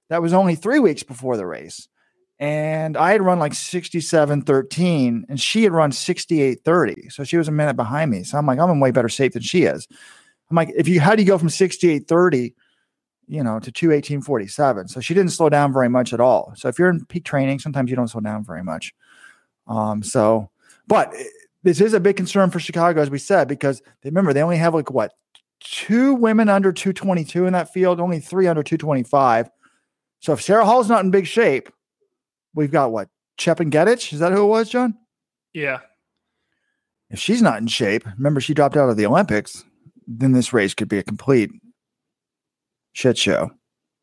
that 0.10 0.22
was 0.22 0.34
only 0.34 0.56
three 0.56 0.80
weeks 0.80 1.02
before 1.02 1.38
the 1.38 1.46
race 1.46 1.88
and 2.44 2.98
I 2.98 3.12
had 3.12 3.22
run 3.22 3.40
like 3.40 3.54
67 3.54 4.42
13 4.42 5.26
and 5.30 5.40
she 5.40 5.64
had 5.64 5.72
run 5.72 5.94
68 5.94 6.60
30. 6.64 7.10
So 7.10 7.24
she 7.24 7.38
was 7.38 7.48
a 7.48 7.52
minute 7.52 7.76
behind 7.76 8.12
me. 8.12 8.24
So 8.24 8.38
I'm 8.38 8.46
like, 8.46 8.60
I'm 8.60 8.70
in 8.70 8.82
way 8.82 8.92
better 8.92 9.08
shape 9.08 9.34
than 9.34 9.42
she 9.42 9.64
is. 9.64 9.88
I'm 10.50 10.56
like, 10.58 10.70
if 10.76 10.88
you, 10.88 11.00
how 11.00 11.16
do 11.16 11.22
you 11.22 11.28
go 11.28 11.38
from 11.38 11.50
68 11.50 12.08
30, 12.08 12.54
you 13.28 13.44
know, 13.44 13.60
to 13.60 13.72
218 13.72 14.22
47? 14.22 14.90
So 14.90 15.00
she 15.00 15.14
didn't 15.14 15.32
slow 15.32 15.48
down 15.48 15.72
very 15.72 15.90
much 15.90 16.12
at 16.12 16.20
all. 16.20 16.54
So 16.56 16.68
if 16.68 16.78
you're 16.78 16.90
in 16.90 17.06
peak 17.06 17.24
training, 17.24 17.60
sometimes 17.60 17.90
you 17.90 17.96
don't 17.96 18.10
slow 18.10 18.22
down 18.22 18.44
very 18.44 18.64
much. 18.64 18.94
Um, 19.68 20.04
so, 20.04 20.50
but 20.88 21.14
this 21.64 21.80
is 21.80 21.94
a 21.94 22.00
big 22.00 22.18
concern 22.18 22.52
for 22.52 22.60
Chicago, 22.60 23.02
as 23.02 23.10
we 23.10 23.20
said, 23.20 23.48
because 23.48 23.82
they 24.02 24.10
remember 24.10 24.34
they 24.34 24.44
only 24.44 24.58
have 24.58 24.74
like 24.74 24.92
what 24.92 25.14
two 25.62 26.14
women 26.14 26.50
under 26.50 26.72
222 26.72 27.46
in 27.46 27.54
that 27.54 27.72
field, 27.72 28.00
only 28.00 28.20
three 28.20 28.48
under 28.48 28.64
225. 28.64 29.50
So 30.20 30.34
if 30.34 30.42
Sarah 30.42 30.66
Hall's 30.66 30.90
not 30.90 31.04
in 31.04 31.12
big 31.12 31.28
shape, 31.28 31.70
we've 32.54 32.72
got 32.72 32.92
what 32.92 33.10
Chep 33.38 33.60
and 33.60 33.72
Chepngetich. 33.72 34.14
Is 34.14 34.20
that 34.20 34.32
who 34.32 34.44
it 34.44 34.48
was, 34.48 34.70
John? 34.70 34.98
Yeah. 35.54 35.80
If 37.10 37.20
she's 37.20 37.42
not 37.42 37.60
in 37.60 37.68
shape, 37.68 38.06
remember 38.18 38.42
she 38.42 38.54
dropped 38.54 38.76
out 38.76 38.90
of 38.90 38.98
the 38.98 39.06
Olympics, 39.06 39.64
then 40.08 40.32
this 40.32 40.54
race 40.54 40.74
could 40.74 40.90
be 40.90 40.98
a 40.98 41.04
complete 41.04 41.52
shit 42.94 43.18
show. 43.18 43.52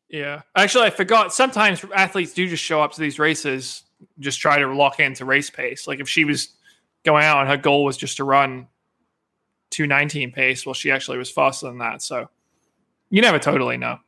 Yeah. 0.09 0.41
Actually, 0.55 0.85
I 0.85 0.89
forgot. 0.89 1.33
Sometimes 1.33 1.85
athletes 1.95 2.33
do 2.33 2.47
just 2.47 2.63
show 2.63 2.81
up 2.81 2.93
to 2.93 3.01
these 3.01 3.19
races, 3.19 3.83
just 4.19 4.39
try 4.39 4.59
to 4.59 4.73
lock 4.73 4.99
into 4.99 5.25
race 5.25 5.49
pace. 5.49 5.87
Like 5.87 5.99
if 5.99 6.09
she 6.09 6.25
was 6.25 6.49
going 7.03 7.23
out 7.23 7.41
and 7.41 7.49
her 7.49 7.57
goal 7.57 7.83
was 7.83 7.97
just 7.97 8.17
to 8.17 8.23
run 8.23 8.67
219 9.71 10.31
pace, 10.31 10.65
well, 10.65 10.73
she 10.73 10.91
actually 10.91 11.17
was 11.17 11.31
faster 11.31 11.67
than 11.67 11.79
that. 11.79 12.01
So 12.01 12.29
you 13.09 13.21
never 13.21 13.39
totally 13.39 13.77
know. 13.77 13.99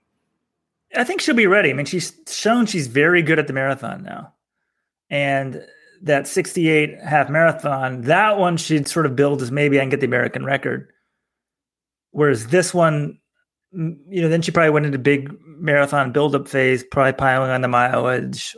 I 0.95 1.03
think 1.03 1.21
she'll 1.21 1.35
be 1.35 1.47
ready. 1.47 1.69
I 1.69 1.73
mean, 1.73 1.85
she's 1.85 2.13
shown 2.27 2.65
she's 2.65 2.87
very 2.87 3.21
good 3.21 3.39
at 3.39 3.47
the 3.47 3.53
marathon 3.53 4.03
now. 4.03 4.33
And 5.09 5.65
that 6.03 6.27
68 6.27 6.99
half 7.01 7.29
marathon, 7.29 8.01
that 8.01 8.37
one 8.37 8.57
she'd 8.57 8.87
sort 8.87 9.05
of 9.05 9.15
build 9.15 9.41
as 9.41 9.51
maybe 9.51 9.79
I 9.79 9.83
can 9.83 9.89
get 9.89 10.01
the 10.01 10.05
American 10.05 10.45
record. 10.45 10.91
Whereas 12.11 12.47
this 12.47 12.73
one, 12.73 13.19
mm, 13.75 13.97
you 14.07 14.21
know, 14.21 14.29
then 14.29 14.41
she 14.41 14.51
probably 14.51 14.69
went 14.69 14.85
into 14.85 14.99
big 14.99 15.33
marathon 15.45 16.11
buildup 16.11 16.47
phase, 16.47 16.83
probably 16.83 17.13
piling 17.13 17.49
on 17.49 17.61
the 17.61 17.67
mileage. 17.67 18.55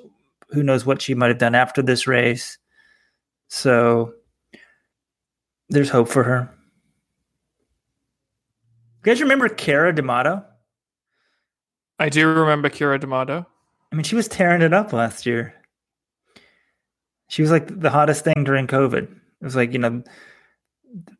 Who 0.49 0.63
knows 0.63 0.85
what 0.85 1.01
she 1.01 1.13
might 1.13 1.29
have 1.29 1.37
done 1.37 1.55
after 1.55 1.81
this 1.81 2.07
race? 2.07 2.57
So 3.47 4.13
there's 5.69 5.89
hope 5.89 6.07
for 6.07 6.23
her. 6.23 6.49
You 9.03 9.11
guys 9.11 9.21
remember 9.21 9.49
Keira 9.49 9.93
D'Amato? 9.93 10.43
I 11.99 12.09
do 12.09 12.27
remember 12.27 12.69
Keira 12.69 12.99
D'Amato. 12.99 13.45
I 13.91 13.95
mean, 13.95 14.03
she 14.03 14.15
was 14.15 14.27
tearing 14.27 14.61
it 14.61 14.73
up 14.73 14.93
last 14.93 15.25
year. 15.25 15.53
She 17.27 17.41
was 17.41 17.51
like 17.51 17.79
the 17.79 17.89
hottest 17.89 18.23
thing 18.23 18.43
during 18.43 18.67
COVID. 18.67 19.03
It 19.03 19.43
was 19.43 19.55
like, 19.55 19.73
you 19.73 19.79
know, 19.79 20.03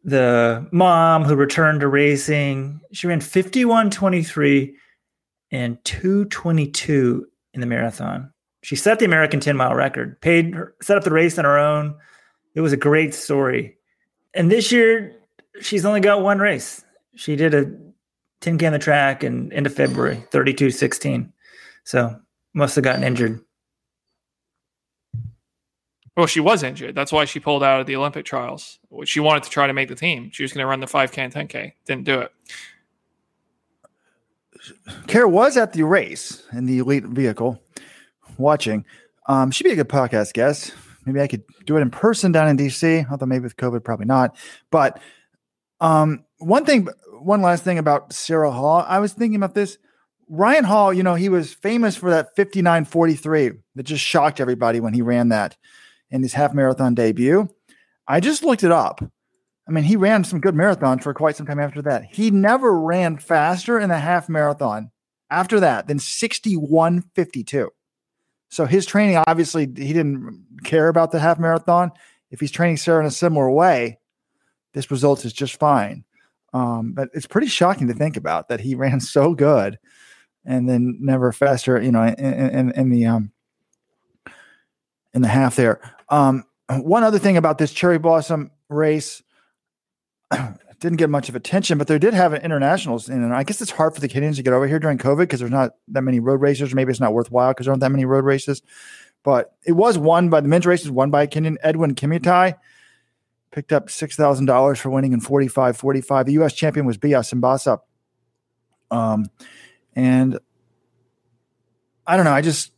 the 0.04 0.68
mom 0.72 1.24
who 1.24 1.36
returned 1.36 1.82
to 1.82 1.88
racing. 1.88 2.80
She 2.92 3.08
ran 3.08 3.22
51 3.22 3.90
23 3.92 4.76
and 5.52 5.84
222 5.84 7.26
in 7.54 7.62
the 7.62 7.68
marathon. 7.68 8.32
She 8.66 8.76
set 8.76 8.98
the 8.98 9.06
American 9.06 9.40
10 9.40 9.56
mile 9.56 9.76
record, 9.76 10.20
paid 10.22 10.56
her, 10.56 10.74
set 10.82 10.98
up 10.98 11.04
the 11.04 11.12
race 11.12 11.38
on 11.38 11.46
her 11.46 11.56
own. 11.56 11.94
It 12.56 12.62
was 12.62 12.74
a 12.74 12.78
great 12.78 13.14
story. 13.14 13.78
And 14.34 14.52
this 14.52 14.72
year, 14.72 15.14
she's 15.62 15.86
only 15.86 16.00
got 16.00 16.24
one 16.24 16.40
race. 16.40 16.84
She 17.16 17.36
did 17.36 17.54
a 17.54 17.66
10K 18.42 18.66
on 18.66 18.74
the 18.74 18.80
track 18.80 19.22
and 19.22 19.54
end 19.54 19.68
of 19.68 19.76
February, 19.76 20.26
32 20.32 20.72
16. 20.72 21.32
So 21.84 22.20
must 22.56 22.74
have 22.74 22.84
gotten 22.84 23.04
injured. 23.04 23.40
Well, 26.18 26.26
she 26.26 26.40
was 26.40 26.64
injured. 26.64 26.96
That's 26.96 27.12
why 27.12 27.26
she 27.26 27.40
pulled 27.40 27.62
out 27.62 27.82
of 27.82 27.86
the 27.86 27.96
Olympic 27.98 28.26
trials. 28.26 28.80
She 29.04 29.20
wanted 29.20 29.44
to 29.44 29.52
try 29.52 29.68
to 29.68 29.74
make 29.74 29.90
the 29.90 29.96
team. 29.96 30.32
She 30.34 30.42
was 30.42 30.54
going 30.54 30.64
to 30.64 30.68
run 30.68 30.80
the 30.80 30.88
5K 30.88 31.18
and 31.20 31.32
10K. 31.32 31.74
Didn't 31.86 32.06
do 32.06 32.22
it. 32.22 32.32
Keira 35.06 35.30
was 35.30 35.56
at 35.56 35.74
the 35.74 35.84
race 35.84 36.42
in 36.52 36.66
the 36.66 36.80
elite 36.80 37.06
vehicle 37.06 37.62
watching. 38.38 38.86
Um, 39.28 39.52
she'd 39.52 39.64
be 39.64 39.72
a 39.72 39.76
good 39.76 39.90
podcast 39.90 40.34
guest. 40.34 40.74
Maybe 41.06 41.22
I 41.22 41.28
could 41.28 41.44
do 41.66 41.78
it 41.78 41.82
in 41.82 41.92
person 41.92 42.32
down 42.32 42.48
in 42.48 42.58
DC, 42.58 43.10
although 43.10 43.26
maybe 43.26 43.44
with 43.44 43.58
COVID, 43.58 43.84
probably 43.84 44.06
not. 44.06 44.36
But 44.72 45.00
um, 45.80 46.26
one 46.40 46.66
thing, 46.66 46.88
one 47.20 47.42
last 47.42 47.64
thing 47.64 47.78
about 47.78 48.14
Sarah 48.14 48.52
Hall. 48.52 48.84
I 48.88 49.00
was 49.00 49.14
thinking 49.14 49.36
about 49.36 49.54
this. 49.54 49.78
Ryan 50.28 50.64
Hall, 50.64 50.92
you 50.92 51.04
know, 51.04 51.14
he 51.14 51.30
was 51.30 51.54
famous 51.54 51.96
for 51.96 52.10
that 52.10 52.36
5943 52.36 53.52
that 53.76 53.84
just 53.84 54.04
shocked 54.04 54.40
everybody 54.40 54.80
when 54.80 54.94
he 54.94 55.04
ran 55.04 55.30
that 55.30 55.56
in 56.10 56.24
his 56.24 56.34
half 56.34 56.54
marathon 56.54 56.96
debut. 56.96 57.48
I 58.08 58.20
just 58.20 58.44
looked 58.44 58.64
it 58.64 58.72
up. 58.72 59.04
I 59.68 59.72
mean, 59.72 59.84
he 59.84 59.96
ran 59.96 60.24
some 60.24 60.40
good 60.40 60.56
marathons 60.56 61.04
for 61.04 61.14
quite 61.14 61.36
some 61.36 61.46
time 61.46 61.60
after 61.60 61.82
that. 61.84 62.06
He 62.06 62.32
never 62.32 62.80
ran 62.80 63.18
faster 63.18 63.80
in 63.80 63.90
the 63.90 63.98
half 63.98 64.30
marathon 64.30 64.92
after 65.30 65.60
that 65.60 65.88
than 65.88 66.00
6152. 66.00 67.70
So 68.50 68.66
his 68.66 68.86
training, 68.86 69.22
obviously, 69.28 69.64
he 69.64 69.94
didn't 69.94 70.46
care 70.64 70.88
about 70.88 71.12
the 71.12 71.20
half 71.20 71.40
marathon. 71.40 71.92
If 72.32 72.40
he's 72.40 72.52
training 72.52 72.78
Sarah 72.78 73.02
in 73.02 73.06
a 73.06 73.12
similar 73.12 73.50
way, 73.50 74.00
this 74.74 74.92
result 74.92 75.26
is 75.26 75.34
just 75.34 75.60
fine. 75.60 76.04
Um, 76.54 76.94
but 76.94 77.10
it's 77.14 77.28
pretty 77.28 77.48
shocking 77.48 77.88
to 77.88 77.94
think 77.94 78.18
about 78.18 78.48
that 78.50 78.62
he 78.62 78.76
ran 78.76 79.00
so 79.00 79.34
good 79.34 79.78
and 80.46 80.70
then 80.70 80.98
never 81.02 81.32
faster, 81.32 81.82
you 81.82 81.92
know, 81.92 82.04
in, 82.04 82.14
in, 82.14 82.72
in 82.72 82.90
the 82.90 83.06
um, 83.06 83.32
in 85.14 85.22
the 85.22 85.28
half 85.28 85.56
there. 85.56 85.80
Um, 86.10 86.44
one 86.70 87.04
other 87.04 87.20
thing 87.20 87.38
about 87.38 87.58
this 87.58 87.72
cherry 87.72 87.98
blossom 87.98 88.52
race 88.70 89.24
didn't 90.86 90.98
get 90.98 91.10
much 91.10 91.30
of 91.30 91.36
attention, 91.36 91.78
but 91.78 91.88
they 91.88 92.00
did 92.00 92.14
have 92.14 92.34
an 92.34 92.42
internationals 92.42 93.10
in, 93.10 93.24
and 93.24 93.34
I 93.34 93.44
guess 93.44 93.62
it's 93.62 93.72
hard 93.72 93.94
for 93.94 94.02
the 94.02 94.08
Canadians 94.08 94.38
to 94.38 94.44
get 94.44 94.54
over 94.54 94.68
here 94.68 94.80
during 94.80 94.98
COVID 94.98 95.20
because 95.20 95.40
there's 95.40 95.52
not 95.52 95.72
that 95.90 96.02
many 96.02 96.20
road 96.20 96.42
racers. 96.42 96.74
Maybe 96.74 96.92
it's 96.92 97.00
not 97.00 97.14
worthwhile 97.14 97.52
because 97.52 97.66
there 97.66 97.72
aren't 97.72 97.82
that 97.82 97.92
many 97.92 98.06
road 98.06 98.24
races. 98.24 98.62
But 99.24 99.56
it 99.66 99.74
was 99.74 99.98
won 99.98 100.30
by 100.30 100.42
the 100.42 100.48
men's 100.48 100.66
races, 100.66 100.92
won 100.92 101.10
by 101.10 101.24
a 101.24 101.28
Kenyan 101.28 101.58
Edwin 101.64 101.96
Kimitai. 101.96 102.56
Picked 103.52 103.74
up 103.74 103.90
six 103.90 104.16
thousand 104.16 104.46
dollars 104.46 104.80
for 104.80 104.90
winning 104.90 105.14
in 105.14 105.22
45-45. 105.22 106.26
The 106.26 106.34
U.S. 106.34 106.54
champion 106.54 106.86
was 106.86 106.98
Biya 106.98 107.22
Simbassa. 107.22 107.80
Um, 108.92 109.26
and 109.96 110.40
I 112.06 112.16
don't 112.16 112.26
know. 112.26 112.34
I 112.34 112.42
just 112.42 112.72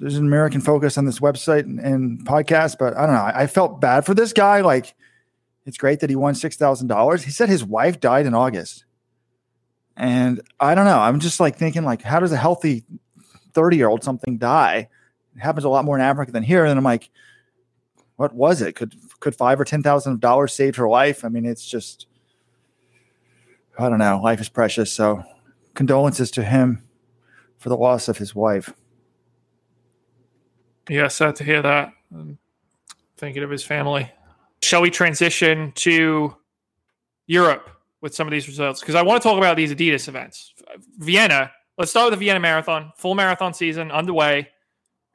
there's 0.00 0.16
an 0.16 0.26
American 0.26 0.60
focus 0.60 0.98
on 0.98 1.04
this 1.04 1.20
website 1.20 1.60
and, 1.60 1.78
and 1.80 2.26
podcast, 2.26 2.76
but 2.78 2.96
I 2.96 3.06
don't 3.06 3.14
know. 3.14 3.22
I, 3.22 3.42
I, 3.42 3.46
felt 3.46 3.80
bad 3.80 4.04
for 4.04 4.12
this 4.12 4.32
guy. 4.32 4.60
Like, 4.60 4.94
it's 5.66 5.76
great 5.76 6.00
that 6.00 6.08
he 6.08 6.16
won 6.16 6.34
six 6.34 6.56
thousand 6.56 6.86
dollars. 6.86 7.24
He 7.24 7.30
said 7.30 7.48
his 7.48 7.64
wife 7.64 8.00
died 8.00 8.24
in 8.24 8.34
August, 8.34 8.84
and 9.96 10.40
I 10.58 10.74
don't 10.74 10.86
know. 10.86 10.98
I'm 10.98 11.20
just 11.20 11.40
like 11.40 11.56
thinking, 11.56 11.82
like, 11.82 12.02
how 12.02 12.20
does 12.20 12.32
a 12.32 12.36
healthy 12.36 12.84
thirty 13.52 13.76
year 13.76 13.88
old 13.88 14.04
something 14.04 14.38
die? 14.38 14.88
It 15.34 15.40
happens 15.40 15.64
a 15.64 15.68
lot 15.68 15.84
more 15.84 15.96
in 15.96 16.02
Africa 16.02 16.32
than 16.32 16.44
here. 16.44 16.64
And 16.64 16.78
I'm 16.78 16.84
like, 16.84 17.10
what 18.16 18.32
was 18.32 18.62
it? 18.62 18.74
Could 18.76 18.94
could 19.20 19.34
five 19.34 19.60
or 19.60 19.64
ten 19.64 19.82
thousand 19.82 20.20
dollars 20.20 20.54
saved 20.54 20.76
her 20.76 20.88
life? 20.88 21.24
I 21.24 21.28
mean, 21.28 21.44
it's 21.44 21.66
just, 21.66 22.06
I 23.78 23.88
don't 23.88 23.98
know. 23.98 24.20
Life 24.22 24.40
is 24.40 24.48
precious, 24.48 24.92
so 24.92 25.24
condolences 25.74 26.30
to 26.30 26.42
him 26.42 26.82
for 27.58 27.68
the 27.68 27.76
loss 27.76 28.08
of 28.08 28.18
his 28.18 28.34
wife. 28.34 28.72
Yeah, 30.88 31.08
sad 31.08 31.36
to 31.36 31.44
hear 31.44 31.60
that. 31.62 31.92
Thinking 33.16 33.42
of 33.42 33.50
his 33.50 33.64
family. 33.64 34.12
Shall 34.62 34.82
we 34.82 34.90
transition 34.90 35.72
to 35.76 36.34
Europe 37.26 37.70
with 38.00 38.14
some 38.14 38.26
of 38.26 38.30
these 38.30 38.48
results? 38.48 38.80
Because 38.80 38.94
I 38.94 39.02
want 39.02 39.22
to 39.22 39.28
talk 39.28 39.38
about 39.38 39.56
these 39.56 39.72
Adidas 39.72 40.08
events. 40.08 40.54
Vienna, 40.98 41.52
let's 41.78 41.90
start 41.90 42.10
with 42.10 42.18
the 42.18 42.24
Vienna 42.24 42.40
Marathon, 42.40 42.92
full 42.96 43.14
marathon 43.14 43.54
season 43.54 43.90
underway. 43.90 44.48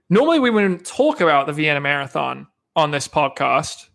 Normally, 0.10 0.40
we 0.40 0.50
wouldn't 0.50 0.86
talk 0.86 1.22
about 1.22 1.48
the 1.48 1.54
Vienna 1.54 1.80
Marathon 1.80 2.48
on 2.76 2.92
this 2.92 3.08
podcast, 3.08 3.88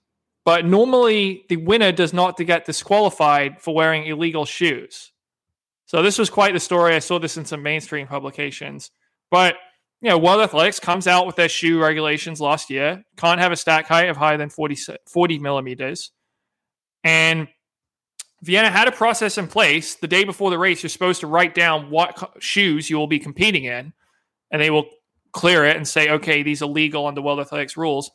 but 0.44 0.64
normally 0.64 1.44
the 1.48 1.56
winner 1.56 1.92
does 1.92 2.12
not 2.12 2.36
get 2.38 2.64
disqualified 2.64 3.60
for 3.60 3.74
wearing 3.74 4.06
illegal 4.06 4.44
shoes. 4.44 5.12
So 5.86 6.02
this 6.02 6.18
was 6.18 6.30
quite 6.30 6.52
the 6.52 6.60
story. 6.60 6.94
I 6.94 6.98
saw 6.98 7.18
this 7.18 7.36
in 7.36 7.44
some 7.44 7.62
mainstream 7.62 8.06
publications. 8.06 8.90
But 9.30 9.56
you 10.02 10.10
know, 10.10 10.18
World 10.18 10.40
Athletics 10.40 10.78
comes 10.78 11.06
out 11.06 11.26
with 11.26 11.36
their 11.36 11.48
shoe 11.48 11.80
regulations 11.80 12.40
last 12.40 12.68
year. 12.70 13.04
Can't 13.16 13.40
have 13.40 13.52
a 13.52 13.56
stack 13.56 13.86
height 13.86 14.08
of 14.08 14.16
higher 14.16 14.36
than 14.36 14.50
40, 14.50 14.76
40 15.06 15.38
millimeters. 15.38 16.10
And 17.02 17.48
Vienna 18.42 18.70
had 18.70 18.88
a 18.88 18.92
process 18.92 19.38
in 19.38 19.48
place. 19.48 19.94
The 19.94 20.08
day 20.08 20.24
before 20.24 20.50
the 20.50 20.58
race, 20.58 20.82
you're 20.82 20.90
supposed 20.90 21.20
to 21.20 21.26
write 21.26 21.54
down 21.54 21.90
what 21.90 22.16
co- 22.16 22.30
shoes 22.38 22.90
you 22.90 22.98
will 22.98 23.06
be 23.06 23.18
competing 23.18 23.64
in, 23.64 23.94
and 24.50 24.60
they 24.60 24.70
will 24.70 24.86
clear 25.32 25.64
it 25.64 25.76
and 25.76 25.88
say, 25.88 26.10
okay, 26.10 26.42
these 26.42 26.62
are 26.62 26.66
legal 26.66 27.06
under 27.06 27.22
World 27.22 27.40
Athletics 27.40 27.76
rules. 27.76 28.10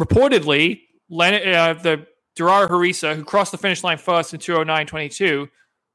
Reportedly, 0.00 0.80
Len- 1.10 1.54
uh, 1.54 1.74
the 1.74 2.06
Derara 2.38 2.68
Hurisa, 2.68 3.14
who 3.14 3.24
crossed 3.24 3.52
the 3.52 3.58
finish 3.58 3.84
line 3.84 3.98
first 3.98 4.32
in 4.32 4.40
209.22, 4.40 5.48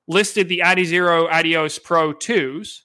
listed 0.07 0.48
the 0.48 0.61
Adizero 0.64 1.28
Adios 1.32 1.80
Pro 1.80 2.14
2s 2.14 2.82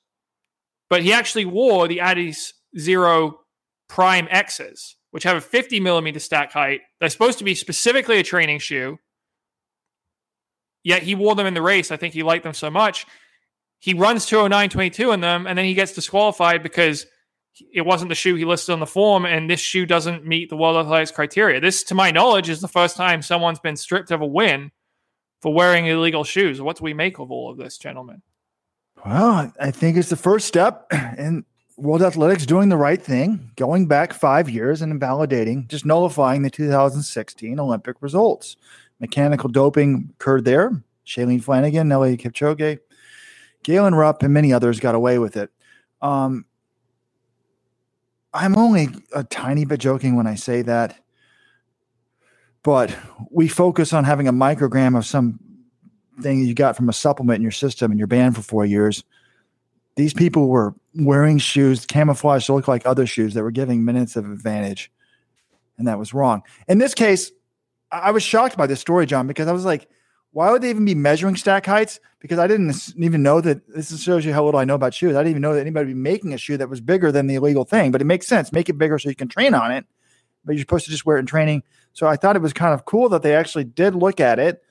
but 0.92 1.02
he 1.02 1.10
actually 1.10 1.46
wore 1.46 1.88
the 1.88 2.00
Adidas 2.02 2.52
Zero 2.78 3.40
Prime 3.88 4.28
X's, 4.30 4.96
which 5.10 5.22
have 5.22 5.38
a 5.38 5.40
50 5.40 5.80
millimeter 5.80 6.18
stack 6.18 6.52
height. 6.52 6.82
They're 7.00 7.08
supposed 7.08 7.38
to 7.38 7.44
be 7.44 7.54
specifically 7.54 8.18
a 8.18 8.22
training 8.22 8.58
shoe. 8.58 8.98
Yet 10.84 11.02
he 11.02 11.14
wore 11.14 11.34
them 11.34 11.46
in 11.46 11.54
the 11.54 11.62
race. 11.62 11.90
I 11.90 11.96
think 11.96 12.12
he 12.12 12.22
liked 12.22 12.44
them 12.44 12.52
so 12.52 12.70
much. 12.70 13.06
He 13.78 13.94
runs 13.94 14.26
209.22 14.26 15.14
in 15.14 15.22
them, 15.22 15.46
and 15.46 15.56
then 15.56 15.64
he 15.64 15.72
gets 15.72 15.94
disqualified 15.94 16.62
because 16.62 17.06
it 17.72 17.86
wasn't 17.86 18.10
the 18.10 18.14
shoe 18.14 18.34
he 18.34 18.44
listed 18.44 18.74
on 18.74 18.80
the 18.80 18.84
form, 18.84 19.24
and 19.24 19.48
this 19.48 19.60
shoe 19.60 19.86
doesn't 19.86 20.26
meet 20.26 20.50
the 20.50 20.58
World 20.58 20.76
Athletics 20.76 21.10
criteria. 21.10 21.58
This, 21.58 21.82
to 21.84 21.94
my 21.94 22.10
knowledge, 22.10 22.50
is 22.50 22.60
the 22.60 22.68
first 22.68 22.98
time 22.98 23.22
someone's 23.22 23.60
been 23.60 23.76
stripped 23.76 24.10
of 24.10 24.20
a 24.20 24.26
win 24.26 24.72
for 25.40 25.54
wearing 25.54 25.86
illegal 25.86 26.22
shoes. 26.22 26.60
What 26.60 26.76
do 26.76 26.84
we 26.84 26.92
make 26.92 27.18
of 27.18 27.30
all 27.30 27.50
of 27.50 27.56
this, 27.56 27.78
gentlemen? 27.78 28.20
Well, 29.04 29.52
I 29.58 29.72
think 29.72 29.96
it's 29.96 30.10
the 30.10 30.16
first 30.16 30.46
step 30.46 30.86
in 31.18 31.44
World 31.76 32.02
Athletics 32.02 32.46
doing 32.46 32.68
the 32.68 32.76
right 32.76 33.02
thing, 33.02 33.50
going 33.56 33.86
back 33.86 34.12
five 34.12 34.48
years 34.48 34.80
and 34.80 34.92
invalidating, 34.92 35.66
just 35.66 35.84
nullifying 35.84 36.42
the 36.42 36.50
2016 36.50 37.58
Olympic 37.58 37.96
results. 38.00 38.56
Mechanical 39.00 39.48
doping 39.48 40.10
occurred 40.14 40.44
there. 40.44 40.84
Shalane 41.04 41.42
Flanagan, 41.42 41.88
Eliud 41.88 42.20
Kipchoge, 42.20 42.78
Galen 43.64 43.96
Rupp, 43.96 44.22
and 44.22 44.32
many 44.32 44.52
others 44.52 44.78
got 44.78 44.94
away 44.94 45.18
with 45.18 45.36
it. 45.36 45.50
Um, 46.00 46.44
I'm 48.32 48.56
only 48.56 48.88
a 49.12 49.24
tiny 49.24 49.64
bit 49.64 49.80
joking 49.80 50.14
when 50.14 50.28
I 50.28 50.36
say 50.36 50.62
that, 50.62 51.00
but 52.62 52.96
we 53.30 53.48
focus 53.48 53.92
on 53.92 54.04
having 54.04 54.28
a 54.28 54.32
microgram 54.32 54.96
of 54.96 55.04
some 55.04 55.40
thing 56.20 56.44
you 56.44 56.54
got 56.54 56.76
from 56.76 56.88
a 56.88 56.92
supplement 56.92 57.36
in 57.36 57.42
your 57.42 57.52
system 57.52 57.90
and 57.90 57.98
you're 57.98 58.06
banned 58.06 58.36
for 58.36 58.42
four 58.42 58.66
years. 58.66 59.04
These 59.96 60.14
people 60.14 60.48
were 60.48 60.74
wearing 60.94 61.38
shoes 61.38 61.86
camouflaged 61.86 62.46
to 62.46 62.54
look 62.54 62.68
like 62.68 62.86
other 62.86 63.06
shoes 63.06 63.34
that 63.34 63.42
were 63.42 63.50
giving 63.50 63.84
minutes 63.84 64.16
of 64.16 64.30
advantage. 64.30 64.90
And 65.78 65.86
that 65.86 65.98
was 65.98 66.14
wrong. 66.14 66.42
In 66.68 66.78
this 66.78 66.94
case, 66.94 67.32
I 67.90 68.10
was 68.10 68.22
shocked 68.22 68.56
by 68.56 68.66
this 68.66 68.80
story, 68.80 69.06
John, 69.06 69.26
because 69.26 69.48
I 69.48 69.52
was 69.52 69.64
like, 69.64 69.88
why 70.32 70.50
would 70.50 70.62
they 70.62 70.70
even 70.70 70.86
be 70.86 70.94
measuring 70.94 71.36
stack 71.36 71.66
heights? 71.66 72.00
Because 72.20 72.38
I 72.38 72.46
didn't 72.46 72.94
even 72.96 73.22
know 73.22 73.40
that 73.42 73.66
this 73.68 74.00
shows 74.00 74.24
you 74.24 74.32
how 74.32 74.44
little 74.44 74.60
I 74.60 74.64
know 74.64 74.74
about 74.74 74.94
shoes. 74.94 75.14
I 75.14 75.18
didn't 75.18 75.32
even 75.32 75.42
know 75.42 75.54
that 75.54 75.60
anybody 75.60 75.86
would 75.86 75.94
be 75.94 76.00
making 76.00 76.32
a 76.32 76.38
shoe 76.38 76.56
that 76.56 76.70
was 76.70 76.80
bigger 76.80 77.12
than 77.12 77.26
the 77.26 77.34
illegal 77.34 77.64
thing, 77.64 77.90
but 77.90 78.00
it 78.00 78.06
makes 78.06 78.26
sense. 78.26 78.50
Make 78.50 78.70
it 78.70 78.78
bigger 78.78 78.98
so 78.98 79.10
you 79.10 79.14
can 79.14 79.28
train 79.28 79.52
on 79.52 79.70
it, 79.72 79.84
but 80.44 80.52
you're 80.52 80.60
supposed 80.60 80.86
to 80.86 80.90
just 80.90 81.04
wear 81.04 81.18
it 81.18 81.20
in 81.20 81.26
training. 81.26 81.62
So 81.92 82.06
I 82.06 82.16
thought 82.16 82.36
it 82.36 82.42
was 82.42 82.54
kind 82.54 82.72
of 82.72 82.86
cool 82.86 83.10
that 83.10 83.22
they 83.22 83.34
actually 83.34 83.64
did 83.64 83.94
look 83.94 84.20
at 84.20 84.38
it. 84.38 84.62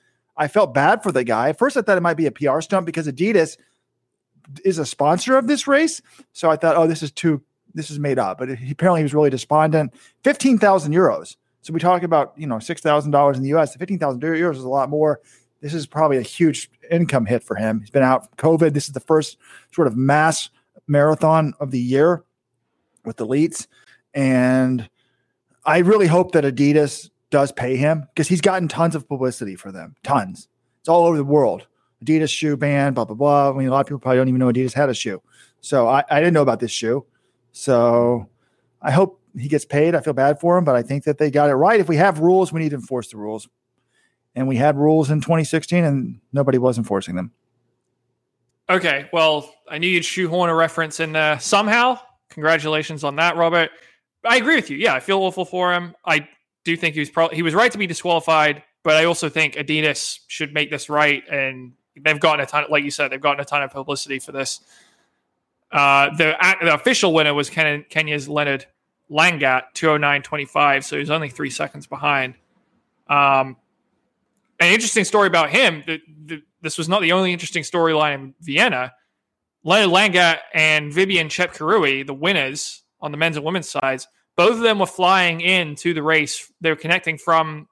I 0.42 0.48
felt 0.48 0.74
bad 0.74 1.02
for 1.02 1.12
the 1.12 1.22
guy. 1.22 1.50
At 1.50 1.58
first, 1.58 1.76
I 1.76 1.82
thought 1.82 1.96
it 1.96 2.02
might 2.02 2.16
be 2.16 2.26
a 2.26 2.32
PR 2.32 2.60
stunt 2.60 2.84
because 2.84 3.06
Adidas 3.06 3.56
is 4.64 4.78
a 4.78 4.84
sponsor 4.84 5.38
of 5.38 5.46
this 5.46 5.68
race. 5.68 6.02
So 6.32 6.50
I 6.50 6.56
thought, 6.56 6.76
oh, 6.76 6.88
this 6.88 7.02
is 7.02 7.12
too, 7.12 7.40
this 7.74 7.90
is 7.90 8.00
made 8.00 8.18
up. 8.18 8.38
But 8.38 8.58
he, 8.58 8.72
apparently, 8.72 9.00
he 9.00 9.04
was 9.04 9.14
really 9.14 9.30
despondent. 9.30 9.94
15,000 10.24 10.92
euros. 10.92 11.36
So 11.60 11.72
we 11.72 11.78
talk 11.78 12.02
about, 12.02 12.32
you 12.36 12.48
know, 12.48 12.56
$6,000 12.56 13.34
in 13.36 13.42
the 13.42 13.54
US. 13.54 13.76
15,000 13.76 14.20
euros 14.20 14.56
is 14.56 14.64
a 14.64 14.68
lot 14.68 14.90
more 14.90 15.20
this 15.62 15.74
is 15.74 15.86
probably 15.86 16.18
a 16.18 16.22
huge 16.22 16.68
income 16.90 17.24
hit 17.24 17.44
for 17.44 17.54
him. 17.54 17.80
He's 17.80 17.90
been 17.90 18.02
out 18.02 18.24
from 18.24 18.58
COVID. 18.58 18.74
This 18.74 18.88
is 18.88 18.94
the 18.94 19.00
first 19.00 19.38
sort 19.70 19.86
of 19.86 19.96
mass 19.96 20.50
marathon 20.88 21.54
of 21.60 21.70
the 21.70 21.78
year 21.78 22.24
with 23.04 23.18
elites. 23.18 23.68
And 24.12 24.90
I 25.64 25.78
really 25.78 26.08
hope 26.08 26.32
that 26.32 26.42
Adidas 26.42 27.10
does 27.32 27.50
pay 27.50 27.76
him 27.76 28.06
because 28.14 28.28
he's 28.28 28.40
gotten 28.40 28.68
tons 28.68 28.94
of 28.94 29.08
publicity 29.08 29.56
for 29.56 29.72
them. 29.72 29.96
Tons. 30.04 30.48
It's 30.80 30.88
all 30.88 31.06
over 31.06 31.16
the 31.16 31.24
world. 31.24 31.66
Adidas 32.04 32.30
shoe 32.30 32.56
ban, 32.56 32.94
blah, 32.94 33.04
blah, 33.04 33.16
blah. 33.16 33.50
I 33.50 33.58
mean, 33.58 33.66
a 33.66 33.70
lot 33.70 33.80
of 33.80 33.86
people 33.86 33.98
probably 33.98 34.18
don't 34.18 34.28
even 34.28 34.38
know 34.38 34.52
Adidas 34.52 34.74
had 34.74 34.88
a 34.88 34.94
shoe. 34.94 35.20
So 35.60 35.88
I, 35.88 36.04
I 36.10 36.20
didn't 36.20 36.34
know 36.34 36.42
about 36.42 36.60
this 36.60 36.70
shoe. 36.70 37.04
So 37.52 38.28
I 38.80 38.90
hope 38.92 39.20
he 39.36 39.48
gets 39.48 39.64
paid. 39.64 39.94
I 39.94 40.00
feel 40.00 40.12
bad 40.12 40.38
for 40.38 40.58
him, 40.58 40.64
but 40.64 40.76
I 40.76 40.82
think 40.82 41.04
that 41.04 41.18
they 41.18 41.30
got 41.30 41.50
it 41.50 41.54
right. 41.54 41.80
If 41.80 41.88
we 41.88 41.96
have 41.96 42.20
rules, 42.20 42.52
we 42.52 42.60
need 42.60 42.70
to 42.70 42.76
enforce 42.76 43.08
the 43.08 43.16
rules 43.16 43.48
and 44.34 44.46
we 44.46 44.56
had 44.56 44.76
rules 44.76 45.10
in 45.10 45.20
2016 45.20 45.84
and 45.84 46.20
nobody 46.32 46.58
was 46.58 46.78
enforcing 46.78 47.16
them. 47.16 47.32
Okay, 48.68 49.08
well, 49.12 49.52
I 49.68 49.78
knew 49.78 49.88
you'd 49.88 50.04
shoehorn 50.04 50.50
a 50.50 50.54
reference 50.54 51.00
in 51.00 51.12
there 51.12 51.40
somehow. 51.40 51.98
Congratulations 52.30 53.04
on 53.04 53.16
that, 53.16 53.36
Robert. 53.36 53.70
I 54.24 54.36
agree 54.36 54.56
with 54.56 54.70
you. 54.70 54.76
Yeah, 54.76 54.94
I 54.94 55.00
feel 55.00 55.18
awful 55.18 55.44
for 55.44 55.72
him. 55.72 55.94
I 56.04 56.28
do 56.64 56.76
think 56.76 56.94
he 56.94 57.00
was 57.00 57.10
probably 57.10 57.36
he 57.36 57.42
was 57.42 57.54
right 57.54 57.70
to 57.72 57.78
be 57.78 57.86
disqualified, 57.86 58.62
but 58.82 58.96
I 58.96 59.04
also 59.04 59.28
think 59.28 59.54
Adidas 59.54 60.20
should 60.28 60.52
make 60.52 60.70
this 60.70 60.88
right, 60.88 61.22
and 61.30 61.72
they've 62.00 62.20
gotten 62.20 62.40
a 62.40 62.46
ton. 62.46 62.64
Like 62.70 62.84
you 62.84 62.90
said, 62.90 63.10
they've 63.10 63.20
gotten 63.20 63.40
a 63.40 63.44
ton 63.44 63.62
of 63.62 63.70
publicity 63.70 64.18
for 64.18 64.32
this. 64.32 64.60
Uh, 65.70 66.14
the, 66.16 66.36
the 66.60 66.74
official 66.74 67.14
winner 67.14 67.32
was 67.32 67.48
Ken, 67.48 67.84
Kenya's 67.88 68.28
Leonard 68.28 68.66
Langat, 69.10 69.62
209.25, 69.74 70.84
so 70.84 70.96
he 70.96 71.00
was 71.00 71.10
only 71.10 71.30
three 71.30 71.50
seconds 71.50 71.86
behind. 71.86 72.34
Um, 73.08 73.56
an 74.60 74.72
interesting 74.72 75.04
story 75.04 75.26
about 75.26 75.50
him. 75.50 75.82
The, 75.86 76.00
the, 76.26 76.42
this 76.60 76.78
was 76.78 76.88
not 76.88 77.00
the 77.00 77.12
only 77.12 77.32
interesting 77.32 77.62
storyline 77.62 78.14
in 78.14 78.34
Vienna. 78.40 78.92
Leonard 79.64 79.90
Langat 79.90 80.38
and 80.54 80.92
Vivian 80.92 81.28
Chepkirui, 81.28 82.06
the 82.06 82.14
winners 82.14 82.82
on 83.00 83.10
the 83.10 83.16
men's 83.16 83.36
and 83.36 83.44
women's 83.44 83.68
sides, 83.68 84.06
both 84.36 84.52
of 84.52 84.60
them 84.60 84.78
were 84.78 84.86
flying 84.86 85.40
in 85.40 85.74
to 85.76 85.94
the 85.94 86.02
race. 86.02 86.50
They 86.60 86.70
were 86.70 86.76
connecting 86.76 87.18
from 87.18 87.68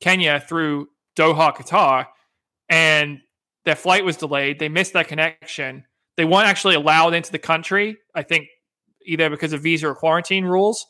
Kenya 0.00 0.40
through 0.40 0.88
Doha, 1.16 1.54
Qatar, 1.54 2.06
and 2.68 3.20
their 3.64 3.76
flight 3.76 4.04
was 4.04 4.16
delayed. 4.16 4.58
They 4.58 4.68
missed 4.68 4.92
that 4.94 5.08
connection. 5.08 5.84
They 6.16 6.24
weren't 6.24 6.48
actually 6.48 6.74
allowed 6.74 7.14
into 7.14 7.32
the 7.32 7.38
country, 7.38 7.98
I 8.14 8.22
think, 8.22 8.48
either 9.06 9.30
because 9.30 9.52
of 9.52 9.62
visa 9.62 9.88
or 9.88 9.94
quarantine 9.94 10.44
rules. 10.44 10.86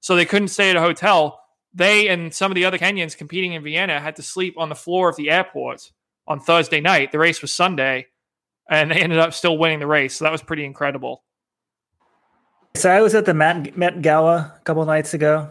So 0.00 0.14
they 0.14 0.24
couldn't 0.24 0.48
stay 0.48 0.70
at 0.70 0.76
a 0.76 0.80
hotel 0.80 1.40
they 1.76 2.08
and 2.08 2.34
some 2.34 2.50
of 2.50 2.54
the 2.54 2.64
other 2.64 2.78
Kenyans 2.78 3.16
competing 3.16 3.52
in 3.52 3.62
Vienna 3.62 4.00
had 4.00 4.16
to 4.16 4.22
sleep 4.22 4.54
on 4.56 4.70
the 4.70 4.74
floor 4.74 5.10
of 5.10 5.16
the 5.16 5.30
airport 5.30 5.92
on 6.26 6.40
Thursday 6.40 6.80
night. 6.80 7.12
The 7.12 7.18
race 7.18 7.42
was 7.42 7.52
Sunday, 7.52 8.06
and 8.68 8.90
they 8.90 9.02
ended 9.02 9.18
up 9.18 9.34
still 9.34 9.58
winning 9.58 9.78
the 9.78 9.86
race. 9.86 10.16
So 10.16 10.24
that 10.24 10.32
was 10.32 10.42
pretty 10.42 10.64
incredible. 10.64 11.22
So 12.76 12.90
I 12.90 13.00
was 13.00 13.14
at 13.14 13.24
the 13.24 13.32
Met, 13.32 13.76
Met 13.76 14.02
Gala 14.02 14.54
a 14.56 14.60
couple 14.64 14.84
nights 14.84 15.14
ago. 15.14 15.50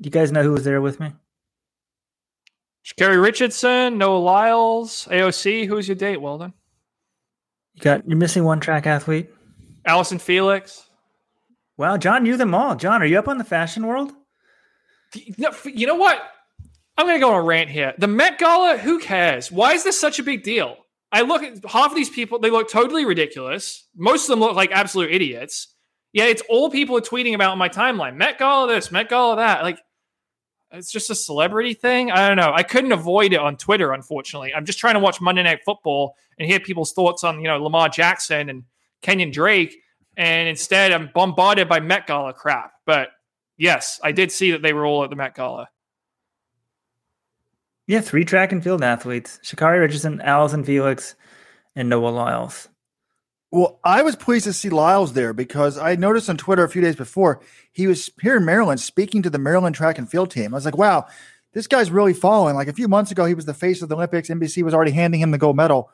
Do 0.00 0.06
you 0.06 0.10
guys 0.10 0.30
know 0.30 0.42
who 0.42 0.52
was 0.52 0.64
there 0.64 0.82
with 0.82 1.00
me? 1.00 1.14
Sha'Carri 2.84 3.20
Richardson, 3.20 3.96
Noah 3.96 4.18
Lyles, 4.18 5.08
AOC. 5.10 5.66
Who's 5.66 5.88
your 5.88 5.96
date, 5.96 6.20
Weldon? 6.20 6.52
You 7.74 7.82
got 7.82 8.06
you're 8.06 8.18
missing 8.18 8.44
one 8.44 8.60
track 8.60 8.86
athlete. 8.86 9.30
Allyson 9.86 10.18
Felix. 10.18 10.88
Wow, 11.78 11.96
John 11.96 12.22
knew 12.22 12.36
them 12.36 12.54
all. 12.54 12.76
John, 12.76 13.02
are 13.02 13.06
you 13.06 13.18
up 13.18 13.28
on 13.28 13.38
the 13.38 13.44
fashion 13.44 13.86
world? 13.86 14.12
You 15.14 15.86
know 15.86 15.94
what? 15.94 16.20
I'm 16.98 17.06
going 17.06 17.16
to 17.16 17.24
go 17.24 17.32
on 17.32 17.40
a 17.40 17.42
rant 17.42 17.70
here. 17.70 17.94
The 17.98 18.06
Met 18.06 18.38
Gala, 18.38 18.76
who 18.78 18.98
cares? 18.98 19.50
Why 19.50 19.72
is 19.72 19.84
this 19.84 19.98
such 19.98 20.18
a 20.18 20.22
big 20.22 20.42
deal? 20.42 20.76
I 21.10 21.22
look 21.22 21.42
at 21.42 21.64
half 21.66 21.90
of 21.90 21.96
these 21.96 22.10
people, 22.10 22.38
they 22.38 22.50
look 22.50 22.70
totally 22.70 23.04
ridiculous. 23.04 23.88
Most 23.96 24.24
of 24.24 24.28
them 24.28 24.40
look 24.40 24.56
like 24.56 24.72
absolute 24.72 25.10
idiots. 25.10 25.74
Yeah, 26.16 26.24
it's 26.24 26.42
all 26.48 26.70
people 26.70 26.98
tweeting 27.02 27.34
about 27.34 27.58
my 27.58 27.68
timeline. 27.68 28.16
Met 28.16 28.38
Gala 28.38 28.66
this, 28.72 28.90
Met 28.90 29.10
Gala 29.10 29.36
that. 29.36 29.62
Like, 29.62 29.78
it's 30.70 30.90
just 30.90 31.10
a 31.10 31.14
celebrity 31.14 31.74
thing. 31.74 32.10
I 32.10 32.26
don't 32.26 32.38
know. 32.38 32.54
I 32.54 32.62
couldn't 32.62 32.92
avoid 32.92 33.34
it 33.34 33.38
on 33.38 33.58
Twitter, 33.58 33.92
unfortunately. 33.92 34.54
I'm 34.54 34.64
just 34.64 34.78
trying 34.78 34.94
to 34.94 35.00
watch 35.00 35.20
Monday 35.20 35.42
Night 35.42 35.60
Football 35.62 36.16
and 36.38 36.48
hear 36.48 36.58
people's 36.58 36.94
thoughts 36.94 37.22
on, 37.22 37.38
you 37.42 37.48
know, 37.48 37.62
Lamar 37.62 37.90
Jackson 37.90 38.48
and 38.48 38.64
Kenyon 39.02 39.30
Drake. 39.30 39.76
And 40.16 40.48
instead, 40.48 40.90
I'm 40.90 41.10
bombarded 41.14 41.68
by 41.68 41.80
Met 41.80 42.06
Gala 42.06 42.32
crap. 42.32 42.72
But 42.86 43.10
yes, 43.58 44.00
I 44.02 44.12
did 44.12 44.32
see 44.32 44.52
that 44.52 44.62
they 44.62 44.72
were 44.72 44.86
all 44.86 45.04
at 45.04 45.10
the 45.10 45.16
Met 45.16 45.34
Gala. 45.34 45.68
Yeah, 47.86 48.00
three 48.00 48.24
track 48.24 48.52
and 48.52 48.64
field 48.64 48.82
athletes: 48.82 49.38
Sha'Carri 49.44 49.80
Richardson, 49.80 50.22
Allyson 50.22 50.64
Felix, 50.64 51.14
and 51.74 51.90
Noah 51.90 52.08
Lyles. 52.08 52.68
Well, 53.56 53.80
I 53.82 54.02
was 54.02 54.16
pleased 54.16 54.44
to 54.44 54.52
see 54.52 54.68
Lyles 54.68 55.14
there 55.14 55.32
because 55.32 55.78
I 55.78 55.94
noticed 55.94 56.28
on 56.28 56.36
Twitter 56.36 56.62
a 56.62 56.68
few 56.68 56.82
days 56.82 56.94
before 56.94 57.40
he 57.72 57.86
was 57.86 58.10
here 58.20 58.36
in 58.36 58.44
Maryland 58.44 58.80
speaking 58.80 59.22
to 59.22 59.30
the 59.30 59.38
Maryland 59.38 59.74
track 59.74 59.96
and 59.96 60.06
field 60.06 60.30
team. 60.30 60.52
I 60.52 60.58
was 60.58 60.66
like, 60.66 60.76
wow, 60.76 61.06
this 61.54 61.66
guy's 61.66 61.90
really 61.90 62.12
falling. 62.12 62.54
Like 62.54 62.68
a 62.68 62.74
few 62.74 62.86
months 62.86 63.12
ago, 63.12 63.24
he 63.24 63.32
was 63.32 63.46
the 63.46 63.54
face 63.54 63.80
of 63.80 63.88
the 63.88 63.96
Olympics. 63.96 64.28
NBC 64.28 64.62
was 64.62 64.74
already 64.74 64.90
handing 64.90 65.20
him 65.20 65.30
the 65.30 65.38
gold 65.38 65.56
medal. 65.56 65.88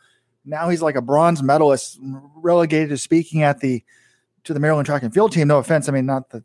Now 0.45 0.71
he's 0.71 0.83
like 0.83 0.97
a 0.97 1.01
bronze 1.01 1.41
medalist, 1.41 2.01
relegated 2.35 2.89
to 2.89 2.99
speaking 2.99 3.45
at 3.45 3.61
the 3.61 3.85
to 4.43 4.53
the 4.53 4.59
Maryland 4.59 4.87
track 4.87 5.05
and 5.05 5.15
field 5.15 5.31
team. 5.31 5.47
No 5.47 5.59
offense, 5.59 5.89
I 5.89 5.93
mean 5.93 6.05
not 6.05 6.31
the 6.31 6.43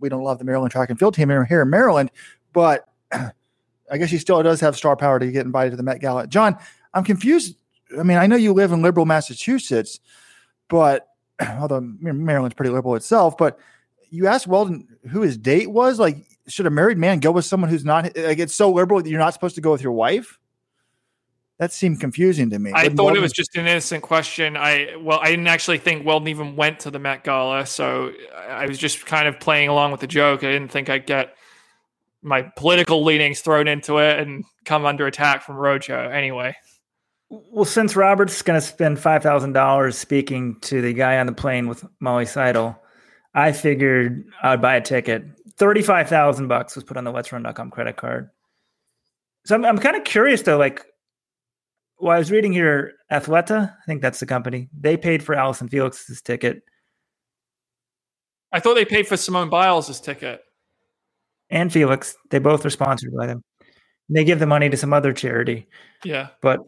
we 0.00 0.08
don't 0.08 0.22
love 0.22 0.38
the 0.38 0.46
Maryland 0.46 0.72
track 0.72 0.88
and 0.88 0.98
field 0.98 1.12
team 1.12 1.28
here 1.28 1.60
in 1.60 1.68
Maryland, 1.68 2.10
but 2.54 2.88
I 3.12 3.98
guess 3.98 4.10
he 4.10 4.16
still 4.16 4.42
does 4.42 4.60
have 4.60 4.78
star 4.78 4.96
power 4.96 5.18
to 5.18 5.30
get 5.30 5.44
invited 5.44 5.72
to 5.72 5.76
the 5.76 5.82
Met 5.82 6.00
Gala. 6.00 6.26
John, 6.26 6.56
I'm 6.94 7.04
confused. 7.04 7.58
I 7.98 8.02
mean, 8.02 8.16
I 8.16 8.26
know 8.26 8.36
you 8.36 8.54
live 8.54 8.72
in 8.72 8.80
liberal 8.80 9.04
Massachusetts, 9.04 10.00
but 10.68 11.08
although 11.58 11.80
Maryland's 11.80 12.54
pretty 12.54 12.70
liberal 12.70 12.94
itself, 12.94 13.36
but 13.36 13.58
you 14.10 14.28
asked 14.28 14.46
Weldon 14.46 14.86
who 15.10 15.22
his 15.22 15.36
date 15.36 15.70
was. 15.70 15.98
Like, 15.98 16.16
should 16.46 16.66
a 16.66 16.70
married 16.70 16.98
man 16.98 17.18
go 17.18 17.32
with 17.32 17.44
someone 17.44 17.70
who's 17.70 17.84
not 17.84 18.16
like 18.16 18.38
it's 18.38 18.54
so 18.54 18.70
liberal 18.70 19.02
that 19.02 19.08
you're 19.08 19.18
not 19.18 19.32
supposed 19.32 19.56
to 19.56 19.60
go 19.60 19.72
with 19.72 19.82
your 19.82 19.92
wife? 19.92 20.38
That 21.58 21.72
seemed 21.72 22.00
confusing 22.00 22.50
to 22.50 22.58
me. 22.58 22.72
I 22.74 22.88
thought 22.88 23.04
Weldon, 23.04 23.16
it 23.18 23.20
was 23.22 23.32
just 23.32 23.56
an 23.56 23.66
innocent 23.66 24.02
question. 24.02 24.56
I 24.56 24.96
well, 25.00 25.20
I 25.20 25.30
didn't 25.30 25.46
actually 25.46 25.78
think 25.78 26.04
Weldon 26.04 26.28
even 26.28 26.56
went 26.56 26.80
to 26.80 26.90
the 26.90 26.98
Met 26.98 27.24
Gala, 27.24 27.66
so 27.66 28.12
I 28.48 28.66
was 28.66 28.78
just 28.78 29.06
kind 29.06 29.28
of 29.28 29.38
playing 29.38 29.68
along 29.68 29.92
with 29.92 30.00
the 30.00 30.06
joke. 30.06 30.42
I 30.44 30.52
didn't 30.52 30.70
think 30.70 30.88
I'd 30.88 31.06
get 31.06 31.36
my 32.22 32.42
political 32.42 33.04
leanings 33.04 33.40
thrown 33.40 33.68
into 33.68 33.98
it 33.98 34.18
and 34.18 34.44
come 34.64 34.84
under 34.84 35.06
attack 35.06 35.42
from 35.42 35.56
Rojo. 35.56 36.08
Anyway. 36.08 36.56
Well, 37.50 37.64
since 37.64 37.96
Robert's 37.96 38.42
going 38.42 38.60
to 38.60 38.66
spend 38.66 38.98
five 38.98 39.22
thousand 39.22 39.52
dollars 39.52 39.96
speaking 39.96 40.58
to 40.60 40.80
the 40.80 40.92
guy 40.92 41.18
on 41.18 41.26
the 41.26 41.32
plane 41.32 41.68
with 41.68 41.84
Molly 42.00 42.26
Seidel, 42.26 42.80
I 43.34 43.52
figured 43.52 44.24
I'd 44.42 44.60
buy 44.60 44.76
a 44.76 44.80
ticket. 44.80 45.24
Thirty-five 45.56 46.08
thousand 46.08 46.48
bucks 46.48 46.74
was 46.74 46.84
put 46.84 46.96
on 46.96 47.04
the 47.04 47.12
Let'sRun.com 47.12 47.70
credit 47.70 47.96
card. 47.96 48.30
So 49.46 49.54
I'm, 49.54 49.64
I'm 49.64 49.78
kind 49.78 49.96
of 49.96 50.04
curious 50.04 50.42
though, 50.42 50.58
like 50.58 50.84
well, 51.98 52.14
I 52.14 52.18
was 52.18 52.30
reading 52.30 52.52
here, 52.52 52.94
Athleta, 53.10 53.70
I 53.70 53.84
think 53.86 54.02
that's 54.02 54.20
the 54.20 54.26
company. 54.26 54.68
They 54.78 54.96
paid 54.96 55.22
for 55.22 55.34
Allyson 55.34 55.68
Felix's 55.68 56.20
ticket. 56.20 56.62
I 58.52 58.60
thought 58.60 58.74
they 58.74 58.84
paid 58.84 59.06
for 59.06 59.16
Simone 59.16 59.48
Biles' 59.48 60.00
ticket. 60.00 60.42
And 61.50 61.72
Felix. 61.72 62.16
They 62.30 62.38
both 62.38 62.64
are 62.64 62.70
sponsored 62.70 63.14
by 63.16 63.26
them. 63.26 63.42
They 64.08 64.24
give 64.24 64.38
the 64.38 64.46
money 64.46 64.68
to 64.68 64.76
some 64.76 64.92
other 64.92 65.12
charity. 65.12 65.66
Yeah. 66.04 66.28
But 66.42 66.60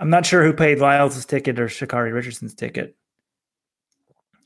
I'm 0.00 0.10
not 0.10 0.26
sure 0.26 0.44
who 0.44 0.52
paid 0.52 0.78
Lyles' 0.78 1.24
ticket 1.24 1.58
or 1.58 1.66
Sha'Carri 1.66 2.12
Richardson's 2.12 2.54
ticket. 2.54 2.96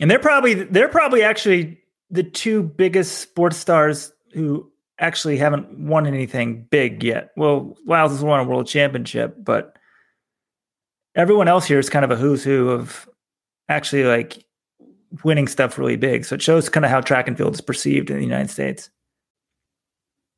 And 0.00 0.10
they're 0.10 0.18
probably 0.18 0.54
they're 0.54 0.88
probably 0.88 1.22
actually 1.22 1.78
the 2.10 2.22
two 2.22 2.62
biggest 2.62 3.18
sports 3.18 3.56
stars 3.56 4.12
who 4.32 4.70
actually 4.98 5.36
haven't 5.36 5.78
won 5.78 6.06
anything 6.06 6.66
big 6.70 7.02
yet. 7.02 7.30
Well, 7.36 7.76
Lyles 7.86 8.12
has 8.12 8.22
won 8.22 8.40
a 8.40 8.44
world 8.44 8.66
championship, 8.66 9.36
but 9.38 9.76
everyone 11.14 11.48
else 11.48 11.66
here 11.66 11.78
is 11.78 11.90
kind 11.90 12.04
of 12.04 12.10
a 12.10 12.16
who's 12.16 12.44
who 12.44 12.70
of 12.70 13.08
actually 13.68 14.04
like 14.04 14.44
winning 15.24 15.48
stuff 15.48 15.78
really 15.78 15.96
big. 15.96 16.24
So 16.24 16.34
it 16.34 16.42
shows 16.42 16.68
kind 16.68 16.84
of 16.84 16.90
how 16.90 17.00
track 17.00 17.28
and 17.28 17.36
field 17.36 17.54
is 17.54 17.60
perceived 17.60 18.10
in 18.10 18.16
the 18.16 18.24
United 18.24 18.50
States. 18.50 18.90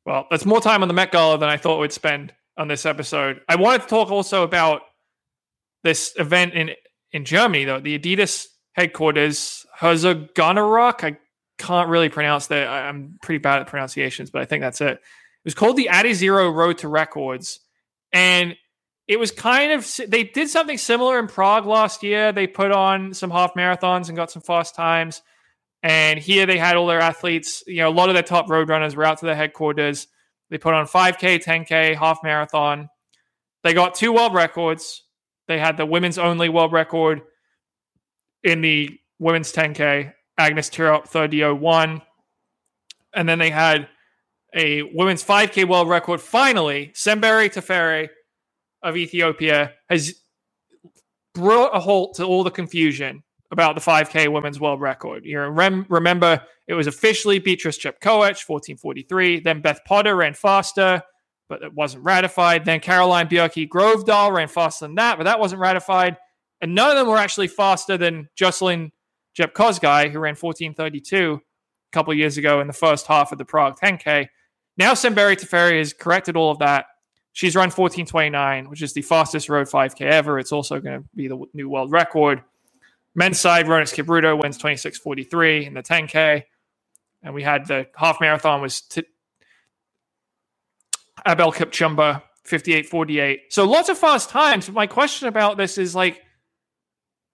Well, 0.05 0.27
that's 0.31 0.45
more 0.45 0.61
time 0.61 0.81
on 0.81 0.87
the 0.87 0.93
Met 0.93 1.11
Gala 1.11 1.37
than 1.37 1.49
I 1.49 1.57
thought 1.57 1.79
we'd 1.79 1.91
spend 1.91 2.33
on 2.57 2.67
this 2.67 2.85
episode. 2.85 3.41
I 3.47 3.55
wanted 3.55 3.83
to 3.83 3.87
talk 3.87 4.09
also 4.09 4.43
about 4.43 4.81
this 5.83 6.13
event 6.17 6.53
in 6.53 6.71
in 7.11 7.25
Germany, 7.25 7.65
though 7.65 7.79
the 7.79 7.97
Adidas 7.97 8.47
headquarters, 8.73 9.65
Herzogenaurach. 9.79 11.03
I 11.03 11.17
can't 11.57 11.89
really 11.89 12.09
pronounce 12.09 12.47
that. 12.47 12.67
I'm 12.67 13.19
pretty 13.21 13.39
bad 13.39 13.61
at 13.61 13.67
pronunciations, 13.67 14.31
but 14.31 14.41
I 14.41 14.45
think 14.45 14.61
that's 14.61 14.81
it. 14.81 14.93
It 14.93 14.99
was 15.45 15.53
called 15.53 15.77
the 15.77 15.89
Adizero 15.91 16.53
Road 16.53 16.79
to 16.79 16.87
Records, 16.87 17.59
and 18.13 18.55
it 19.07 19.19
was 19.19 19.31
kind 19.31 19.73
of 19.73 19.99
they 20.07 20.23
did 20.23 20.49
something 20.49 20.77
similar 20.77 21.19
in 21.19 21.27
Prague 21.27 21.65
last 21.65 22.03
year. 22.03 22.31
They 22.31 22.47
put 22.47 22.71
on 22.71 23.13
some 23.13 23.29
half 23.29 23.55
marathons 23.55 24.07
and 24.07 24.15
got 24.15 24.31
some 24.31 24.41
fast 24.41 24.75
times. 24.75 25.21
And 25.83 26.19
here 26.19 26.45
they 26.45 26.57
had 26.57 26.75
all 26.75 26.85
their 26.85 26.99
athletes, 26.99 27.63
you 27.65 27.77
know, 27.77 27.89
a 27.89 27.91
lot 27.91 28.09
of 28.09 28.13
their 28.13 28.23
top 28.23 28.49
road 28.49 28.69
runners 28.69 28.95
were 28.95 29.03
out 29.03 29.17
to 29.19 29.25
their 29.25 29.35
headquarters. 29.35 30.07
They 30.49 30.57
put 30.57 30.73
on 30.73 30.85
5K, 30.85 31.43
10K, 31.43 31.97
half 31.97 32.19
marathon. 32.23 32.89
They 33.63 33.73
got 33.73 33.95
two 33.95 34.13
world 34.13 34.33
records. 34.33 35.03
They 35.51 35.59
had 35.59 35.75
the 35.75 35.85
women's 35.85 36.17
only 36.17 36.47
world 36.47 36.71
record 36.71 37.23
in 38.41 38.61
the 38.61 38.97
women's 39.19 39.51
10K, 39.51 40.13
Agnes 40.37 40.69
Tirop 40.69 41.09
3001. 41.09 42.01
And 43.13 43.27
then 43.27 43.37
they 43.37 43.49
had 43.49 43.89
a 44.55 44.83
women's 44.83 45.25
5K 45.25 45.67
world 45.67 45.89
record. 45.89 46.21
Finally, 46.21 46.93
Senbere 46.95 47.51
Teferi 47.51 48.07
of 48.81 48.95
Ethiopia 48.95 49.73
has 49.89 50.21
brought 51.33 51.75
a 51.75 51.81
halt 51.81 52.15
to 52.15 52.23
all 52.23 52.45
the 52.45 52.49
confusion 52.49 53.21
about 53.51 53.75
the 53.75 53.81
5K 53.81 54.31
women's 54.31 54.61
world 54.61 54.79
record. 54.79 55.25
You 55.25 55.41
rem- 55.41 55.85
remember 55.89 56.41
it 56.69 56.75
was 56.75 56.87
officially 56.87 57.39
Beatrice 57.39 57.77
Chepkoech, 57.77 58.47
1443. 58.47 59.41
Then 59.41 59.59
Beth 59.59 59.81
Potter 59.83 60.15
ran 60.15 60.33
faster, 60.33 61.03
but 61.51 61.63
it 61.63 61.73
wasn't 61.73 62.01
ratified. 62.05 62.63
Then 62.63 62.79
Caroline 62.79 63.27
Bjerke 63.27 63.67
Grovdal 63.67 64.31
ran 64.31 64.47
faster 64.47 64.85
than 64.85 64.95
that, 64.95 65.17
but 65.17 65.25
that 65.25 65.37
wasn't 65.37 65.59
ratified. 65.59 66.15
And 66.61 66.73
none 66.73 66.91
of 66.91 66.95
them 66.97 67.09
were 67.09 67.17
actually 67.17 67.49
faster 67.49 67.97
than 67.97 68.29
Joyciline 68.39 68.91
Jepkosgei, 69.37 70.11
who 70.11 70.19
ran 70.19 70.35
1432 70.35 71.33
a 71.33 71.91
couple 71.91 72.13
years 72.13 72.37
ago 72.37 72.61
in 72.61 72.67
the 72.67 72.73
first 72.73 73.05
half 73.05 73.33
of 73.33 73.37
the 73.37 73.43
Prague 73.43 73.77
10K. 73.77 74.29
Now 74.77 74.93
Senbere 74.93 75.35
Teferi 75.35 75.79
has 75.79 75.91
corrected 75.91 76.37
all 76.37 76.51
of 76.51 76.59
that. 76.59 76.85
She's 77.33 77.53
run 77.53 77.63
1429, 77.65 78.69
which 78.69 78.81
is 78.81 78.93
the 78.93 79.01
fastest 79.01 79.49
road 79.49 79.67
5K 79.67 80.03
ever. 80.03 80.39
It's 80.39 80.53
also 80.53 80.79
going 80.79 81.01
to 81.01 81.09
be 81.13 81.27
the 81.27 81.43
new 81.53 81.67
world 81.67 81.91
record. 81.91 82.43
Men's 83.13 83.41
side, 83.41 83.65
Rhonex 83.65 83.93
Kipruto 83.93 84.41
wins 84.41 84.57
26.43 84.57 85.67
in 85.67 85.73
the 85.73 85.83
10K. 85.83 86.43
And 87.23 87.33
we 87.33 87.43
had 87.43 87.67
the 87.67 87.87
half 87.97 88.21
marathon 88.21 88.61
was 88.61 88.79
t- 88.81 89.03
Abel 91.25 91.51
Kipchumba, 91.51 92.23
58.48. 92.47 93.37
So 93.49 93.65
lots 93.65 93.89
of 93.89 93.97
fast 93.97 94.29
times. 94.29 94.67
But 94.67 94.75
My 94.75 94.87
question 94.87 95.27
about 95.27 95.57
this 95.57 95.77
is 95.77 95.95
like, 95.95 96.21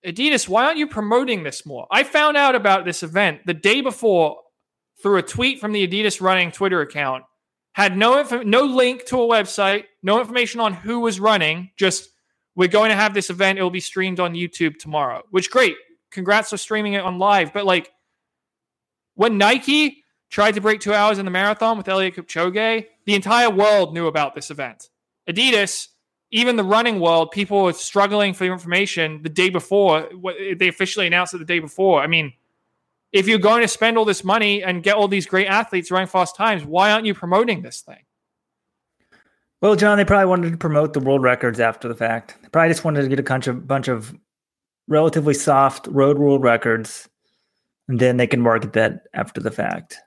Adidas, 0.05 0.47
why 0.47 0.65
aren't 0.65 0.77
you 0.77 0.87
promoting 0.87 1.43
this 1.43 1.65
more? 1.65 1.87
I 1.91 2.03
found 2.03 2.37
out 2.37 2.55
about 2.55 2.85
this 2.85 3.03
event 3.03 3.41
the 3.45 3.53
day 3.53 3.81
before 3.81 4.37
through 5.01 5.17
a 5.17 5.23
tweet 5.23 5.59
from 5.59 5.71
the 5.71 5.87
Adidas 5.87 6.21
running 6.21 6.51
Twitter 6.51 6.81
account. 6.81 7.23
Had 7.73 7.95
no 7.95 8.19
inf- 8.19 8.45
no 8.45 8.63
link 8.63 9.05
to 9.05 9.21
a 9.21 9.27
website, 9.27 9.83
no 10.01 10.19
information 10.19 10.59
on 10.59 10.73
who 10.73 10.99
was 10.99 11.19
running, 11.19 11.69
just 11.77 12.09
we're 12.55 12.67
going 12.67 12.89
to 12.89 12.95
have 12.95 13.13
this 13.13 13.29
event. 13.29 13.59
It 13.59 13.61
will 13.61 13.69
be 13.69 13.79
streamed 13.79 14.19
on 14.19 14.33
YouTube 14.33 14.77
tomorrow, 14.79 15.21
which 15.29 15.51
great. 15.51 15.75
Congrats 16.09 16.49
for 16.49 16.57
streaming 16.57 16.93
it 16.93 17.03
on 17.03 17.19
live. 17.19 17.53
But 17.53 17.65
like 17.65 17.91
when 19.13 19.37
Nike 19.37 20.03
tried 20.29 20.55
to 20.55 20.61
break 20.61 20.79
two 20.81 20.93
hours 20.93 21.19
in 21.19 21.25
the 21.25 21.31
marathon 21.31 21.77
with 21.77 21.87
Eliud 21.87 22.15
Kipchoge, 22.15 22.85
the 23.05 23.15
entire 23.15 23.49
world 23.49 23.93
knew 23.93 24.07
about 24.07 24.35
this 24.35 24.51
event. 24.51 24.89
Adidas, 25.29 25.87
even 26.31 26.55
the 26.55 26.63
running 26.63 26.99
world, 26.99 27.31
people 27.31 27.63
were 27.63 27.73
struggling 27.73 28.33
for 28.33 28.45
information 28.45 29.21
the 29.23 29.29
day 29.29 29.49
before. 29.49 30.09
They 30.57 30.67
officially 30.67 31.07
announced 31.07 31.33
it 31.33 31.37
the 31.37 31.45
day 31.45 31.59
before. 31.59 32.01
I 32.01 32.07
mean, 32.07 32.33
if 33.13 33.27
you're 33.27 33.39
going 33.39 33.61
to 33.61 33.67
spend 33.67 33.97
all 33.97 34.05
this 34.05 34.23
money 34.23 34.63
and 34.63 34.83
get 34.83 34.95
all 34.95 35.07
these 35.07 35.25
great 35.25 35.47
athletes 35.47 35.91
running 35.91 36.07
fast 36.07 36.35
times, 36.35 36.65
why 36.65 36.91
aren't 36.91 37.05
you 37.05 37.13
promoting 37.13 37.61
this 37.61 37.81
thing? 37.81 38.03
Well, 39.61 39.75
John, 39.75 39.97
they 39.97 40.05
probably 40.05 40.27
wanted 40.27 40.51
to 40.51 40.57
promote 40.57 40.93
the 40.93 40.99
world 40.99 41.23
records 41.23 41.59
after 41.59 41.87
the 41.87 41.95
fact. 41.95 42.35
They 42.41 42.49
probably 42.49 42.69
just 42.69 42.83
wanted 42.83 43.01
to 43.03 43.07
get 43.07 43.19
a 43.19 43.23
bunch 43.23 43.47
of 43.47 43.67
bunch 43.67 43.87
of 43.87 44.13
relatively 44.87 45.33
soft 45.33 45.87
road 45.87 46.19
world 46.19 46.43
records, 46.43 47.09
and 47.87 47.99
then 47.99 48.17
they 48.17 48.27
can 48.27 48.41
market 48.41 48.73
that 48.73 49.03
after 49.13 49.41
the 49.41 49.49
fact. 49.49 49.97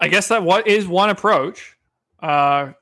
I 0.00 0.08
guess 0.08 0.28
that 0.28 0.42
what 0.42 0.66
is 0.66 0.86
one 0.86 1.10
approach, 1.10 1.76
uh, 2.20 2.72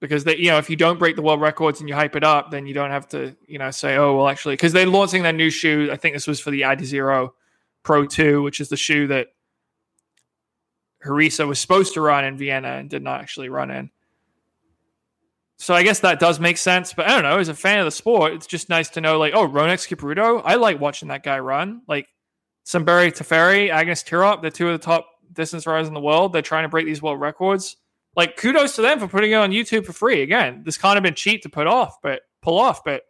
because 0.00 0.24
they, 0.24 0.36
you 0.36 0.50
know, 0.50 0.58
if 0.58 0.68
you 0.68 0.76
don't 0.76 0.98
break 0.98 1.16
the 1.16 1.22
world 1.22 1.40
records 1.40 1.80
and 1.80 1.88
you 1.88 1.94
hype 1.94 2.16
it 2.16 2.24
up, 2.24 2.50
then 2.50 2.66
you 2.66 2.74
don't 2.74 2.90
have 2.90 3.08
to, 3.08 3.34
you 3.46 3.58
know, 3.58 3.70
say, 3.70 3.96
oh, 3.96 4.16
well, 4.16 4.28
actually, 4.28 4.54
because 4.54 4.72
they're 4.72 4.86
launching 4.86 5.22
their 5.22 5.32
new 5.32 5.48
shoe. 5.48 5.88
I 5.90 5.96
think 5.96 6.14
this 6.14 6.26
was 6.26 6.38
for 6.38 6.50
the 6.50 6.62
Adizero 6.62 7.30
Pro 7.82 8.04
Two, 8.04 8.42
which 8.42 8.60
is 8.60 8.68
the 8.68 8.76
shoe 8.76 9.06
that 9.06 9.28
Hurisa 11.04 11.46
was 11.46 11.58
supposed 11.58 11.94
to 11.94 12.00
run 12.00 12.24
in 12.24 12.36
Vienna 12.36 12.72
and 12.72 12.90
did 12.90 13.02
not 13.02 13.20
actually 13.20 13.48
run 13.48 13.70
in. 13.70 13.90
So 15.58 15.72
I 15.72 15.82
guess 15.82 16.00
that 16.00 16.20
does 16.20 16.38
make 16.38 16.58
sense. 16.58 16.92
But 16.92 17.06
I 17.06 17.14
don't 17.14 17.22
know. 17.22 17.38
As 17.38 17.48
a 17.48 17.54
fan 17.54 17.78
of 17.78 17.86
the 17.86 17.90
sport, 17.90 18.34
it's 18.34 18.46
just 18.46 18.68
nice 18.68 18.90
to 18.90 19.00
know, 19.00 19.18
like, 19.18 19.32
oh, 19.34 19.48
Rhonex 19.48 19.88
Kipruto, 19.88 20.42
I 20.44 20.56
like 20.56 20.78
watching 20.78 21.08
that 21.08 21.22
guy 21.22 21.38
run. 21.38 21.80
Like 21.88 22.08
Senbere 22.66 23.16
Teferi, 23.16 23.70
Agnes 23.70 24.02
Tirop, 24.02 24.42
the 24.42 24.50
two 24.50 24.68
of 24.68 24.78
the 24.78 24.84
top 24.84 25.08
distance 25.32 25.66
runners 25.66 25.88
in 25.88 25.94
the 25.94 26.00
world. 26.00 26.32
They're 26.32 26.42
trying 26.42 26.64
to 26.64 26.68
break 26.68 26.86
these 26.86 27.02
world 27.02 27.20
records. 27.20 27.76
Like, 28.14 28.36
kudos 28.36 28.76
to 28.76 28.82
them 28.82 28.98
for 28.98 29.08
putting 29.08 29.32
it 29.32 29.34
on 29.34 29.50
YouTube 29.50 29.84
for 29.84 29.92
free. 29.92 30.22
Again, 30.22 30.62
this 30.64 30.78
kind 30.78 30.96
of 30.96 31.02
been 31.02 31.14
cheap 31.14 31.42
to 31.42 31.48
put 31.48 31.66
off, 31.66 32.00
but 32.02 32.22
pull 32.40 32.58
off. 32.58 32.82
But 32.82 33.02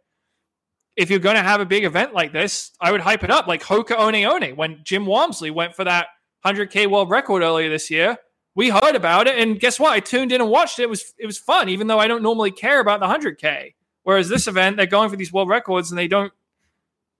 if 0.95 1.09
you're 1.09 1.19
going 1.19 1.37
to 1.37 1.43
have 1.43 1.61
a 1.61 1.65
big 1.65 1.85
event 1.85 2.13
like 2.13 2.33
this, 2.33 2.71
I 2.81 2.91
would 2.91 3.01
hype 3.01 3.23
it 3.23 3.31
up. 3.31 3.47
Like 3.47 3.63
Hoka 3.63 3.97
One 3.97 4.21
One 4.41 4.55
when 4.55 4.81
Jim 4.83 5.05
Walmsley 5.05 5.51
went 5.51 5.75
for 5.75 5.85
that 5.85 6.07
100K 6.45 6.87
world 6.87 7.09
record 7.09 7.41
earlier 7.41 7.69
this 7.69 7.89
year 7.89 8.17
we 8.57 8.69
heard 8.69 8.95
about 8.95 9.27
it, 9.27 9.37
and 9.37 9.59
guess 9.59 9.79
what? 9.79 9.91
I 9.91 9.99
tuned 9.99 10.31
in 10.31 10.41
and 10.41 10.49
watched 10.49 10.79
it. 10.79 10.83
It 10.83 10.89
was 10.89 11.13
it 11.19 11.27
was 11.27 11.37
fun, 11.37 11.69
even 11.69 11.85
though 11.85 11.99
I 11.99 12.07
don't 12.07 12.23
normally 12.23 12.49
care 12.49 12.79
about 12.79 12.99
the 12.99 13.05
hundred 13.05 13.37
k. 13.37 13.75
Whereas 14.01 14.29
this 14.29 14.47
event, 14.47 14.77
they're 14.77 14.87
going 14.87 15.11
for 15.11 15.15
these 15.15 15.31
world 15.31 15.47
records, 15.47 15.91
and 15.91 15.97
they 15.97 16.07
don't 16.07 16.33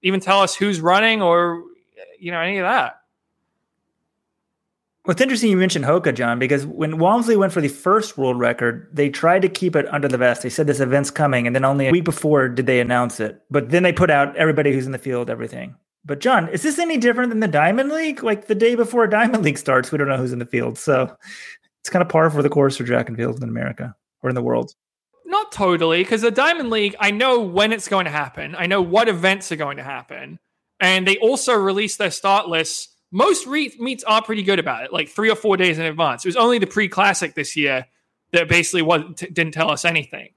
even 0.02 0.20
tell 0.20 0.42
us 0.42 0.56
who's 0.56 0.82
running 0.82 1.22
or 1.22 1.62
you 2.20 2.32
know 2.32 2.40
any 2.42 2.58
of 2.58 2.64
that. 2.64 2.97
What's 5.08 5.22
interesting, 5.22 5.50
you 5.50 5.56
mentioned 5.56 5.86
Hoka, 5.86 6.14
John, 6.14 6.38
because 6.38 6.66
when 6.66 6.98
Walmsley 6.98 7.38
went 7.38 7.54
for 7.54 7.62
the 7.62 7.70
first 7.70 8.18
world 8.18 8.38
record, 8.38 8.90
they 8.92 9.10
tried 9.10 9.44
to 9.44 9.48
keep 9.48 9.74
it 9.74 9.88
under 9.88 10.10
the 10.10 10.18
vest. 10.18 10.42
They 10.42 10.50
said 10.50 10.68
this 10.68 10.82
event's 10.82 11.12
coming, 11.12 11.48
and 11.48 11.56
then 11.56 11.64
only 11.64 11.88
a 11.88 11.92
week 11.92 12.04
before 12.04 12.50
did 12.50 12.66
they 12.66 12.82
announce 12.82 13.22
it. 13.22 13.42
But 13.50 13.70
then 13.70 13.84
they 13.84 13.94
put 13.94 14.10
out 14.10 14.36
everybody 14.36 14.74
who's 14.74 14.86
in 14.86 14.92
the 14.92 14.98
field, 14.98 15.30
everything. 15.30 15.76
But 16.04 16.20
John, 16.20 16.50
is 16.50 16.62
this 16.62 16.78
any 16.78 16.98
different 16.98 17.30
than 17.30 17.40
the 17.40 17.48
Diamond 17.48 17.90
League? 17.90 18.22
Like 18.22 18.48
the 18.48 18.54
day 18.54 18.76
before 18.76 19.08
Diamond 19.08 19.46
League 19.46 19.58
starts, 19.58 19.94
we 19.94 19.98
don't 19.98 20.10
know 20.10 20.18
who's 20.18 20.34
in 20.34 20.40
the 20.40 20.46
field. 20.46 20.78
So 20.78 21.16
it's 21.80 21.90
kind 21.90 22.04
of 22.04 22.10
par 22.10 22.30
for 22.30 22.44
the 22.44 22.50
course 22.50 22.76
for 22.76 22.84
track 22.84 23.08
and 23.08 23.16
field 23.16 23.42
in 23.42 23.48
America 23.48 23.96
or 24.24 24.30
in 24.30 24.36
the 24.36 24.44
world. 24.44 24.74
Not 25.24 25.54
totally, 25.54 26.04
because 26.04 26.20
the 26.20 26.32
Diamond 26.32 26.70
League, 26.70 26.98
I 27.00 27.12
know 27.12 27.40
when 27.40 27.72
it's 27.72 27.88
going 27.88 28.06
to 28.08 28.12
happen. 28.12 28.56
I 28.58 28.66
know 28.66 28.82
what 28.82 29.08
events 29.08 29.54
are 29.54 29.56
going 29.56 29.78
to 29.78 29.84
happen. 29.84 30.38
And 30.82 31.08
they 31.08 31.16
also 31.20 31.54
release 31.54 31.96
their 31.96 32.12
start 32.12 32.50
lists. 32.50 32.90
Most 33.12 33.48
re- 33.48 33.74
meets 33.80 34.04
are 34.04 34.22
pretty 34.22 34.44
good 34.44 34.60
about 34.60 34.84
it, 34.84 34.92
like 34.92 35.10
three 35.10 35.30
or 35.30 35.36
four 35.36 35.58
days 35.58 35.80
in 35.80 35.86
advance. 35.86 36.26
It 36.26 36.28
was 36.28 36.36
only 36.36 36.60
the 36.60 36.68
pre 36.68 36.88
classic 36.88 37.36
this 37.36 37.56
year 37.56 37.86
that 38.34 38.50
basically 38.50 38.82
was, 38.82 39.04
t- 39.16 39.28
didn't 39.28 39.54
tell 39.54 39.72
us 39.72 39.86
anything. 39.86 40.30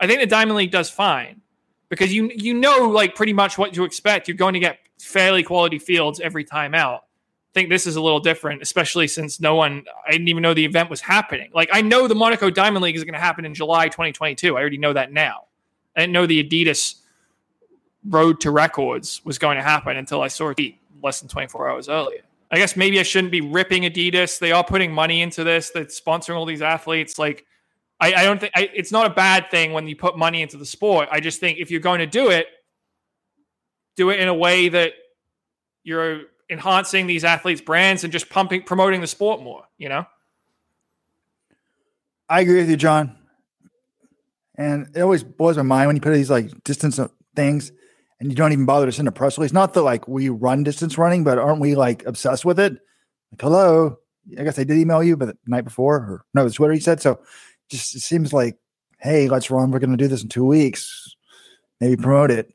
I 0.00 0.06
think 0.06 0.20
the 0.20 0.26
Diamond 0.26 0.56
League 0.56 0.70
does 0.70 0.90
fine 0.90 1.42
because 1.88 2.12
you 2.12 2.30
you 2.34 2.54
know 2.54 2.88
like 2.88 3.14
pretty 3.14 3.32
much 3.32 3.58
what 3.58 3.74
to 3.74 3.84
expect. 3.84 4.26
You're 4.28 4.36
going 4.36 4.54
to 4.54 4.60
get 4.60 4.78
fairly 4.98 5.42
quality 5.42 5.78
fields 5.78 6.20
every 6.20 6.44
time 6.44 6.74
out. 6.74 7.00
I 7.00 7.60
think 7.60 7.68
this 7.68 7.86
is 7.86 7.94
a 7.94 8.00
little 8.00 8.18
different, 8.18 8.62
especially 8.62 9.06
since 9.06 9.38
no 9.38 9.54
one, 9.54 9.84
I 10.04 10.10
didn't 10.10 10.26
even 10.26 10.42
know 10.42 10.54
the 10.54 10.64
event 10.64 10.90
was 10.90 11.00
happening. 11.00 11.50
Like, 11.54 11.68
I 11.72 11.82
know 11.82 12.08
the 12.08 12.14
Monaco 12.16 12.50
Diamond 12.50 12.82
League 12.82 12.96
is 12.96 13.04
going 13.04 13.14
to 13.14 13.20
happen 13.20 13.44
in 13.44 13.54
July 13.54 13.86
2022. 13.86 14.56
I 14.56 14.60
already 14.60 14.78
know 14.78 14.92
that 14.92 15.12
now. 15.12 15.44
I 15.96 16.00
didn't 16.00 16.14
know 16.14 16.26
the 16.26 16.42
Adidas 16.42 16.96
Road 18.04 18.40
to 18.40 18.50
Records 18.50 19.24
was 19.24 19.38
going 19.38 19.56
to 19.56 19.62
happen 19.62 19.96
until 19.96 20.20
I 20.20 20.28
saw 20.28 20.50
it 20.50 20.74
less 21.04 21.20
than 21.20 21.28
24 21.28 21.68
hours 21.68 21.88
earlier. 21.88 22.22
I 22.50 22.56
guess 22.56 22.76
maybe 22.76 22.98
I 22.98 23.02
shouldn't 23.02 23.30
be 23.30 23.40
ripping 23.40 23.82
Adidas. 23.82 24.38
They 24.38 24.52
are 24.52 24.64
putting 24.64 24.92
money 24.92 25.22
into 25.22 25.44
this. 25.44 25.70
They're 25.70 25.84
sponsoring 25.84 26.36
all 26.36 26.46
these 26.46 26.62
athletes. 26.62 27.18
Like, 27.18 27.46
I, 28.00 28.14
I 28.14 28.24
don't 28.24 28.40
think 28.40 28.52
I, 28.56 28.70
it's 28.74 28.90
not 28.90 29.06
a 29.06 29.14
bad 29.14 29.50
thing 29.50 29.72
when 29.72 29.86
you 29.86 29.96
put 29.96 30.16
money 30.16 30.42
into 30.42 30.56
the 30.56 30.66
sport. 30.66 31.08
I 31.12 31.20
just 31.20 31.40
think 31.40 31.58
if 31.58 31.70
you're 31.70 31.80
going 31.80 32.00
to 32.00 32.06
do 32.06 32.30
it, 32.30 32.46
do 33.96 34.10
it 34.10 34.18
in 34.18 34.28
a 34.28 34.34
way 34.34 34.68
that 34.68 34.92
you're 35.84 36.22
enhancing 36.50 37.06
these 37.06 37.24
athletes' 37.24 37.60
brands 37.60 38.04
and 38.04 38.12
just 38.12 38.30
pumping, 38.30 38.62
promoting 38.62 39.00
the 39.00 39.06
sport 39.06 39.42
more. 39.42 39.64
You 39.78 39.90
know. 39.90 40.06
I 42.28 42.40
agree 42.40 42.56
with 42.56 42.70
you, 42.70 42.76
John. 42.76 43.16
And 44.56 44.88
it 44.94 45.00
always 45.00 45.22
blows 45.24 45.56
my 45.56 45.62
mind 45.62 45.88
when 45.88 45.96
you 45.96 46.02
put 46.02 46.14
these 46.14 46.30
like 46.30 46.64
distance 46.64 47.00
things 47.34 47.72
and 48.24 48.32
you 48.32 48.36
don't 48.36 48.52
even 48.52 48.64
bother 48.64 48.86
to 48.86 48.92
send 48.92 49.06
a 49.06 49.12
press 49.12 49.36
release. 49.36 49.52
Not 49.52 49.74
that 49.74 49.82
like 49.82 50.08
we 50.08 50.30
run 50.30 50.64
distance 50.64 50.96
running, 50.96 51.24
but 51.24 51.36
aren't 51.36 51.60
we 51.60 51.74
like 51.74 52.06
obsessed 52.06 52.44
with 52.44 52.58
it? 52.58 52.72
Like, 52.72 53.40
hello. 53.40 53.98
I 54.38 54.44
guess 54.44 54.58
I 54.58 54.64
did 54.64 54.78
email 54.78 55.02
you, 55.02 55.16
but 55.16 55.26
the 55.26 55.36
night 55.46 55.64
before, 55.64 55.96
or 55.96 56.24
no, 56.32 56.46
it's 56.46 56.54
Twitter 56.54 56.72
he 56.72 56.80
said. 56.80 57.02
So 57.02 57.20
just 57.68 57.94
it 57.94 58.00
seems 58.00 58.32
like 58.32 58.56
hey, 59.04 59.28
let's 59.28 59.50
run. 59.50 59.70
We're 59.70 59.80
going 59.80 59.90
to 59.90 59.98
do 59.98 60.08
this 60.08 60.22
in 60.22 60.30
two 60.30 60.46
weeks. 60.46 61.14
Maybe 61.78 62.00
promote 62.00 62.30
it. 62.30 62.54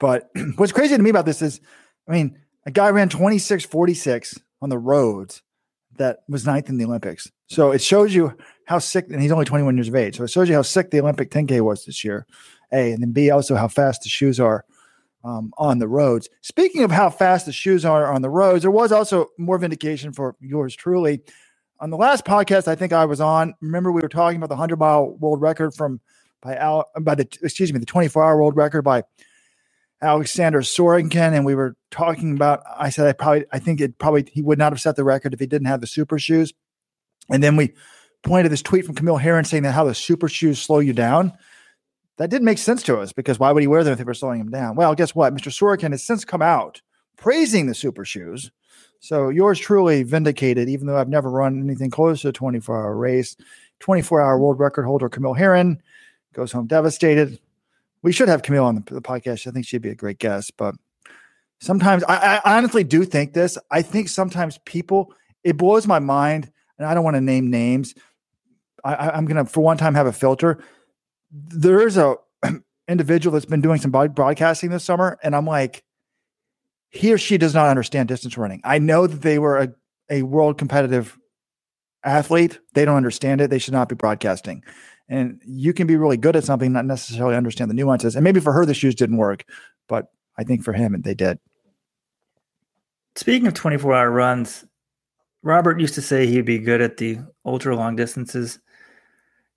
But 0.00 0.30
what's 0.56 0.72
crazy 0.72 0.96
to 0.96 1.02
me 1.02 1.10
about 1.10 1.26
this 1.26 1.42
is, 1.42 1.60
I 2.08 2.12
mean, 2.12 2.38
a 2.64 2.70
guy 2.70 2.88
ran 2.88 3.10
26 3.10 3.66
46 3.66 4.40
on 4.62 4.70
the 4.70 4.78
roads 4.78 5.42
that 5.98 6.20
was 6.28 6.46
ninth 6.46 6.70
in 6.70 6.78
the 6.78 6.86
Olympics. 6.86 7.30
So 7.48 7.72
it 7.72 7.82
shows 7.82 8.14
you 8.14 8.34
how 8.64 8.78
sick, 8.78 9.08
and 9.10 9.20
he's 9.20 9.32
only 9.32 9.44
21 9.44 9.76
years 9.76 9.88
of 9.88 9.94
age. 9.94 10.16
So 10.16 10.24
it 10.24 10.30
shows 10.30 10.48
you 10.48 10.54
how 10.54 10.62
sick 10.62 10.90
the 10.90 11.00
Olympic 11.00 11.30
10K 11.30 11.60
was 11.60 11.84
this 11.84 12.02
year. 12.02 12.26
A, 12.72 12.92
and 12.92 13.02
then 13.02 13.12
B, 13.12 13.30
also 13.30 13.54
how 13.54 13.68
fast 13.68 14.02
the 14.02 14.08
shoes 14.08 14.40
are 14.40 14.64
um, 15.24 15.52
on 15.58 15.78
the 15.78 15.88
roads. 15.88 16.28
Speaking 16.40 16.82
of 16.82 16.90
how 16.90 17.10
fast 17.10 17.46
the 17.46 17.52
shoes 17.52 17.84
are 17.84 18.12
on 18.12 18.22
the 18.22 18.30
roads, 18.30 18.62
there 18.62 18.70
was 18.70 18.92
also 18.92 19.28
more 19.38 19.58
vindication 19.58 20.12
for 20.12 20.36
yours 20.40 20.74
truly. 20.74 21.20
On 21.80 21.90
the 21.90 21.96
last 21.96 22.24
podcast, 22.24 22.68
I 22.68 22.74
think 22.74 22.92
I 22.92 23.04
was 23.04 23.20
on. 23.20 23.54
Remember, 23.60 23.90
we 23.90 24.02
were 24.02 24.08
talking 24.08 24.36
about 24.36 24.48
the 24.48 24.54
100 24.54 24.78
mile 24.78 25.10
world 25.16 25.40
record 25.40 25.74
from 25.74 26.00
by 26.40 26.56
Al, 26.56 26.84
by 27.00 27.14
the 27.14 27.26
excuse 27.42 27.72
me, 27.72 27.78
the 27.78 27.86
24 27.86 28.22
hour 28.22 28.36
world 28.36 28.56
record 28.56 28.82
by 28.82 29.04
Alexander 30.00 30.60
Sorokin, 30.60 31.32
and 31.32 31.44
we 31.44 31.54
were 31.54 31.76
talking 31.90 32.34
about. 32.34 32.62
I 32.76 32.90
said 32.90 33.06
I 33.06 33.12
probably, 33.12 33.46
I 33.52 33.58
think 33.58 33.80
it 33.80 33.98
probably 33.98 34.28
he 34.32 34.42
would 34.42 34.58
not 34.58 34.72
have 34.72 34.80
set 34.80 34.96
the 34.96 35.04
record 35.04 35.32
if 35.32 35.40
he 35.40 35.46
didn't 35.46 35.68
have 35.68 35.80
the 35.80 35.86
super 35.86 36.18
shoes. 36.18 36.52
And 37.30 37.42
then 37.42 37.56
we 37.56 37.72
pointed 38.22 38.50
this 38.52 38.62
tweet 38.62 38.84
from 38.84 38.94
Camille 38.94 39.16
Herron 39.16 39.44
saying 39.44 39.62
that 39.62 39.72
how 39.72 39.84
the 39.84 39.94
super 39.94 40.28
shoes 40.28 40.60
slow 40.60 40.80
you 40.80 40.92
down. 40.92 41.32
That 42.22 42.30
didn't 42.30 42.44
make 42.44 42.58
sense 42.58 42.82
to 42.84 42.98
us 43.00 43.12
because 43.12 43.38
why 43.38 43.50
would 43.50 43.62
he 43.62 43.66
wear 43.66 43.82
them 43.82 43.92
if 43.92 43.98
they 43.98 44.04
were 44.04 44.14
slowing 44.14 44.40
him 44.40 44.50
down? 44.50 44.76
Well, 44.76 44.94
guess 44.94 45.14
what? 45.14 45.34
Mr. 45.34 45.50
Sorokin 45.50 45.90
has 45.90 46.04
since 46.04 46.24
come 46.24 46.42
out 46.42 46.80
praising 47.16 47.66
the 47.66 47.74
super 47.74 48.04
shoes. 48.04 48.50
So 49.00 49.28
yours 49.28 49.58
truly 49.58 50.04
vindicated, 50.04 50.68
even 50.68 50.86
though 50.86 50.96
I've 50.96 51.08
never 51.08 51.30
run 51.30 51.60
anything 51.60 51.90
close 51.90 52.22
to 52.22 52.28
a 52.28 52.32
24 52.32 52.76
hour 52.80 52.96
race. 52.96 53.36
24 53.80 54.20
hour 54.20 54.38
world 54.38 54.60
record 54.60 54.84
holder 54.84 55.08
Camille 55.08 55.34
Herron 55.34 55.82
goes 56.32 56.52
home 56.52 56.66
devastated 56.66 57.40
we 58.02 58.12
should 58.12 58.28
have 58.28 58.42
Camille 58.42 58.64
on 58.64 58.74
the, 58.76 58.94
the, 58.94 59.02
podcast. 59.02 59.46
I 59.46 59.50
think 59.50 59.66
she'd 59.66 59.82
be 59.82 59.90
a 59.90 59.94
great 59.94 60.18
guest. 60.18 60.56
But 60.56 60.74
sometimes 61.60 62.04
I, 62.04 62.40
I, 62.44 62.56
honestly 62.56 62.84
do 62.84 63.04
think 63.04 63.32
this. 63.32 63.56
I 63.70 63.82
think 63.82 64.08
sometimes 64.08 64.58
people, 64.64 65.14
it 65.44 65.56
blows 65.56 65.86
my 65.86 66.00
mind, 66.00 66.50
and 66.78 66.86
I 66.86 66.94
don't 66.94 67.04
want 67.04 67.16
to 67.16 67.20
name 67.20 67.50
names. 67.50 67.94
I, 68.84 69.16
am 69.16 69.26
going 69.26 69.44
to, 69.44 69.50
for 69.50 69.60
one 69.60 69.76
time, 69.76 69.94
have 69.94 70.08
a 70.08 70.12
filter. 70.12 70.58
There's 71.32 71.96
a 71.96 72.16
individual 72.88 73.32
that's 73.32 73.46
been 73.46 73.60
doing 73.60 73.80
some 73.80 73.90
broadcasting 73.90 74.70
this 74.70 74.84
summer, 74.84 75.18
and 75.22 75.34
I'm 75.34 75.46
like, 75.46 75.82
he 76.90 77.12
or 77.12 77.18
she 77.18 77.38
does 77.38 77.54
not 77.54 77.68
understand 77.68 78.08
distance 78.08 78.36
running. 78.36 78.60
I 78.64 78.78
know 78.78 79.06
that 79.06 79.22
they 79.22 79.38
were 79.38 79.58
a, 79.58 79.68
a 80.10 80.22
world 80.22 80.58
competitive 80.58 81.18
athlete. 82.04 82.58
They 82.74 82.84
don't 82.84 82.96
understand 82.96 83.40
it. 83.40 83.48
They 83.48 83.58
should 83.58 83.72
not 83.72 83.88
be 83.88 83.94
broadcasting. 83.94 84.62
And 85.08 85.40
you 85.44 85.72
can 85.72 85.86
be 85.86 85.96
really 85.96 86.16
good 86.16 86.36
at 86.36 86.44
something, 86.44 86.72
not 86.72 86.84
necessarily 86.84 87.34
understand 87.34 87.70
the 87.70 87.74
nuances. 87.74 88.14
And 88.14 88.24
maybe 88.24 88.40
for 88.40 88.52
her, 88.52 88.66
the 88.66 88.74
shoes 88.74 88.94
didn't 88.94 89.16
work, 89.16 89.44
but 89.88 90.06
I 90.38 90.44
think 90.44 90.64
for 90.64 90.72
him, 90.72 91.00
they 91.02 91.14
did. 91.14 91.38
Speaking 93.14 93.46
of 93.46 93.54
24 93.54 93.94
hour 93.94 94.10
runs, 94.10 94.64
Robert 95.42 95.80
used 95.80 95.94
to 95.94 96.02
say 96.02 96.26
he'd 96.26 96.44
be 96.44 96.58
good 96.58 96.80
at 96.80 96.96
the 96.96 97.18
ultra 97.44 97.76
long 97.76 97.96
distances. 97.96 98.58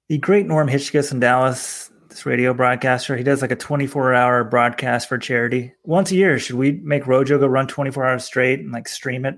The 0.07 0.17
great 0.19 0.45
Norm 0.45 0.67
Hitzges 0.67 1.11
in 1.11 1.19
Dallas, 1.19 1.89
this 2.09 2.25
radio 2.25 2.53
broadcaster, 2.53 3.17
he 3.17 3.23
does 3.23 3.41
like 3.41 3.51
a 3.51 3.55
24 3.55 4.13
hour 4.13 4.43
broadcast 4.43 5.09
for 5.09 5.17
charity 5.17 5.73
once 5.83 6.11
a 6.11 6.15
year. 6.15 6.37
Should 6.37 6.57
we 6.57 6.73
make 6.83 7.07
Rojo 7.07 7.39
go 7.39 7.47
run 7.47 7.67
24 7.67 8.05
hours 8.05 8.23
straight 8.23 8.59
and 8.59 8.71
like 8.71 8.87
stream 8.87 9.25
it 9.25 9.35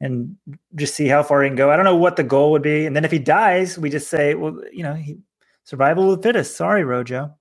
and 0.00 0.36
just 0.74 0.94
see 0.94 1.08
how 1.08 1.22
far 1.22 1.42
he 1.42 1.48
can 1.48 1.56
go. 1.56 1.70
I 1.70 1.76
don't 1.76 1.84
know 1.84 1.96
what 1.96 2.16
the 2.16 2.22
goal 2.22 2.52
would 2.52 2.62
be. 2.62 2.86
And 2.86 2.94
then 2.94 3.04
if 3.04 3.10
he 3.10 3.18
dies, 3.18 3.78
we 3.78 3.90
just 3.90 4.08
say, 4.08 4.34
well, 4.34 4.60
you 4.72 4.82
know, 4.82 4.94
he, 4.94 5.18
survival 5.64 6.12
of 6.12 6.18
the 6.18 6.28
fittest. 6.28 6.56
Sorry, 6.56 6.84
Rojo. 6.84 7.34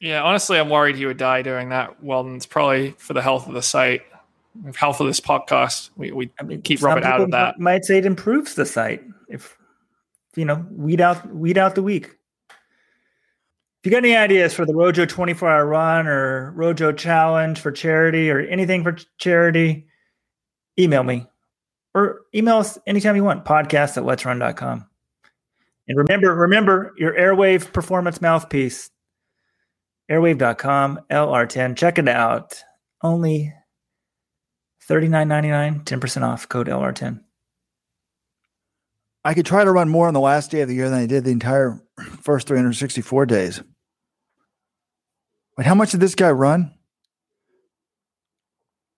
Yeah, 0.00 0.22
honestly, 0.22 0.58
I'm 0.58 0.68
worried 0.68 0.96
he 0.96 1.06
would 1.06 1.16
die 1.16 1.42
doing 1.42 1.70
that. 1.70 2.02
Well, 2.02 2.26
it's 2.34 2.46
probably 2.46 2.92
for 2.98 3.14
the 3.14 3.22
health 3.22 3.48
of 3.48 3.54
the 3.54 3.62
site, 3.62 4.02
health 4.76 5.00
of 5.00 5.06
this 5.06 5.20
podcast. 5.20 5.90
We, 5.96 6.12
we 6.12 6.30
I 6.38 6.44
mean, 6.44 6.62
keep 6.62 6.82
Robert 6.82 7.04
out 7.04 7.20
of 7.20 7.30
that. 7.32 7.58
Might 7.58 7.84
say 7.84 7.98
it 7.98 8.06
improves 8.06 8.54
the 8.54 8.64
site 8.64 9.02
if 9.28 9.57
you 10.38 10.44
know 10.44 10.64
weed 10.70 11.00
out 11.00 11.34
weed 11.34 11.58
out 11.58 11.74
the 11.74 11.82
weak. 11.82 12.06
If 12.06 13.84
you 13.84 13.90
got 13.90 13.98
any 13.98 14.16
ideas 14.16 14.54
for 14.54 14.64
the 14.64 14.74
Rojo 14.74 15.06
24 15.06 15.48
hour 15.48 15.66
run 15.66 16.06
or 16.06 16.52
Rojo 16.52 16.92
challenge 16.92 17.60
for 17.60 17.70
charity 17.70 18.30
or 18.30 18.40
anything 18.40 18.82
for 18.82 18.96
charity, 19.18 19.86
email 20.78 21.02
me 21.02 21.26
or 21.94 22.22
email 22.34 22.58
us 22.58 22.78
anytime 22.86 23.16
you 23.16 23.24
want, 23.24 23.44
podcast 23.44 23.96
at 23.96 24.04
let'srun.com. 24.04 24.86
And 25.88 25.96
remember, 25.96 26.34
remember 26.34 26.92
your 26.98 27.12
Airwave 27.14 27.72
performance 27.72 28.20
mouthpiece, 28.20 28.90
airwave.com, 30.10 31.00
LR10. 31.10 31.76
Check 31.76 31.98
it 31.98 32.08
out. 32.08 32.62
Only 33.02 33.54
$39.99, 34.88 35.84
10% 35.84 36.22
off, 36.22 36.48
code 36.48 36.66
LR10. 36.66 37.20
I 39.28 39.34
could 39.34 39.44
try 39.44 39.62
to 39.62 39.70
run 39.70 39.90
more 39.90 40.08
on 40.08 40.14
the 40.14 40.20
last 40.20 40.50
day 40.50 40.62
of 40.62 40.68
the 40.68 40.74
year 40.74 40.88
than 40.88 40.98
I 40.98 41.04
did 41.04 41.24
the 41.24 41.30
entire 41.30 41.82
first 42.22 42.48
364 42.48 43.26
days. 43.26 43.62
But 45.54 45.66
how 45.66 45.74
much 45.74 45.90
did 45.90 46.00
this 46.00 46.14
guy 46.14 46.30
run? 46.30 46.72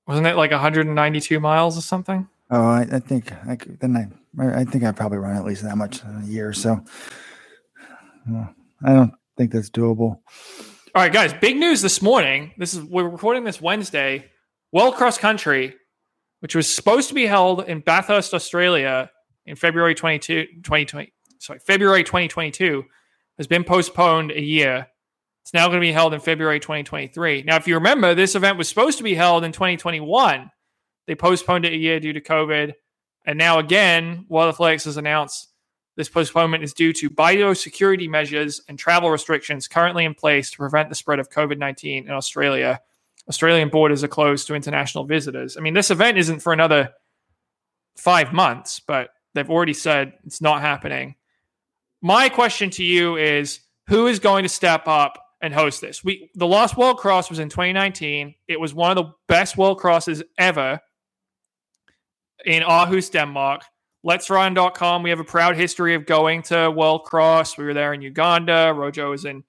Wasn't 0.07 0.29
it 0.29 0.37
like 0.37 0.53
192 0.53 1.41
miles 1.41 1.77
or 1.77 1.81
something? 1.81 2.29
Oh, 2.49 2.65
I, 2.65 2.83
I 2.83 3.01
think 3.01 3.33
I 3.45 3.57
could, 3.57 3.81
then 3.81 3.97
I 4.39 4.61
I 4.61 4.63
think 4.63 4.85
I 4.85 4.93
probably 4.93 5.19
run 5.19 5.35
at 5.35 5.45
least 5.45 5.65
that 5.65 5.77
much 5.77 6.05
in 6.05 6.23
a 6.23 6.27
year. 6.27 6.53
So 6.53 6.81
well, 8.29 8.55
I 8.85 8.93
don't 8.93 9.15
think 9.37 9.51
that's 9.51 9.69
doable. 9.69 10.21
All 10.21 10.23
right, 10.95 11.13
guys. 11.13 11.33
Big 11.33 11.57
news 11.57 11.83
this 11.83 12.01
morning. 12.01 12.53
This 12.57 12.75
is 12.75 12.85
we're 12.85 13.09
recording 13.09 13.43
this 13.43 13.61
Wednesday. 13.61 14.31
Well, 14.71 14.93
cross 14.93 15.19
country, 15.19 15.75
which 16.39 16.55
was 16.55 16.73
supposed 16.73 17.09
to 17.09 17.15
be 17.17 17.27
held 17.27 17.69
in 17.69 17.81
Bathurst, 17.81 18.33
Australia, 18.33 19.11
in 19.47 19.57
February 19.57 19.95
22, 19.95 20.47
2020. 20.63 21.13
Sorry, 21.39 21.59
February 21.59 22.05
2022, 22.05 22.85
has 23.39 23.47
been 23.47 23.65
postponed 23.65 24.31
a 24.31 24.43
year. 24.43 24.87
It's 25.43 25.55
now 25.55 25.67
going 25.69 25.81
to 25.81 25.87
be 25.87 25.93
held 25.93 26.13
in 26.13 26.21
February 26.21 26.61
2023. 26.61 27.45
Now, 27.45 27.57
if 27.57 27.67
you 27.67 27.75
remember, 27.75 28.15
this 28.15 28.35
event 28.35 28.59
was 28.59 28.69
supposed 28.69 28.99
to 28.99 29.05
be 29.05 29.15
held 29.15 29.43
in 29.43 29.53
2021 29.53 30.51
they 31.11 31.17
postponed 31.17 31.65
it 31.65 31.73
a 31.73 31.77
year 31.77 31.99
due 31.99 32.13
to 32.13 32.21
COVID. 32.21 32.73
And 33.27 33.37
now 33.37 33.59
again, 33.59 34.27
World 34.29 34.49
Athletics 34.49 34.85
has 34.85 34.97
announced 34.97 35.49
this 35.97 36.09
postponement 36.09 36.63
is 36.63 36.73
due 36.73 36.93
to 36.93 37.11
biosecurity 37.11 38.09
measures 38.09 38.63
and 38.69 38.79
travel 38.79 39.11
restrictions 39.11 39.67
currently 39.67 40.05
in 40.05 40.15
place 40.15 40.53
to 40.53 40.57
prevent 40.57 40.89
the 40.89 40.95
spread 40.95 41.19
of 41.19 41.29
COVID 41.29 41.59
19 41.59 42.05
in 42.07 42.13
Australia. 42.13 42.81
Australian 43.29 43.71
borders 43.71 44.05
are 44.05 44.09
closed 44.09 44.47
to 44.47 44.55
international 44.55 45.05
visitors. 45.05 45.57
I 45.57 45.61
mean, 45.63 45.75
this 45.75 45.91
event 45.91 46.17
isn't 46.17 46.41
for 46.41 46.53
another 46.53 46.91
five 47.97 48.33
months, 48.33 48.79
but 48.79 49.11
they've 49.35 49.51
already 49.51 49.75
said 49.75 50.15
it's 50.25 50.41
not 50.41 50.61
happening. 50.61 51.15
My 52.03 52.29
question 52.29 52.71
to 52.71 52.85
you 52.85 53.17
is 53.17 53.61
who 53.89 54.07
is 54.07 54.19
going 54.19 54.43
to 54.45 54.49
step 54.49 54.87
up 54.87 55.19
and 55.43 55.53
host 55.53 55.81
this? 55.81 56.03
We 56.03 56.31
the 56.35 56.47
last 56.47 56.77
World 56.77 56.99
Cross 56.99 57.31
was 57.31 57.39
in 57.39 57.49
2019. 57.49 58.35
It 58.49 58.61
was 58.61 58.75
one 58.75 58.97
of 58.97 58.97
the 58.97 59.13
best 59.29 59.57
World 59.57 59.79
Crosses 59.79 60.23
ever 60.39 60.81
in 62.45 62.63
Aarhus, 62.63 63.11
Denmark. 63.11 63.63
Let's 64.03 64.31
Run.com. 64.31 65.03
We 65.03 65.11
have 65.11 65.21
a 65.21 65.25
proud 65.25 65.57
history 65.57 65.95
of 65.95 66.07
going 66.07 66.43
to 66.45 66.71
World 66.71 67.05
Cross. 67.05 67.59
We 67.59 67.65
were 67.65 67.75
there 67.75 67.93
in 67.93 68.01
Uganda. 68.01 68.73
Rojo 68.75 69.11
was 69.11 69.27
in 69.27 69.45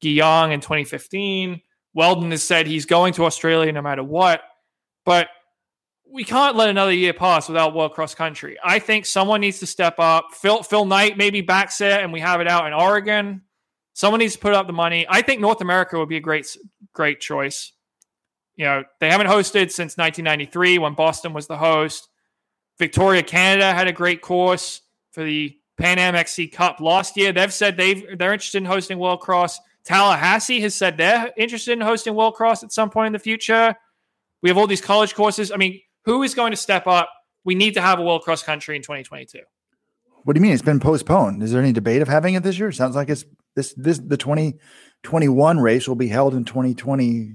Guiyang 0.00 0.52
in 0.52 0.60
2015. 0.60 1.60
Weldon 1.92 2.30
has 2.30 2.42
said 2.44 2.68
he's 2.68 2.86
going 2.86 3.14
to 3.14 3.24
Australia 3.24 3.72
no 3.72 3.82
matter 3.82 4.04
what. 4.04 4.42
But 5.04 5.28
we 6.12 6.24
can't 6.24 6.56
let 6.56 6.68
another 6.68 6.92
year 6.92 7.12
pass 7.12 7.48
without 7.48 7.74
World 7.74 7.92
Cross 7.92 8.14
Country. 8.16 8.58
I 8.64 8.78
think 8.78 9.06
someone 9.06 9.40
needs 9.40 9.60
to 9.60 9.66
step 9.66 9.94
up. 9.98 10.32
Phil 10.32 10.62
Phil 10.62 10.84
Knight 10.84 11.16
maybe 11.16 11.40
backs 11.40 11.80
it, 11.80 12.00
and 12.00 12.12
we 12.12 12.20
have 12.20 12.40
it 12.40 12.48
out 12.48 12.66
in 12.66 12.72
Oregon. 12.72 13.42
Someone 13.92 14.18
needs 14.18 14.34
to 14.34 14.38
put 14.38 14.54
up 14.54 14.66
the 14.66 14.72
money. 14.72 15.06
I 15.08 15.22
think 15.22 15.40
North 15.40 15.60
America 15.60 15.98
would 15.98 16.08
be 16.08 16.16
a 16.16 16.20
great 16.20 16.46
great 16.92 17.20
choice. 17.20 17.72
You 18.56 18.66
know, 18.66 18.84
they 18.98 19.10
haven't 19.10 19.28
hosted 19.28 19.70
since 19.70 19.96
1993 19.96 20.78
when 20.78 20.94
Boston 20.94 21.32
was 21.32 21.46
the 21.46 21.56
host. 21.56 22.08
Victoria, 22.78 23.22
Canada 23.22 23.72
had 23.72 23.88
a 23.88 23.92
great 23.92 24.20
course 24.20 24.82
for 25.12 25.22
the 25.22 25.56
Pan 25.78 25.98
Am 25.98 26.14
XC 26.14 26.48
Cup 26.48 26.80
last 26.80 27.16
year. 27.16 27.32
They've 27.32 27.52
said 27.52 27.76
they've 27.76 28.18
they're 28.18 28.32
interested 28.32 28.58
in 28.58 28.64
hosting 28.64 28.98
World 28.98 29.20
Cross. 29.20 29.60
Tallahassee 29.84 30.60
has 30.60 30.74
said 30.74 30.96
they're 30.96 31.32
interested 31.36 31.72
in 31.72 31.80
hosting 31.80 32.14
World 32.14 32.34
Cross 32.34 32.62
at 32.62 32.72
some 32.72 32.90
point 32.90 33.08
in 33.08 33.12
the 33.12 33.18
future. 33.18 33.74
We 34.42 34.50
have 34.50 34.58
all 34.58 34.66
these 34.66 34.80
college 34.80 35.14
courses. 35.14 35.50
I 35.52 35.56
mean, 35.56 35.80
who 36.04 36.22
is 36.22 36.34
going 36.34 36.50
to 36.52 36.56
step 36.56 36.86
up? 36.86 37.10
We 37.44 37.54
need 37.54 37.74
to 37.74 37.80
have 37.80 37.98
a 37.98 38.02
World 38.02 38.22
Cross 38.22 38.42
Country 38.42 38.76
in 38.76 38.82
2022. 38.82 39.40
What 40.24 40.34
do 40.34 40.38
you 40.38 40.42
mean? 40.42 40.52
It's 40.52 40.62
been 40.62 40.80
postponed. 40.80 41.42
Is 41.42 41.52
there 41.52 41.62
any 41.62 41.72
debate 41.72 42.02
of 42.02 42.08
having 42.08 42.34
it 42.34 42.42
this 42.42 42.58
year? 42.58 42.70
Sounds 42.72 42.94
like 42.94 43.08
it's 43.08 43.24
this 43.56 43.74
this 43.76 43.98
the 43.98 44.16
2021 44.16 45.58
race 45.58 45.88
will 45.88 45.96
be 45.96 46.08
held 46.08 46.34
in 46.34 46.44
2020. 46.44 47.34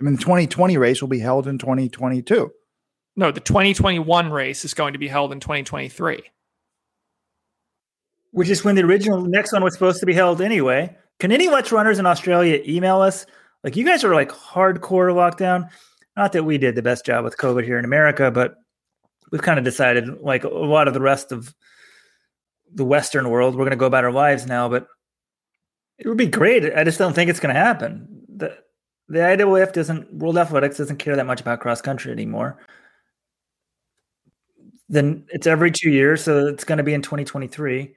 I 0.00 0.04
mean, 0.04 0.14
the 0.14 0.20
2020 0.20 0.76
race 0.76 1.00
will 1.00 1.08
be 1.08 1.18
held 1.18 1.46
in 1.46 1.58
2022. 1.58 2.50
No, 3.16 3.30
the 3.30 3.40
2021 3.40 4.30
race 4.30 4.64
is 4.64 4.74
going 4.74 4.92
to 4.92 4.98
be 4.98 5.08
held 5.08 5.32
in 5.32 5.40
2023. 5.40 6.22
Which 8.32 8.48
is 8.48 8.64
when 8.64 8.74
the 8.74 8.82
original 8.82 9.20
next 9.20 9.52
one 9.52 9.62
was 9.62 9.74
supposed 9.74 10.00
to 10.00 10.06
be 10.06 10.14
held 10.14 10.40
anyway. 10.40 10.96
Can 11.20 11.30
any 11.30 11.48
Let's 11.48 11.70
runners 11.70 12.00
in 12.00 12.06
Australia 12.06 12.60
email 12.66 13.00
us? 13.00 13.26
Like 13.62 13.76
you 13.76 13.84
guys 13.84 14.02
are 14.04 14.14
like 14.14 14.30
hardcore 14.30 15.12
lockdown. 15.12 15.70
Not 16.16 16.32
that 16.32 16.44
we 16.44 16.58
did 16.58 16.74
the 16.74 16.82
best 16.82 17.04
job 17.04 17.24
with 17.24 17.36
COVID 17.36 17.64
here 17.64 17.78
in 17.78 17.84
America, 17.84 18.30
but 18.30 18.56
we've 19.30 19.42
kind 19.42 19.58
of 19.58 19.64
decided, 19.64 20.20
like 20.20 20.44
a 20.44 20.48
lot 20.48 20.88
of 20.88 20.94
the 20.94 21.00
rest 21.00 21.32
of 21.32 21.54
the 22.72 22.84
Western 22.84 23.30
world, 23.30 23.54
we're 23.54 23.64
going 23.64 23.70
to 23.70 23.76
go 23.76 23.86
about 23.86 24.04
our 24.04 24.12
lives 24.12 24.46
now. 24.46 24.68
But 24.68 24.86
it 25.98 26.08
would 26.08 26.18
be 26.18 26.26
great. 26.26 26.72
I 26.76 26.84
just 26.84 26.98
don't 26.98 27.14
think 27.14 27.30
it's 27.30 27.40
going 27.40 27.54
to 27.54 27.60
happen. 27.60 28.08
The 28.28 28.56
the 29.08 29.18
IAAF 29.18 29.72
doesn't 29.72 30.12
World 30.14 30.38
Athletics 30.38 30.78
doesn't 30.78 30.96
care 30.96 31.16
that 31.16 31.26
much 31.26 31.40
about 31.40 31.60
cross 31.60 31.82
country 31.82 32.10
anymore. 32.10 32.58
Then 34.88 35.26
it's 35.28 35.46
every 35.46 35.70
two 35.70 35.90
years, 35.90 36.22
so 36.22 36.46
it's 36.46 36.64
going 36.64 36.78
to 36.78 36.84
be 36.84 36.94
in 36.94 37.02
2023. 37.02 37.94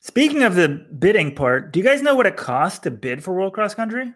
Speaking 0.00 0.42
of 0.42 0.54
the 0.54 0.68
bidding 0.68 1.34
part, 1.34 1.72
do 1.72 1.78
you 1.78 1.84
guys 1.84 2.02
know 2.02 2.14
what 2.14 2.26
it 2.26 2.36
costs 2.36 2.80
to 2.80 2.90
bid 2.90 3.22
for 3.22 3.34
World 3.34 3.52
Cross 3.52 3.74
Country? 3.74 4.12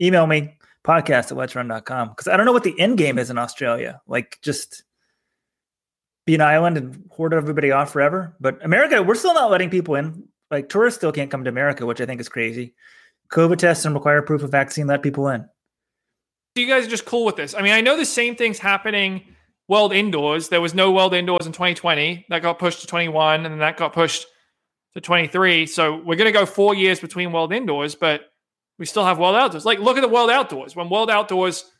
Email 0.00 0.26
me 0.26 0.56
podcast 0.84 1.32
at 1.32 1.38
let'srun.com 1.38 2.10
because 2.10 2.28
I 2.28 2.36
don't 2.36 2.46
know 2.46 2.52
what 2.52 2.64
the 2.64 2.78
end 2.78 2.98
game 2.98 3.18
is 3.18 3.30
in 3.30 3.38
Australia. 3.38 4.00
Like 4.06 4.38
just 4.42 4.84
be 6.26 6.34
an 6.34 6.40
island 6.40 6.76
and 6.76 7.04
hoard 7.10 7.34
everybody 7.34 7.70
off 7.70 7.92
forever. 7.92 8.36
But 8.40 8.64
America, 8.64 9.02
we're 9.02 9.14
still 9.14 9.34
not 9.34 9.50
letting 9.50 9.70
people 9.70 9.94
in. 9.96 10.28
Like 10.50 10.68
tourists 10.68 10.98
still 10.98 11.12
can't 11.12 11.30
come 11.30 11.44
to 11.44 11.50
America, 11.50 11.86
which 11.86 12.00
I 12.00 12.06
think 12.06 12.20
is 12.20 12.28
crazy. 12.28 12.74
COVID 13.32 13.58
tests 13.58 13.84
and 13.84 13.94
require 13.94 14.22
proof 14.22 14.42
of 14.42 14.50
vaccine 14.50 14.86
let 14.86 15.02
people 15.02 15.28
in. 15.28 15.48
You 16.54 16.68
guys 16.68 16.86
are 16.86 16.90
just 16.90 17.04
cool 17.04 17.24
with 17.24 17.36
this. 17.36 17.54
I 17.54 17.62
mean, 17.62 17.72
I 17.72 17.80
know 17.80 17.96
the 17.96 18.04
same 18.04 18.36
thing's 18.36 18.58
happening 18.58 19.22
World 19.66 19.92
Indoors. 19.92 20.48
There 20.50 20.60
was 20.60 20.74
no 20.74 20.92
World 20.92 21.14
Indoors 21.14 21.46
in 21.46 21.52
2020. 21.52 22.26
That 22.28 22.42
got 22.42 22.58
pushed 22.58 22.82
to 22.82 22.86
21, 22.86 23.44
and 23.44 23.52
then 23.52 23.58
that 23.58 23.76
got 23.76 23.92
pushed 23.92 24.26
to 24.94 25.00
23. 25.00 25.66
So 25.66 25.96
we're 25.96 26.16
going 26.16 26.32
to 26.32 26.38
go 26.38 26.46
four 26.46 26.74
years 26.74 27.00
between 27.00 27.32
World 27.32 27.52
Indoors, 27.52 27.94
but 27.94 28.33
we 28.78 28.86
still 28.86 29.04
have 29.04 29.18
World 29.18 29.36
Outdoors. 29.36 29.64
Like, 29.64 29.78
look 29.78 29.96
at 29.96 30.00
the 30.00 30.08
World 30.08 30.30
Outdoors. 30.30 30.74
When 30.74 30.88
World 30.88 31.10
Outdoors, 31.10 31.70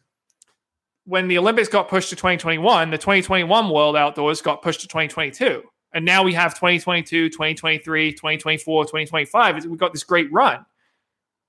when 1.05 1.29
the 1.29 1.39
Olympics 1.39 1.69
got 1.69 1.89
pushed 1.89 2.11
to 2.11 2.17
2021, 2.17 2.91
the 2.91 2.99
2021 2.99 3.71
World 3.71 3.97
Outdoors 3.97 4.41
got 4.41 4.63
pushed 4.63 4.81
to 4.83 4.89
2022. 4.89 5.63
And 5.93 6.05
now 6.05 6.23
we 6.23 6.35
have 6.35 6.55
2022, 6.55 7.31
2023, 7.31 8.13
2024, 8.13 8.85
2025. 8.85 9.65
We've 9.67 9.79
got 9.79 9.93
this 9.93 10.03
great 10.03 10.33
run. 10.33 10.65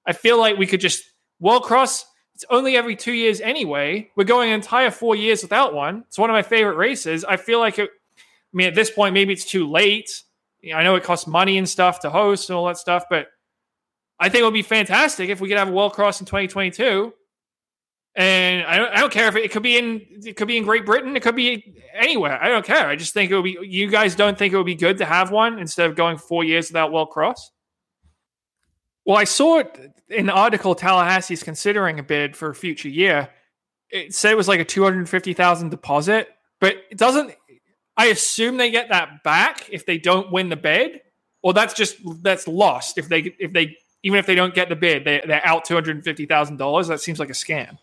I 0.06 0.14
feel 0.14 0.38
like 0.38 0.58
we 0.58 0.68
could 0.68 0.82
just 0.82 1.04
World 1.40 1.64
Cross. 1.64 2.06
It's 2.36 2.46
only 2.50 2.76
every 2.76 2.96
two 2.96 3.14
years 3.14 3.42
anyway. 3.42 4.12
We're 4.16 4.26
going 4.26 4.50
an 4.50 4.56
entire 4.56 4.92
four 4.92 5.16
years 5.16 5.42
without 5.42 5.74
one. 5.74 6.04
It's 6.08 6.20
one 6.20 6.30
of 6.30 6.34
my 6.34 6.44
favorite 6.44 6.76
races. 6.76 7.24
I 7.24 7.38
feel 7.38 7.60
like 7.60 7.80
it. 7.80 7.90
I 8.18 8.22
mean, 8.54 8.68
at 8.68 8.76
this 8.76 8.92
point, 8.92 9.14
maybe 9.14 9.34
it's 9.34 9.46
too 9.46 9.70
late. 9.70 10.24
You 10.62 10.74
know, 10.74 10.80
I 10.80 10.84
know 10.84 10.96
it 10.96 11.04
costs 11.04 11.28
money 11.28 11.58
and 11.58 11.68
stuff 11.68 12.00
to 12.02 12.10
host 12.10 12.50
and 12.50 12.58
all 12.58 12.68
that 12.68 12.78
stuff, 12.78 13.06
but 13.10 13.28
I 14.20 14.30
think 14.30 14.42
it 14.42 14.46
would 14.46 14.54
be 14.54 14.62
fantastic 14.62 15.30
if 15.30 15.42
we 15.42 15.50
could 15.50 15.58
have 15.58 15.68
a 15.68 15.72
World 15.72 15.94
Cross 15.94 16.22
in 16.22 16.26
2022. 16.26 17.14
And 18.18 18.66
I 18.66 18.78
don't, 18.78 18.94
I 18.94 19.00
don't 19.02 19.12
care 19.12 19.28
if 19.28 19.36
it, 19.36 19.44
it, 19.44 19.52
could 19.52 19.64
be 19.64 19.78
in 19.78 20.06
it 20.24 20.38
could 20.38 20.48
be 20.48 20.56
in 20.56 20.64
Great 20.64 20.86
Britain, 20.86 21.18
it 21.18 21.22
could 21.22 21.36
be 21.36 21.76
anywhere. 21.94 22.42
I 22.42 22.48
don't 22.48 22.66
care. 22.66 22.88
I 22.88 22.96
just 22.96 23.14
think 23.14 23.30
it 23.30 23.36
would 23.36 23.44
be. 23.44 23.58
You 23.62 23.90
guys 23.90 24.16
don't 24.16 24.38
think 24.38 24.54
it 24.54 24.58
would 24.58 24.66
be 24.66 24.76
good 24.76 24.98
to 25.00 25.06
have 25.06 25.32
one 25.32 25.60
instead 25.60 25.90
of 25.90 25.98
going 25.98 26.18
four 26.18 26.46
years 26.46 26.70
without 26.70 26.94
World 26.94 27.10
Cross? 27.10 27.52
Well, 29.06 29.18
I 29.18 29.26
saw 29.26 29.60
it 29.60 29.92
in 30.10 30.28
the 30.28 30.34
article. 30.34 30.76
Tallahassee's 30.76 31.44
considering 31.44 32.00
a 32.00 32.04
bid 32.04 32.38
for 32.38 32.50
a 32.50 32.56
future 32.56 32.90
year. 32.90 33.30
It 33.90 34.16
said 34.16 34.32
it 34.32 34.38
was 34.38 34.48
like 34.48 34.62
a 34.62 34.66
two 34.66 34.84
hundred 34.84 35.10
fifty 35.10 35.34
thousand 35.34 35.70
deposit, 35.70 36.30
but 36.62 36.78
it 36.90 36.98
doesn't. 36.98 37.34
I 37.98 38.08
assume 38.08 38.56
they 38.56 38.72
get 38.72 38.90
that 38.90 39.24
back 39.24 39.70
if 39.70 39.86
they 39.86 39.98
don't 39.98 40.32
win 40.32 40.48
the 40.48 40.56
bid, 40.56 41.02
or 41.44 41.54
that's 41.54 41.74
just 41.74 41.98
that's 42.24 42.48
lost 42.48 42.98
if 42.98 43.10
they 43.10 43.36
if 43.40 43.52
they 43.52 43.76
even 44.06 44.20
if 44.20 44.28
they 44.28 44.36
don't 44.36 44.54
get 44.54 44.70
the 44.70 44.76
bid, 44.76 45.04
they 45.04 45.22
they're 45.26 45.46
out 45.46 45.66
two 45.66 45.74
hundred 45.74 46.02
fifty 46.04 46.28
thousand 46.28 46.58
dollars. 46.58 46.88
That 46.88 47.02
seems 47.02 47.20
like 47.20 47.32
a 47.32 47.34
scam. 47.34 47.80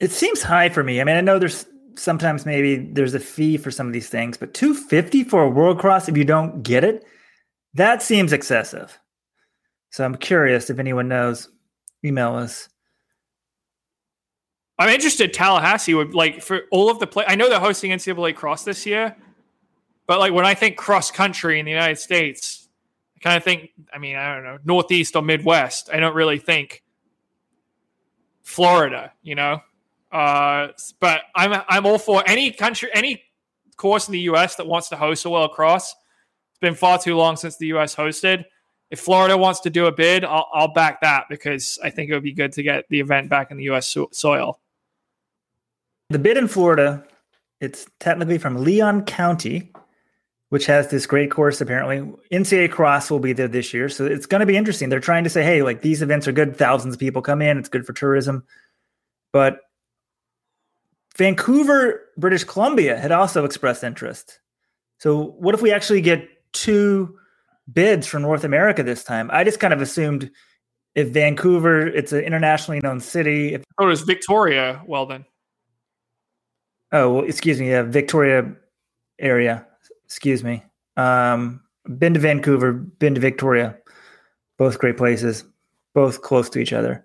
It 0.00 0.10
seems 0.10 0.42
high 0.42 0.68
for 0.68 0.82
me. 0.82 1.00
I 1.00 1.04
mean, 1.04 1.14
I 1.16 1.20
know 1.20 1.38
there's 1.38 1.64
sometimes 1.94 2.44
maybe 2.44 2.76
there's 2.92 3.14
a 3.14 3.20
fee 3.20 3.56
for 3.56 3.70
some 3.70 3.86
of 3.86 3.92
these 3.92 4.08
things, 4.08 4.36
but 4.36 4.52
two 4.52 4.74
fifty 4.74 5.22
for 5.22 5.44
a 5.44 5.48
world 5.48 5.78
cross 5.78 6.08
if 6.08 6.16
you 6.16 6.24
don't 6.24 6.64
get 6.64 6.82
it, 6.82 7.04
that 7.74 8.02
seems 8.02 8.32
excessive. 8.32 8.98
So 9.90 10.04
I'm 10.04 10.16
curious 10.16 10.68
if 10.70 10.80
anyone 10.80 11.06
knows. 11.06 11.48
Email 12.04 12.34
us. 12.34 12.68
I'm 14.76 14.88
interested. 14.88 15.32
Tallahassee 15.32 15.94
would 15.94 16.14
like 16.14 16.42
for 16.42 16.62
all 16.72 16.90
of 16.90 16.98
the 16.98 17.06
play. 17.06 17.24
I 17.28 17.36
know 17.36 17.48
they're 17.48 17.60
hosting 17.60 17.92
NCAA 17.92 18.34
cross 18.34 18.64
this 18.64 18.84
year, 18.84 19.14
but 20.08 20.18
like 20.18 20.32
when 20.32 20.44
I 20.44 20.54
think 20.54 20.76
cross 20.76 21.12
country 21.12 21.60
in 21.60 21.64
the 21.64 21.70
United 21.70 21.98
States, 22.00 22.63
kind 23.24 23.36
of 23.36 23.42
think. 23.42 23.70
I 23.92 23.98
mean, 23.98 24.16
I 24.16 24.34
don't 24.34 24.44
know, 24.44 24.58
Northeast 24.64 25.16
or 25.16 25.22
Midwest. 25.22 25.90
I 25.92 25.98
don't 25.98 26.14
really 26.14 26.38
think 26.38 26.84
Florida. 28.42 29.12
You 29.22 29.34
know, 29.34 29.60
uh, 30.12 30.68
but 31.00 31.22
I'm 31.34 31.60
I'm 31.68 31.86
all 31.86 31.98
for 31.98 32.22
any 32.26 32.52
country, 32.52 32.90
any 32.94 33.24
course 33.76 34.06
in 34.06 34.12
the 34.12 34.20
U.S. 34.20 34.54
that 34.56 34.66
wants 34.66 34.90
to 34.90 34.96
host 34.96 35.24
a 35.24 35.30
World 35.30 35.50
Cross. 35.50 35.94
It's 36.50 36.60
been 36.60 36.74
far 36.76 36.98
too 36.98 37.16
long 37.16 37.36
since 37.36 37.56
the 37.56 37.66
U.S. 37.68 37.96
hosted 37.96 38.44
if 38.94 39.00
Florida 39.00 39.36
wants 39.36 39.58
to 39.60 39.70
do 39.70 39.86
a 39.86 39.92
bid, 39.92 40.24
I'll, 40.24 40.46
I'll, 40.52 40.72
back 40.72 41.00
that 41.00 41.24
because 41.28 41.80
I 41.82 41.90
think 41.90 42.10
it 42.10 42.14
would 42.14 42.22
be 42.22 42.32
good 42.32 42.52
to 42.52 42.62
get 42.62 42.84
the 42.88 43.00
event 43.00 43.28
back 43.28 43.50
in 43.50 43.56
the 43.56 43.64
U.S. 43.64 43.88
So- 43.88 44.08
soil. 44.12 44.60
The 46.10 46.18
bid 46.20 46.36
in 46.36 46.46
Florida, 46.46 47.04
it's 47.60 47.86
technically 47.98 48.38
from 48.38 48.62
Leon 48.62 49.04
County, 49.04 49.72
which 50.54 50.66
has 50.66 50.86
this 50.86 51.04
great 51.04 51.32
course 51.32 51.60
apparently. 51.60 51.98
NCAA 52.30 52.70
Cross 52.70 53.10
will 53.10 53.18
be 53.18 53.32
there 53.32 53.48
this 53.48 53.74
year, 53.74 53.88
so 53.88 54.06
it's 54.06 54.26
going 54.26 54.38
to 54.38 54.46
be 54.46 54.56
interesting. 54.56 54.88
They're 54.88 55.00
trying 55.00 55.24
to 55.24 55.30
say, 55.30 55.42
hey, 55.42 55.64
like 55.64 55.82
these 55.82 56.00
events 56.00 56.28
are 56.28 56.32
good. 56.32 56.56
Thousands 56.56 56.94
of 56.94 57.00
people 57.00 57.22
come 57.22 57.42
in. 57.42 57.58
It's 57.58 57.68
good 57.68 57.84
for 57.84 57.92
tourism, 57.92 58.44
but 59.32 59.58
Vancouver, 61.16 62.02
British 62.16 62.44
Columbia 62.44 62.96
had 62.96 63.10
also 63.10 63.44
expressed 63.44 63.82
interest. 63.82 64.38
So 65.00 65.34
what 65.38 65.56
if 65.56 65.60
we 65.60 65.72
actually 65.72 66.00
get 66.00 66.28
two 66.52 67.18
bids 67.72 68.06
for 68.06 68.18
North 68.20 68.44
America 68.44 68.84
this 68.84 69.04
time. 69.04 69.28
I 69.32 69.44
just 69.44 69.60
kind 69.60 69.74
of 69.74 69.80
assumed 69.80 70.30
if 70.94 71.08
Vancouver, 71.08 71.86
it's 71.86 72.12
an 72.12 72.20
internationally 72.20 72.80
known 72.80 73.00
city. 73.00 73.54
If, 73.54 73.64
oh, 73.78 73.88
it's 73.88 74.02
Victoria. 74.02 74.82
Well, 74.86 75.06
then. 75.06 75.24
Oh, 76.92 77.14
well, 77.14 77.24
excuse 77.24 77.58
me. 77.58 77.70
Yeah, 77.70 77.82
Victoria 77.82 78.54
area. 79.18 79.66
Excuse 80.14 80.44
me. 80.44 80.62
Um, 80.96 81.60
been 81.98 82.14
to 82.14 82.20
Vancouver, 82.20 82.72
been 82.72 83.16
to 83.16 83.20
Victoria. 83.20 83.76
Both 84.58 84.78
great 84.78 84.96
places, 84.96 85.42
both 85.92 86.22
close 86.22 86.48
to 86.50 86.60
each 86.60 86.72
other. 86.72 87.04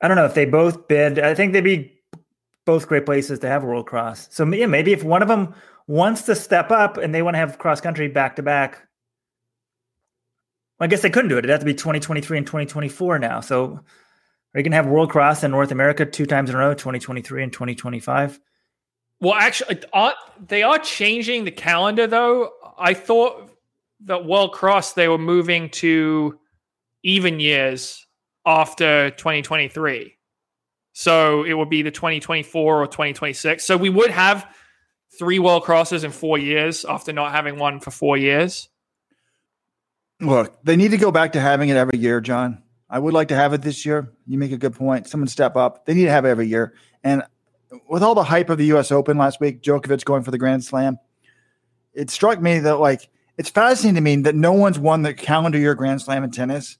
I 0.00 0.06
don't 0.06 0.16
know 0.16 0.24
if 0.24 0.34
they 0.34 0.44
both 0.44 0.86
bid. 0.86 1.18
I 1.18 1.34
think 1.34 1.52
they'd 1.52 1.62
be 1.62 2.00
both 2.64 2.86
great 2.86 3.06
places 3.06 3.40
to 3.40 3.48
have 3.48 3.64
World 3.64 3.86
Cross. 3.88 4.28
So 4.30 4.46
yeah, 4.46 4.66
maybe 4.66 4.92
if 4.92 5.02
one 5.02 5.20
of 5.20 5.26
them 5.26 5.52
wants 5.88 6.22
to 6.22 6.36
step 6.36 6.70
up 6.70 6.96
and 6.96 7.12
they 7.12 7.22
want 7.22 7.34
to 7.34 7.38
have 7.38 7.58
cross 7.58 7.80
country 7.80 8.06
back 8.06 8.36
to 8.36 8.44
back. 8.44 8.86
I 10.78 10.86
guess 10.86 11.02
they 11.02 11.10
couldn't 11.10 11.30
do 11.30 11.38
it. 11.38 11.40
It'd 11.40 11.50
have 11.50 11.58
to 11.58 11.66
be 11.66 11.74
2023 11.74 12.38
and 12.38 12.46
2024 12.46 13.18
now. 13.18 13.40
So 13.40 13.64
are 13.64 14.60
you 14.60 14.62
going 14.62 14.70
to 14.70 14.76
have 14.76 14.86
World 14.86 15.10
Cross 15.10 15.42
in 15.42 15.50
North 15.50 15.72
America 15.72 16.06
two 16.06 16.24
times 16.24 16.50
in 16.50 16.54
a 16.54 16.58
row, 16.60 16.72
2023 16.72 17.42
and 17.42 17.52
2025? 17.52 18.38
Well, 19.20 19.34
actually, 19.34 19.80
uh, 19.92 20.12
they 20.46 20.62
are 20.62 20.78
changing 20.78 21.44
the 21.44 21.50
calendar, 21.50 22.06
though. 22.06 22.50
I 22.78 22.94
thought 22.94 23.50
that 24.04 24.24
World 24.24 24.52
Cross, 24.52 24.92
they 24.92 25.08
were 25.08 25.18
moving 25.18 25.70
to 25.70 26.38
even 27.02 27.40
years 27.40 28.06
after 28.46 29.10
2023. 29.10 30.14
So 30.92 31.44
it 31.44 31.54
would 31.54 31.70
be 31.70 31.82
the 31.82 31.90
2024 31.90 32.82
or 32.82 32.86
2026. 32.86 33.64
So 33.64 33.76
we 33.76 33.88
would 33.88 34.10
have 34.10 34.48
three 35.16 35.38
World 35.38 35.64
Crosses 35.64 36.04
in 36.04 36.10
four 36.10 36.38
years 36.38 36.84
after 36.84 37.12
not 37.12 37.32
having 37.32 37.58
one 37.58 37.80
for 37.80 37.90
four 37.90 38.16
years? 38.16 38.68
Look, 40.20 40.62
they 40.64 40.76
need 40.76 40.90
to 40.90 40.96
go 40.96 41.12
back 41.12 41.32
to 41.32 41.40
having 41.40 41.68
it 41.68 41.76
every 41.76 41.98
year, 41.98 42.20
John. 42.20 42.62
I 42.90 42.98
would 42.98 43.14
like 43.14 43.28
to 43.28 43.36
have 43.36 43.52
it 43.52 43.62
this 43.62 43.84
year. 43.86 44.12
You 44.26 44.38
make 44.38 44.52
a 44.52 44.56
good 44.56 44.74
point. 44.74 45.06
Someone 45.06 45.28
step 45.28 45.56
up. 45.56 45.86
They 45.86 45.94
need 45.94 46.04
to 46.04 46.10
have 46.10 46.24
it 46.24 46.30
every 46.30 46.48
year. 46.48 46.74
And 47.04 47.22
with 47.88 48.02
all 48.02 48.14
the 48.14 48.24
hype 48.24 48.50
of 48.50 48.58
the 48.58 48.66
U.S. 48.66 48.90
Open 48.90 49.18
last 49.18 49.40
week, 49.40 49.62
Djokovic 49.62 50.04
going 50.04 50.22
for 50.22 50.30
the 50.30 50.38
Grand 50.38 50.64
Slam, 50.64 50.98
it 51.94 52.10
struck 52.10 52.40
me 52.40 52.58
that 52.60 52.76
like 52.76 53.08
it's 53.36 53.50
fascinating 53.50 53.96
to 53.96 54.00
me 54.00 54.16
that 54.22 54.34
no 54.34 54.52
one's 54.52 54.78
won 54.78 55.02
the 55.02 55.14
calendar 55.14 55.58
year 55.58 55.74
Grand 55.74 56.00
Slam 56.00 56.24
in 56.24 56.30
tennis 56.30 56.78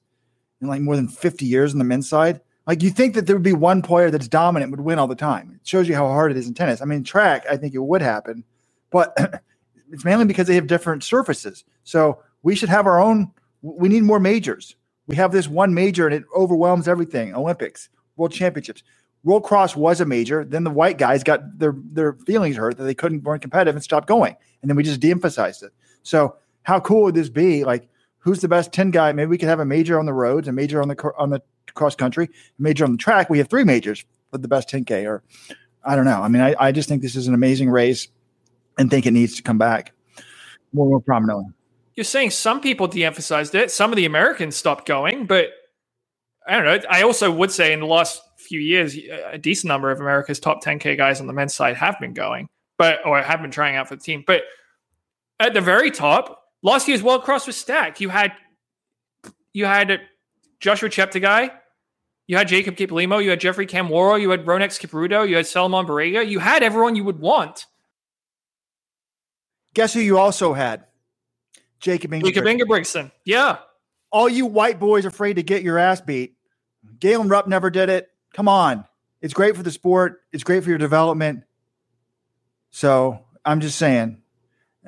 in 0.61 0.69
like 0.69 0.81
more 0.81 0.97
than 0.97 1.09
50 1.09 1.45
years 1.45 1.73
on 1.73 1.79
the 1.79 1.85
men's 1.85 2.09
side. 2.09 2.41
Like 2.67 2.83
you 2.83 2.91
think 2.91 3.15
that 3.15 3.27
there 3.27 3.37
would 3.37 3.43
be 3.43 3.53
one 3.53 3.81
player 3.81 4.11
that's 4.11 4.29
dominant 4.29 4.71
would 4.71 4.81
win 4.81 4.99
all 4.99 5.07
the 5.07 5.15
time. 5.15 5.53
It 5.55 5.67
shows 5.67 5.89
you 5.89 5.95
how 5.95 6.07
hard 6.07 6.31
it 6.31 6.37
is 6.37 6.47
in 6.47 6.55
tennis. 6.55 6.83
I 6.83 6.85
mean, 6.85 7.03
track, 7.03 7.47
I 7.51 7.57
think 7.57 7.75
it 7.75 7.79
would 7.79 8.03
happen, 8.03 8.45
but 8.91 9.17
it's 9.91 10.05
mainly 10.05 10.27
because 10.27 10.47
they 10.47 10.55
have 10.55 10.67
different 10.67 11.03
surfaces. 11.03 11.65
So 11.85 12.23
we 12.43 12.55
should 12.55 12.69
have 12.69 12.87
our 12.87 13.01
own. 13.01 13.33
We 13.63 13.89
need 13.89 14.03
more 14.03 14.21
majors. 14.21 14.77
We 15.07 15.17
have 15.17 15.33
this 15.33 15.49
one 15.49 15.73
major 15.73 16.07
and 16.07 16.15
it 16.15 16.25
overwhelms 16.37 16.87
everything. 16.87 17.35
Olympics, 17.35 17.89
World 18.17 18.33
Championships. 18.33 18.83
World 19.25 19.45
Cross 19.45 19.77
was 19.77 20.01
a 20.01 20.05
major. 20.05 20.45
Then 20.45 20.65
the 20.65 20.71
white 20.71 20.99
guys 20.99 21.23
got 21.25 21.59
their 21.59 21.75
their 21.77 22.15
feelings 22.27 22.57
hurt 22.57 22.77
that 22.79 22.85
they 22.85 22.95
couldn't 22.95 23.25
weren't 23.25 23.43
competitive 23.43 23.75
and 23.75 23.83
stopped 23.83 24.09
going. 24.09 24.37
And 24.63 24.71
then 24.71 24.77
we 24.77 24.83
just 24.83 25.01
de-emphasized 25.01 25.63
it. 25.63 25.73
So 26.03 26.37
how 26.63 26.81
cool 26.81 27.05
would 27.05 27.15
this 27.15 27.29
be? 27.29 27.65
Like, 27.65 27.89
who's 28.19 28.41
the 28.41 28.49
best 28.49 28.73
ten 28.73 28.91
guy? 28.91 29.13
Maybe 29.13 29.29
we 29.29 29.39
could 29.39 29.49
have 29.49 29.61
a 29.61 29.65
major 29.65 29.99
on 29.99 30.07
the 30.07 30.13
roads, 30.13 30.49
a 30.49 30.53
major 30.53 30.81
on 30.81 30.89
the 30.89 31.13
on 31.17 31.31
the 31.31 31.43
cross 31.75 31.95
country, 31.95 32.27
a 32.27 32.63
major 32.63 32.85
on 32.85 32.93
the 32.93 32.99
track. 32.99 33.31
We 33.31 33.39
have 33.39 33.49
three 33.49 33.65
majors 33.65 34.05
for 34.31 34.39
the 34.39 34.49
best 34.49 34.69
10k. 34.69 35.07
Or 35.07 35.23
I 35.85 35.97
don't 35.97 36.05
know. 36.05 36.23
I 36.23 36.29
mean, 36.29 36.43
I, 36.43 36.55
I 36.59 36.73
just 36.73 36.89
think 36.89 37.03
this 37.03 37.17
is 37.17 37.29
an 37.29 37.35
amazing 37.35 37.71
race, 37.71 38.09
and 38.79 38.91
think 38.91 39.07
it 39.07 39.13
needs 39.13 39.37
to 39.37 39.43
come 39.43 39.59
back 39.59 39.93
more 40.73 40.87
more 40.87 41.01
prominently. 41.01 41.47
You're 41.95 42.05
saying 42.05 42.31
some 42.31 42.61
people 42.61 42.87
de-emphasized 42.87 43.55
it. 43.55 43.71
Some 43.71 43.91
of 43.91 43.97
the 43.97 44.05
Americans 44.05 44.55
stopped 44.55 44.87
going, 44.87 45.27
but 45.27 45.49
I 46.47 46.57
don't 46.57 46.65
know. 46.65 46.89
I 46.89 47.03
also 47.03 47.31
would 47.31 47.51
say 47.51 47.73
in 47.73 47.81
the 47.81 47.87
last 47.87 48.23
few 48.49 48.61
years, 48.61 48.97
a 48.97 49.39
decent 49.39 49.69
number 49.69 49.91
of 49.91 50.01
America's 50.01 50.41
top 50.41 50.65
10K 50.65 50.97
guys 50.97 51.21
on 51.21 51.27
the 51.27 51.33
men's 51.33 51.55
side 51.55 51.77
have 51.77 51.99
been 52.01 52.15
going, 52.15 52.49
but 52.77 52.99
or 53.07 53.21
have 53.23 53.41
been 53.41 53.51
trying 53.51 53.77
out 53.77 53.89
for 53.89 53.97
the 53.97 54.03
team. 54.03 54.25
But 54.27 54.43
at 55.39 55.55
the 55.55 55.61
very 55.61 55.91
top, 55.91 56.45
last 56.63 56.89
year's 56.89 57.03
World 57.03 57.23
Cross 57.23 57.47
was 57.47 57.57
stacked. 57.57 58.01
You 58.01 58.09
had 58.09 58.33
you 59.53 59.67
had 59.67 60.01
Joshua 60.61 60.89
Cheptegei, 60.89 61.51
you 62.27 62.37
had 62.37 62.47
Jacob 62.49 62.77
Kiplimo, 62.77 63.23
you 63.23 63.31
had 63.31 63.41
Jeffrey 63.41 63.67
Kamworor, 63.67 64.21
you 64.21 64.31
had 64.31 64.45
Rhonex 64.45 64.79
Kipruto, 64.79 65.29
you 65.29 65.37
had 65.37 65.47
Selemon 65.47 65.87
Barega. 65.87 66.29
You 66.29 66.39
had 66.39 66.63
everyone 66.63 66.95
you 66.95 67.05
would 67.05 67.19
want. 67.19 67.67
Guess 69.75 69.95
who 69.95 70.01
you 70.01 70.19
also 70.19 70.53
had? 70.53 70.85
Jacob 71.81 72.11
Ingebrigtsen. 72.11 72.25
Jacob 72.25 72.45
Ingebrigtsen. 72.45 73.13
Yeah. 73.25 73.59
All 74.11 74.29
you 74.29 74.47
white 74.47 74.79
boys 74.81 75.05
afraid 75.05 75.35
to 75.35 75.43
get 75.43 75.63
your 75.63 75.79
ass 75.79 76.01
beat. 76.01 76.35
Galen 76.99 77.29
Rupp 77.29 77.47
never 77.47 77.71
did 77.71 77.89
it. 77.89 78.09
Come 78.33 78.49
on. 78.49 78.85
It's 79.21 79.35
great 79.35 79.57
for 79.57 79.63
the 79.63 79.71
sport. 79.71 80.23
It's 80.33 80.45
great 80.45 80.63
for 80.63 80.69
your 80.71 80.79
development. 80.79 81.45
So 82.71 83.25
I'm 83.45 83.61
just 83.61 83.79
saying, 83.79 84.19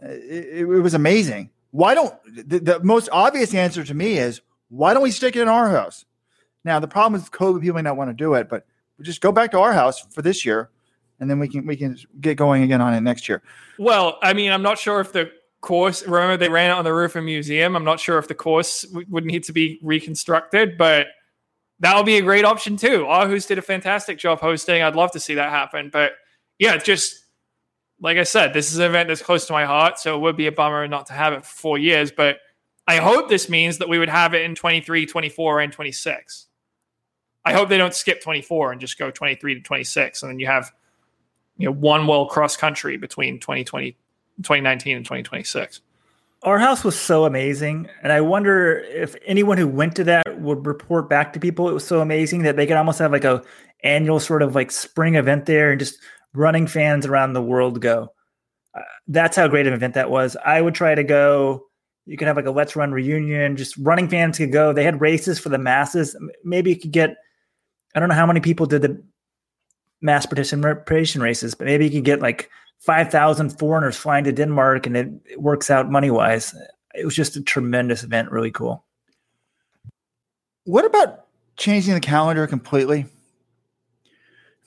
uh, 0.00 0.08
it, 0.08 0.48
it 0.60 0.64
was 0.64 0.94
amazing. 0.94 1.50
Why 1.72 1.94
don't 1.94 2.14
the, 2.26 2.58
the, 2.58 2.80
most 2.80 3.08
obvious 3.12 3.54
answer 3.54 3.84
to 3.84 3.94
me 3.94 4.18
is 4.18 4.40
why 4.68 4.92
don't 4.92 5.02
we 5.02 5.10
stick 5.10 5.36
it 5.36 5.42
in 5.42 5.48
Aarhus? 5.48 6.04
Now 6.64 6.78
the 6.78 6.88
problem 6.88 7.20
is 7.20 7.28
COVID 7.28 7.60
people 7.60 7.76
may 7.76 7.82
not 7.82 7.96
want 7.96 8.10
to 8.10 8.14
do 8.14 8.34
it, 8.34 8.48
but 8.48 8.66
we 8.98 9.04
just 9.04 9.20
go 9.20 9.32
back 9.32 9.50
to 9.52 9.56
Aarhus 9.56 10.12
for 10.12 10.20
this 10.20 10.44
year, 10.44 10.70
and 11.20 11.30
then 11.30 11.38
we 11.38 11.48
can 11.48 11.66
we 11.66 11.76
can 11.76 11.96
get 12.20 12.36
going 12.36 12.62
again 12.62 12.80
on 12.80 12.92
it 12.92 13.00
next 13.00 13.28
year. 13.28 13.42
Well, 13.78 14.18
I 14.22 14.34
mean, 14.34 14.52
I'm 14.52 14.62
not 14.62 14.78
sure 14.78 15.00
if 15.00 15.12
the 15.12 15.30
course. 15.60 16.06
Remember, 16.06 16.36
they 16.36 16.48
ran 16.50 16.70
it 16.70 16.74
on 16.74 16.84
the 16.84 16.92
roof 16.92 17.12
of 17.12 17.22
a 17.22 17.24
museum. 17.24 17.76
I'm 17.76 17.84
not 17.84 18.00
sure 18.00 18.18
if 18.18 18.28
the 18.28 18.34
course 18.34 18.84
would 19.08 19.24
need 19.24 19.44
to 19.44 19.52
be 19.52 19.78
reconstructed, 19.82 20.76
but 20.76 21.06
that 21.80 21.96
would 21.96 22.06
be 22.06 22.18
a 22.18 22.22
great 22.22 22.44
option 22.44 22.76
too. 22.76 23.04
Aarhus 23.08 23.46
did 23.46 23.58
a 23.58 23.62
fantastic 23.62 24.18
job 24.18 24.40
hosting. 24.40 24.82
I'd 24.82 24.96
love 24.96 25.12
to 25.12 25.20
see 25.20 25.34
that 25.34 25.50
happen. 25.50 25.90
But 25.90 26.12
yeah, 26.58 26.76
just 26.76 27.24
like 28.00 28.18
I 28.18 28.22
said, 28.22 28.52
this 28.52 28.70
is 28.72 28.78
an 28.78 28.86
event 28.86 29.08
that's 29.08 29.22
close 29.22 29.46
to 29.46 29.52
my 29.52 29.64
heart. 29.64 29.98
So 29.98 30.14
it 30.16 30.20
would 30.20 30.36
be 30.36 30.46
a 30.46 30.52
bummer 30.52 30.86
not 30.88 31.06
to 31.06 31.14
have 31.14 31.32
it 31.32 31.44
for 31.44 31.54
four 31.54 31.78
years. 31.78 32.12
But 32.12 32.38
I 32.86 32.96
hope 32.96 33.28
this 33.28 33.48
means 33.48 33.78
that 33.78 33.88
we 33.88 33.98
would 33.98 34.08
have 34.10 34.34
it 34.34 34.42
in 34.42 34.54
23, 34.54 35.06
24, 35.06 35.60
and 35.60 35.72
26. 35.72 36.46
I 37.44 37.54
hope 37.54 37.70
they 37.70 37.78
don't 37.78 37.94
skip 37.94 38.22
24 38.22 38.72
and 38.72 38.80
just 38.80 38.98
go 38.98 39.10
23 39.10 39.54
to 39.54 39.60
26. 39.60 40.22
And 40.22 40.30
then 40.30 40.38
you 40.38 40.46
have, 40.46 40.72
you 41.56 41.66
know, 41.66 41.72
one 41.72 42.06
world 42.06 42.28
cross 42.28 42.56
country 42.58 42.98
between 42.98 43.40
2020, 43.40 43.92
2019 44.42 44.96
and 44.98 45.04
2026 45.06 45.80
Aarhus 46.44 46.84
was 46.84 46.98
so 46.98 47.26
amazing 47.26 47.86
and 48.02 48.12
i 48.12 48.20
wonder 48.20 48.78
if 48.78 49.14
anyone 49.26 49.58
who 49.58 49.68
went 49.68 49.94
to 49.96 50.04
that 50.04 50.40
would 50.40 50.66
report 50.66 51.06
back 51.06 51.34
to 51.34 51.40
people 51.40 51.68
it 51.68 51.74
was 51.74 51.86
so 51.86 52.00
amazing 52.00 52.42
that 52.42 52.56
they 52.56 52.66
could 52.66 52.78
almost 52.78 52.98
have 52.98 53.12
like 53.12 53.24
a 53.24 53.42
annual 53.84 54.20
sort 54.20 54.42
of 54.42 54.54
like 54.54 54.70
spring 54.70 55.14
event 55.14 55.46
there 55.46 55.70
and 55.70 55.78
just 55.78 55.98
running 56.34 56.66
fans 56.66 57.06
around 57.06 57.32
the 57.32 57.42
world 57.42 57.80
go. 57.80 58.12
Uh, 58.74 58.82
that's 59.08 59.36
how 59.36 59.48
great 59.48 59.66
of 59.66 59.72
an 59.72 59.76
event 59.76 59.94
that 59.94 60.10
was. 60.10 60.36
I 60.44 60.60
would 60.60 60.74
try 60.74 60.94
to 60.94 61.04
go. 61.04 61.64
You 62.06 62.16
could 62.16 62.28
have 62.28 62.36
like 62.36 62.46
a 62.46 62.50
let's 62.50 62.76
run 62.76 62.92
reunion 62.92 63.56
just 63.56 63.76
running 63.78 64.08
fans 64.08 64.38
could 64.38 64.52
go. 64.52 64.72
They 64.72 64.84
had 64.84 65.00
races 65.00 65.38
for 65.38 65.48
the 65.48 65.58
masses. 65.58 66.16
Maybe 66.44 66.70
you 66.70 66.78
could 66.78 66.92
get 66.92 67.16
i 67.94 67.98
don't 67.98 68.08
know 68.08 68.14
how 68.14 68.26
many 68.26 68.38
people 68.38 68.66
did 68.66 68.82
the 68.82 69.02
mass 70.00 70.24
participation 70.24 71.20
races 71.20 71.54
but 71.54 71.66
maybe 71.66 71.84
you 71.84 71.90
could 71.90 72.04
get 72.04 72.20
like 72.20 72.48
5,000 72.80 73.58
foreigners 73.58 73.96
flying 73.96 74.24
to 74.24 74.32
Denmark 74.32 74.86
and 74.86 74.96
it, 74.96 75.40
works 75.40 75.70
out 75.70 75.90
money 75.90 76.10
wise. 76.10 76.54
It 76.94 77.04
was 77.04 77.14
just 77.14 77.36
a 77.36 77.42
tremendous 77.42 78.02
event, 78.02 78.30
really 78.30 78.50
cool. 78.50 78.84
What 80.64 80.84
about 80.84 81.26
changing 81.56 81.94
the 81.94 82.00
calendar 82.00 82.46
completely? 82.46 83.06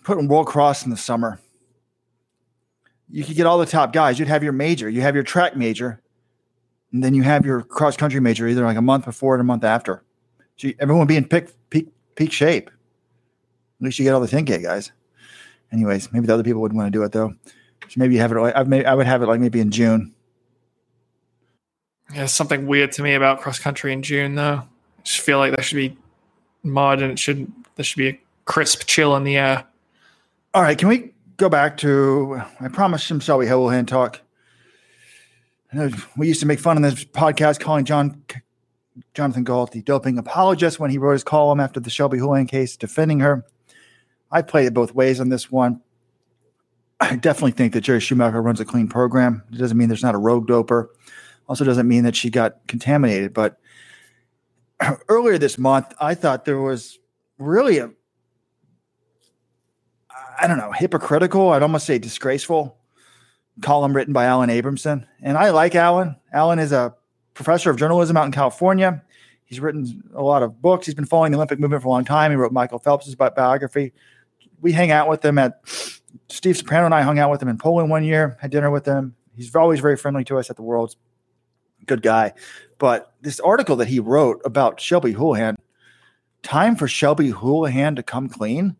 Putting 0.04 0.28
World 0.28 0.48
Cross 0.48 0.86
in 0.86 0.92
the 0.92 0.98
summer. 0.98 1.40
You 3.10 3.24
could 3.24 3.36
get 3.36 3.46
all 3.46 3.58
the 3.58 3.66
top 3.66 3.94
guys. 3.94 4.20
You'd 4.20 4.28
have 4.28 4.44
your 4.44 4.54
major, 4.54 4.90
you 4.90 5.02
have 5.02 5.16
your 5.16 5.24
track 5.24 5.56
major, 5.56 6.02
and 6.92 7.04
then 7.04 7.14
you 7.14 7.24
have 7.24 7.46
your 7.46 7.62
cross 7.62 7.98
country 7.98 8.20
major 8.20 8.48
either 8.48 8.64
like 8.64 8.78
a 8.78 8.82
month 8.82 9.06
before 9.06 9.36
or 9.36 9.40
a 9.40 9.44
month 9.44 9.64
after. 9.64 10.04
So 10.58 10.70
everyone 10.80 11.00
would 11.00 11.08
be 11.08 11.18
in 11.18 11.26
peak, 11.26 11.48
peak, 11.70 11.90
peak 12.16 12.32
shape. 12.32 12.70
At 12.70 13.86
least 13.86 14.00
you 14.00 14.06
get 14.06 14.14
all 14.14 14.22
the 14.22 14.28
10K 14.28 14.62
guys. 14.62 14.92
Anyways, 15.72 16.12
maybe 16.12 16.28
the 16.28 16.34
other 16.34 16.44
people 16.44 16.62
wouldn't 16.62 16.78
want 16.78 16.88
to 16.94 16.98
do 16.98 17.04
it 17.04 17.12
though. 17.12 17.34
So 17.94 18.00
maybe 18.00 18.16
you 18.16 18.22
have 18.22 18.32
it. 18.32 18.40
Like, 18.40 18.56
I 18.56 18.64
may, 18.64 18.84
I 18.84 18.96
would 18.96 19.06
have 19.06 19.22
it 19.22 19.28
like 19.28 19.40
maybe 19.40 19.60
in 19.60 19.70
June. 19.70 20.16
Yeah, 22.12 22.26
something 22.26 22.66
weird 22.66 22.92
to 22.94 23.04
me 23.04 23.14
about 23.14 23.42
cross 23.42 23.60
country 23.60 23.94
in 23.94 24.02
June 24.02 24.34
though. 24.34 24.64
I 24.64 25.02
just 25.04 25.20
feel 25.20 25.38
like 25.38 25.56
there 25.56 25.64
should 25.64 25.76
be 25.76 25.96
mud 26.64 27.04
and 27.04 27.12
it 27.12 27.20
should 27.20 27.52
there 27.76 27.86
should 27.86 28.00
be 28.00 28.08
a 28.10 28.20
crisp 28.46 28.88
chill 28.88 29.16
in 29.16 29.24
the 29.24 29.38
air. 29.38 29.66
All 30.56 30.64
right, 30.64 30.76
can 30.76 30.88
we 30.88 31.12
go 31.38 31.50
back 31.50 31.78
to? 31.78 32.42
I 32.60 32.68
promised 32.68 33.06
some 33.06 33.20
Shelby 33.20 33.46
Houlihan 33.46 33.86
talk. 33.86 34.22
I 35.72 35.78
know 35.78 35.92
We 36.18 36.28
used 36.28 36.40
to 36.40 36.48
make 36.48 36.60
fun 36.60 36.78
on 36.78 36.82
this 36.82 37.04
podcast 37.04 37.60
calling 37.60 37.86
John 37.86 38.24
Jonathan 39.14 39.44
Gault 39.44 39.72
the 39.72 39.84
doping 39.84 40.18
apologist 40.18 40.80
when 40.80 40.90
he 40.90 40.98
wrote 40.98 41.14
his 41.14 41.24
column 41.24 41.60
after 41.60 41.80
the 41.80 41.92
Shelby 41.92 42.18
Houlihan 42.18 42.48
case 42.48 42.76
defending 42.76 43.20
her. 43.20 43.46
I 44.32 44.42
played 44.42 44.66
it 44.66 44.74
both 44.74 44.96
ways 44.96 45.20
on 45.20 45.30
this 45.30 45.52
one. 45.52 45.82
I 47.00 47.16
definitely 47.16 47.52
think 47.52 47.74
that 47.74 47.82
Jerry 47.82 48.00
Schumacher 48.00 48.42
runs 48.42 48.60
a 48.60 48.66
clean 48.66 48.88
program. 48.88 49.44
It 49.52 49.58
doesn't 49.58 49.78
mean 49.78 49.90
there's 49.90 50.04
not 50.04 50.16
a 50.16 50.20
rogue 50.20 50.48
doper. 50.48 50.88
Also, 51.48 51.66
doesn't 51.66 51.88
mean 51.88 52.04
that 52.04 52.16
she 52.16 52.30
got 52.30 52.66
contaminated. 52.68 53.34
But 53.34 53.60
earlier 55.10 55.38
this 55.38 55.58
month, 55.58 55.94
I 56.00 56.16
thought 56.16 56.46
there 56.46 56.62
was 56.62 57.00
really 57.38 57.80
a, 57.80 57.92
I 60.40 60.48
don't 60.48 60.58
know, 60.58 60.72
hypocritical. 60.72 61.50
I'd 61.50 61.62
almost 61.62 61.86
say 61.86 61.98
disgraceful 61.98 62.78
column 63.62 63.96
written 63.96 64.14
by 64.14 64.26
Alan 64.26 64.50
Abrahamson. 64.50 65.06
And 65.22 65.38
I 65.38 65.50
like 65.52 65.76
Alan. 65.76 66.16
Alan 66.32 66.60
is 66.60 66.72
a 66.72 66.96
professor 67.34 67.70
of 67.70 67.78
journalism 67.78 68.18
out 68.18 68.26
in 68.26 68.32
California. 68.32 69.04
He's 69.46 69.60
written 69.60 70.04
a 70.16 70.24
lot 70.24 70.42
of 70.42 70.62
books. 70.62 70.86
He's 70.86 70.96
been 70.96 71.06
following 71.06 71.32
the 71.32 71.38
Olympic 71.38 71.60
movement 71.60 71.84
for 71.84 71.90
a 71.90 71.92
long 71.92 72.06
time. 72.06 72.32
He 72.32 72.38
wrote 72.38 72.52
Michael 72.52 72.80
Phelps' 72.80 73.14
biography. 73.16 73.94
We 74.62 74.72
hang 74.72 74.92
out 74.92 75.10
with 75.10 75.24
him 75.24 75.38
at 75.38 75.60
Steve 76.30 76.58
Soprano 76.58 76.86
and 76.86 76.96
I 76.96 77.02
hung 77.02 77.20
out 77.20 77.32
with 77.32 77.42
him 77.42 77.50
in 77.50 77.58
Poland 77.58 77.90
one 77.90 78.04
year, 78.04 78.38
had 78.40 78.52
dinner 78.52 78.72
with 78.72 78.86
him. 78.86 79.16
He's 79.36 79.56
always 79.56 79.80
very 79.80 79.98
friendly 79.98 80.24
to 80.26 80.38
us 80.38 80.50
at 80.50 80.56
the 80.56 80.62
Worlds. 80.62 80.96
Good 81.86 82.02
guy. 82.02 82.34
But 82.78 83.14
this 83.22 83.40
article 83.40 83.76
that 83.78 83.88
he 83.88 84.00
wrote 84.00 84.42
about 84.46 84.80
Shelby 84.80 85.14
Houlihan, 85.14 85.58
time 86.44 86.76
for 86.76 86.88
Shelby 86.88 87.30
Houlihan 87.30 87.96
to 87.96 88.04
come 88.04 88.30
clean. 88.30 88.76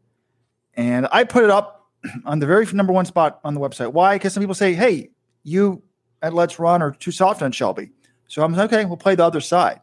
And 0.76 1.08
I 1.12 1.24
put 1.24 1.44
it 1.44 1.50
up 1.50 1.88
on 2.26 2.40
the 2.40 2.46
very 2.46 2.66
number 2.74 2.94
one 2.94 3.06
spot 3.06 3.40
on 3.44 3.54
the 3.54 3.60
website. 3.60 3.94
Why? 3.94 4.16
Because 4.16 4.34
some 4.34 4.42
people 4.42 4.56
say, 4.56 4.74
hey, 4.74 5.10
you 5.44 5.82
at 6.22 6.34
Let's 6.34 6.60
Run 6.60 6.82
are 6.82 6.92
too 6.92 7.12
soft 7.12 7.42
on 7.42 7.52
Shelby. 7.52 7.92
So 8.28 8.44
I'm 8.44 8.54
like, 8.54 8.72
okay, 8.72 8.86
we'll 8.86 8.98
play 8.98 9.16
the 9.16 9.26
other 9.26 9.42
side. 9.42 9.82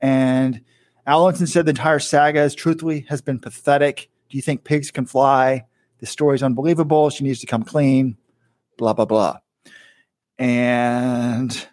And 0.00 0.62
Allenson 1.06 1.46
said 1.46 1.66
the 1.66 1.70
entire 1.70 1.98
saga 1.98 2.42
is 2.42 2.54
truthfully 2.54 3.06
has 3.08 3.22
been 3.22 3.38
pathetic. 3.38 4.10
Do 4.28 4.36
you 4.36 4.42
think 4.42 4.64
pigs 4.64 4.90
can 4.90 5.06
fly? 5.06 5.64
The 6.00 6.06
story's 6.06 6.42
unbelievable. 6.42 7.10
She 7.10 7.24
needs 7.24 7.40
to 7.40 7.46
come 7.46 7.62
clean, 7.62 8.16
blah, 8.76 8.92
blah, 8.92 9.04
blah. 9.04 9.38
And 10.38 11.66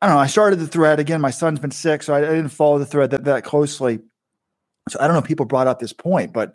I 0.00 0.06
don't 0.06 0.16
know. 0.16 0.20
I 0.20 0.26
started 0.26 0.56
the 0.56 0.66
thread 0.66 1.00
again. 1.00 1.20
My 1.20 1.30
son's 1.30 1.60
been 1.60 1.70
sick, 1.70 2.02
so 2.02 2.14
I, 2.14 2.18
I 2.18 2.34
didn't 2.34 2.48
follow 2.48 2.78
the 2.78 2.86
thread 2.86 3.10
that, 3.10 3.24
that 3.24 3.44
closely. 3.44 4.00
So 4.88 4.98
I 5.00 5.06
don't 5.06 5.14
know 5.14 5.20
if 5.20 5.26
people 5.26 5.46
brought 5.46 5.66
up 5.66 5.78
this 5.78 5.92
point, 5.92 6.32
but 6.32 6.54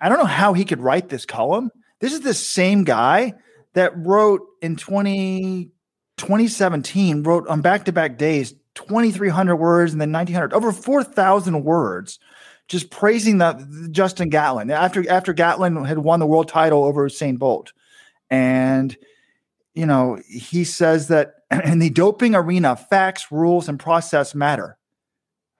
I 0.00 0.08
don't 0.08 0.18
know 0.18 0.24
how 0.24 0.52
he 0.52 0.64
could 0.64 0.80
write 0.80 1.08
this 1.08 1.26
column. 1.26 1.70
This 2.00 2.12
is 2.12 2.20
the 2.20 2.34
same 2.34 2.84
guy 2.84 3.34
that 3.74 3.96
wrote 3.96 4.42
in 4.60 4.76
20, 4.76 5.70
2017, 6.16 7.22
wrote 7.22 7.48
on 7.48 7.62
back 7.62 7.84
to 7.86 7.92
back 7.92 8.18
days 8.18 8.54
2,300 8.74 9.56
words 9.56 9.92
and 9.92 10.00
then 10.00 10.12
1,900, 10.12 10.52
over 10.52 10.70
4,000 10.70 11.64
words 11.64 12.18
just 12.68 12.90
praising 12.90 13.38
that 13.38 13.60
Justin 13.90 14.28
Gatlin 14.28 14.70
after 14.70 15.08
after 15.10 15.32
Gatlin 15.32 15.84
had 15.84 15.98
won 15.98 16.20
the 16.20 16.26
world 16.26 16.48
title 16.48 16.84
over 16.84 17.08
Usain 17.08 17.38
Bolt, 17.38 17.72
and 18.30 18.96
you 19.74 19.86
know 19.86 20.18
he 20.26 20.64
says 20.64 21.08
that 21.08 21.34
in 21.64 21.78
the 21.78 21.90
doping 21.90 22.34
arena, 22.34 22.76
facts, 22.76 23.30
rules, 23.30 23.68
and 23.68 23.78
process 23.78 24.34
matter. 24.34 24.78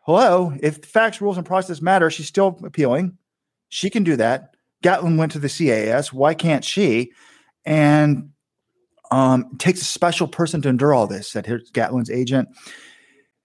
Hello, 0.01 0.55
if 0.61 0.85
facts, 0.85 1.21
rules, 1.21 1.37
and 1.37 1.47
process 1.47 1.81
matter, 1.81 2.11
she's 2.11 2.29
still 2.29 2.59
appealing. 2.65 3.19
She 3.69 3.91
can 3.91 4.05
do 4.05 4.17
that. 4.17 4.55
Gatlin 4.83 5.17
went 5.17 5.33
to 5.33 5.41
the 5.41 5.49
CAS. 5.49 6.13
Why 6.13 6.35
can't 6.35 6.65
she? 6.65 7.13
And 7.65 8.31
um, 9.11 9.51
it 9.53 9.59
takes 9.59 9.81
a 9.81 9.85
special 9.85 10.29
person 10.29 10.63
to 10.63 10.69
endure 10.69 10.95
all 10.95 11.07
this, 11.07 11.29
said 11.29 11.47
Gatlin's 11.73 12.11
agent. 12.11 12.49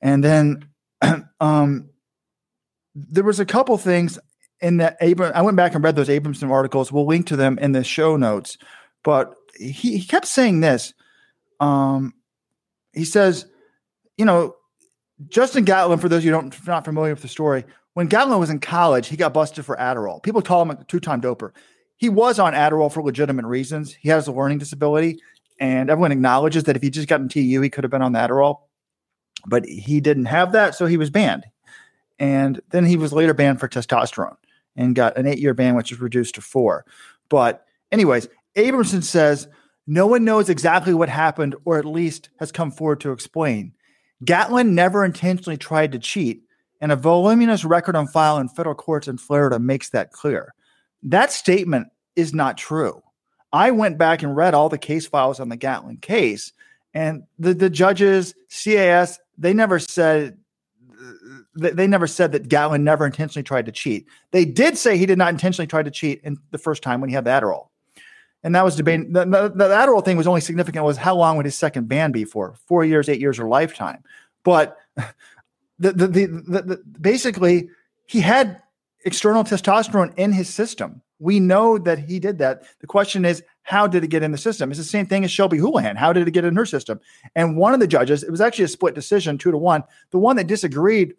And 0.01 0.23
then 0.23 0.69
um, 1.39 1.89
there 2.95 3.23
was 3.23 3.39
a 3.39 3.45
couple 3.45 3.77
things 3.77 4.19
in 4.59 4.77
that 4.77 4.97
Abram. 5.01 5.31
I 5.35 5.41
went 5.41 5.57
back 5.57 5.76
and 5.76 5.84
read 5.84 5.95
those 5.95 6.09
Abrahamson 6.09 6.51
articles. 6.51 6.91
We'll 6.91 7.07
link 7.07 7.27
to 7.27 7.35
them 7.35 7.57
in 7.59 7.72
the 7.72 7.84
show 7.84 8.15
notes. 8.15 8.57
But 9.03 9.35
he, 9.57 9.97
he 9.97 10.05
kept 10.05 10.27
saying 10.27 10.61
this. 10.61 10.93
Um, 11.59 12.13
he 12.93 13.05
says, 13.05 13.45
you 14.18 14.26
know, 14.26 14.55
Justin 15.30 15.63
Gatlin, 15.63 15.99
for 15.99 16.09
those 16.09 16.19
of 16.19 16.26
you 16.26 16.31
don't 16.31 16.68
not 16.68 16.85
familiar 16.85 17.13
with 17.13 17.22
the 17.22 17.27
story, 17.27 17.65
when 17.93 18.07
Gatlin 18.07 18.39
was 18.39 18.49
in 18.49 18.59
college, 18.59 19.07
he 19.07 19.18
got 19.18 19.34
busted 19.34 19.65
for 19.65 19.76
Adderall. 19.76 20.22
People 20.23 20.41
call 20.41 20.61
him 20.61 20.72
a 20.72 20.84
two-time 20.85 21.22
doper. 21.22 21.51
He 21.97 22.09
was 22.09 22.39
on 22.39 22.53
Adderall 22.53 22.91
for 22.91 23.03
legitimate 23.03 23.45
reasons. 23.45 23.93
He 23.93 24.09
has 24.09 24.27
a 24.27 24.31
learning 24.31 24.57
disability, 24.57 25.19
and 25.59 25.89
everyone 25.89 26.11
acknowledges 26.11 26.63
that 26.63 26.76
if 26.76 26.81
he 26.81 26.89
just 26.89 27.07
got 27.07 27.22
in 27.22 27.30
TUE, 27.30 27.61
he 27.61 27.69
could 27.69 27.84
have 27.84 27.91
been 27.91 28.01
on 28.01 28.13
Adderall. 28.13 28.61
But 29.45 29.65
he 29.65 29.99
didn't 29.99 30.26
have 30.26 30.51
that, 30.53 30.76
so 30.76 30.85
he 30.85 30.97
was 30.97 31.09
banned. 31.09 31.45
And 32.22 32.61
then 32.69 32.85
he 32.85 32.98
was 32.98 33.11
later 33.11 33.34
banned 33.34 33.60
for 33.60 33.68
testosterone 33.68 34.38
and 34.76 34.95
got 34.95 35.18
an 35.18 35.26
eight-year 35.26 35.56
ban, 35.56 35.76
which 35.76 35.89
was 35.89 35.99
reduced 35.99 36.35
to 36.35 36.41
four. 36.41 36.85
But 37.30 37.65
anyways, 37.91 38.30
Abrahamson 38.56 39.02
says 39.02 39.48
no 39.88 40.06
one 40.06 40.23
knows 40.23 40.48
exactly 40.48 40.93
what 40.93 41.10
happened, 41.10 41.56
or 41.65 41.80
at 41.80 41.85
least 41.85 42.30
has 42.39 42.52
come 42.52 42.69
forward 42.69 43.02
to 43.02 43.11
explain. 43.11 43.73
Gatlin 44.23 44.76
never 44.76 45.03
intentionally 45.03 45.57
tried 45.57 45.91
to 45.93 45.99
cheat, 45.99 46.43
and 46.80 46.91
a 46.91 46.95
voluminous 46.95 47.65
record 47.65 47.95
on 47.95 48.07
file 48.07 48.38
in 48.38 48.49
federal 48.49 48.76
courts 48.76 49.07
in 49.07 49.18
Florida 49.18 49.57
makes 49.57 49.89
that 49.89 50.11
clear. 50.11 50.53
That 51.02 51.31
statement 51.31 51.88
is 52.15 52.35
not 52.35 52.56
true. 52.56 53.02
I 53.52 53.72
went 53.72 53.98
back 53.98 54.22
and 54.22 54.35
read 54.35 54.53
all 54.53 54.69
the 54.69 54.77
case 54.77 55.07
files 55.07 55.39
on 55.39 55.49
the 55.49 55.57
Gatlin 55.57 55.98
case, 55.98 56.53
and 56.93 57.23
the, 57.39 57.56
the 57.56 57.69
judges, 57.72 58.35
CAS, 58.49 59.19
they 59.39 59.56
never 59.56 59.80
said 59.80 60.38
they 61.53 61.87
never 61.87 62.07
said 62.07 62.31
that 62.31 62.47
Gatlin 62.47 62.83
never 62.83 63.05
intentionally 63.05 63.43
tried 63.43 63.65
to 63.65 63.71
cheat. 63.71 64.07
They 64.31 64.45
did 64.45 64.77
say 64.77 64.97
he 64.97 65.05
did 65.05 65.17
not 65.17 65.29
intentionally 65.29 65.67
try 65.67 65.83
to 65.83 65.91
cheat 65.91 66.21
in 66.23 66.37
the 66.51 66.57
first 66.57 66.81
time 66.81 67.01
when 67.01 67.09
he 67.09 67.13
had 67.15 67.25
the 67.25 67.31
Adderall 67.31 67.67
and 68.43 68.55
that 68.55 68.63
was 68.63 68.75
debating. 68.75 69.11
The, 69.11 69.25
the, 69.25 69.49
the 69.49 69.67
Adderall 69.67 70.03
thing 70.03 70.17
was 70.17 70.27
only 70.27 70.41
significant 70.41 70.85
was 70.85 70.97
how 70.97 71.15
long 71.15 71.37
would 71.37 71.45
his 71.45 71.57
second 71.57 71.87
ban 71.87 72.11
be 72.11 72.25
for? 72.25 72.55
Four 72.65 72.85
years, 72.85 73.07
eight 73.09 73.19
years, 73.19 73.39
or 73.39 73.47
lifetime? 73.47 74.03
But 74.43 74.77
the, 74.95 75.91
the, 75.91 76.07
the, 76.07 76.61
the, 76.61 76.83
basically, 76.99 77.69
he 78.07 78.19
had 78.19 78.61
external 79.05 79.43
testosterone 79.43 80.13
in 80.17 80.31
his 80.31 80.49
system. 80.49 81.01
We 81.19 81.39
know 81.39 81.77
that 81.77 81.99
he 81.99 82.19
did 82.19 82.39
that. 82.39 82.63
The 82.79 82.87
question 82.87 83.25
is, 83.25 83.43
how 83.61 83.85
did 83.85 84.03
it 84.03 84.07
get 84.07 84.23
in 84.23 84.31
the 84.31 84.39
system? 84.39 84.71
It's 84.71 84.79
the 84.79 84.83
same 84.83 85.05
thing 85.05 85.23
as 85.23 85.31
Shelby 85.31 85.59
Houlihan. 85.59 85.95
How 85.95 86.11
did 86.11 86.27
it 86.27 86.31
get 86.31 86.45
in 86.45 86.55
her 86.55 86.65
system? 86.65 86.99
And 87.35 87.55
one 87.55 87.75
of 87.75 87.79
the 87.79 87.87
judges, 87.87 88.23
it 88.23 88.31
was 88.31 88.41
actually 88.41 88.65
a 88.65 88.69
split 88.69 88.95
decision, 88.95 89.37
two 89.37 89.51
to 89.51 89.57
one. 89.57 89.83
The 90.09 90.17
one 90.17 90.35
that 90.37 90.47
disagreed 90.47 91.13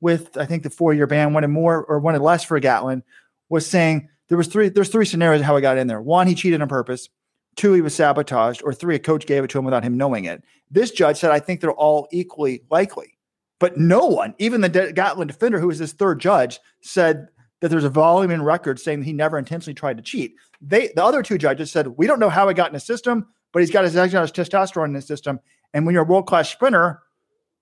with, 0.00 0.36
I 0.36 0.46
think, 0.46 0.62
the 0.62 0.70
four 0.70 0.94
year 0.94 1.06
ban, 1.06 1.32
wanted 1.32 1.48
more 1.48 1.84
or 1.84 1.98
wanted 1.98 2.20
less 2.20 2.44
for 2.44 2.58
Gatlin, 2.60 3.02
was 3.48 3.66
saying 3.66 4.08
there 4.28 4.38
was 4.38 4.48
three 4.48 4.68
there's 4.68 4.90
three 4.90 5.04
scenarios 5.04 5.42
how 5.42 5.56
he 5.56 5.62
got 5.62 5.78
in 5.78 5.86
there. 5.86 6.00
One, 6.00 6.26
he 6.26 6.34
cheated 6.34 6.60
on 6.60 6.68
purpose. 6.68 7.08
Two, 7.56 7.72
he 7.72 7.80
was 7.80 7.94
sabotaged. 7.94 8.62
Or 8.64 8.72
three, 8.72 8.94
a 8.94 9.00
coach 9.00 9.26
gave 9.26 9.42
it 9.42 9.50
to 9.50 9.58
him 9.58 9.64
without 9.64 9.82
him 9.82 9.96
knowing 9.96 10.24
it. 10.26 10.44
This 10.70 10.90
judge 10.90 11.16
said, 11.16 11.30
I 11.30 11.40
think 11.40 11.60
they're 11.60 11.72
all 11.72 12.06
equally 12.12 12.62
likely. 12.70 13.18
But 13.58 13.76
no 13.76 14.06
one, 14.06 14.34
even 14.38 14.60
the 14.60 14.68
De- 14.68 14.92
Gatlin 14.92 15.26
defender, 15.26 15.58
who 15.58 15.66
was 15.66 15.78
his 15.78 15.92
third 15.92 16.20
judge, 16.20 16.60
said 16.80 17.28
that 17.60 17.68
there's 17.68 17.84
a 17.84 17.90
volume 17.90 18.30
in 18.30 18.42
record 18.42 18.78
saying 18.78 19.02
he 19.02 19.12
never 19.12 19.36
intentionally 19.36 19.74
tried 19.74 19.96
to 19.96 20.02
cheat. 20.02 20.36
They, 20.60 20.92
the 20.94 21.04
other 21.04 21.22
two 21.22 21.38
judges 21.38 21.72
said, 21.72 21.88
we 21.88 22.06
don't 22.06 22.20
know 22.20 22.28
how 22.28 22.46
he 22.46 22.54
got 22.54 22.68
in 22.68 22.74
the 22.74 22.80
system, 22.80 23.26
but 23.52 23.60
he's 23.60 23.72
got 23.72 23.82
his 23.82 23.96
exogenous 23.96 24.30
testosterone 24.30 24.86
in 24.86 24.94
his 24.94 25.06
system. 25.06 25.40
And 25.74 25.84
when 25.84 25.92
you're 25.92 26.04
a 26.04 26.06
world 26.06 26.26
class 26.28 26.48
sprinter, 26.48 27.02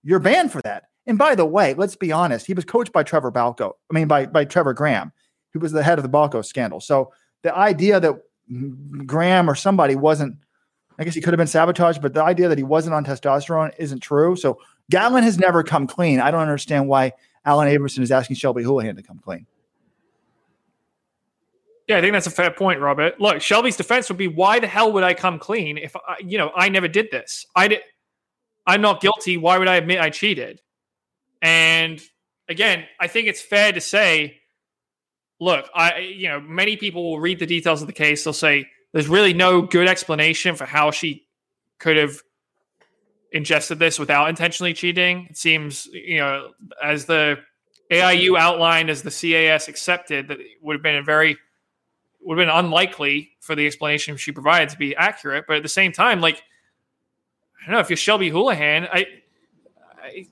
you're 0.03 0.19
banned 0.19 0.53
for 0.53 0.61
that. 0.63 0.85
And 1.07 1.17
by 1.17 1.35
the 1.35 1.47
way, 1.47 1.75
let's 1.75 1.97
be 1.97 2.11
honest, 2.11 2.47
he 2.47 2.55
was 2.55 2.65
coached 2.65 2.93
by 2.93 3.03
Trevor 3.03 3.31
Balco. 3.31 3.73
I 3.91 3.95
mean, 3.95 4.09
by 4.09 4.27
by 4.27 4.45
Trevor 4.45 4.75
Graham 4.75 5.13
who 5.57 5.61
was 5.61 5.73
the 5.73 5.83
head 5.83 5.99
of 5.99 6.03
the 6.03 6.09
Balco 6.09 6.45
scandal. 6.45 6.81
So 6.81 7.13
the 7.41 7.57
idea 7.57 7.99
that 7.99 8.15
Graham 9.07 9.49
or 9.49 9.55
somebody 9.55 9.97
wasn't, 9.97 10.37
I 10.99 11.05
guess 11.05 11.15
he 11.15 11.23
could 11.23 11.33
have 11.33 11.39
been 11.39 11.47
sabotaged, 11.47 12.03
but 12.03 12.13
the 12.13 12.23
idea 12.23 12.49
that 12.49 12.59
he 12.59 12.65
wasn't 12.65 12.95
on 12.95 13.07
testosterone 13.07 13.73
isn't 13.79 14.01
true. 14.01 14.37
So 14.37 14.59
Gatlin 14.91 15.25
has 15.25 15.39
never 15.39 15.63
come 15.63 15.87
clean. 15.87 16.21
I 16.21 16.31
don't 16.31 16.43
understand 16.43 16.89
why 16.89 17.13
Alan 17.47 17.69
Abrahamson 17.69 18.03
is 18.03 18.13
asking 18.13 18.37
Shelby 18.37 18.65
Houlihan 18.65 18.97
to 18.97 19.03
come 19.03 19.19
clean. 19.19 19.47
Yeah, 21.89 21.99
I 21.99 22.01
think 22.03 22.13
that's 22.13 22.27
a 22.27 22.31
fair 22.31 22.51
point, 22.51 22.81
Robert. 22.81 23.19
Look, 23.19 23.41
Shelby's 23.41 23.79
defense 23.79 24.11
would 24.11 24.19
be, 24.19 24.29
why 24.29 24.59
the 24.59 24.67
hell 24.67 24.93
would 24.93 25.05
I 25.05 25.15
come 25.15 25.39
clean 25.39 25.79
if 25.79 25.97
I, 25.97 26.19
you 26.19 26.37
know 26.37 26.51
I 26.55 26.69
never 26.69 26.89
did 26.89 27.11
this? 27.11 27.47
I 27.57 27.69
did. 27.69 27.81
I'm 28.67 28.83
not 28.83 29.01
guilty. 29.01 29.39
Why 29.39 29.57
would 29.57 29.69
I 29.69 29.77
admit 29.77 30.01
I 30.01 30.11
cheated? 30.11 30.61
And 31.87 32.03
again, 32.49 32.85
I 32.99 33.07
think 33.07 33.29
it's 33.29 33.41
fair 33.41 33.73
to 33.73 33.81
say 33.81 34.41
look, 35.41 35.69
I 35.75 35.99
you 35.99 36.29
know 36.29 36.41
many 36.41 36.77
people 36.77 37.11
will 37.11 37.21
read 37.21 37.39
the 37.39 37.47
details 37.47 37.81
of 37.81 37.87
the 37.87 37.93
case. 37.93 38.25
They'll 38.25 38.33
say 38.33 38.69
there's 38.93 39.09
really 39.09 39.33
no 39.33 39.63
good 39.63 39.89
explanation 39.89 40.57
for 40.57 40.65
how 40.65 40.91
she 40.91 41.27
could 41.79 41.97
have 41.97 42.23
ingested 43.33 43.79
this 43.79 43.99
without 43.99 44.29
intentionally 44.29 44.75
cheating. 44.75 45.27
It 45.31 45.37
seems 45.37 45.87
you 45.87 46.19
know 46.19 46.51
as 46.83 47.05
the 47.05 47.39
AIU 47.91 48.39
outlined 48.39 48.91
as 48.91 49.03
the 49.03 49.11
CAS 49.11 49.69
accepted 49.69 50.29
that 50.29 50.39
would 50.63 50.75
have 50.75 50.83
been 50.83 50.97
a 50.97 51.03
very 51.03 51.39
would 52.23 52.39
have 52.39 52.47
been 52.47 52.55
unlikely 52.55 53.31
for 53.41 53.55
the 53.55 53.67
explanation 53.67 54.17
she 54.17 54.33
provided 54.33 54.71
to 54.71 54.79
be 54.79 54.97
accurate. 54.97 55.45
But 55.47 55.59
at 55.59 55.63
the 55.63 55.69
same 55.69 55.93
time, 55.93 56.21
like 56.21 56.43
I 57.63 57.67
don't 57.67 57.75
know 57.75 57.81
if 57.81 57.91
you're 57.91 57.97
Shelby 57.97 58.31
Houlihan, 58.31 58.89
I, 58.91 59.07
I 60.03 60.27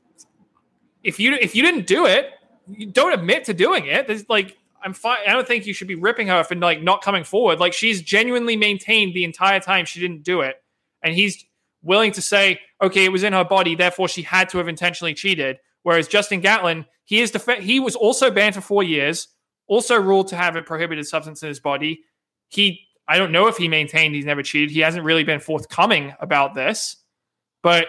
if 1.05 1.21
you 1.21 1.35
if 1.35 1.55
you 1.55 1.63
didn't 1.63 1.87
do 1.87 2.07
it, 2.07 2.31
you 2.67 2.87
don't 2.87 3.13
admit 3.13 3.45
to 3.45 3.55
doing 3.55 3.87
it. 3.87 4.07
There's 4.07 4.29
like 4.29 4.57
I'm 4.83 4.93
fine. 4.93 5.19
I 5.27 5.33
don't 5.33 5.47
think 5.47 5.67
you 5.67 5.73
should 5.73 5.89
be 5.89 5.95
ripping 5.95 6.27
her 6.29 6.43
for 6.43 6.55
like 6.57 6.83
not 6.83 7.03
coming 7.03 7.25
forward. 7.25 7.61
Like 7.61 7.73
she's 7.73 8.03
genuinely 8.03 8.57
maintained 8.57 9.15
the 9.15 9.25
entire 9.25 9.61
time 9.61 9.85
she 9.85 10.01
didn't 10.01 10.23
do 10.23 10.41
it, 10.41 10.57
and 11.03 11.15
he's 11.15 11.45
willing 11.83 12.13
to 12.13 12.23
say, 12.23 12.59
okay, 12.83 13.05
it 13.05 13.13
was 13.13 13.23
in 13.23 13.33
her 13.33 13.45
body, 13.45 13.75
therefore 13.75 14.09
she 14.09 14.23
had 14.23 14.49
to 14.49 14.59
have 14.59 14.69
intentionally 14.69 15.15
cheated. 15.15 15.59
Whereas 15.83 16.09
Justin 16.09 16.41
Gatlin, 16.41 16.87
he 17.05 17.21
is 17.21 17.31
def- 17.31 17.61
he 17.61 17.79
was 17.79 17.95
also 17.95 18.31
banned 18.31 18.55
for 18.55 18.63
four 18.63 18.83
years, 18.83 19.29
also 19.67 19.97
ruled 19.97 20.29
to 20.29 20.37
have 20.37 20.57
a 20.57 20.63
prohibited 20.63 21.07
substance 21.07 21.43
in 21.43 21.49
his 21.49 21.61
body. 21.61 22.03
He, 22.49 22.81
I 23.07 23.19
don't 23.19 23.33
know 23.33 23.49
if 23.49 23.59
he 23.59 23.69
maintained 23.69 24.15
he's 24.15 24.25
never 24.25 24.43
cheated. 24.43 24.71
He 24.71 24.81
hasn't 24.81 25.05
really 25.05 25.25
been 25.25 25.41
forthcoming 25.41 26.15
about 26.21 26.55
this, 26.55 26.97
but 27.63 27.89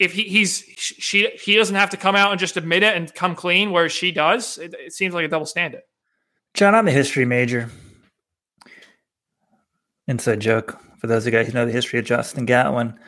if 0.00 0.14
he, 0.14 0.22
he's 0.24 0.64
she 0.76 1.28
he 1.40 1.54
doesn't 1.56 1.76
have 1.76 1.90
to 1.90 1.96
come 1.96 2.16
out 2.16 2.32
and 2.32 2.40
just 2.40 2.56
admit 2.56 2.82
it 2.82 2.96
and 2.96 3.14
come 3.14 3.36
clean, 3.36 3.70
whereas 3.70 3.92
she 3.92 4.10
does. 4.10 4.58
It, 4.58 4.74
it 4.74 4.92
seems 4.92 5.14
like 5.14 5.26
a 5.26 5.28
double 5.28 5.46
standard. 5.46 5.82
John, 6.54 6.74
I'm 6.74 6.88
a 6.88 6.90
history 6.90 7.26
major. 7.26 7.70
Inside 10.08 10.40
joke 10.40 10.80
for 10.98 11.06
those 11.06 11.24
of 11.24 11.32
you 11.32 11.38
guys 11.38 11.46
who 11.46 11.52
know 11.52 11.66
the 11.66 11.72
history 11.72 11.98
of 11.98 12.06
Justin 12.06 12.46
Gatlin. 12.46 12.98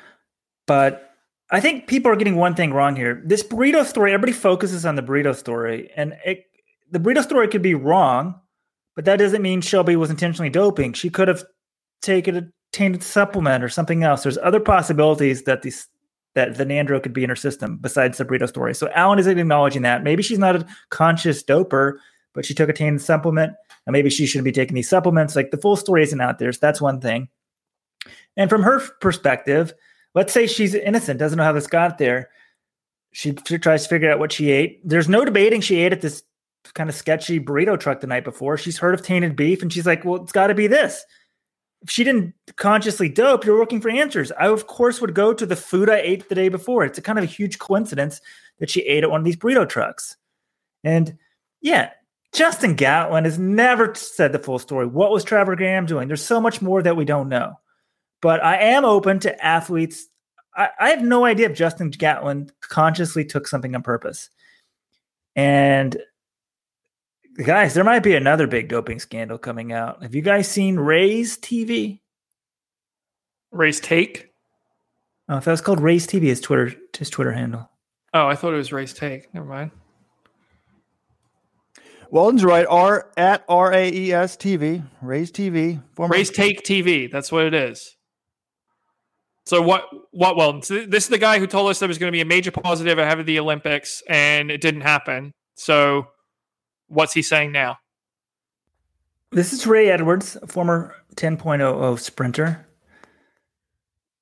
But 0.66 1.10
I 1.50 1.60
think 1.60 1.86
people 1.86 2.12
are 2.12 2.16
getting 2.16 2.36
one 2.36 2.54
thing 2.54 2.72
wrong 2.72 2.94
here. 2.94 3.22
This 3.24 3.42
burrito 3.42 3.84
story, 3.84 4.12
everybody 4.12 4.32
focuses 4.32 4.86
on 4.86 4.94
the 4.94 5.02
burrito 5.02 5.34
story, 5.34 5.90
and 5.96 6.14
it, 6.24 6.44
the 6.90 7.00
burrito 7.00 7.22
story 7.22 7.48
could 7.48 7.62
be 7.62 7.74
wrong, 7.74 8.38
but 8.94 9.06
that 9.06 9.16
doesn't 9.16 9.42
mean 9.42 9.60
Shelby 9.62 9.96
was 9.96 10.10
intentionally 10.10 10.50
doping. 10.50 10.92
She 10.92 11.10
could 11.10 11.28
have 11.28 11.42
taken 12.02 12.36
a 12.36 12.48
tainted 12.72 13.02
supplement 13.02 13.64
or 13.64 13.68
something 13.68 14.04
else. 14.04 14.22
There's 14.22 14.38
other 14.38 14.60
possibilities 14.60 15.42
that 15.42 15.62
these 15.62 15.88
that 16.34 16.56
the 16.56 16.64
Nandro 16.64 17.02
could 17.02 17.12
be 17.12 17.24
in 17.24 17.30
her 17.30 17.36
system 17.36 17.78
besides 17.80 18.18
the 18.18 18.24
burrito 18.24 18.48
story. 18.48 18.74
So 18.74 18.88
Alan 18.90 19.18
isn't 19.18 19.38
acknowledging 19.38 19.82
that. 19.82 20.02
Maybe 20.02 20.22
she's 20.22 20.38
not 20.38 20.56
a 20.56 20.66
conscious 20.90 21.42
doper, 21.42 21.98
but 22.34 22.46
she 22.46 22.54
took 22.54 22.68
a 22.68 22.72
tainted 22.72 23.02
supplement, 23.02 23.52
and 23.86 23.92
maybe 23.92 24.10
she 24.10 24.26
shouldn't 24.26 24.46
be 24.46 24.52
taking 24.52 24.74
these 24.74 24.88
supplements. 24.88 25.36
Like 25.36 25.50
the 25.50 25.58
full 25.58 25.76
story 25.76 26.02
isn't 26.02 26.20
out 26.20 26.38
there. 26.38 26.52
So 26.52 26.58
that's 26.62 26.80
one 26.80 27.00
thing. 27.00 27.28
And 28.36 28.48
from 28.48 28.62
her 28.62 28.80
perspective, 29.00 29.74
let's 30.14 30.32
say 30.32 30.46
she's 30.46 30.74
innocent, 30.74 31.18
doesn't 31.18 31.36
know 31.36 31.44
how 31.44 31.52
this 31.52 31.66
got 31.66 31.98
there. 31.98 32.30
She, 33.12 33.36
she 33.46 33.58
tries 33.58 33.82
to 33.82 33.88
figure 33.90 34.10
out 34.10 34.18
what 34.18 34.32
she 34.32 34.50
ate. 34.50 34.80
There's 34.88 35.08
no 35.08 35.24
debating 35.26 35.60
she 35.60 35.80
ate 35.80 35.92
at 35.92 36.00
this 36.00 36.22
kind 36.72 36.88
of 36.88 36.96
sketchy 36.96 37.38
burrito 37.38 37.78
truck 37.78 38.00
the 38.00 38.06
night 38.06 38.24
before. 38.24 38.56
She's 38.56 38.78
heard 38.78 38.94
of 38.94 39.02
tainted 39.02 39.36
beef, 39.36 39.60
and 39.60 39.70
she's 39.70 39.84
like, 39.84 40.04
well, 40.04 40.22
it's 40.22 40.32
got 40.32 40.46
to 40.46 40.54
be 40.54 40.66
this 40.66 41.04
if 41.82 41.90
she 41.90 42.04
didn't 42.04 42.34
consciously 42.56 43.08
dope, 43.08 43.44
you're 43.44 43.58
looking 43.58 43.80
for 43.80 43.90
answers. 43.90 44.30
I, 44.32 44.46
of 44.46 44.66
course, 44.66 45.00
would 45.00 45.14
go 45.14 45.34
to 45.34 45.44
the 45.44 45.56
food 45.56 45.90
I 45.90 45.98
ate 45.98 46.28
the 46.28 46.34
day 46.34 46.48
before. 46.48 46.84
It's 46.84 46.98
a 46.98 47.02
kind 47.02 47.18
of 47.18 47.24
a 47.24 47.28
huge 47.28 47.58
coincidence 47.58 48.20
that 48.60 48.70
she 48.70 48.82
ate 48.82 49.02
at 49.02 49.10
one 49.10 49.20
of 49.20 49.24
these 49.24 49.36
burrito 49.36 49.68
trucks. 49.68 50.16
And 50.84 51.18
yeah, 51.60 51.90
Justin 52.32 52.74
Gatlin 52.74 53.24
has 53.24 53.38
never 53.38 53.94
said 53.94 54.32
the 54.32 54.38
full 54.38 54.58
story. 54.58 54.86
What 54.86 55.10
was 55.10 55.24
Trevor 55.24 55.56
Graham 55.56 55.86
doing? 55.86 56.08
There's 56.08 56.24
so 56.24 56.40
much 56.40 56.62
more 56.62 56.82
that 56.82 56.96
we 56.96 57.04
don't 57.04 57.28
know. 57.28 57.58
But 58.20 58.42
I 58.42 58.56
am 58.58 58.84
open 58.84 59.18
to 59.20 59.44
athletes. 59.44 60.06
I, 60.56 60.68
I 60.78 60.90
have 60.90 61.02
no 61.02 61.24
idea 61.24 61.50
if 61.50 61.56
Justin 61.56 61.90
Gatlin 61.90 62.50
consciously 62.60 63.24
took 63.24 63.48
something 63.48 63.74
on 63.74 63.82
purpose. 63.82 64.30
And 65.34 65.96
Guys, 67.38 67.74
there 67.74 67.84
might 67.84 68.02
be 68.02 68.14
another 68.14 68.46
big 68.46 68.68
doping 68.68 68.98
scandal 68.98 69.38
coming 69.38 69.72
out. 69.72 70.02
Have 70.02 70.14
you 70.14 70.22
guys 70.22 70.48
seen 70.48 70.76
Ray's 70.76 71.38
TV? 71.38 72.00
Ray's 73.50 73.80
Take? 73.80 74.30
Oh, 75.28 75.38
if 75.38 75.44
that 75.44 75.50
was 75.50 75.60
called 75.60 75.80
Ray's 75.80 76.06
TV, 76.06 76.24
his 76.24 76.40
Twitter 76.40 76.74
his 76.96 77.08
Twitter 77.08 77.32
handle. 77.32 77.70
Oh, 78.12 78.26
I 78.26 78.34
thought 78.34 78.52
it 78.52 78.58
was 78.58 78.72
Ray's 78.72 78.92
Take. 78.92 79.32
Never 79.32 79.46
mind. 79.46 79.70
Weldon's 82.10 82.44
right. 82.44 82.66
R 82.68 83.10
at 83.16 83.42
R 83.48 83.72
A 83.72 83.90
E 83.90 84.12
S 84.12 84.36
TV. 84.36 84.86
Ray's 85.00 85.32
TV. 85.32 85.82
Former- 85.94 86.12
Ray's 86.12 86.30
Take 86.30 86.62
TV. 86.62 87.10
That's 87.10 87.32
what 87.32 87.46
it 87.46 87.54
is. 87.54 87.96
So 89.46 89.62
what? 89.62 89.84
What? 90.10 90.36
Well, 90.36 90.60
this 90.60 91.04
is 91.04 91.08
the 91.08 91.18
guy 91.18 91.38
who 91.38 91.46
told 91.46 91.70
us 91.70 91.78
there 91.78 91.88
was 91.88 91.98
going 91.98 92.12
to 92.12 92.16
be 92.16 92.20
a 92.20 92.26
major 92.26 92.50
positive 92.50 92.98
ahead 92.98 93.18
of 93.18 93.24
the 93.24 93.38
Olympics, 93.38 94.02
and 94.08 94.50
it 94.50 94.60
didn't 94.60 94.82
happen. 94.82 95.32
So, 95.54 96.08
what's 96.92 97.12
he 97.12 97.22
saying 97.22 97.52
now? 97.52 97.78
This 99.30 99.52
is 99.52 99.66
Ray 99.66 99.90
Edwards, 99.90 100.36
former 100.46 100.94
10.00 101.16 101.98
sprinter. 101.98 102.66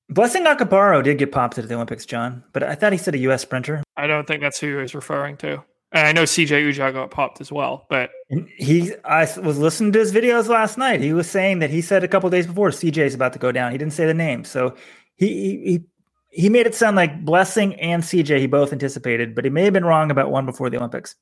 Blessing 0.09 0.45
Okagbare 0.45 1.03
did 1.03 1.17
get 1.17 1.31
popped 1.31 1.57
at 1.57 1.67
the 1.67 1.75
Olympics, 1.75 2.05
John, 2.05 2.43
but 2.53 2.63
I 2.63 2.75
thought 2.75 2.91
he 2.91 2.97
said 2.97 3.15
a 3.15 3.19
U.S. 3.19 3.41
sprinter. 3.41 3.83
I 3.97 4.07
don't 4.07 4.27
think 4.27 4.41
that's 4.41 4.59
who 4.59 4.67
he 4.67 4.73
was 4.73 4.95
referring 4.95 5.37
to. 5.37 5.63
And 5.93 6.07
I 6.07 6.11
know 6.13 6.23
CJ 6.23 6.61
Ujah 6.61 6.93
got 6.93 7.11
popped 7.11 7.41
as 7.41 7.51
well, 7.51 7.85
but 7.89 8.11
he 8.57 8.93
I 9.03 9.27
was 9.41 9.57
listening 9.57 9.91
to 9.91 9.99
his 9.99 10.13
videos 10.13 10.47
last 10.47 10.77
night. 10.77 11.01
He 11.01 11.11
was 11.11 11.29
saying 11.29 11.59
that 11.59 11.69
he 11.69 11.81
said 11.81 12.03
a 12.03 12.07
couple 12.07 12.29
days 12.29 12.47
before 12.47 12.69
CJ 12.69 12.99
is 12.99 13.13
about 13.13 13.33
to 13.33 13.39
go 13.39 13.51
down. 13.51 13.73
He 13.73 13.77
didn't 13.77 13.93
say 13.93 14.05
the 14.05 14.13
name, 14.13 14.45
so 14.45 14.75
he 15.17 15.27
he 15.27 15.81
he 16.29 16.49
made 16.49 16.65
it 16.65 16.75
sound 16.75 16.95
like 16.95 17.25
Blessing 17.25 17.75
and 17.75 18.03
CJ 18.03 18.39
he 18.39 18.47
both 18.47 18.71
anticipated, 18.71 19.35
but 19.35 19.43
he 19.43 19.49
may 19.49 19.65
have 19.65 19.73
been 19.73 19.83
wrong 19.83 20.11
about 20.11 20.31
one 20.31 20.45
before 20.45 20.69
the 20.69 20.77
Olympics. 20.77 21.15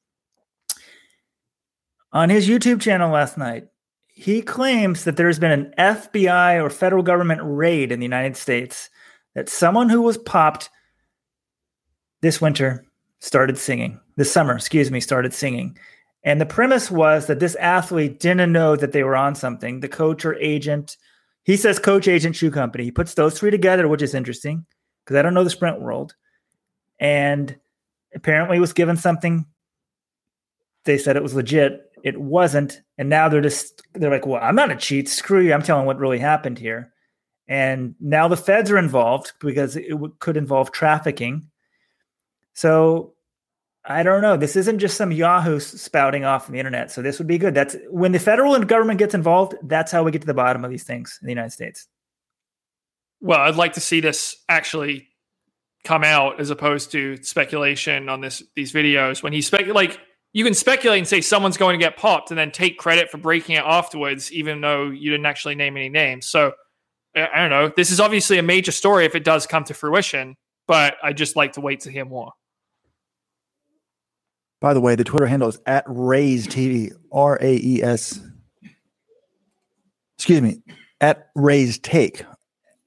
On 2.12 2.30
his 2.30 2.48
YouTube 2.48 2.82
channel 2.82 3.12
last 3.12 3.38
night, 3.38 3.68
he 4.08 4.42
claims 4.42 5.04
that 5.04 5.16
there's 5.16 5.40
been 5.40 5.52
an 5.52 5.74
FBI 5.78 6.62
or 6.62 6.70
federal 6.70 7.04
government 7.04 7.42
raid 7.44 7.92
in 7.92 8.00
the 8.00 8.06
United 8.06 8.36
States 8.36 8.90
that 9.36 9.50
someone 9.50 9.90
who 9.90 10.02
was 10.02 10.18
popped 10.18 10.70
this 12.22 12.42
winter 12.42 12.86
started 13.20 13.58
singing. 13.58 14.00
This 14.18 14.32
summer, 14.32 14.56
excuse 14.56 14.92
me, 14.92 15.00
started 15.00 15.34
singing. 15.34 15.78
And 16.24 16.42
the 16.42 16.46
premise 16.46 16.92
was 16.92 17.28
that 17.28 17.40
this 17.40 17.56
athlete 17.56 18.20
didn't 18.20 18.52
know 18.52 18.76
that 18.76 18.92
they 18.92 19.04
were 19.04 19.16
on 19.16 19.36
something. 19.36 19.80
The 19.80 19.88
coach 19.88 20.26
or 20.26 20.36
agent 20.36 20.98
he 21.50 21.58
says 21.58 21.80
coach, 21.80 22.08
agent, 22.08 22.36
shoe 22.36 22.52
company. 22.52 22.84
He 22.84 22.92
puts 22.92 23.16
those 23.16 23.40
three 23.40 23.50
together, 23.50 23.88
which 23.88 24.04
is 24.04 24.14
interesting 24.14 24.68
because 25.04 25.18
I 25.18 25.24
don't 25.24 25.34
know 25.34 25.44
the 25.44 25.50
sprint 25.50 25.82
world. 25.82 26.14
And 27.00 27.58
apparently 28.14 28.60
was 28.60 28.72
given 28.72 28.98
something. 28.98 29.48
They 30.84 31.00
said 31.00 31.16
it 31.16 31.24
was 31.24 31.34
legit. 31.34 31.89
It 32.04 32.20
wasn't. 32.20 32.82
And 32.98 33.10
now 33.10 33.30
they're 33.30 33.42
just, 33.42 33.82
they're 33.94 34.12
like, 34.12 34.26
well, 34.26 34.42
I'm 34.42 34.56
not 34.56 34.72
a 34.72 34.76
cheat. 34.76 35.10
Screw 35.10 35.42
you. 35.42 35.54
I'm 35.54 35.62
telling 35.62 35.86
what 35.86 36.00
really 36.00 36.20
happened 36.20 36.60
here. 36.60 36.94
And 37.48 37.96
now 38.00 38.28
the 38.28 38.38
feds 38.38 38.70
are 38.70 38.78
involved 38.78 39.34
because 39.40 39.76
it 39.76 39.90
w- 39.90 40.14
could 40.20 40.38
involve 40.38 40.72
trafficking. 40.72 41.48
So 42.54 43.14
I 43.84 44.04
don't 44.04 44.22
know. 44.22 44.38
This 44.38 44.56
isn't 44.56 44.80
just 44.80 44.98
some 44.98 45.12
Yahoo 45.12 45.60
spouting 45.60 46.26
off 46.26 46.48
on 46.48 46.54
the 46.54 46.60
internet. 46.60 46.92
So 46.92 47.02
this 47.02 47.18
would 47.18 47.28
be 47.28 47.40
good. 47.40 47.56
That's 47.56 47.76
when 47.90 48.12
the 48.12 48.20
federal 48.20 48.58
government 48.60 49.00
gets 49.00 49.16
involved. 49.16 49.56
That's 49.64 49.92
how 49.92 50.04
we 50.04 50.12
get 50.12 50.22
to 50.22 50.28
the 50.28 50.34
bottom 50.34 50.64
of 50.64 50.70
these 50.70 50.84
things 50.84 51.18
in 51.22 51.26
the 51.26 51.32
United 51.32 51.52
States. 51.52 51.88
Well, 53.22 53.40
I'd 53.40 53.56
like 53.56 53.74
to 53.74 53.80
see 53.80 54.00
this 54.00 54.36
actually 54.48 55.08
come 55.84 56.04
out 56.04 56.40
as 56.40 56.50
opposed 56.50 56.92
to 56.92 57.22
speculation 57.24 58.10
on 58.10 58.22
this 58.22 58.44
these 58.56 58.74
videos. 58.74 59.24
When 59.24 59.34
he 59.34 59.42
spec 59.42 59.68
like 59.68 60.00
you 60.32 60.44
can 60.44 60.54
speculate 60.54 61.00
and 61.00 61.08
say 61.08 61.22
someone's 61.22 61.58
going 61.58 61.80
to 61.80 61.84
get 61.84 61.98
popped, 61.98 62.30
and 62.32 62.38
then 62.38 62.52
take 62.52 62.78
credit 62.78 63.10
for 63.10 63.18
breaking 63.18 63.56
it 63.56 63.64
afterwards, 63.66 64.32
even 64.32 64.62
though 64.62 64.90
you 64.90 65.10
didn't 65.10 65.26
actually 65.26 65.56
name 65.56 65.76
any 65.76 65.90
names. 65.90 66.28
So 66.28 66.54
I 67.16 67.28
don't 67.36 67.50
know. 67.50 67.72
This 67.76 67.90
is 67.90 68.00
obviously 68.00 68.38
a 68.38 68.44
major 68.44 68.72
story 68.72 69.06
if 69.06 69.16
it 69.16 69.24
does 69.24 69.48
come 69.48 69.64
to 69.66 69.74
fruition, 69.74 70.36
but 70.68 70.96
I 71.02 71.14
just 71.14 71.36
like 71.36 71.54
to 71.54 71.62
wait 71.62 71.82
to 71.82 71.92
hear 71.92 72.06
more. 72.06 72.32
By 74.62 74.74
the 74.74 74.82
way, 74.82 74.96
the 74.96 75.04
Twitter 75.04 75.26
handle 75.26 75.50
is 75.50 75.60
at 75.66 75.84
Raes 75.88 76.48
TV, 76.48 76.92
R 77.12 77.40
A 77.42 77.60
E 77.64 77.82
S. 77.82 78.20
Excuse 80.18 80.42
me, 80.42 80.62
at 81.02 81.30
Raes 81.34 81.80
Take, 81.80 82.24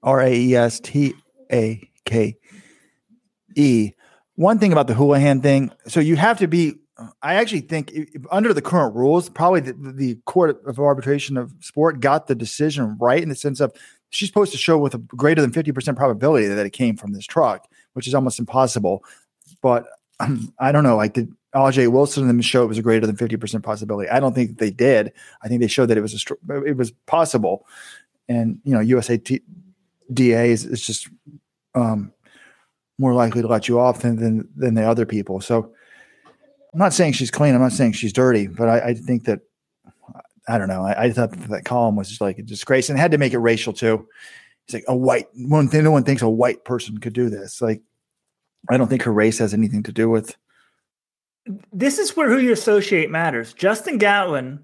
R 0.02 0.20
A 0.20 0.32
E 0.32 0.54
S 0.54 0.78
T 0.80 1.14
A 1.50 1.82
K 2.04 2.36
E. 3.56 3.92
One 4.36 4.58
thing 4.58 4.72
about 4.72 4.86
the 4.86 4.94
Houlihan 4.94 5.40
thing, 5.40 5.72
so 5.88 5.98
you 5.98 6.14
have 6.16 6.38
to 6.38 6.46
be. 6.46 6.74
I 7.22 7.34
actually 7.34 7.60
think 7.60 7.92
under 8.30 8.52
the 8.52 8.62
current 8.62 8.94
rules, 8.94 9.28
probably 9.28 9.60
the, 9.60 9.72
the 9.72 10.14
Court 10.26 10.62
of 10.66 10.78
Arbitration 10.78 11.36
of 11.36 11.52
Sport 11.60 12.00
got 12.00 12.26
the 12.26 12.34
decision 12.34 12.96
right 13.00 13.22
in 13.22 13.28
the 13.28 13.34
sense 13.34 13.60
of 13.60 13.72
she's 14.10 14.28
supposed 14.28 14.52
to 14.52 14.58
show 14.58 14.78
with 14.78 14.94
a 14.94 14.98
greater 14.98 15.40
than 15.40 15.52
50% 15.52 15.96
probability 15.96 16.46
that 16.46 16.66
it 16.66 16.70
came 16.70 16.96
from 16.96 17.12
this 17.12 17.26
truck, 17.26 17.66
which 17.94 18.06
is 18.06 18.14
almost 18.14 18.38
impossible. 18.38 19.04
But 19.62 19.86
um, 20.20 20.52
I 20.58 20.72
don't 20.72 20.84
know. 20.84 20.96
Like, 20.96 21.14
did 21.14 21.32
Ajeé 21.54 21.88
Wilson 21.88 22.22
and 22.22 22.30
them 22.30 22.40
show 22.40 22.62
it 22.62 22.68
was 22.68 22.78
a 22.78 22.82
greater 22.82 23.06
than 23.06 23.16
50% 23.16 23.62
possibility. 23.62 24.08
I 24.08 24.20
don't 24.20 24.34
think 24.34 24.58
they 24.58 24.70
did. 24.70 25.12
I 25.42 25.48
think 25.48 25.60
they 25.60 25.66
showed 25.66 25.86
that 25.86 25.98
it 25.98 26.02
was 26.02 26.24
a, 26.48 26.62
it 26.62 26.76
was 26.76 26.92
possible. 27.06 27.66
And, 28.28 28.60
you 28.64 28.72
know, 28.72 28.80
USA 28.80 29.18
T- 29.18 29.42
DA 30.12 30.50
is, 30.50 30.64
is 30.64 30.86
just 30.86 31.08
um, 31.74 32.12
more 32.98 33.12
likely 33.12 33.42
to 33.42 33.48
let 33.48 33.68
you 33.68 33.78
off 33.78 34.00
than, 34.00 34.16
than, 34.16 34.48
than 34.56 34.74
the 34.74 34.84
other 34.84 35.04
people. 35.04 35.40
So 35.40 35.72
I'm 36.72 36.78
not 36.78 36.92
saying 36.92 37.12
she's 37.12 37.30
clean. 37.30 37.54
I'm 37.54 37.60
not 37.60 37.72
saying 37.72 37.92
she's 37.92 38.12
dirty, 38.12 38.46
but 38.46 38.68
I, 38.68 38.80
I 38.80 38.94
think 38.94 39.24
that, 39.24 39.40
I 40.48 40.58
don't 40.58 40.68
know. 40.68 40.84
I, 40.84 41.04
I 41.04 41.12
thought 41.12 41.32
that, 41.32 41.64
column 41.64 41.96
was 41.96 42.08
just 42.08 42.20
like 42.20 42.38
a 42.38 42.42
disgrace 42.42 42.88
and 42.88 42.98
had 42.98 43.10
to 43.10 43.18
make 43.18 43.32
it 43.32 43.38
racial 43.38 43.72
too. 43.72 44.08
It's 44.64 44.74
like 44.74 44.84
a 44.88 44.96
white 44.96 45.26
one 45.34 45.68
thing. 45.68 45.84
No 45.84 45.90
one 45.90 46.04
thinks 46.04 46.22
a 46.22 46.28
white 46.28 46.64
person 46.64 46.98
could 46.98 47.12
do 47.12 47.28
this. 47.28 47.60
Like, 47.60 47.82
I 48.70 48.76
don't 48.76 48.88
think 48.88 49.02
her 49.02 49.12
race 49.12 49.38
has 49.38 49.52
anything 49.52 49.82
to 49.84 49.92
do 49.92 50.08
with 50.08 50.36
this 51.72 51.98
is 51.98 52.16
where 52.16 52.28
who 52.28 52.38
you 52.38 52.52
associate 52.52 53.10
matters. 53.10 53.52
Justin 53.52 53.98
Gatlin 53.98 54.62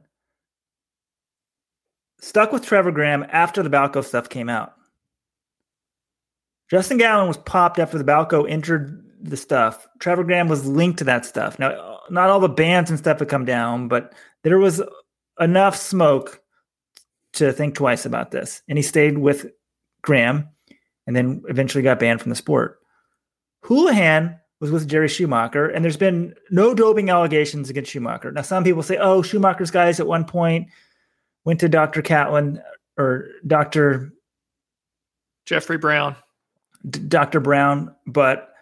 stuck 2.21 2.53
with 2.53 2.65
Trevor 2.65 2.93
Graham 2.93 3.27
after 3.31 3.63
the 3.63 3.71
Balco 3.71 4.05
stuff 4.05 4.29
came 4.29 4.49
out. 4.49 4.75
Justin 6.71 6.99
Gatlin 6.99 7.29
was 7.29 7.39
popped 7.39 7.79
after 7.79 7.99
the 7.99 8.05
Balco 8.05 8.49
entered 8.49 9.05
the 9.21 9.37
stuff. 9.37 9.87
Trevor 9.99 10.25
Graham 10.25 10.49
was 10.49 10.67
linked 10.67 10.99
to 10.99 11.05
that 11.05 11.25
stuff. 11.25 11.59
Now, 11.59 11.98
not 12.11 12.31
all 12.31 12.41
the 12.41 12.49
bands 12.49 12.91
and 12.91 12.99
stuff 12.99 13.19
had 13.19 13.29
come 13.29 13.45
down, 13.45 13.89
but 13.89 14.15
there 14.43 14.59
was 14.59 14.83
enough 15.41 15.77
smoke 15.77 16.43
to 17.35 17.53
think 17.53 17.75
twice 17.75 18.07
about 18.07 18.31
this. 18.31 18.63
And 18.69 18.79
he 18.79 18.83
stayed 18.83 19.19
with 19.19 19.47
Graham 20.03 20.49
and 21.07 21.15
then 21.15 21.43
eventually 21.49 21.83
got 21.83 22.01
banned 22.01 22.21
from 22.21 22.31
the 22.31 22.37
sport. 22.37 22.79
Houlihan 23.63 24.39
was 24.61 24.71
with 24.71 24.89
Jerry 24.89 25.09
Schumacher, 25.09 25.69
and 25.69 25.85
there's 25.85 25.97
been 25.97 26.35
no 26.51 26.75
doping 26.75 27.11
allegations 27.11 27.71
against 27.71 27.93
Schumacher. 27.93 28.33
Now, 28.33 28.43
some 28.43 28.65
people 28.65 28.83
say, 28.83 28.97
oh, 28.97 29.23
Schumacher's 29.23 29.71
guys 29.71 30.01
at 30.01 30.07
one 30.07 30.25
point 30.25 30.69
went 31.45 31.61
to 31.61 31.69
Dr. 31.69 32.03
Catlin 32.03 32.61
or 32.97 33.29
Dr. 33.47 34.13
Jeffrey 35.47 35.79
Brown. 35.79 36.17
D- 36.89 37.01
Dr. 37.01 37.41
Brown, 37.41 37.95
but 38.07 38.53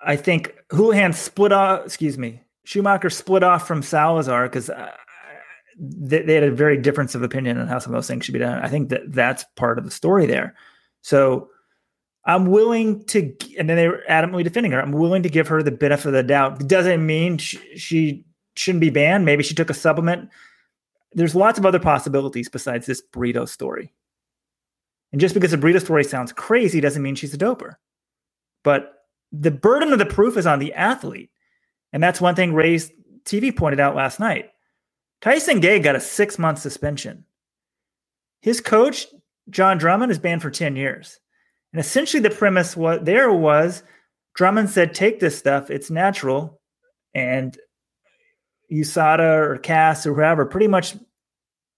I 0.00 0.16
think 0.16 0.54
Houlihan 0.70 1.12
split 1.12 1.52
off, 1.52 1.84
excuse 1.84 2.18
me, 2.18 2.40
Schumacher 2.64 3.10
split 3.10 3.42
off 3.42 3.66
from 3.66 3.82
Salazar 3.82 4.48
because 4.48 4.70
uh, 4.70 4.90
they, 5.78 6.22
they, 6.22 6.34
had 6.34 6.44
a 6.44 6.50
very 6.50 6.76
difference 6.76 7.14
of 7.14 7.22
opinion 7.22 7.58
on 7.58 7.68
how 7.68 7.78
some 7.78 7.92
of 7.92 7.98
those 7.98 8.06
things 8.06 8.24
should 8.24 8.32
be 8.32 8.38
done. 8.38 8.62
I 8.62 8.68
think 8.68 8.88
that 8.88 9.12
that's 9.12 9.44
part 9.56 9.78
of 9.78 9.84
the 9.84 9.90
story 9.90 10.26
there. 10.26 10.54
So 11.02 11.50
I'm 12.24 12.46
willing 12.46 13.04
to, 13.06 13.34
and 13.58 13.68
then 13.68 13.76
they 13.76 13.88
were 13.88 14.02
adamantly 14.08 14.44
defending 14.44 14.72
her. 14.72 14.80
I'm 14.80 14.92
willing 14.92 15.22
to 15.22 15.28
give 15.28 15.48
her 15.48 15.62
the 15.62 15.70
benefit 15.70 16.06
of 16.06 16.12
the 16.14 16.22
doubt. 16.22 16.66
Doesn't 16.66 17.04
mean 17.04 17.38
she, 17.38 17.58
she 17.76 18.24
shouldn't 18.56 18.80
be 18.80 18.90
banned. 18.90 19.26
Maybe 19.26 19.42
she 19.42 19.54
took 19.54 19.70
a 19.70 19.74
supplement. 19.74 20.30
There's 21.12 21.34
lots 21.34 21.58
of 21.58 21.66
other 21.66 21.78
possibilities 21.78 22.48
besides 22.48 22.86
this 22.86 23.02
burrito 23.12 23.48
story. 23.48 23.92
And 25.12 25.20
just 25.20 25.34
because 25.34 25.52
a 25.52 25.58
burrito 25.58 25.80
story 25.80 26.02
sounds 26.02 26.32
crazy 26.32 26.80
doesn't 26.80 27.02
mean 27.02 27.14
she's 27.14 27.34
a 27.34 27.38
doper. 27.38 27.76
But 28.62 28.92
the 29.30 29.50
burden 29.50 29.92
of 29.92 29.98
the 29.98 30.06
proof 30.06 30.36
is 30.36 30.46
on 30.46 30.58
the 30.58 30.72
athlete. 30.72 31.30
And 31.94 32.02
that's 32.02 32.20
one 32.20 32.34
thing 32.34 32.52
Ray's 32.52 32.90
TV 33.24 33.56
pointed 33.56 33.78
out 33.78 33.94
last 33.94 34.18
night. 34.18 34.50
Tyson 35.22 35.60
Gay 35.60 35.78
got 35.78 35.94
a 35.94 36.00
six 36.00 36.40
month 36.40 36.58
suspension. 36.58 37.24
His 38.40 38.60
coach, 38.60 39.06
John 39.48 39.78
Drummond, 39.78 40.10
is 40.10 40.18
banned 40.18 40.42
for 40.42 40.50
10 40.50 40.74
years. 40.74 41.20
And 41.72 41.80
essentially, 41.80 42.20
the 42.20 42.30
premise 42.30 42.76
what 42.76 43.04
there 43.04 43.32
was 43.32 43.84
Drummond 44.34 44.70
said, 44.70 44.92
"Take 44.92 45.20
this 45.20 45.38
stuff; 45.38 45.70
it's 45.70 45.88
natural." 45.88 46.60
And 47.14 47.56
USADA 48.72 49.20
or 49.20 49.58
CAS 49.58 50.04
or 50.04 50.14
whoever 50.14 50.46
pretty 50.46 50.68
much 50.68 50.96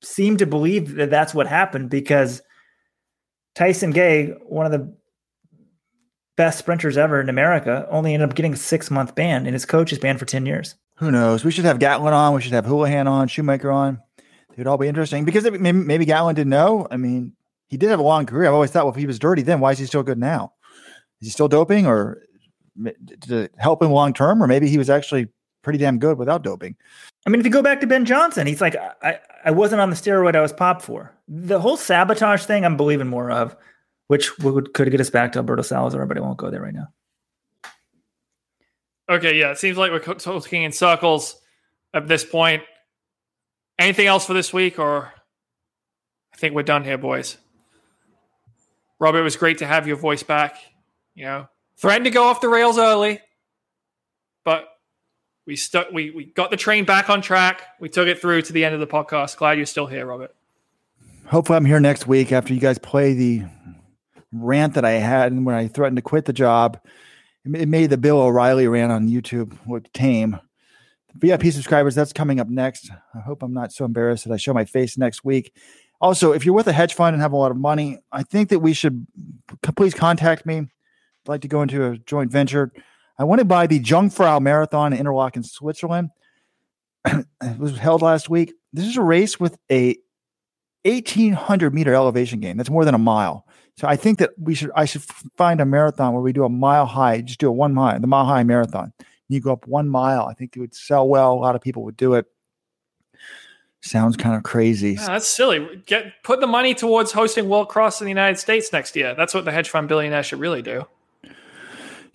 seemed 0.03 0.39
to 0.39 0.47
believe 0.47 0.95
that 0.95 1.11
that's 1.11 1.35
what 1.35 1.47
happened 1.47 1.91
because 1.91 2.41
Tyson 3.55 3.91
Gay, 3.91 4.29
one 4.47 4.65
of 4.65 4.73
the 4.73 4.97
best 6.37 6.59
sprinters 6.59 6.97
ever 6.97 7.21
in 7.21 7.29
America, 7.29 7.87
only 7.91 8.15
ended 8.15 8.29
up 8.29 8.37
getting 8.37 8.53
a 8.55 8.57
six 8.57 8.91
month 8.91 9.15
ban, 9.15 9.47
and 9.47 9.55
his 9.55 9.67
coach 9.67 9.93
is 9.93 9.99
banned 9.99 10.19
for 10.19 10.27
ten 10.27 10.47
years. 10.47 10.75
Who 10.97 11.11
knows? 11.11 11.45
We 11.45 11.51
should 11.51 11.65
have 11.65 11.79
Gatlin 11.79 12.15
on. 12.15 12.35
We 12.35 12.41
should 12.41 12.53
have 12.53 12.65
Houlihan 12.65 13.07
on, 13.07 13.29
Schumacher 13.29 13.71
on. 13.71 14.01
It 14.19 14.59
would 14.59 14.67
all 14.67 14.79
be 14.79 14.89
interesting 14.89 15.25
because 15.27 15.45
maybe, 15.45 15.73
maybe 15.73 16.05
Gatlin 16.07 16.35
didn't 16.35 16.51
know. 16.51 16.89
I 16.91 16.97
mean, 16.97 17.35
he 17.69 17.77
did 17.77 17.91
have 17.91 17.99
a 17.99 18.03
long 18.03 18.25
career. 18.25 18.49
I've 18.49 18.55
always 18.55 18.71
thought, 18.71 18.85
well, 18.85 18.95
if 18.95 18.99
he 18.99 19.07
was 19.07 19.19
dirty 19.19 19.43
then, 19.43 19.61
why 19.61 19.73
is 19.73 19.79
he 19.79 19.85
still 19.85 20.03
good 20.03 20.19
now? 20.19 20.55
Is 21.21 21.29
he 21.29 21.31
still 21.31 21.49
doping 21.49 21.87
or 21.87 22.23
to 23.23 23.51
help 23.59 23.83
him 23.83 23.91
long 23.91 24.15
term? 24.15 24.43
Or 24.43 24.47
maybe 24.47 24.69
he 24.69 24.79
was 24.79 24.89
actually 24.89 25.29
pretty 25.63 25.79
damn 25.79 25.99
good 25.99 26.17
without 26.17 26.43
doping. 26.43 26.77
I 27.27 27.31
mean, 27.31 27.41
if 27.41 27.47
you 27.47 27.53
go 27.53 27.61
back 27.61 27.81
to 27.81 27.87
Ben 27.87 28.05
Johnson, 28.05 28.47
he's 28.47 28.61
like, 28.61 28.77
I, 29.03 29.19
I 29.45 29.51
wasn't 29.51 29.81
on 29.81 29.91
the 29.91 29.97
steroid 29.97 30.37
I 30.37 30.41
was 30.41 30.53
popped 30.53 30.83
for. 30.83 31.13
The 31.29 31.61
whole 31.61 31.77
sabotage 31.77 32.45
thing, 32.45 32.65
I'm 32.65 32.77
believing 32.77 33.09
more 33.09 33.31
of, 33.31 33.57
which 34.09 34.39
would, 34.39 34.73
could 34.75 34.91
get 34.91 35.01
us 35.01 35.11
back 35.11 35.33
to 35.33 35.39
Alberto 35.39 35.63
Salazar, 35.63 36.07
but 36.07 36.17
I 36.17 36.21
won't 36.21 36.39
go 36.39 36.51
there 36.51 36.63
right 36.63 36.75
now. 36.75 36.89
Okay, 39.09 39.39
yeah, 39.39 39.53
it 39.53 39.59
seems 39.59 39.79
like 39.79 39.93
we're 39.93 40.01
talking 40.01 40.65
in 40.65 40.73
circles 40.73 41.41
at 41.95 42.09
this 42.09 42.25
point. 42.25 42.63
Anything 43.79 44.07
else 44.07 44.27
for 44.27 44.35
this 44.35 44.53
week, 44.53 44.79
or 44.79 45.13
I 46.33 46.37
think 46.37 46.55
we're 46.55 46.63
done 46.63 46.83
here, 46.83 46.99
boys. 46.99 47.37
Robert, 48.99 49.21
it 49.21 49.23
was 49.23 49.37
great 49.37 49.59
to 49.59 49.67
have 49.67 49.87
your 49.87 49.97
voice 49.97 50.23
back. 50.23 50.57
You 51.15 51.25
know, 51.25 51.49
threatened 51.77 52.07
to 52.07 52.11
go 52.11 52.25
off 52.25 52.41
the 52.41 52.49
rails 52.49 52.79
early, 52.79 53.21
but 54.45 54.67
we 55.47 55.55
stuck. 55.57 55.93
We 55.93 56.11
we 56.11 56.25
got 56.25 56.51
the 56.51 56.57
train 56.57 56.85
back 56.85 57.09
on 57.09 57.21
track. 57.23 57.63
We 57.79 57.89
took 57.89 58.09
it 58.09 58.21
through 58.21 58.43
to 58.43 58.53
the 58.53 58.65
end 58.65 58.75
of 58.75 58.81
the 58.81 58.87
podcast. 58.87 59.37
Glad 59.37 59.59
you're 59.59 59.67
still 59.67 59.87
here, 59.87 60.07
Robert. 60.07 60.35
Hopefully, 61.27 61.57
I'm 61.57 61.65
here 61.65 61.81
next 61.81 62.07
week 62.07 62.33
after 62.33 62.55
you 62.55 62.61
guys 62.61 62.79
play 62.79 63.13
the 63.13 63.45
rant 64.43 64.75
that 64.75 64.85
I 64.85 64.93
had 64.93 65.33
and 65.33 65.45
when 65.45 65.55
I 65.55 65.69
threatened 65.69 65.97
to 65.97 66.03
quit 66.03 66.25
the 66.25 66.33
job. 66.33 66.81
It 67.45 67.69
made 67.69 67.91
the 67.91 67.97
Bill 67.97 68.21
O'Reilly 68.21 68.67
rant 68.67 68.91
on 68.91 69.09
YouTube 69.09 69.57
look 69.69 69.93
tame. 69.93 70.39
VIP 71.15 71.45
subscribers, 71.45 71.95
that's 71.95 72.13
coming 72.13 72.41
up 72.41 72.49
next. 72.49 72.91
I 73.15 73.21
hope 73.21 73.43
I'm 73.43 73.55
not 73.55 73.73
so 73.73 73.85
embarrassed 73.85 74.25
that 74.25 74.33
I 74.33 74.37
show 74.37 74.53
my 74.53 74.65
face 74.65 74.99
next 74.99 75.25
week. 75.25 75.55
Also, 76.01 76.33
if 76.33 76.45
you're 76.45 76.55
with 76.55 76.67
a 76.67 76.73
hedge 76.73 76.95
fund 76.95 77.15
and 77.15 77.23
have 77.23 77.33
a 77.33 77.37
lot 77.37 77.51
of 77.51 77.57
money, 77.57 77.99
I 78.13 78.23
think 78.23 78.51
that 78.51 78.59
we 78.59 78.75
should 78.75 79.07
please 79.77 79.95
contact 79.95 80.45
me. 80.45 80.59
I'd 80.59 81.29
like 81.29 81.41
to 81.43 81.49
go 81.49 81.63
into 81.63 81.85
a 81.87 81.99
joint 81.99 82.31
venture. 82.31 82.73
I 83.19 83.25
want 83.25 83.39
to 83.39 83.47
buy 83.47 83.67
the 83.67 83.81
Jungfrau 83.81 84.41
Marathon 84.41 84.93
in 84.93 84.99
Interlaken, 84.99 85.43
Switzerland. 85.43 86.11
it 87.07 87.59
was 87.59 87.79
held 87.79 88.03
last 88.03 88.29
week. 88.29 88.53
This 88.73 88.87
is 88.87 88.97
a 88.97 89.03
race 89.03 89.41
with 89.41 89.57
a 89.71 89.97
1800 90.85 91.75
meter 91.75 91.95
elevation 91.95 92.41
gain. 92.41 92.57
That's 92.57 92.71
more 92.71 92.85
than 92.85 92.95
a 92.95 92.99
mile. 92.99 93.46
So 93.77 93.87
I 93.87 93.97
think 93.97 94.19
that 94.19 94.31
we 94.39 94.55
should 94.55 94.71
I 94.75 94.87
should 94.87 95.03
find 95.37 95.61
a 95.61 95.67
marathon 95.67 96.15
where 96.15 96.23
we 96.23 96.33
do 96.33 96.45
a 96.45 96.49
mile 96.49 96.87
high, 96.87 97.21
just 97.21 97.41
do 97.41 97.49
a 97.49 97.53
one 97.53 97.75
mile, 97.75 98.01
the 98.01 98.07
mile 98.07 98.25
high 98.25 98.43
marathon. 98.43 98.93
You 99.29 99.41
go 99.41 99.53
up 99.53 99.67
one 99.67 99.89
mile. 99.89 100.27
I 100.27 100.35
think 100.35 100.57
it 100.57 100.61
would 100.61 100.75
sell 100.75 101.07
well. 101.09 101.33
A 101.33 101.35
lot 101.35 101.57
of 101.57 101.61
people 101.61 101.85
would 101.85 101.97
do 101.97 102.15
it. 102.15 102.27
Sounds 103.83 104.17
kind 104.17 104.35
of 104.35 104.43
crazy. 104.43 104.93
Yeah, 104.93 105.07
that's 105.07 105.29
silly. 105.29 105.83
Get 105.85 106.23
put 106.25 106.41
the 106.41 106.47
money 106.47 106.75
towards 106.75 107.13
hosting 107.13 107.49
World 107.49 107.69
Cross 107.69 108.01
in 108.01 108.07
the 108.07 108.11
United 108.11 108.39
States 108.39 108.73
next 108.73 108.97
year. 108.97 109.15
That's 109.15 109.35
what 109.35 109.45
the 109.45 109.53
hedge 109.53 109.69
fund 109.69 109.89
billionaire 109.89 110.23
should 110.23 110.41
really 110.41 110.63
do. 110.63 110.87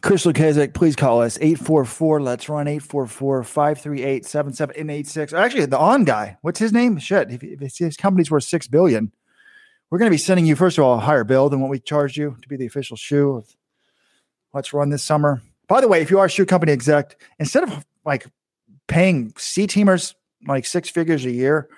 Chris 0.02 0.26
Lukasik, 0.26 0.74
please 0.74 0.96
call 0.96 1.22
us 1.22 1.38
844 1.40 2.22
Let's 2.22 2.50
Run 2.50 2.68
844 2.68 3.44
538 3.44 4.26
7786. 4.26 5.32
Actually, 5.32 5.66
the 5.68 5.78
on 5.78 6.06
guy, 6.06 6.38
what's 6.42 6.60
his 6.60 6.74
name? 6.74 6.98
Shit, 6.98 7.30
if, 7.30 7.44
if 7.44 7.78
his 7.78 7.98
company's 7.98 8.32
worth 8.32 8.44
$6 8.44 8.70
billion, 8.72 9.12
we're 9.92 9.98
going 9.98 10.10
to 10.10 10.14
be 10.14 10.18
sending 10.18 10.46
you, 10.46 10.56
first 10.56 10.78
of 10.78 10.86
all, 10.86 10.96
a 10.96 11.02
higher 11.02 11.26
bill 11.26 11.50
than 11.50 11.60
what 11.60 11.70
we 11.70 11.78
charged 11.78 12.16
you 12.16 12.38
to 12.42 12.48
be 12.48 12.56
the 12.56 12.66
official 12.66 12.96
shoe 12.96 13.36
of 13.36 13.56
Let's 14.54 14.74
Run 14.74 14.90
this 14.90 15.04
summer. 15.04 15.42
By 15.68 15.82
the 15.82 15.88
way, 15.88 16.02
if 16.02 16.10
you 16.10 16.18
are 16.18 16.26
a 16.26 16.30
shoe 16.30 16.46
company 16.46 16.72
exec, 16.72 17.22
instead 17.40 17.64
of 17.64 17.86
like 18.06 18.26
paying 18.88 19.34
C 19.38 19.68
teamers 19.68 20.16
like 20.48 20.66
six 20.66 20.90
figures 20.90 21.26
a 21.26 21.32
year, 21.32 21.70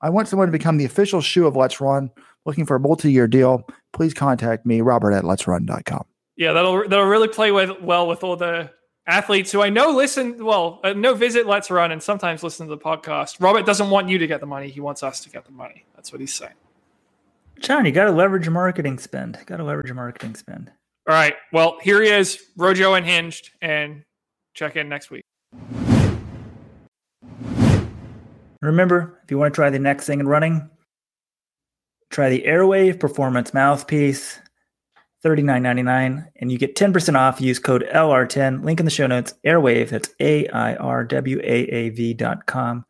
I 0.00 0.10
want 0.10 0.28
someone 0.28 0.48
to 0.48 0.52
become 0.52 0.76
the 0.76 0.84
official 0.84 1.22
shoe 1.22 1.46
of 1.46 1.56
Let's 1.56 1.80
Run. 1.80 2.10
Looking 2.44 2.66
for 2.66 2.76
a 2.76 2.80
multi-year 2.80 3.26
deal, 3.26 3.66
please 3.92 4.14
contact 4.14 4.66
me, 4.66 4.80
Robert 4.80 5.12
at 5.12 5.24
Let's 5.24 5.46
Run.com. 5.46 6.04
Yeah, 6.36 6.52
that'll 6.52 6.88
that'll 6.88 7.06
really 7.06 7.28
play 7.28 7.52
with 7.52 7.80
well 7.80 8.06
with 8.06 8.24
all 8.24 8.36
the 8.36 8.70
athletes 9.06 9.52
who 9.52 9.62
I 9.62 9.70
know 9.70 9.90
listen 9.90 10.44
well, 10.44 10.80
uh, 10.82 10.92
no 10.92 11.14
visit 11.14 11.46
Let's 11.46 11.70
Run 11.70 11.92
and 11.92 12.02
sometimes 12.02 12.42
listen 12.42 12.66
to 12.66 12.74
the 12.74 12.80
podcast. 12.80 13.40
Robert 13.40 13.64
doesn't 13.64 13.90
want 13.90 14.08
you 14.08 14.18
to 14.18 14.26
get 14.26 14.40
the 14.40 14.46
money; 14.46 14.68
he 14.68 14.80
wants 14.80 15.02
us 15.02 15.20
to 15.20 15.30
get 15.30 15.44
the 15.44 15.52
money. 15.52 15.84
That's 15.94 16.12
what 16.12 16.20
he's 16.20 16.34
saying. 16.34 16.54
John, 17.62 17.86
you 17.86 17.92
got 17.92 18.04
to 18.04 18.10
leverage 18.10 18.44
your 18.44 18.52
marketing 18.52 18.98
spend. 18.98 19.38
Got 19.46 19.58
to 19.58 19.64
leverage 19.64 19.86
your 19.86 19.94
marketing 19.94 20.34
spend. 20.34 20.70
All 21.08 21.14
right. 21.14 21.34
Well, 21.52 21.78
here 21.80 22.02
he 22.02 22.10
is, 22.10 22.42
Rojo 22.56 22.94
Unhinged, 22.94 23.50
and 23.60 24.02
check 24.54 24.76
in 24.76 24.88
next 24.88 25.10
week. 25.10 25.22
Remember, 28.60 29.20
if 29.24 29.30
you 29.30 29.38
want 29.38 29.54
to 29.54 29.56
try 29.56 29.70
the 29.70 29.78
next 29.78 30.06
thing 30.06 30.20
in 30.20 30.28
running, 30.28 30.70
try 32.10 32.30
the 32.30 32.42
Airwave 32.42 33.00
Performance 33.00 33.54
Mouthpiece, 33.54 34.40
$39.99, 35.24 36.26
and 36.36 36.52
you 36.52 36.58
get 36.58 36.76
10% 36.76 37.16
off. 37.16 37.40
Use 37.40 37.58
code 37.60 37.88
LR10. 37.92 38.64
Link 38.64 38.80
in 38.80 38.84
the 38.84 38.90
show 38.90 39.06
notes. 39.06 39.34
Airwave, 39.46 39.90
that's 39.90 40.10
A 40.20 40.48
I 40.48 40.74
R 40.76 41.04
W 41.04 41.38
A 41.42 41.44
A 41.44 41.88
V 41.90 42.14
dot 42.14 42.46
com. 42.46 42.84